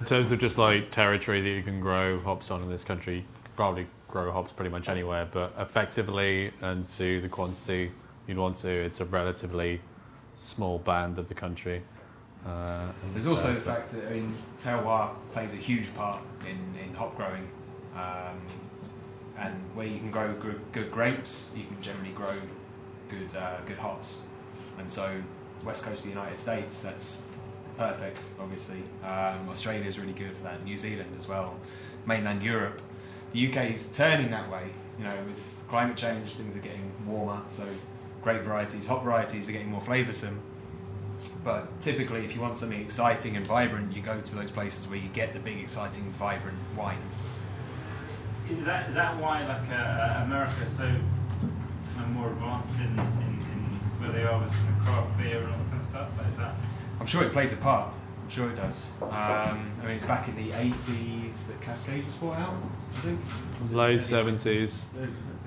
In 0.00 0.06
terms 0.06 0.32
of 0.32 0.40
just 0.40 0.58
like 0.58 0.90
territory 0.90 1.40
that 1.40 1.48
you 1.48 1.62
can 1.62 1.80
grow 1.80 2.18
hops 2.18 2.50
on 2.50 2.62
in 2.62 2.68
this 2.68 2.84
country, 2.84 3.16
you 3.16 3.24
could 3.44 3.56
probably 3.56 3.86
grow 4.08 4.32
hops 4.32 4.52
pretty 4.52 4.70
much 4.70 4.88
anywhere, 4.88 5.28
but 5.30 5.52
effectively 5.58 6.52
and 6.60 6.88
to 6.88 7.20
the 7.20 7.28
quantity 7.28 7.92
you'd 8.26 8.38
want 8.38 8.56
to, 8.58 8.68
it's 8.68 9.00
a 9.00 9.04
relatively 9.04 9.80
small 10.34 10.78
band 10.78 11.18
of 11.18 11.28
the 11.28 11.34
country. 11.34 11.82
Uh, 12.46 12.88
There's 13.12 13.26
also 13.26 13.54
the 13.54 13.60
fact 13.60 13.90
that 13.90 14.08
I 14.08 14.14
mean, 14.14 14.34
terroir 14.58 15.10
plays 15.32 15.52
a 15.52 15.56
huge 15.56 15.94
part 15.94 16.20
in, 16.40 16.80
in 16.80 16.94
hop 16.94 17.16
growing, 17.16 17.48
um, 17.94 18.40
and 19.38 19.54
where 19.74 19.86
you 19.86 19.98
can 19.98 20.10
grow 20.10 20.32
good, 20.34 20.60
good 20.72 20.90
grapes, 20.90 21.52
you 21.56 21.64
can 21.64 21.80
generally 21.80 22.12
grow 22.12 22.34
good 23.08 23.34
uh, 23.36 23.60
good 23.66 23.78
hops, 23.78 24.22
and 24.78 24.90
so 24.90 25.22
west 25.64 25.84
coast 25.84 25.98
of 25.98 26.04
the 26.04 26.10
United 26.10 26.38
States, 26.38 26.82
that's 26.82 27.22
perfect. 27.76 28.24
Obviously, 28.40 28.82
um, 29.02 29.48
Australia 29.48 29.86
is 29.86 29.98
really 29.98 30.12
good 30.12 30.34
for 30.36 30.42
that. 30.44 30.64
New 30.64 30.76
Zealand 30.76 31.10
as 31.16 31.28
well, 31.28 31.58
mainland 32.06 32.42
Europe, 32.42 32.80
the 33.32 33.48
UK 33.48 33.70
is 33.70 33.86
turning 33.88 34.30
that 34.30 34.50
way. 34.50 34.70
You 34.98 35.04
know, 35.04 35.16
with 35.26 35.64
climate 35.68 35.96
change, 35.96 36.34
things 36.34 36.56
are 36.56 36.60
getting 36.60 36.92
warmer, 37.06 37.42
so 37.48 37.66
grape 38.22 38.42
varieties, 38.42 38.86
hop 38.86 39.02
varieties 39.02 39.48
are 39.48 39.52
getting 39.52 39.70
more 39.70 39.80
flavoursome. 39.80 40.38
But 41.44 41.80
typically, 41.80 42.24
if 42.24 42.34
you 42.34 42.40
want 42.40 42.56
something 42.56 42.80
exciting 42.80 43.36
and 43.36 43.46
vibrant, 43.46 43.94
you 43.96 44.02
go 44.02 44.20
to 44.20 44.34
those 44.34 44.50
places 44.50 44.86
where 44.86 44.98
you 44.98 45.08
get 45.08 45.32
the 45.32 45.40
big, 45.40 45.58
exciting, 45.58 46.04
vibrant 46.12 46.58
wines. 46.76 47.22
Is 48.58 48.64
that 48.64 48.88
is 48.88 48.94
that 48.94 49.20
why 49.20 49.46
like 49.46 49.68
uh, 49.70 50.24
America 50.24 50.64
is 50.64 50.76
so 50.76 50.84
kind 50.84 52.04
of 52.04 52.08
more 52.10 52.30
advanced 52.30 52.74
in, 52.74 52.98
in, 52.98 53.38
in 53.52 53.62
where 54.00 54.12
they 54.12 54.24
are 54.24 54.40
with 54.40 54.52
kind 54.52 54.68
of 54.68 54.84
craft 54.84 55.18
beer 55.18 55.38
and 55.38 55.52
all 55.52 55.58
that 55.58 55.70
kind 55.70 55.80
of 55.80 55.88
stuff? 55.88 56.08
Like, 56.18 56.28
is 56.32 56.38
that 56.38 56.54
I'm 57.00 57.06
sure 57.06 57.24
it 57.24 57.32
plays 57.32 57.52
a 57.52 57.56
part. 57.56 57.92
I'm 58.22 58.28
sure 58.28 58.50
it 58.50 58.56
does. 58.56 58.92
Um, 59.02 59.10
I 59.10 59.86
mean, 59.86 59.96
it's 59.96 60.04
back 60.04 60.28
in 60.28 60.36
the 60.36 60.50
80s 60.52 61.48
that 61.48 61.60
Cascade 61.60 62.06
was 62.06 62.14
brought 62.14 62.38
out, 62.38 62.54
I 62.94 62.98
think. 63.00 63.20
Was 63.60 63.72
late 63.72 64.00
seventies. 64.00 64.86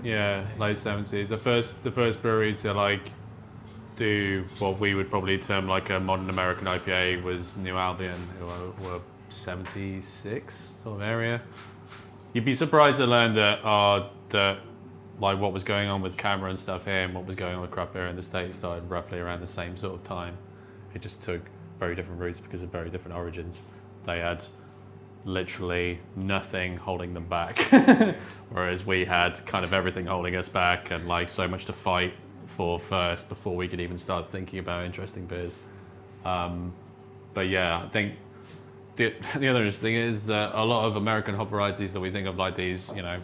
Yeah, 0.04 0.46
late 0.60 0.78
seventies. 0.78 1.30
The 1.30 1.38
first 1.38 1.84
the 1.84 1.92
first 1.92 2.22
brewery 2.22 2.54
to 2.56 2.74
like 2.74 3.12
do 3.96 4.46
what 4.60 4.80
we 4.80 4.94
would 4.94 5.10
probably 5.10 5.38
term 5.38 5.68
like 5.68 5.90
a 5.90 6.00
modern 6.00 6.30
American 6.30 6.66
IPA 6.66 7.24
was 7.24 7.56
New 7.56 7.78
Albion, 7.78 8.20
who 8.40 8.46
were, 8.46 8.72
were 8.90 9.00
seventy 9.30 10.02
six 10.02 10.76
sort 10.84 10.98
of 10.98 11.02
area. 11.02 11.42
You'd 12.36 12.44
be 12.44 12.54
surprised 12.54 12.98
to 12.98 13.08
learn 13.08 13.34
that 13.36 13.64
uh, 13.64 14.10
that 14.32 14.58
like 15.22 15.40
what 15.40 15.54
was 15.54 15.64
going 15.64 15.88
on 15.88 16.02
with 16.02 16.18
CAMRA 16.18 16.50
and 16.50 16.60
stuff 16.60 16.84
here 16.84 17.06
and 17.06 17.14
what 17.14 17.26
was 17.26 17.38
going 17.38 17.56
on 17.56 17.62
with 17.62 17.72
craft 17.72 17.94
beer 17.94 18.08
in 18.08 18.18
the 18.18 18.22
States 18.22 18.58
started 18.58 18.90
roughly 18.90 19.20
around 19.20 19.40
the 19.40 19.48
same 19.48 19.78
sort 19.78 19.94
of 19.96 20.04
time. 20.04 20.38
It 20.94 21.02
just 21.02 21.24
took 21.24 21.44
very 21.80 21.96
different 21.96 22.20
routes 22.20 22.42
because 22.42 22.62
of 22.62 22.70
very 22.70 22.90
different 22.90 23.16
origins. 23.16 23.62
They 24.06 24.20
had 24.20 24.44
literally 25.24 26.00
nothing 26.18 26.76
holding 26.76 27.14
them 27.14 27.26
back. 27.30 27.58
Whereas 28.50 28.86
we 28.86 29.06
had 29.06 29.46
kind 29.46 29.64
of 29.64 29.74
everything 29.74 30.06
holding 30.06 30.36
us 30.36 30.50
back 30.50 30.92
and 30.92 31.08
like 31.08 31.30
so 31.30 31.48
much 31.48 31.64
to 31.68 31.74
fight 31.74 32.16
for 32.48 32.80
first 32.80 33.30
before 33.30 33.56
we 33.56 33.70
could 33.70 33.80
even 33.80 33.98
start 33.98 34.30
thinking 34.30 34.60
about 34.60 34.84
interesting 34.84 35.26
beers. 35.26 35.56
Um, 36.26 36.74
but 37.34 37.48
yeah, 37.48 37.82
I 37.82 37.88
think 37.88 38.16
the, 38.96 39.14
the 39.38 39.48
other 39.48 39.60
interesting 39.60 39.88
thing 39.88 39.96
is 39.96 40.26
that 40.28 40.52
a 40.54 40.64
lot 40.64 40.86
of 40.86 40.96
American 40.96 41.36
hop 41.36 41.50
varieties 41.50 41.94
that 41.94 42.00
we 42.00 42.12
think 42.12 42.28
of 42.28 42.38
like 42.38 42.56
these, 42.56 42.90
you 42.96 43.02
know, 43.02 43.22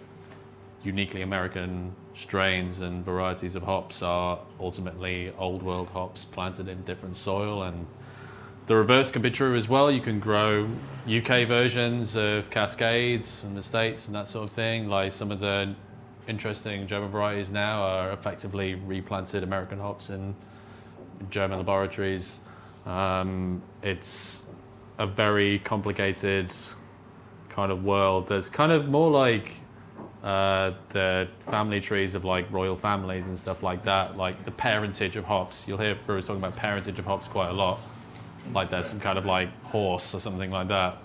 uniquely 0.84 1.22
American 1.22 1.96
strains 2.16 2.80
and 2.80 3.06
varieties 3.06 3.56
of 3.56 3.64
hops 3.64 4.02
are 4.02 4.40
ultimately 4.60 5.32
old 5.38 5.64
world 5.64 5.90
hops 5.90 6.26
planted 6.26 6.68
in 6.68 6.82
different 6.84 7.16
soil 7.16 7.64
and 7.64 7.86
the 8.68 8.76
reverse 8.76 9.12
can 9.12 9.22
be 9.22 9.32
true 9.32 9.56
as 9.56 9.68
well. 9.68 9.92
You 9.92 10.02
can 10.02 10.20
grow 10.20 10.70
UK 11.06 11.48
versions 11.48 12.16
of 12.16 12.50
Cascades 12.50 13.40
from 13.40 13.56
the 13.56 13.64
States 13.64 14.08
and 14.08 14.16
that 14.16 14.28
sort 14.28 14.50
of 14.50 14.56
thing. 14.56 14.88
Like 14.88 15.12
some 15.12 15.32
of 15.32 15.40
the 15.40 15.76
interesting 16.28 16.88
German 16.88 17.10
varieties 17.10 17.50
now 17.50 17.82
are 17.82 18.12
effectively 18.12 18.76
replanted 18.76 19.44
American 19.44 19.80
hops 19.80 20.10
in, 20.10 20.36
German 21.30 21.60
laboratories. 21.60 22.40
Um, 22.86 23.62
it's 23.84 24.42
a 24.98 25.08
very 25.08 25.60
complicated 25.60 26.54
kind 27.50 27.72
of 27.72 27.84
world 27.84 28.28
that's 28.28 28.50
kind 28.50 28.72
of 28.72 28.88
more 28.88 29.12
like 29.12 29.56
uh, 30.24 30.74
the 30.90 31.28
family 31.48 31.82
trees 31.82 32.14
of 32.14 32.24
like 32.24 32.52
royal 32.52 32.76
families 32.76 33.28
and 33.28 33.38
stuff 33.40 33.64
like 33.64 33.84
that, 33.86 34.18
like 34.18 34.46
the 34.46 34.52
parentage 34.52 35.16
of 35.16 35.26
hops. 35.26 35.68
You'll 35.68 35.80
hear 35.80 35.96
brewers 36.06 36.26
talking 36.26 36.42
about 36.42 36.56
parentage 36.56 37.00
of 37.00 37.06
hops 37.06 37.28
quite 37.28 37.50
a 37.50 37.54
lot. 37.54 37.80
Like 38.54 38.70
there's 38.70 38.88
some 38.88 39.00
kind 39.00 39.18
of 39.18 39.26
like 39.26 39.50
horse 39.64 40.14
or 40.14 40.20
something 40.20 40.52
like 40.52 40.68
that, 40.68 40.98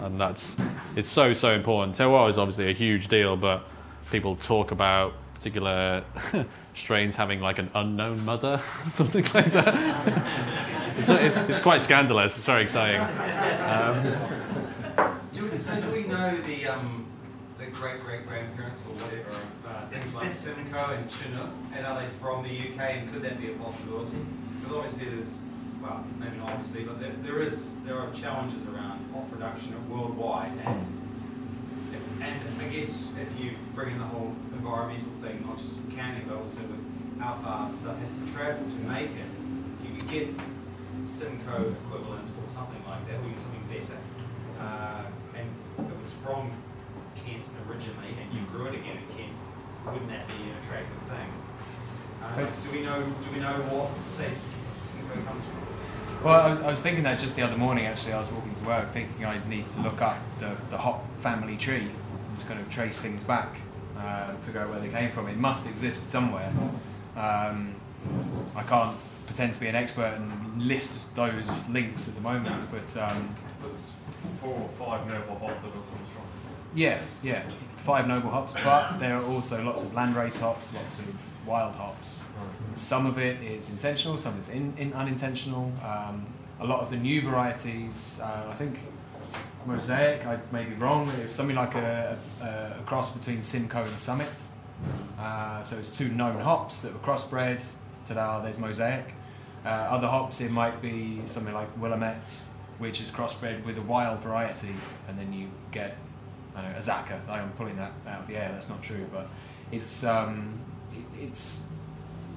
and 0.00 0.20
that's 0.20 0.56
it's 0.96 1.08
so 1.08 1.32
so 1.32 1.54
important. 1.54 1.96
Terroir 1.96 2.28
is 2.28 2.38
obviously 2.38 2.70
a 2.70 2.74
huge 2.74 3.08
deal, 3.08 3.36
but 3.36 3.64
people 4.10 4.36
talk 4.36 4.70
about 4.70 5.14
particular 5.34 6.04
strains 6.74 7.16
having 7.16 7.40
like 7.40 7.58
an 7.58 7.70
unknown 7.74 8.24
mother, 8.24 8.62
something 8.94 9.24
like 9.34 9.52
that. 9.52 10.61
It's, 10.98 11.08
it's, 11.08 11.36
it's 11.36 11.60
quite 11.60 11.82
scandalous. 11.82 12.36
It's 12.36 12.46
very 12.46 12.62
exciting. 12.62 13.00
Um, 13.00 14.16
Do 15.32 15.58
so 15.58 15.80
do 15.80 15.90
we 15.90 16.04
know 16.04 16.36
the 16.46 16.66
um, 16.66 17.06
the 17.58 17.66
great 17.66 18.02
great 18.04 18.26
grandparents 18.26 18.84
or 18.86 18.92
whatever 18.94 19.30
of 19.30 19.66
uh, 19.66 19.86
things 19.86 20.14
like 20.14 20.32
Simcoe 20.32 20.94
and 20.94 21.10
Chinook, 21.10 21.50
and 21.74 21.86
are 21.86 22.00
they 22.00 22.06
from 22.20 22.42
the 22.42 22.50
UK? 22.50 22.80
And 22.96 23.12
could 23.12 23.22
that 23.22 23.40
be 23.40 23.50
a 23.50 23.54
possibility? 23.54 24.18
Because 24.60 24.76
obviously 24.76 25.08
there's 25.10 25.42
well, 25.82 26.04
maybe 26.18 26.36
not 26.36 26.50
obviously, 26.50 26.84
but 26.84 27.00
there, 27.00 27.12
there 27.22 27.42
is 27.42 27.76
there 27.84 27.98
are 27.98 28.12
challenges 28.12 28.66
around 28.68 29.04
hop 29.12 29.30
production 29.30 29.74
worldwide, 29.90 30.52
and 30.64 30.86
and 32.20 32.40
I 32.60 32.64
guess 32.68 33.16
if 33.18 33.42
you 33.42 33.52
bring 33.74 33.92
in 33.92 33.98
the 33.98 34.04
whole 34.04 34.34
environmental 34.52 35.10
thing, 35.22 35.42
not 35.46 35.58
just 35.58 35.76
with 35.76 35.96
canning, 35.96 36.22
but 36.28 36.36
also 36.36 36.60
with 36.62 37.20
how 37.20 37.34
far 37.42 37.70
stuff 37.70 37.98
has 37.98 38.14
to 38.14 38.32
travel 38.32 38.64
to 38.64 38.76
make 38.88 39.10
it, 39.10 39.30
you 39.84 39.96
could 39.96 40.08
get 40.08 40.28
Simcoe 41.04 41.74
equivalent 41.86 42.28
or 42.40 42.46
something 42.46 42.82
like 42.86 43.06
that, 43.08 43.20
or 43.20 43.26
even 43.26 43.38
something 43.38 43.64
better. 43.68 43.98
Uh, 44.60 45.04
and 45.36 45.48
it 45.90 45.98
was 45.98 46.12
from 46.12 46.52
Kent 47.16 47.48
originally, 47.68 48.16
and 48.20 48.32
you 48.32 48.46
grew 48.50 48.66
it 48.66 48.74
again 48.74 48.98
in 48.98 49.16
Kent. 49.16 49.32
Wouldn't 49.86 50.08
that 50.10 50.26
be 50.28 50.34
an 50.34 50.56
attractive 50.62 51.02
thing? 51.10 51.28
Uh, 52.22 52.46
do 52.46 52.78
we 52.78 52.84
know? 52.84 53.02
Do 53.02 53.34
we 53.34 53.40
know 53.40 53.54
what 53.74 53.90
say 54.08 54.30
Simcoe 54.82 55.26
comes 55.26 55.44
from? 55.44 56.24
Well, 56.24 56.40
I 56.40 56.50
was, 56.50 56.60
I 56.60 56.70
was 56.70 56.80
thinking 56.80 57.02
that 57.02 57.18
just 57.18 57.34
the 57.34 57.42
other 57.42 57.56
morning. 57.56 57.86
Actually, 57.86 58.12
I 58.12 58.18
was 58.18 58.30
walking 58.30 58.54
to 58.54 58.64
work, 58.64 58.90
thinking 58.92 59.24
I'd 59.24 59.48
need 59.48 59.68
to 59.70 59.80
look 59.80 60.00
up 60.00 60.18
the, 60.38 60.56
the 60.70 60.78
hop 60.78 61.04
family 61.18 61.56
tree, 61.56 61.78
and 61.78 62.36
just 62.36 62.46
kind 62.46 62.60
of 62.60 62.68
trace 62.68 62.96
things 62.96 63.24
back, 63.24 63.56
uh, 63.98 64.32
figure 64.42 64.60
out 64.60 64.70
where 64.70 64.78
they 64.78 64.88
came 64.88 65.10
from. 65.10 65.26
It 65.26 65.36
must 65.36 65.66
exist 65.66 66.08
somewhere. 66.10 66.52
Um, 67.16 67.74
I 68.54 68.62
can't 68.62 68.96
pretend 69.26 69.54
to 69.54 69.60
be 69.60 69.66
an 69.68 69.74
expert 69.74 70.14
and 70.16 70.62
list 70.62 71.14
those 71.14 71.68
links 71.68 72.08
at 72.08 72.14
the 72.14 72.20
moment, 72.20 72.70
but 72.70 72.96
um, 72.96 73.34
There's 73.62 73.86
four 74.40 74.54
or 74.54 74.68
five 74.78 75.06
noble 75.08 75.38
hops 75.38 75.62
that 75.62 75.68
it 75.68 75.72
comes 75.72 76.08
from. 76.12 76.22
yeah, 76.74 76.98
yeah, 77.22 77.42
five 77.76 78.06
noble 78.08 78.30
hops. 78.30 78.54
But 78.64 78.98
there 78.98 79.16
are 79.16 79.24
also 79.24 79.62
lots 79.62 79.82
of 79.84 79.92
landrace 79.92 80.38
hops, 80.40 80.74
lots 80.74 80.98
of 80.98 81.46
wild 81.46 81.74
hops. 81.76 82.22
Some 82.74 83.06
of 83.06 83.18
it 83.18 83.42
is 83.42 83.70
intentional, 83.70 84.16
some 84.16 84.38
is 84.38 84.48
in, 84.48 84.74
in 84.78 84.92
unintentional. 84.94 85.72
Um, 85.84 86.26
a 86.60 86.66
lot 86.66 86.80
of 86.80 86.90
the 86.90 86.96
new 86.96 87.20
varieties, 87.22 88.20
uh, 88.22 88.46
I 88.48 88.54
think 88.54 88.78
Mosaic, 89.66 90.26
I 90.26 90.38
may 90.50 90.64
be 90.64 90.74
wrong, 90.74 91.08
it 91.10 91.22
was 91.22 91.32
something 91.32 91.56
like 91.56 91.74
a, 91.74 92.18
a, 92.40 92.80
a 92.80 92.82
cross 92.84 93.14
between 93.16 93.42
Simcoe 93.42 93.84
and 93.84 93.98
Summit. 93.98 94.42
Uh, 95.18 95.62
so 95.62 95.76
it's 95.78 95.96
two 95.96 96.08
known 96.08 96.40
hops 96.40 96.80
that 96.80 96.92
were 96.92 96.98
crossbred. 97.00 97.64
Ta-da, 98.04 98.40
there's 98.40 98.58
Mosaic. 98.58 99.14
Uh, 99.64 99.68
other 99.68 100.08
hops, 100.08 100.40
it 100.40 100.50
might 100.50 100.82
be 100.82 101.20
something 101.24 101.54
like 101.54 101.68
Willamette, 101.80 102.44
which 102.78 103.00
is 103.00 103.10
crossbred 103.10 103.64
with 103.64 103.78
a 103.78 103.82
wild 103.82 104.18
variety, 104.20 104.74
and 105.08 105.18
then 105.18 105.32
you 105.32 105.48
get 105.70 105.96
don't 106.54 107.26
know. 107.26 107.32
I'm 107.32 107.50
pulling 107.52 107.76
that 107.76 107.92
out 108.06 108.20
of 108.20 108.26
the 108.26 108.36
air. 108.36 108.50
That's 108.52 108.68
not 108.68 108.82
true, 108.82 109.06
but 109.12 109.28
it's 109.70 110.04
um, 110.04 110.58
it, 110.92 111.24
it's 111.24 111.62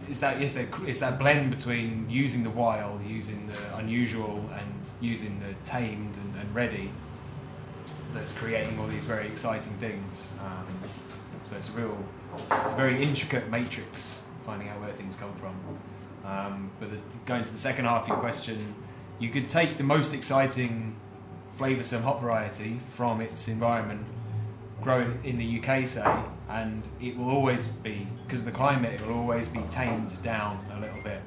is 0.09 0.19
that 0.19 0.41
is 0.41 0.53
that 0.53 0.67
is 0.87 0.99
that 0.99 1.19
blend 1.19 1.51
between 1.51 2.07
using 2.09 2.43
the 2.43 2.49
wild, 2.49 3.03
using 3.03 3.47
the 3.47 3.77
unusual, 3.77 4.49
and 4.53 4.71
using 5.01 5.39
the 5.39 5.53
tamed 5.69 6.15
and, 6.17 6.35
and 6.39 6.55
ready 6.55 6.91
that's 8.13 8.31
creating 8.31 8.79
all 8.79 8.87
these 8.87 9.05
very 9.05 9.27
exciting 9.27 9.73
things. 9.73 10.33
Um, 10.39 10.65
so 11.43 11.55
it's 11.57 11.69
a 11.69 11.73
real, 11.73 11.97
it's 12.51 12.71
a 12.71 12.75
very 12.75 13.03
intricate 13.03 13.49
matrix 13.49 14.23
finding 14.45 14.69
out 14.69 14.79
where 14.79 14.91
things 14.91 15.15
come 15.15 15.33
from. 15.35 15.55
Um, 16.25 16.71
but 16.79 16.89
the, 16.91 16.97
going 17.25 17.43
to 17.43 17.51
the 17.51 17.57
second 17.57 17.85
half 17.85 18.03
of 18.03 18.07
your 18.09 18.17
question, 18.17 18.75
you 19.19 19.29
could 19.29 19.47
take 19.47 19.77
the 19.77 19.83
most 19.83 20.13
exciting 20.13 20.95
flavoursome 21.57 22.01
hop 22.01 22.21
variety 22.21 22.79
from 22.89 23.21
its 23.21 23.47
environment, 23.47 24.05
grow 24.81 25.01
it 25.01 25.25
in 25.25 25.37
the 25.37 25.59
UK, 25.59 25.87
say, 25.87 26.05
and 26.49 26.83
it 27.01 27.17
will 27.17 27.29
always 27.29 27.67
be, 27.67 28.07
because 28.25 28.39
of 28.39 28.45
the 28.45 28.51
climate, 28.51 28.93
it 28.93 29.05
will 29.05 29.15
always 29.15 29.47
be 29.47 29.61
tamed 29.69 30.21
down 30.21 30.63
a 30.75 30.79
little 30.79 31.01
bit. 31.01 31.21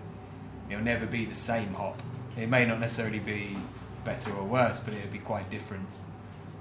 It'll 0.69 0.85
never 0.85 1.07
be 1.07 1.25
the 1.25 1.35
same 1.35 1.73
hop. 1.75 2.03
It 2.37 2.49
may 2.49 2.67
not 2.67 2.79
necessarily 2.81 3.19
be 3.21 3.57
better 4.05 4.33
or 4.35 4.45
worse, 4.45 4.81
but 4.81 4.95
it'll 4.95 5.11
be 5.11 5.19
quite 5.19 5.49
different. 5.51 6.01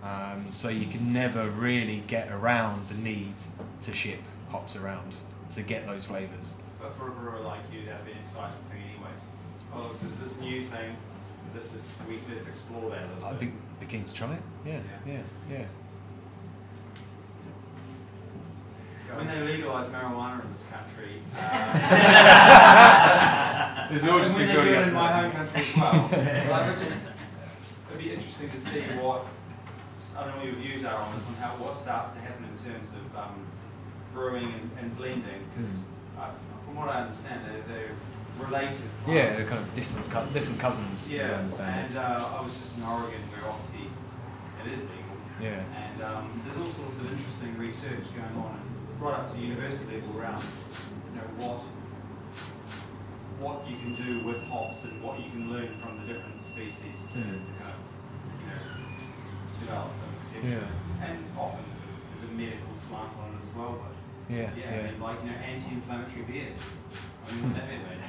Um, 0.03 0.45
so 0.51 0.69
you 0.69 0.87
can 0.87 1.11
never 1.11 1.49
really 1.49 2.03
get 2.07 2.31
around 2.31 2.87
the 2.87 2.95
need 2.95 3.33
to 3.81 3.93
ship 3.93 4.19
hops 4.49 4.75
around 4.75 5.17
to 5.51 5.61
get 5.61 5.85
those 5.87 6.05
flavours. 6.05 6.53
But 6.81 6.95
for 6.97 7.07
a 7.07 7.11
brewer 7.11 7.39
like 7.39 7.61
you, 7.73 7.85
that'd 7.85 8.05
be 8.05 8.11
an 8.11 8.19
exciting 8.19 8.57
thing 8.69 8.81
anyway. 8.93 9.11
Oh, 9.73 9.79
look, 9.83 10.01
there's 10.01 10.17
this 10.19 10.39
new 10.39 10.61
thing. 10.63 10.95
This 11.53 11.73
is 11.73 11.81
sweet. 11.83 12.19
Let's 12.29 12.47
explore 12.47 12.89
that 12.91 13.03
a 13.03 13.07
little 13.15 13.25
I'd 13.25 13.39
bit. 13.39 13.51
be, 13.79 13.85
be 13.85 13.91
keen 13.91 14.03
to 14.03 14.13
try 14.13 14.33
it. 14.33 14.41
Yeah, 14.65 14.79
yeah, 15.05 15.21
yeah. 15.49 15.65
When 19.15 19.25
they 19.27 19.39
legalise 19.39 19.87
marijuana 19.87 20.43
in 20.43 20.51
this 20.51 20.65
country, 20.69 21.21
uh, 21.39 21.47
This 23.89 24.03
will 24.03 24.19
just 24.19 24.35
when 24.35 24.47
be 24.47 24.53
they 24.53 24.61
do 24.61 24.67
it 24.67 24.87
in 24.89 24.93
my 24.93 25.09
home 25.11 25.31
country 25.31 25.61
as 25.61 25.75
well. 25.77 26.09
like, 26.11 26.71
it's 26.71 26.79
just, 26.81 26.95
it'd 27.89 28.03
be 28.03 28.11
interesting 28.11 28.49
to 28.49 28.57
see 28.59 28.81
what 28.99 29.25
I 30.17 30.25
don't 30.25 30.29
know 30.31 30.37
what 30.37 30.45
your 30.45 30.55
views 30.55 30.83
are 30.85 30.93
on 30.93 31.13
this, 31.15 31.25
on 31.27 31.33
how 31.35 31.55
what 31.57 31.73
starts 31.75 32.11
to 32.11 32.19
happen 32.19 32.43
in 32.43 32.49
terms 32.53 32.91
of 32.93 33.15
um, 33.17 33.47
brewing 34.17 34.49
and, 34.51 34.71
and 34.81 34.97
blending, 34.97 35.45
because 35.53 35.85
uh, 36.17 36.31
from 36.65 36.75
what 36.75 36.89
I 36.89 37.01
understand, 37.01 37.41
they're, 37.45 37.61
they're 37.69 37.93
related. 38.45 38.89
Hmm. 39.05 39.11
Yeah, 39.13 39.35
they're 39.37 39.45
kind 39.45 39.61
of 39.61 39.73
distant, 39.75 40.09
cou- 40.09 40.25
distant 40.33 40.59
cousins, 40.59 41.05
as 41.05 41.13
I 41.13 41.15
Yeah, 41.15 41.39
and 41.85 41.97
uh, 41.97 42.37
I 42.37 42.41
was 42.41 42.57
just 42.57 42.77
in 42.77 42.83
Oregon 42.83 43.21
where 43.29 43.45
obviously 43.51 43.85
it 44.65 44.73
is 44.73 44.89
legal. 44.89 45.17
Yeah. 45.39 45.61
And 45.77 46.01
um, 46.01 46.41
there's 46.45 46.57
all 46.57 46.71
sorts 46.73 46.97
of 46.97 47.11
interesting 47.13 47.55
research 47.61 48.09
going 48.17 48.35
on, 48.41 48.57
and 48.57 49.01
right 49.01 49.13
up 49.21 49.31
to 49.33 49.37
university 49.39 50.01
level 50.01 50.17
around, 50.19 50.41
you 50.41 51.21
know, 51.21 51.29
what 51.37 51.61
what 53.37 53.69
you 53.69 53.77
can 53.77 53.93
do 53.93 54.25
with 54.25 54.41
hops 54.49 54.85
and 54.85 54.97
what 55.03 55.19
you 55.21 55.29
can 55.29 55.45
learn 55.53 55.69
from 55.77 56.01
the 56.01 56.11
different 56.11 56.41
species 56.41 57.05
to, 57.13 57.19
Mm. 57.21 57.37
to 57.37 57.51
kind 57.61 57.69
of, 57.69 57.85
you 58.41 58.47
know, 58.49 58.61
develop 59.61 59.93
them, 59.93 60.09
etc. 60.17 60.41
Yeah. 60.57 61.05
And 61.05 61.21
often 61.37 61.61
there's 61.69 61.85
a, 61.85 61.93
there's 62.09 62.25
a 62.25 62.33
medical 62.33 62.73
slant 62.73 63.13
on 63.21 63.37
it 63.37 63.43
as 63.45 63.53
well, 63.53 63.77
but 63.77 63.93
Yeah, 64.29 64.37
yeah, 64.37 64.49
yeah. 64.57 64.71
and 64.71 65.01
like, 65.01 65.23
you 65.23 65.29
know, 65.29 65.37
anti-inflammatory 65.37 66.23
beers. 66.23 66.57
I 67.27 67.31
mean, 67.33 67.43
wouldn't 67.43 67.55
that 67.55 67.69
be 67.69 67.75
amazing? 67.75 68.07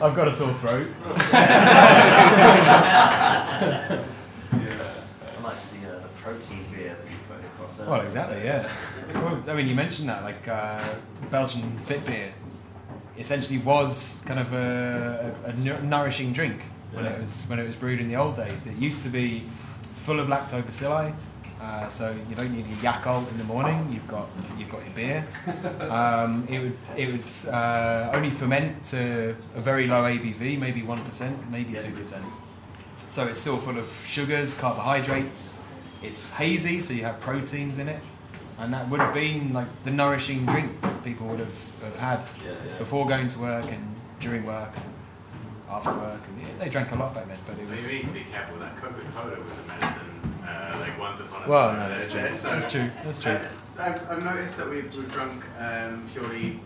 I've 0.00 0.14
got 0.14 0.28
a 0.28 0.32
sore 0.32 0.52
throat. 0.54 0.88
I 1.02 1.10
like 5.42 5.58
the, 5.58 5.88
uh, 5.88 6.00
the 6.00 6.08
protein 6.22 6.64
beer 6.72 6.96
that 6.96 7.10
you 7.10 7.18
put 7.28 7.44
across 7.44 7.76
there. 7.76 7.88
Well, 7.88 8.00
exactly, 8.00 8.42
yeah. 8.44 8.70
Well, 9.14 9.42
I 9.48 9.54
mean, 9.54 9.68
you 9.68 9.74
mentioned 9.74 10.08
that, 10.08 10.22
like 10.22 10.48
uh, 10.48 10.82
Belgian 11.30 11.78
fit 11.80 12.04
beer, 12.06 12.32
essentially 13.18 13.58
was 13.58 14.22
kind 14.26 14.40
of 14.40 14.52
a, 14.52 15.34
a, 15.44 15.50
a 15.50 15.82
nourishing 15.82 16.32
drink 16.32 16.62
when 16.92 17.06
it 17.06 17.20
was 17.20 17.44
when 17.48 17.58
it 17.58 17.66
was 17.66 17.76
brewed 17.76 18.00
in 18.00 18.08
the 18.08 18.16
old 18.16 18.36
days. 18.36 18.66
It 18.66 18.76
used 18.76 19.02
to 19.04 19.08
be 19.08 19.44
full 20.06 20.20
of 20.20 20.28
lactobacilli, 20.28 21.12
uh, 21.60 21.88
so 21.88 22.14
you 22.28 22.36
don't 22.36 22.52
need 22.52 22.64
your 22.68 22.78
Yakult 22.78 23.28
in 23.32 23.38
the 23.38 23.44
morning. 23.44 23.88
You've 23.92 24.06
got 24.06 24.28
you've 24.56 24.70
got 24.70 24.84
your 24.84 24.94
beer. 24.94 25.26
Um, 25.96 26.46
it 26.48 26.60
would 26.60 26.78
it 26.96 27.06
would 27.12 27.52
uh, 27.52 28.10
only 28.12 28.30
ferment 28.30 28.84
to 28.92 29.34
a 29.56 29.60
very 29.60 29.86
low 29.86 30.02
ABV, 30.04 30.58
maybe 30.58 30.82
one 30.82 31.02
percent, 31.04 31.36
maybe 31.50 31.76
two 31.78 31.92
percent. 31.92 32.24
So 32.94 33.26
it's 33.26 33.40
still 33.40 33.58
full 33.58 33.78
of 33.78 33.88
sugars, 34.06 34.54
carbohydrates. 34.54 35.58
It's 36.02 36.30
hazy, 36.30 36.80
so 36.80 36.92
you 36.94 37.02
have 37.02 37.18
proteins 37.20 37.78
in 37.78 37.88
it, 37.88 38.00
and 38.58 38.72
that 38.74 38.88
would 38.88 39.00
have 39.00 39.14
been 39.14 39.52
like 39.52 39.68
the 39.84 39.90
nourishing 39.90 40.46
drink 40.46 40.80
that 40.82 41.02
people 41.02 41.26
would 41.26 41.40
have, 41.40 41.58
have 41.82 41.96
had 41.96 42.20
before 42.78 43.06
going 43.06 43.28
to 43.28 43.38
work 43.38 43.68
and 43.72 43.84
during 44.20 44.44
work 44.44 44.72
after 45.70 45.92
work. 45.92 46.20
And 46.28 46.40
yeah, 46.40 46.48
they 46.58 46.68
drank 46.68 46.92
a 46.92 46.96
lot 46.96 47.14
back 47.14 47.28
then, 47.28 47.38
but 47.46 47.54
it 47.58 47.62
But 47.68 47.70
was. 47.70 47.92
you 47.92 47.98
need 47.98 48.06
to 48.08 48.12
be 48.14 48.24
careful. 48.32 48.58
That 48.58 48.76
Coca-Cola 48.76 49.36
was 49.42 49.58
a 49.58 49.68
medicine, 49.68 50.34
uh, 50.46 50.76
like 50.80 50.98
once 50.98 51.20
upon 51.20 51.42
a 51.44 51.48
Well, 51.48 51.68
time. 51.68 51.78
Well, 51.78 51.88
no, 51.88 51.94
that's 51.94 52.12
true. 52.12 52.30
So- 52.30 52.50
That's 52.50 52.70
true. 52.72 52.90
That's 53.04 53.18
true. 53.18 53.32
Uh, 53.32 53.48
I've, 53.78 54.10
I've 54.10 54.24
noticed 54.24 54.56
that 54.56 54.68
we've, 54.70 54.94
we've 54.96 55.10
drunk 55.12 55.44
um, 55.58 56.08
purely 56.12 56.60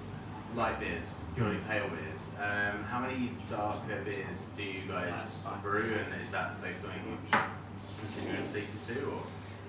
light 0.54 0.78
beers, 0.80 1.12
purely 1.34 1.58
pale 1.68 1.88
beers. 1.88 2.28
Um, 2.38 2.84
how 2.84 3.00
many 3.00 3.32
darker 3.50 4.00
beers 4.04 4.48
do 4.56 4.62
you 4.62 4.82
guys 4.88 5.44
brew, 5.62 5.94
and 6.04 6.12
is 6.14 6.30
that 6.30 6.54
like 6.60 6.70
something 6.70 7.00
you 7.32 7.38
continuously 8.00 8.62
pursue? 8.72 9.10
Or? 9.12 9.22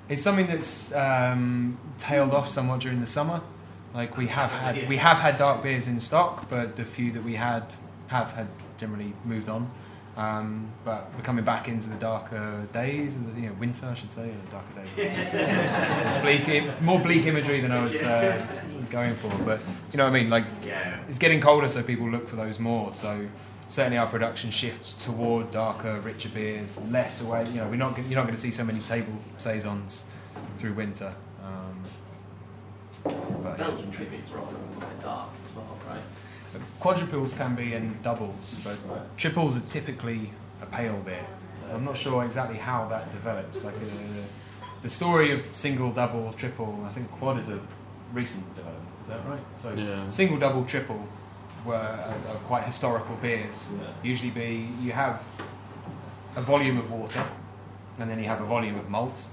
It's 0.09 0.21
something 0.21 0.47
that's 0.47 0.93
um, 0.93 1.77
tailed 1.97 2.33
off 2.33 2.47
somewhat 2.47 2.81
during 2.81 2.99
the 2.99 3.05
summer. 3.07 3.41
Like 3.93 4.17
we 4.17 4.27
have 4.27 4.51
had, 4.51 4.87
we 4.87 4.97
have 4.97 5.19
had 5.19 5.37
dark 5.37 5.63
beers 5.63 5.87
in 5.87 5.99
stock, 5.99 6.49
but 6.49 6.75
the 6.75 6.85
few 6.85 7.11
that 7.11 7.23
we 7.23 7.35
had 7.35 7.73
have 8.07 8.31
had 8.33 8.47
generally 8.81 9.13
moved 9.23 9.47
on. 9.47 9.71
Um, 10.17 10.69
but 10.83 11.09
we're 11.15 11.23
coming 11.23 11.45
back 11.45 11.69
into 11.69 11.89
the 11.89 11.95
darker 11.95 12.67
days, 12.73 13.15
of 13.15 13.37
you 13.39 13.47
know, 13.47 13.53
winter, 13.53 13.85
I 13.85 13.93
should 13.93 14.11
say, 14.11 14.29
or 14.29 14.51
darker 14.51 14.73
days. 14.75 14.93
bleak, 16.21 16.81
more 16.81 16.99
bleak 16.99 17.25
imagery 17.25 17.61
than 17.61 17.71
I 17.71 17.81
was 17.81 17.95
uh, 18.03 18.45
going 18.89 19.15
for. 19.15 19.29
But 19.45 19.61
you 19.91 19.97
know 19.97 20.03
what 20.03 20.13
I 20.15 20.19
mean? 20.19 20.29
Like 20.29 20.43
Yeah. 20.65 20.99
it's 21.07 21.17
getting 21.17 21.39
colder, 21.39 21.69
so 21.69 21.81
people 21.81 22.09
look 22.09 22.27
for 22.27 22.35
those 22.35 22.59
more. 22.59 22.91
So 22.91 23.25
certainly 23.69 23.97
our 23.97 24.07
production 24.07 24.51
shifts 24.51 24.93
toward 25.05 25.49
darker, 25.51 26.01
richer 26.01 26.27
beers, 26.29 26.81
less 26.89 27.21
away. 27.23 27.45
You 27.47 27.61
know, 27.61 27.67
we're 27.69 27.77
not 27.77 27.97
you're 27.99 28.19
not 28.19 28.23
going 28.23 28.35
to 28.35 28.41
see 28.41 28.51
so 28.51 28.65
many 28.65 28.79
table 28.81 29.13
saisons 29.37 30.05
through 30.57 30.73
winter. 30.73 31.13
Um, 31.41 31.83
but 33.43 33.57
Belgian 33.57 33.91
tributes 33.91 34.29
are 34.33 34.39
often 34.39 34.57
quite 34.77 34.99
dark 34.99 35.29
as 35.31 35.31
well, 35.31 35.31
right? 35.31 35.40
Quadruples 36.81 37.35
can 37.35 37.55
be 37.55 37.73
in 37.73 37.95
doubles, 38.01 38.59
but 38.63 38.75
triples 39.15 39.55
are 39.55 39.65
typically 39.67 40.31
a 40.61 40.65
pale 40.65 40.99
beer. 41.05 41.25
I'm 41.71 41.85
not 41.85 41.95
sure 41.95 42.25
exactly 42.25 42.57
how 42.57 42.87
that 42.87 43.11
develops. 43.11 43.63
Like 43.63 43.75
uh, 43.75 43.79
the 44.81 44.89
story 44.89 45.31
of 45.31 45.41
single, 45.51 45.91
double, 45.91 46.33
triple. 46.33 46.83
I 46.85 46.91
think 46.91 47.09
quad 47.11 47.37
is 47.39 47.49
a 47.49 47.59
recent 48.13 48.43
development. 48.55 48.89
Is 49.01 49.07
that 49.07 49.25
right? 49.27 49.45
So 49.55 49.73
Yeah. 49.73 50.07
single, 50.07 50.37
double, 50.39 50.65
triple 50.65 51.07
were 51.65 51.75
are 51.75 52.39
quite 52.47 52.63
historical 52.63 53.15
beers. 53.17 53.69
Usually, 54.03 54.31
be 54.31 54.67
you 54.81 54.91
have 54.91 55.23
a 56.35 56.41
volume 56.41 56.77
of 56.79 56.91
water, 56.91 57.23
and 57.99 58.09
then 58.09 58.17
you 58.19 58.25
have 58.25 58.41
a 58.41 58.45
volume 58.55 58.77
of 58.79 58.89
malt. 58.89 59.29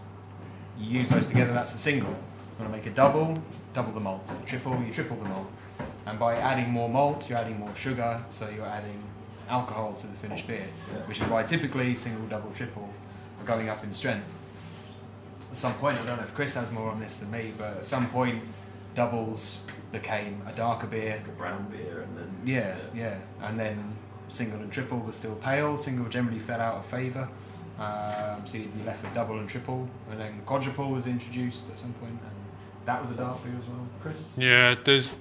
You 0.78 1.00
use 1.00 1.08
those 1.08 1.26
together. 1.26 1.54
That's 1.54 1.74
a 1.74 1.78
single. 1.78 2.10
You 2.10 2.64
want 2.64 2.70
to 2.72 2.76
make 2.78 2.86
a 2.86 2.94
double, 2.94 3.42
double 3.72 3.92
the 3.92 4.00
malt. 4.00 4.26
Triple, 4.44 4.74
you 4.86 4.92
triple 4.92 5.16
the 5.16 5.28
malt. 5.28 5.46
And 6.08 6.18
by 6.18 6.36
adding 6.36 6.70
more 6.70 6.88
malt, 6.88 7.28
you're 7.28 7.38
adding 7.38 7.58
more 7.58 7.74
sugar, 7.74 8.22
so 8.28 8.48
you're 8.48 8.64
adding 8.64 9.02
alcohol 9.46 9.92
to 9.94 10.06
the 10.06 10.16
finished 10.16 10.46
beer, 10.46 10.66
which 11.04 11.20
is 11.20 11.28
why 11.28 11.42
typically 11.42 11.94
single, 11.94 12.26
double, 12.28 12.50
triple 12.52 12.88
are 13.40 13.46
going 13.46 13.68
up 13.68 13.84
in 13.84 13.92
strength. 13.92 14.40
At 15.50 15.56
some 15.56 15.74
point, 15.74 15.98
I 15.98 16.06
don't 16.06 16.16
know 16.16 16.22
if 16.22 16.34
Chris 16.34 16.54
has 16.54 16.72
more 16.72 16.90
on 16.90 16.98
this 16.98 17.18
than 17.18 17.30
me, 17.30 17.52
but 17.58 17.76
at 17.76 17.84
some 17.84 18.08
point, 18.08 18.42
doubles 18.94 19.60
became 19.92 20.40
a 20.46 20.52
darker 20.52 20.86
beer. 20.86 21.16
Like 21.16 21.28
a 21.28 21.32
brown 21.32 21.66
beer 21.70 22.00
and 22.00 22.16
then. 22.16 22.30
Yeah, 22.44 22.76
yeah. 22.94 23.18
And 23.42 23.60
then 23.60 23.84
single 24.28 24.60
and 24.60 24.72
triple 24.72 25.00
were 25.00 25.12
still 25.12 25.36
pale. 25.36 25.76
Single 25.76 26.08
generally 26.08 26.38
fell 26.38 26.60
out 26.60 26.76
of 26.76 26.86
favour. 26.86 27.28
Um, 27.78 28.46
so 28.46 28.58
you'd 28.58 28.76
be 28.76 28.84
left 28.84 29.02
with 29.02 29.12
double 29.12 29.38
and 29.38 29.48
triple. 29.48 29.88
And 30.10 30.18
then 30.18 30.40
quadruple 30.46 30.90
was 30.90 31.06
introduced 31.06 31.70
at 31.70 31.78
some 31.78 31.92
point, 31.94 32.12
and 32.12 32.36
that 32.86 32.98
was 33.00 33.10
a 33.10 33.16
dark 33.16 33.42
beer 33.44 33.54
as 33.58 33.68
well. 33.68 33.86
Chris? 34.02 34.16
Yeah, 34.36 34.74
there's 34.84 35.20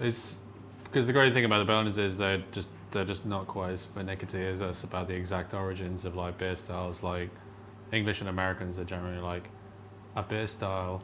it's 0.00 0.38
because 0.84 1.06
the 1.06 1.12
great 1.12 1.32
thing 1.32 1.44
about 1.44 1.58
the 1.58 1.64
Belgians 1.64 1.98
is 1.98 2.18
they're 2.18 2.42
just 2.52 2.68
they're 2.90 3.04
just 3.04 3.24
not 3.24 3.46
quite 3.46 3.72
as 3.72 3.84
finicky 3.84 4.46
as 4.46 4.60
us 4.60 4.84
about 4.84 5.08
the 5.08 5.14
exact 5.14 5.54
origins 5.54 6.04
of 6.04 6.14
like 6.14 6.38
beer 6.38 6.56
styles. 6.56 7.02
Like 7.02 7.30
English 7.92 8.20
and 8.20 8.28
Americans 8.28 8.78
are 8.78 8.84
generally 8.84 9.20
like 9.20 9.48
a 10.14 10.22
beer 10.22 10.46
style 10.46 11.02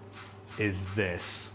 is 0.59 0.81
this. 0.95 1.55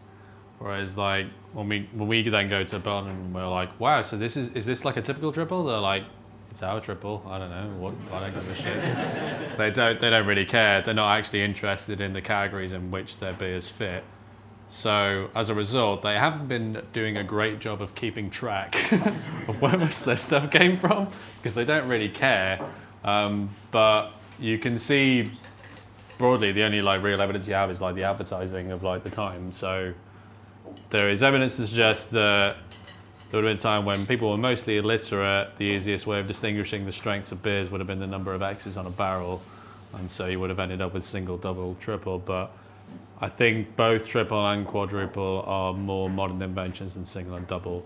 Whereas 0.59 0.97
like 0.97 1.27
when 1.53 1.67
we 1.69 1.89
when 1.93 2.07
we 2.07 2.27
then 2.27 2.49
go 2.49 2.63
to 2.63 2.79
Belgium, 2.79 3.11
and 3.11 3.33
we're 3.35 3.47
like, 3.47 3.79
wow, 3.79 4.01
so 4.01 4.17
this 4.17 4.37
is 4.37 4.49
is 4.49 4.65
this 4.65 4.85
like 4.85 4.97
a 4.97 5.01
typical 5.01 5.31
triple? 5.31 5.65
They're 5.65 5.77
like, 5.79 6.03
it's 6.51 6.63
our 6.63 6.79
triple. 6.79 7.23
I 7.27 7.39
don't 7.39 7.49
know 7.49 7.69
what. 7.79 7.93
I 8.11 8.19
don't 8.19 8.33
give 8.33 8.49
a 8.49 8.55
shit. 8.55 9.57
they 9.57 9.71
don't 9.71 9.99
they 9.99 10.09
don't 10.09 10.25
really 10.25 10.45
care. 10.45 10.81
They're 10.81 10.93
not 10.93 11.17
actually 11.17 11.43
interested 11.43 11.99
in 11.99 12.13
the 12.13 12.21
categories 12.21 12.71
in 12.71 12.91
which 12.91 13.19
their 13.19 13.33
beers 13.33 13.67
fit. 13.67 14.03
So 14.69 15.29
as 15.35 15.49
a 15.49 15.53
result, 15.53 16.01
they 16.01 16.15
haven't 16.15 16.47
been 16.47 16.81
doing 16.93 17.17
a 17.17 17.23
great 17.23 17.59
job 17.59 17.81
of 17.81 17.93
keeping 17.95 18.29
track 18.29 18.91
of 19.47 19.61
where 19.61 19.77
most 19.77 19.99
of 19.99 20.05
their 20.05 20.17
stuff 20.17 20.49
came 20.49 20.77
from 20.79 21.09
because 21.37 21.53
they 21.53 21.65
don't 21.65 21.87
really 21.87 22.09
care. 22.09 22.59
Um, 23.03 23.49
but 23.71 24.11
you 24.39 24.57
can 24.57 24.79
see 24.79 25.31
broadly 26.17 26.51
the 26.51 26.63
only 26.63 26.81
like 26.81 27.03
real 27.03 27.21
evidence 27.21 27.47
you 27.47 27.53
have 27.53 27.69
is 27.69 27.81
like 27.81 27.95
the 27.95 28.03
advertising 28.03 28.71
of 28.71 28.83
like 28.83 29.03
the 29.03 29.09
time. 29.09 29.51
So 29.51 29.93
there 30.89 31.09
is 31.09 31.21
evidence 31.21 31.55
to 31.57 31.67
suggest 31.67 32.11
that 32.11 32.57
there 33.29 33.41
would 33.41 33.49
have 33.49 33.57
been 33.57 33.59
a 33.59 33.73
time 33.73 33.85
when 33.85 34.05
people 34.05 34.29
were 34.29 34.37
mostly 34.37 34.77
illiterate. 34.77 35.57
The 35.57 35.65
easiest 35.65 36.05
way 36.05 36.19
of 36.19 36.27
distinguishing 36.27 36.85
the 36.85 36.91
strengths 36.91 37.31
of 37.31 37.41
beers 37.41 37.69
would 37.71 37.79
have 37.79 37.87
been 37.87 37.99
the 37.99 38.07
number 38.07 38.33
of 38.33 38.41
X's 38.41 38.77
on 38.77 38.85
a 38.85 38.91
barrel, 38.91 39.41
and 39.93 40.09
so 40.09 40.27
you 40.27 40.39
would 40.39 40.51
have 40.51 40.59
ended 40.59 40.81
up 40.81 40.93
with 40.93 41.03
single, 41.03 41.37
double, 41.37 41.75
triple. 41.79 42.19
But 42.19 42.55
I 43.23 43.29
think 43.29 43.77
both 43.77 44.09
triple 44.09 44.45
and 44.45 44.67
quadruple 44.67 45.45
are 45.47 45.71
more 45.71 46.09
modern 46.09 46.41
inventions 46.41 46.95
than 46.95 47.05
single 47.05 47.37
and 47.37 47.47
double. 47.47 47.85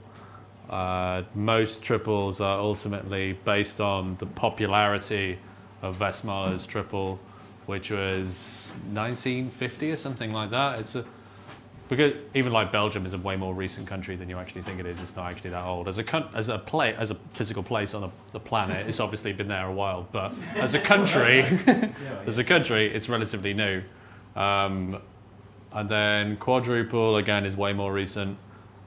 Uh, 0.68 1.26
most 1.36 1.84
triples 1.84 2.42
are 2.42 2.58
ultimately 2.58 3.34
based 3.46 3.80
on 3.80 4.18
the 4.18 4.26
popularity 4.26 5.38
of 5.84 6.00
Westmalle's 6.00 6.66
triple, 6.66 7.20
which 7.68 7.92
was 7.92 8.74
1950 8.92 9.92
or 9.92 9.96
something 9.96 10.34
like 10.34 10.50
that. 10.50 10.80
It's 10.80 10.96
a 10.96 11.06
because 11.88 12.14
even 12.34 12.52
like 12.52 12.72
Belgium 12.72 13.06
is 13.06 13.14
a 13.14 13.20
way 13.20 13.36
more 13.36 13.54
recent 13.54 13.86
country 13.86 14.16
than 14.16 14.30
you 14.30 14.40
actually 14.40 14.64
think 14.64 14.80
it 14.80 14.88
is. 14.88 15.00
It's 15.00 15.16
not 15.16 15.32
actually 15.32 15.52
that 15.52 15.66
old. 15.66 15.88
As 15.88 16.00
a 16.00 16.30
as 16.34 16.50
a 16.50 16.58
play 16.58 16.96
as 16.96 17.12
a 17.12 17.16
physical 17.34 17.62
place 17.62 17.94
on 17.94 18.02
the, 18.02 18.10
the 18.32 18.40
planet, 18.40 18.88
it's 18.88 19.00
obviously 19.00 19.34
been 19.34 19.50
there 19.50 19.68
a 19.68 19.72
while. 19.72 20.08
But 20.12 20.34
as 20.56 20.74
a 20.74 20.80
country, 20.80 21.42
as 22.26 22.40
a 22.40 22.44
country, 22.44 22.88
it's 22.88 23.08
relatively 23.08 23.54
new. 23.54 23.84
Um, 24.36 25.00
and 25.78 25.88
then 25.88 26.38
quadruple 26.38 27.18
again 27.18 27.46
is 27.46 27.56
way 27.56 27.72
more 27.72 27.94
recent, 27.94 28.36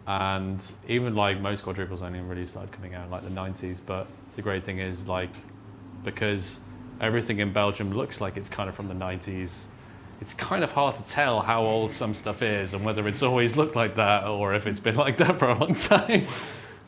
and 0.08 0.60
even 0.88 1.14
like 1.14 1.40
most 1.40 1.62
quadruples 1.62 2.02
only 2.02 2.18
really 2.18 2.44
started 2.44 2.72
coming 2.72 2.96
out 2.96 3.04
in 3.04 3.10
like 3.12 3.22
the 3.22 3.30
90s. 3.30 3.80
But 3.84 4.08
the 4.34 4.42
great 4.42 4.64
thing 4.64 4.80
is 4.80 5.06
like 5.06 5.30
because 6.02 6.58
everything 7.00 7.38
in 7.38 7.52
Belgium 7.52 7.92
looks 7.92 8.20
like 8.20 8.36
it's 8.36 8.48
kind 8.48 8.68
of 8.68 8.74
from 8.74 8.88
the 8.88 8.94
90s. 8.94 9.66
It's 10.20 10.34
kind 10.34 10.64
of 10.64 10.72
hard 10.72 10.96
to 10.96 11.04
tell 11.04 11.40
how 11.42 11.62
old 11.62 11.92
some 11.92 12.12
stuff 12.12 12.42
is 12.42 12.74
and 12.74 12.84
whether 12.84 13.06
it's 13.06 13.22
always 13.22 13.56
looked 13.56 13.76
like 13.76 13.94
that 13.94 14.24
or 14.26 14.52
if 14.54 14.66
it's 14.66 14.80
been 14.80 14.96
like 15.06 15.16
that 15.18 15.38
for 15.38 15.48
a 15.48 15.56
long 15.56 15.76
time. 15.76 16.26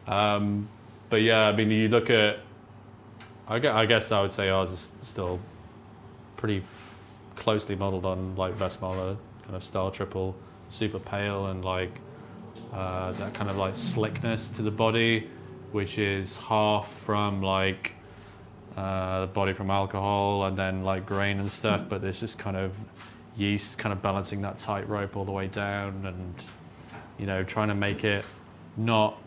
Um, 0.09 0.69
but 1.11 1.23
yeah, 1.23 1.47
I 1.47 1.53
mean, 1.53 1.71
you 1.71 1.87
look 1.87 2.11
at, 2.11 2.41
I 3.47 3.61
gue- 3.61 3.71
I 3.71 3.87
guess 3.87 4.11
I 4.11 4.21
would 4.21 4.33
say 4.33 4.49
ours 4.49 4.73
is 4.73 4.91
still 5.03 5.39
pretty 6.37 6.65
closely 7.37 7.77
modeled 7.77 8.05
on 8.05 8.35
like 8.35 8.59
Westmalle 8.59 9.17
kind 9.53 9.61
of 9.61 9.69
style 9.69 9.91
triple, 9.91 10.35
super 10.71 10.99
pale 10.99 11.49
and 11.49 11.63
like 11.63 11.91
uh, 12.73 13.13
that 13.13 13.35
kind 13.35 13.51
of 13.51 13.59
like 13.59 13.77
slickness 13.77 14.49
to 14.49 14.63
the 14.63 14.71
body, 14.71 15.29
which 15.73 15.99
is 15.99 16.39
half 16.39 16.91
from 17.05 17.43
like 17.43 17.93
uh, 18.79 19.21
the 19.21 19.27
body 19.27 19.53
from 19.53 19.71
alcohol 19.71 20.47
and 20.47 20.57
then 20.57 20.85
like 20.85 21.05
grain 21.05 21.39
and 21.39 21.53
stuff, 21.53 21.83
but 21.87 22.01
there's 22.01 22.19
this 22.19 22.35
kind 22.35 22.57
of 22.57 22.73
yeast 23.37 23.79
kind 23.79 23.93
of 23.93 24.01
balancing 24.01 24.41
that 24.41 24.57
tightrope 24.57 25.19
all 25.19 25.27
the 25.27 25.33
way 25.33 25.49
down 25.49 26.07
and 26.07 26.35
you 27.19 27.27
know 27.27 27.43
trying 27.43 27.69
to 27.69 27.75
make 27.75 28.05
it 28.05 28.25
not 28.79 29.19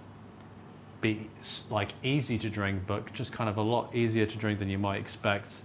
be 1.02 1.30
like 1.70 1.92
easy 2.02 2.40
to 2.40 2.50
drink, 2.50 2.82
but 2.88 3.14
just 3.14 3.32
kind 3.32 3.48
of 3.48 3.58
a 3.58 3.62
lot 3.62 3.96
easier 3.96 4.26
to 4.26 4.38
drink 4.40 4.58
than 4.58 4.70
you 4.70 4.80
might 4.80 5.00
expect, 5.00 5.62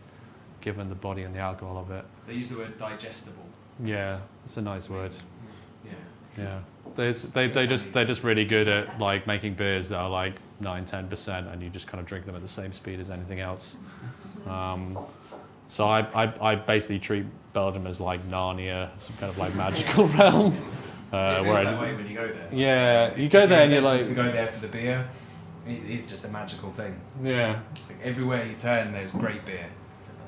given 0.60 0.90
the 0.90 0.94
body 0.94 1.22
and 1.22 1.34
the 1.34 1.38
alcohol 1.38 1.78
of 1.78 1.90
it. 1.90 2.04
They 2.26 2.34
use 2.34 2.50
the 2.50 2.58
word 2.58 2.76
digestible. 2.76 3.49
Yeah, 3.84 4.20
it's 4.44 4.56
a 4.56 4.62
nice 4.62 4.88
word. 4.88 5.12
Yeah. 5.84 5.92
Yeah, 6.38 6.60
There's, 6.96 7.22
they 7.24 7.48
they 7.48 7.66
just 7.66 7.92
they're 7.92 8.04
just 8.04 8.22
really 8.22 8.44
good 8.44 8.68
at 8.68 8.98
like 9.00 9.26
making 9.26 9.54
beers 9.54 9.88
that 9.88 9.98
are 9.98 10.10
like 10.10 10.34
nine 10.60 10.84
ten 10.84 11.08
percent, 11.08 11.48
and 11.48 11.62
you 11.62 11.70
just 11.70 11.86
kind 11.86 12.00
of 12.00 12.06
drink 12.06 12.24
them 12.26 12.34
at 12.34 12.42
the 12.42 12.48
same 12.48 12.72
speed 12.72 13.00
as 13.00 13.10
anything 13.10 13.40
else. 13.40 13.76
Um, 14.46 14.98
so 15.66 15.88
I, 15.88 16.00
I 16.14 16.52
I 16.52 16.54
basically 16.54 16.98
treat 16.98 17.26
Belgium 17.52 17.86
as 17.86 18.00
like 18.00 18.26
Narnia, 18.30 18.90
some 18.96 19.16
kind 19.16 19.30
of 19.30 19.38
like 19.38 19.54
magical 19.54 20.08
realm. 20.18 20.54
Uh, 21.12 21.42
where 21.42 21.64
that 21.64 21.80
way 21.80 21.94
when 21.94 22.08
you 22.08 22.14
go 22.14 22.28
there. 22.28 22.48
Yeah, 22.52 23.16
you 23.16 23.28
go 23.28 23.46
there 23.46 23.62
and 23.62 23.72
you're 23.72 23.82
like 23.82 24.04
to 24.06 24.14
go 24.14 24.30
there 24.30 24.46
for 24.46 24.60
the 24.60 24.68
beer. 24.68 25.04
It 25.66 25.82
is 25.84 26.06
just 26.06 26.24
a 26.24 26.28
magical 26.28 26.70
thing. 26.70 26.98
Yeah. 27.22 27.60
Like 27.88 28.00
everywhere 28.02 28.44
you 28.46 28.54
turn, 28.54 28.92
there's 28.92 29.12
great 29.12 29.44
beer. 29.44 29.66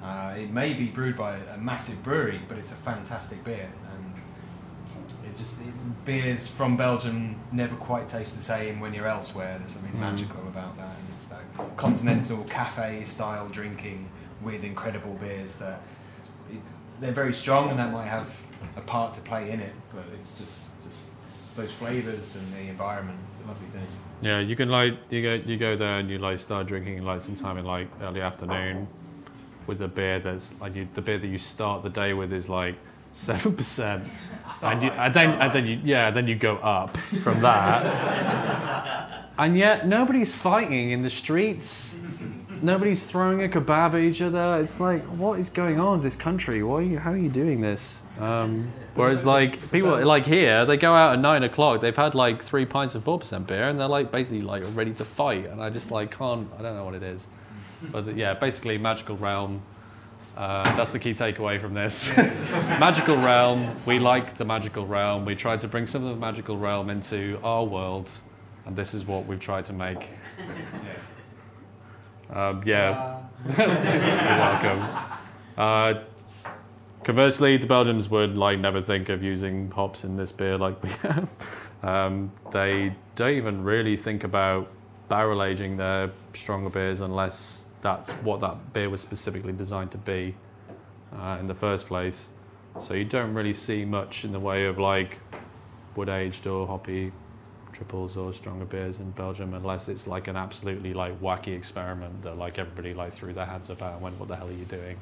Uh, 0.02 0.34
it 0.36 0.50
may 0.50 0.72
be 0.74 0.86
brewed 0.86 1.16
by 1.16 1.36
a 1.54 1.58
massive 1.58 2.02
brewery, 2.02 2.40
but 2.48 2.58
it's 2.58 2.72
a 2.72 2.76
fantastic 2.76 3.42
beer, 3.44 3.68
and 3.94 4.14
it 5.26 5.36
just 5.36 5.60
it, 5.60 6.04
beers 6.04 6.48
from 6.48 6.76
Belgium 6.76 7.36
never 7.52 7.76
quite 7.76 8.08
taste 8.08 8.34
the 8.34 8.40
same 8.40 8.80
when 8.80 8.92
you're 8.94 9.06
elsewhere. 9.06 9.56
There's 9.58 9.72
something 9.72 9.92
Mm. 9.92 10.00
magical 10.00 10.42
about 10.48 10.76
that, 10.76 10.96
and 10.98 11.06
it's 11.14 11.26
that 11.26 11.42
continental 11.76 12.42
cafe 12.44 13.04
style 13.04 13.48
drinking 13.48 14.08
with 14.42 14.64
incredible 14.64 15.14
beers 15.14 15.56
that 15.58 15.80
it, 16.50 16.58
they're 17.00 17.12
very 17.12 17.32
strong, 17.34 17.70
and 17.70 17.78
that 17.78 17.92
might 17.92 18.08
have 18.08 18.28
a 18.76 18.80
part 18.80 19.12
to 19.12 19.20
play 19.20 19.50
in 19.52 19.60
it, 19.60 19.72
but 19.94 20.04
it's 20.18 20.38
just 20.38 20.74
just 20.82 21.02
those 21.54 21.70
flavors 21.70 22.34
and 22.36 22.52
the 22.54 22.68
environment. 22.70 23.18
It's 23.28 23.40
a 23.44 23.46
lovely 23.46 23.68
thing. 23.68 23.86
Yeah, 24.20 24.40
you 24.40 24.56
can 24.56 24.68
like 24.68 24.94
you 25.10 25.22
go 25.22 25.34
you 25.46 25.56
go 25.56 25.76
there 25.76 25.98
and 25.98 26.10
you 26.10 26.18
like 26.18 26.40
start 26.40 26.66
drinking 26.66 27.04
like 27.04 27.20
sometime 27.20 27.56
in 27.58 27.64
like 27.64 27.88
early 28.00 28.20
afternoon, 28.20 28.88
with 29.66 29.80
a 29.82 29.88
beer 29.88 30.18
that's 30.18 30.58
like 30.60 30.74
you, 30.74 30.88
the 30.94 31.02
beer 31.02 31.18
that 31.18 31.26
you 31.26 31.38
start 31.38 31.82
the 31.82 31.90
day 31.90 32.14
with 32.14 32.32
is 32.32 32.48
like 32.48 32.76
seven 33.12 33.54
percent, 33.54 34.04
and, 34.62 34.82
you, 34.82 34.90
and 34.90 35.14
then 35.14 35.30
and 35.40 35.52
then 35.52 35.66
you 35.66 35.78
yeah 35.84 36.10
then 36.10 36.26
you 36.26 36.34
go 36.34 36.56
up 36.56 36.96
from 37.22 37.40
that, 37.42 39.28
and 39.38 39.58
yet 39.58 39.86
nobody's 39.86 40.34
fighting 40.34 40.90
in 40.90 41.02
the 41.02 41.10
streets. 41.10 41.96
Nobody's 42.64 43.04
throwing 43.04 43.42
a 43.42 43.48
kebab 43.48 43.94
at 43.94 44.00
each 44.00 44.22
other. 44.22 44.60
It's 44.62 44.78
like, 44.78 45.02
what 45.06 45.40
is 45.40 45.50
going 45.50 45.80
on 45.80 45.98
in 45.98 46.04
this 46.04 46.14
country? 46.14 46.62
Why 46.62 46.76
are 46.76 46.82
you, 46.82 46.98
how 47.00 47.10
are 47.10 47.16
you 47.16 47.28
doing 47.28 47.60
this? 47.60 48.00
Um, 48.20 48.72
whereas, 48.94 49.26
like 49.26 49.72
people 49.72 50.00
like 50.06 50.24
here, 50.26 50.64
they 50.64 50.76
go 50.76 50.94
out 50.94 51.14
at 51.14 51.18
nine 51.18 51.42
o'clock. 51.42 51.80
They've 51.80 51.96
had 51.96 52.14
like 52.14 52.40
three 52.40 52.64
pints 52.64 52.94
of 52.94 53.02
four 53.02 53.18
percent 53.18 53.48
beer, 53.48 53.68
and 53.68 53.80
they're 53.80 53.88
like 53.88 54.12
basically 54.12 54.42
like 54.42 54.62
ready 54.76 54.92
to 54.94 55.04
fight. 55.04 55.46
And 55.46 55.60
I 55.60 55.70
just 55.70 55.90
like 55.90 56.16
can't. 56.16 56.48
I 56.56 56.62
don't 56.62 56.76
know 56.76 56.84
what 56.84 56.94
it 56.94 57.02
is, 57.02 57.26
but 57.90 58.16
yeah, 58.16 58.34
basically 58.34 58.78
magical 58.78 59.16
realm. 59.16 59.62
Uh, 60.36 60.64
that's 60.76 60.92
the 60.92 60.98
key 60.98 61.12
takeaway 61.12 61.60
from 61.60 61.74
this. 61.74 62.14
magical 62.16 63.16
realm. 63.16 63.76
We 63.84 63.98
like 63.98 64.38
the 64.38 64.44
magical 64.44 64.86
realm. 64.86 65.24
We 65.24 65.34
tried 65.34 65.60
to 65.60 65.68
bring 65.68 65.86
some 65.86 66.04
of 66.04 66.14
the 66.14 66.20
magical 66.20 66.56
realm 66.56 66.88
into 66.88 67.38
our 67.42 67.64
world, 67.64 68.10
and 68.64 68.74
this 68.74 68.94
is 68.94 69.04
what 69.04 69.26
we've 69.26 69.40
tried 69.40 69.64
to 69.66 69.72
make. 69.72 70.08
Um, 72.32 72.62
yeah. 72.64 73.20
You're 73.58 73.66
welcome. 73.68 75.18
Uh, 75.58 76.02
conversely, 77.04 77.58
the 77.58 77.66
Belgians 77.66 78.08
would 78.08 78.36
like 78.36 78.58
never 78.58 78.80
think 78.80 79.10
of 79.10 79.22
using 79.22 79.70
hops 79.70 80.04
in 80.04 80.16
this 80.16 80.32
beer 80.32 80.56
like 80.56 80.82
we 80.82 80.88
have. 81.02 81.28
Um, 81.82 82.32
they 82.52 82.94
don't 83.16 83.34
even 83.34 83.64
really 83.64 83.96
think 83.96 84.24
about 84.24 84.68
barrel 85.08 85.42
aging 85.42 85.76
their 85.76 86.10
stronger 86.32 86.70
beers 86.70 87.00
unless 87.00 87.61
that's 87.82 88.12
what 88.12 88.40
that 88.40 88.72
beer 88.72 88.88
was 88.88 89.00
specifically 89.00 89.52
designed 89.52 89.90
to 89.90 89.98
be 89.98 90.34
uh, 91.12 91.36
in 91.38 91.48
the 91.48 91.54
first 91.54 91.86
place. 91.86 92.30
So 92.80 92.94
you 92.94 93.04
don't 93.04 93.34
really 93.34 93.52
see 93.52 93.84
much 93.84 94.24
in 94.24 94.32
the 94.32 94.40
way 94.40 94.64
of 94.64 94.78
like 94.78 95.18
wood 95.94 96.08
aged 96.08 96.46
or 96.46 96.66
hoppy 96.66 97.12
triples 97.72 98.16
or 98.16 98.32
stronger 98.32 98.64
beers 98.64 99.00
in 99.00 99.10
Belgium 99.10 99.54
unless 99.54 99.88
it's 99.88 100.06
like 100.06 100.28
an 100.28 100.36
absolutely 100.36 100.94
like 100.94 101.20
wacky 101.20 101.56
experiment 101.56 102.22
that 102.22 102.38
like 102.38 102.58
everybody 102.58 102.94
like 102.94 103.12
threw 103.12 103.32
their 103.32 103.46
hands 103.46 103.68
up 103.68 103.82
at 103.82 103.94
and 103.94 104.02
went, 104.02 104.18
what 104.18 104.28
the 104.28 104.36
hell 104.36 104.48
are 104.48 104.52
you 104.52 104.64
doing? 104.64 104.96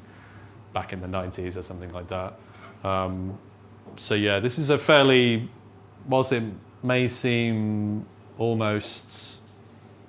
Back 0.73 0.91
in 0.91 1.01
the 1.01 1.07
90s 1.07 1.55
or 1.55 1.61
something 1.61 1.93
like 1.93 2.07
that. 2.09 2.39
Um, 2.83 3.37
so 3.97 4.15
yeah, 4.15 4.39
this 4.39 4.57
is 4.57 4.69
a 4.69 4.77
fairly, 4.77 5.49
whilst 6.07 6.31
it 6.31 6.43
may 6.81 7.07
seem 7.07 8.05
almost 8.37 9.40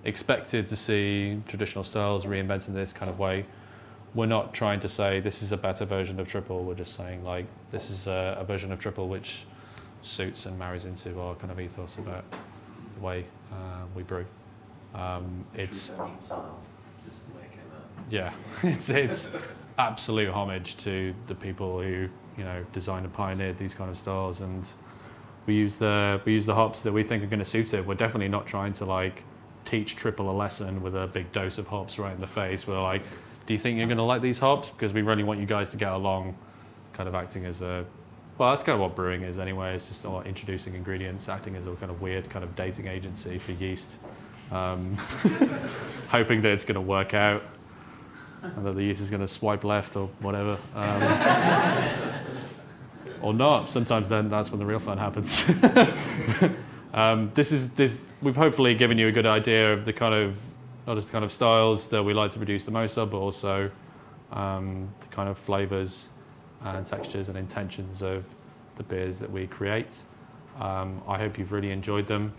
expected 0.05 0.69
to 0.69 0.77
see 0.77 1.41
traditional 1.47 1.85
styles 1.85 2.25
reinvented 2.25 2.69
in 2.69 2.75
this 2.75 2.93
kind 2.93 3.11
of 3.11 3.19
way, 3.19 3.47
we're 4.15 4.27
not 4.27 4.53
trying 4.53 4.81
to 4.81 4.89
say 4.89 5.21
this 5.21 5.43
is 5.43 5.53
a 5.53 5.57
better 5.57 5.85
version 5.85 6.21
of 6.21 6.29
triple. 6.29 6.65
We're 6.65 6.75
just 6.75 6.95
saying 6.95 7.25
like 7.25 7.47
this 7.71 7.91
is 7.91 8.07
a, 8.07 8.37
a 8.39 8.45
version 8.45 8.73
of 8.73 8.79
triple 8.79 9.09
which 9.09 9.45
suits 10.03 10.47
and 10.47 10.59
marries 10.59 10.85
into 10.85 11.19
our 11.21 11.35
kind 11.37 11.51
of 11.51 11.61
ethos 11.61 11.99
about 11.99 12.25
the 12.97 13.01
way 13.01 13.25
uh, 13.53 13.85
we 13.95 14.03
brew. 14.03 14.27
Um, 14.95 15.45
it's 15.55 15.89
True 15.89 15.97
Belgian 15.97 16.21
style. 16.21 16.61
This 17.05 17.15
is 17.15 17.23
the 17.25 17.35
way 17.35 17.45
it 17.45 17.53
came 17.53 17.61
out. 17.75 17.85
yeah, 18.11 18.33
it's 18.63 18.91
it's 18.91 19.31
absolute 19.79 20.29
homage 20.31 20.77
to 20.79 21.15
the 21.27 21.35
people 21.35 21.81
who 21.81 22.09
you 22.37 22.45
know 22.45 22.65
designed 22.73 23.07
and 23.07 23.15
pioneered 23.15 23.59
these 23.59 23.75
kind 23.75 23.91
of 23.91 23.97
styles, 23.97 24.41
and 24.41 24.69
we 25.47 25.55
use 25.55 25.77
the 25.77 26.21
we 26.25 26.33
use 26.33 26.45
the 26.45 26.55
hops 26.55 26.83
that 26.83 26.93
we 26.93 27.03
think 27.03 27.23
are 27.23 27.27
going 27.27 27.39
to 27.39 27.45
suit 27.45 27.73
it. 27.73 27.87
We're 27.87 27.95
definitely 27.95 28.29
not 28.29 28.47
trying 28.47 28.75
to 28.75 28.85
like 28.85 29.25
teach 29.65 29.97
triple 29.97 30.31
a 30.31 30.37
lesson 30.37 30.83
with 30.83 30.95
a 30.95 31.07
big 31.07 31.33
dose 31.33 31.59
of 31.59 31.67
hops 31.67 31.99
right 31.99 32.15
in 32.15 32.21
the 32.21 32.27
face. 32.27 32.67
We're 32.67 32.83
like, 32.83 33.03
do 33.47 33.53
you 33.53 33.59
think 33.59 33.79
you're 33.79 33.87
going 33.87 33.99
to 33.99 34.05
like 34.05 34.23
these 34.23 34.39
hops? 34.39 34.71
Because 34.71 34.93
we 34.93 35.03
really 35.03 35.25
want 35.25 35.41
you 35.41 35.47
guys 35.47 35.71
to 35.71 35.77
get 35.77 35.93
along, 35.93 36.37
kind 36.93 37.09
of 37.09 37.15
acting 37.15 37.45
as 37.45 37.63
a 37.63 37.85
well, 38.39 38.51
that's 38.51 38.63
kind 38.63 38.75
of 38.75 38.81
what 38.81 38.97
brewing 38.97 39.23
is 39.23 39.39
anyway. 39.39 39.77
It's 39.77 39.89
just 39.89 40.07
all 40.07 40.23
introducing 40.23 40.75
ingredients, 40.75 41.29
acting 41.29 41.55
as 41.55 41.67
a 41.67 41.75
kind 41.75 41.93
of 41.93 42.01
weird 42.01 42.31
kind 42.31 42.45
of 42.45 42.57
dating 42.57 42.87
agency 42.87 43.39
for 43.39 43.53
yeast, 43.53 43.99
um, 44.51 44.97
hoping 46.09 46.41
that 46.43 46.53
it's 46.53 46.65
going 46.65 46.77
to 46.77 46.81
work 46.81 47.13
out 47.13 47.43
and 48.43 48.67
that 48.67 48.73
the 48.73 48.83
yeast 48.83 49.01
is 49.01 49.11
going 49.11 49.21
to 49.21 49.29
swipe 49.29 49.65
left 49.65 49.97
or 49.97 50.09
whatever. 50.21 50.59
Um, 50.75 51.03
or 53.23 53.33
not. 53.33 53.71
Sometimes 53.71 54.09
then 54.09 54.29
that's 54.29 54.51
when 54.51 54.59
the 54.59 54.67
real 54.67 54.81
fun 54.81 54.99
happens. 54.99 55.45
um, 56.95 57.31
this 57.35 57.53
is 57.53 57.73
this. 57.75 57.99
We've 58.23 58.37
hopefully 58.37 58.77
given 58.77 58.99
you 58.99 59.09
a 59.09 59.13
good 59.13 59.27
idea 59.27 59.73
of 59.73 59.85
the 59.85 59.93
kind 59.93 60.15
of 60.15 60.37
not 60.87 60.95
just 60.95 61.09
the 61.09 61.13
kind 61.13 61.25
of 61.25 61.33
styles 61.33 61.89
that 61.89 62.05
we 62.05 62.15
like 62.15 62.31
to 62.31 62.39
produce 62.39 62.65
the 62.65 62.71
most 62.71 62.97
of, 62.97 63.11
but 63.11 63.19
also 63.19 63.69
um, 64.31 64.89
the 65.01 65.09
kind 65.09 65.29
of 65.29 65.37
flavors 65.37 66.09
and 66.61 66.87
textures 66.87 67.29
and 67.29 67.37
intentions 67.37 68.01
of 68.01 68.25
the 68.77 68.85
beers 68.85 69.19
that 69.19 69.29
we 69.29 69.49
create. 69.49 70.03
Um, 70.61 71.03
I 71.09 71.19
hope 71.19 71.37
you've 71.37 71.51
really 71.51 71.73
enjoyed 71.73 72.07
them. 72.07 72.33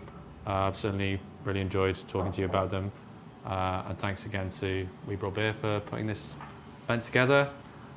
Uh, 0.46 0.68
I've 0.68 0.76
certainly 0.78 1.20
really 1.44 1.60
enjoyed 1.60 1.98
talking 2.08 2.32
to 2.32 2.40
you 2.40 2.46
about 2.46 2.70
them. 2.70 2.90
Uh, 3.44 3.82
and 3.88 3.98
thanks 3.98 4.24
again 4.24 4.48
to 4.48 4.88
We 5.06 5.16
Brought 5.16 5.34
Beer 5.34 5.52
for 5.52 5.80
putting 5.80 6.06
this 6.06 6.34
event 6.84 7.02
together. 7.02 7.50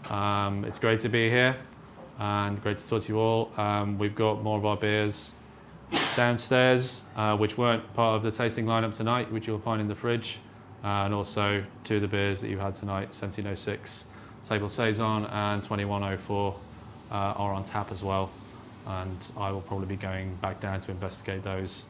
Um, 0.09 0.65
it's 0.65 0.80
great 0.80 0.99
to 1.01 1.09
be 1.09 1.30
here 1.30 1.55
and 2.19 2.61
great 2.61 2.80
to 2.80 2.88
talk 2.88 3.03
to 3.03 3.07
you 3.07 3.19
all. 3.19 3.53
Um, 3.55 3.97
we've 3.97 4.15
got 4.15 4.43
more 4.43 4.57
of 4.57 4.65
our 4.65 4.76
beers 4.76 5.31
downstairs, 6.15 7.03
uh, 7.15 7.38
which 7.38 7.57
weren't 7.57 7.93
part 7.93 8.15
of 8.15 8.23
the 8.23 8.31
tasting 8.31 8.65
lineup 8.65 8.93
tonight, 8.93 9.31
which 9.31 9.47
you'll 9.47 9.59
find 9.59 9.81
in 9.81 9.88
the 9.88 9.95
fridge. 9.95 10.39
Uh, 10.84 11.05
and 11.05 11.14
also 11.14 11.64
two 11.84 11.95
of 11.95 12.01
the 12.01 12.07
beers 12.07 12.41
that 12.41 12.49
you 12.49 12.59
had 12.59 12.76
tonight, 12.76 13.07
1706 13.07 14.05
Table 14.47 14.69
Saison 14.69 15.26
and 15.26 15.61
2104 15.61 16.55
uh, 17.11 17.14
are 17.14 17.53
on 17.53 17.64
tap 17.64 17.91
as 17.91 18.01
well. 18.03 18.30
And 18.85 19.18
I 19.38 19.51
will 19.51 19.61
probably 19.61 19.88
be 19.88 19.97
going 19.97 20.35
back 20.35 20.61
down 20.61 20.80
to 20.81 20.91
investigate 20.91 21.43
those 21.43 21.84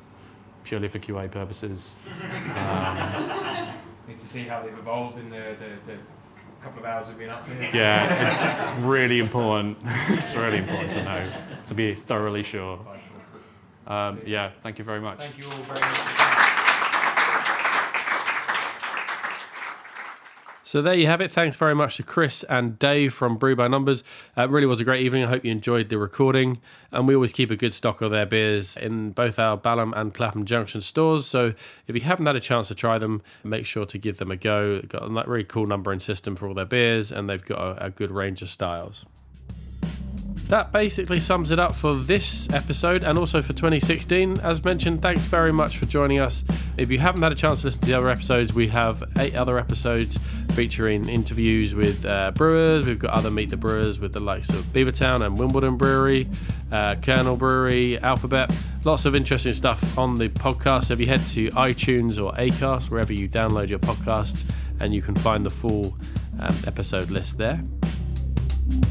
purely 0.63 0.87
for 0.87 0.99
QA 0.99 1.29
purposes. 1.29 1.95
Um, 2.55 3.73
Need 4.07 4.17
to 4.19 4.25
see 4.25 4.43
how 4.43 4.61
they've 4.61 4.77
evolved 4.77 5.19
in 5.19 5.29
the, 5.29 5.57
the, 5.59 5.91
the 5.91 5.97
couple 6.61 6.79
of 6.79 6.85
hours 6.85 7.09
we've 7.09 7.17
been 7.17 7.29
up 7.29 7.47
here. 7.47 7.69
yeah, 7.73 8.29
it's 8.29 8.79
really 8.85 9.19
important. 9.19 9.77
it's 10.09 10.35
really 10.35 10.57
important 10.59 10.91
to 10.93 11.03
know, 11.03 11.27
to 11.65 11.73
be 11.73 11.93
thoroughly 11.93 12.43
sure. 12.43 12.79
Um, 13.87 14.21
yeah, 14.25 14.51
thank 14.61 14.77
you 14.77 14.83
very 14.83 15.01
much. 15.01 15.19
Thank 15.19 15.37
you 15.37 15.45
all 15.45 15.63
very 15.63 15.79
much. 15.79 16.27
So 20.67 20.81
there 20.81 20.95
you 20.95 21.05
have 21.05 21.21
it. 21.21 21.31
Thanks 21.31 21.55
very 21.55 21.73
much 21.73 21.95
to 21.95 22.03
Chris 22.03 22.43
and 22.43 22.77
Dave 22.77 23.13
from 23.13 23.37
Brew 23.37 23.55
by 23.55 23.69
Numbers. 23.69 24.03
Uh, 24.37 24.41
it 24.41 24.49
really 24.49 24.67
was 24.67 24.81
a 24.81 24.83
great 24.83 25.05
evening. 25.05 25.23
I 25.23 25.27
hope 25.27 25.45
you 25.45 25.51
enjoyed 25.53 25.87
the 25.87 25.97
recording. 25.97 26.59
And 26.91 27.07
we 27.07 27.15
always 27.15 27.31
keep 27.31 27.51
a 27.51 27.55
good 27.55 27.73
stock 27.73 28.01
of 28.01 28.11
their 28.11 28.25
beers 28.25 28.75
in 28.75 29.11
both 29.11 29.39
our 29.39 29.55
Balham 29.55 29.93
and 29.95 30.13
Clapham 30.13 30.43
Junction 30.43 30.81
stores. 30.81 31.25
So 31.25 31.53
if 31.87 31.95
you 31.95 32.01
haven't 32.01 32.25
had 32.25 32.35
a 32.35 32.41
chance 32.41 32.67
to 32.67 32.75
try 32.75 32.97
them, 32.97 33.21
make 33.45 33.65
sure 33.65 33.85
to 33.85 33.97
give 33.97 34.17
them 34.17 34.29
a 34.29 34.35
go. 34.35 34.75
They've 34.75 34.89
got 34.89 35.03
a 35.03 35.29
really 35.29 35.45
cool 35.45 35.67
numbering 35.67 36.01
system 36.01 36.35
for 36.35 36.49
all 36.49 36.53
their 36.53 36.65
beers, 36.65 37.13
and 37.13 37.29
they've 37.29 37.45
got 37.45 37.59
a, 37.59 37.85
a 37.85 37.89
good 37.89 38.11
range 38.11 38.41
of 38.41 38.49
styles. 38.49 39.05
That 40.49 40.71
basically 40.71 41.19
sums 41.19 41.51
it 41.51 41.59
up 41.59 41.75
for 41.75 41.93
this 41.93 42.49
episode 42.51 43.03
and 43.03 43.17
also 43.17 43.41
for 43.41 43.51
2016. 43.51 44.39
As 44.39 44.63
mentioned, 44.63 45.01
thanks 45.01 45.25
very 45.25 45.51
much 45.51 45.77
for 45.77 45.85
joining 45.85 46.19
us. 46.19 46.45
If 46.77 46.89
you 46.89 46.99
haven't 46.99 47.21
had 47.21 47.33
a 47.33 47.35
chance 47.35 47.61
to 47.61 47.67
listen 47.67 47.81
to 47.81 47.87
the 47.87 47.93
other 47.93 48.09
episodes, 48.09 48.53
we 48.53 48.67
have 48.69 49.03
eight 49.17 49.35
other 49.35 49.59
episodes 49.59 50.17
featuring 50.51 51.09
interviews 51.09 51.75
with 51.75 52.05
uh, 52.05 52.31
brewers. 52.31 52.85
We've 52.85 52.97
got 52.97 53.11
other 53.11 53.29
Meet 53.29 53.49
the 53.49 53.57
Brewers 53.57 53.99
with 53.99 54.13
the 54.13 54.21
likes 54.21 54.49
of 54.51 54.63
Beavertown 54.67 55.25
and 55.25 55.37
Wimbledon 55.37 55.75
Brewery, 55.75 56.29
uh, 56.71 56.95
Kernel 56.95 57.35
Brewery, 57.35 57.99
Alphabet. 57.99 58.49
Lots 58.85 59.03
of 59.03 59.15
interesting 59.15 59.51
stuff 59.51 59.97
on 59.97 60.17
the 60.17 60.29
podcast. 60.29 60.85
So 60.85 60.93
if 60.93 61.01
you 61.01 61.07
head 61.07 61.27
to 61.27 61.49
iTunes 61.51 62.23
or 62.23 62.31
Acast, 62.33 62.89
wherever 62.89 63.11
you 63.11 63.27
download 63.27 63.67
your 63.67 63.79
podcasts, 63.79 64.49
and 64.79 64.93
you 64.93 65.01
can 65.01 65.15
find 65.15 65.45
the 65.45 65.51
full 65.51 65.97
um, 66.39 66.63
episode 66.65 67.11
list 67.11 67.37
there. 67.37 67.59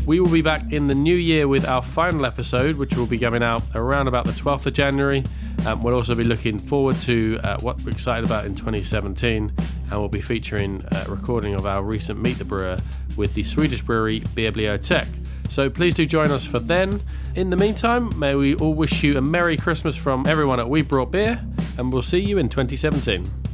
We 0.07 0.20
will 0.20 0.31
be 0.31 0.43
back 0.43 0.73
in 0.73 0.86
the 0.86 0.94
new 0.94 1.16
year 1.16 1.48
with 1.48 1.65
our 1.65 1.82
final 1.82 2.24
episode, 2.24 2.77
which 2.77 2.97
will 2.97 3.07
be 3.07 3.19
coming 3.19 3.43
out 3.43 3.62
around 3.74 4.07
about 4.07 4.24
the 4.24 4.32
12th 4.32 4.66
of 4.66 4.73
January. 4.73 5.24
Um, 5.66 5.82
we'll 5.82 5.94
also 5.94 6.15
be 6.15 6.23
looking 6.23 6.59
forward 6.59 7.01
to 7.01 7.40
uh, 7.43 7.59
what 7.59 7.82
we're 7.82 7.90
excited 7.90 8.24
about 8.24 8.44
in 8.44 8.55
2017, 8.55 9.53
and 9.59 9.90
we'll 9.90 10.09
be 10.09 10.20
featuring 10.20 10.85
a 10.93 11.07
recording 11.09 11.55
of 11.55 11.66
our 11.66 11.82
recent 11.82 12.20
Meet 12.20 12.39
the 12.39 12.44
Brewer 12.44 12.78
with 13.16 13.35
the 13.35 13.43
Swedish 13.43 13.82
brewery 13.82 14.20
Bibliotech. 14.20 15.09
So 15.51 15.69
please 15.69 15.94
do 15.94 16.07
join 16.07 16.31
us 16.31 16.44
for 16.44 16.59
then. 16.59 17.03
In 17.35 17.51
the 17.51 17.57
meantime, 17.57 18.16
may 18.19 18.35
we 18.35 18.55
all 18.55 18.74
wish 18.74 19.03
you 19.03 19.16
a 19.16 19.20
Merry 19.20 19.57
Christmas 19.57 19.97
from 19.97 20.27
everyone 20.27 20.61
at 20.61 20.69
We 20.69 20.82
Brought 20.82 21.11
Beer, 21.11 21.40
and 21.78 21.93
we'll 21.93 22.03
see 22.03 22.20
you 22.20 22.39
in 22.39 22.48
2017. 22.48 23.45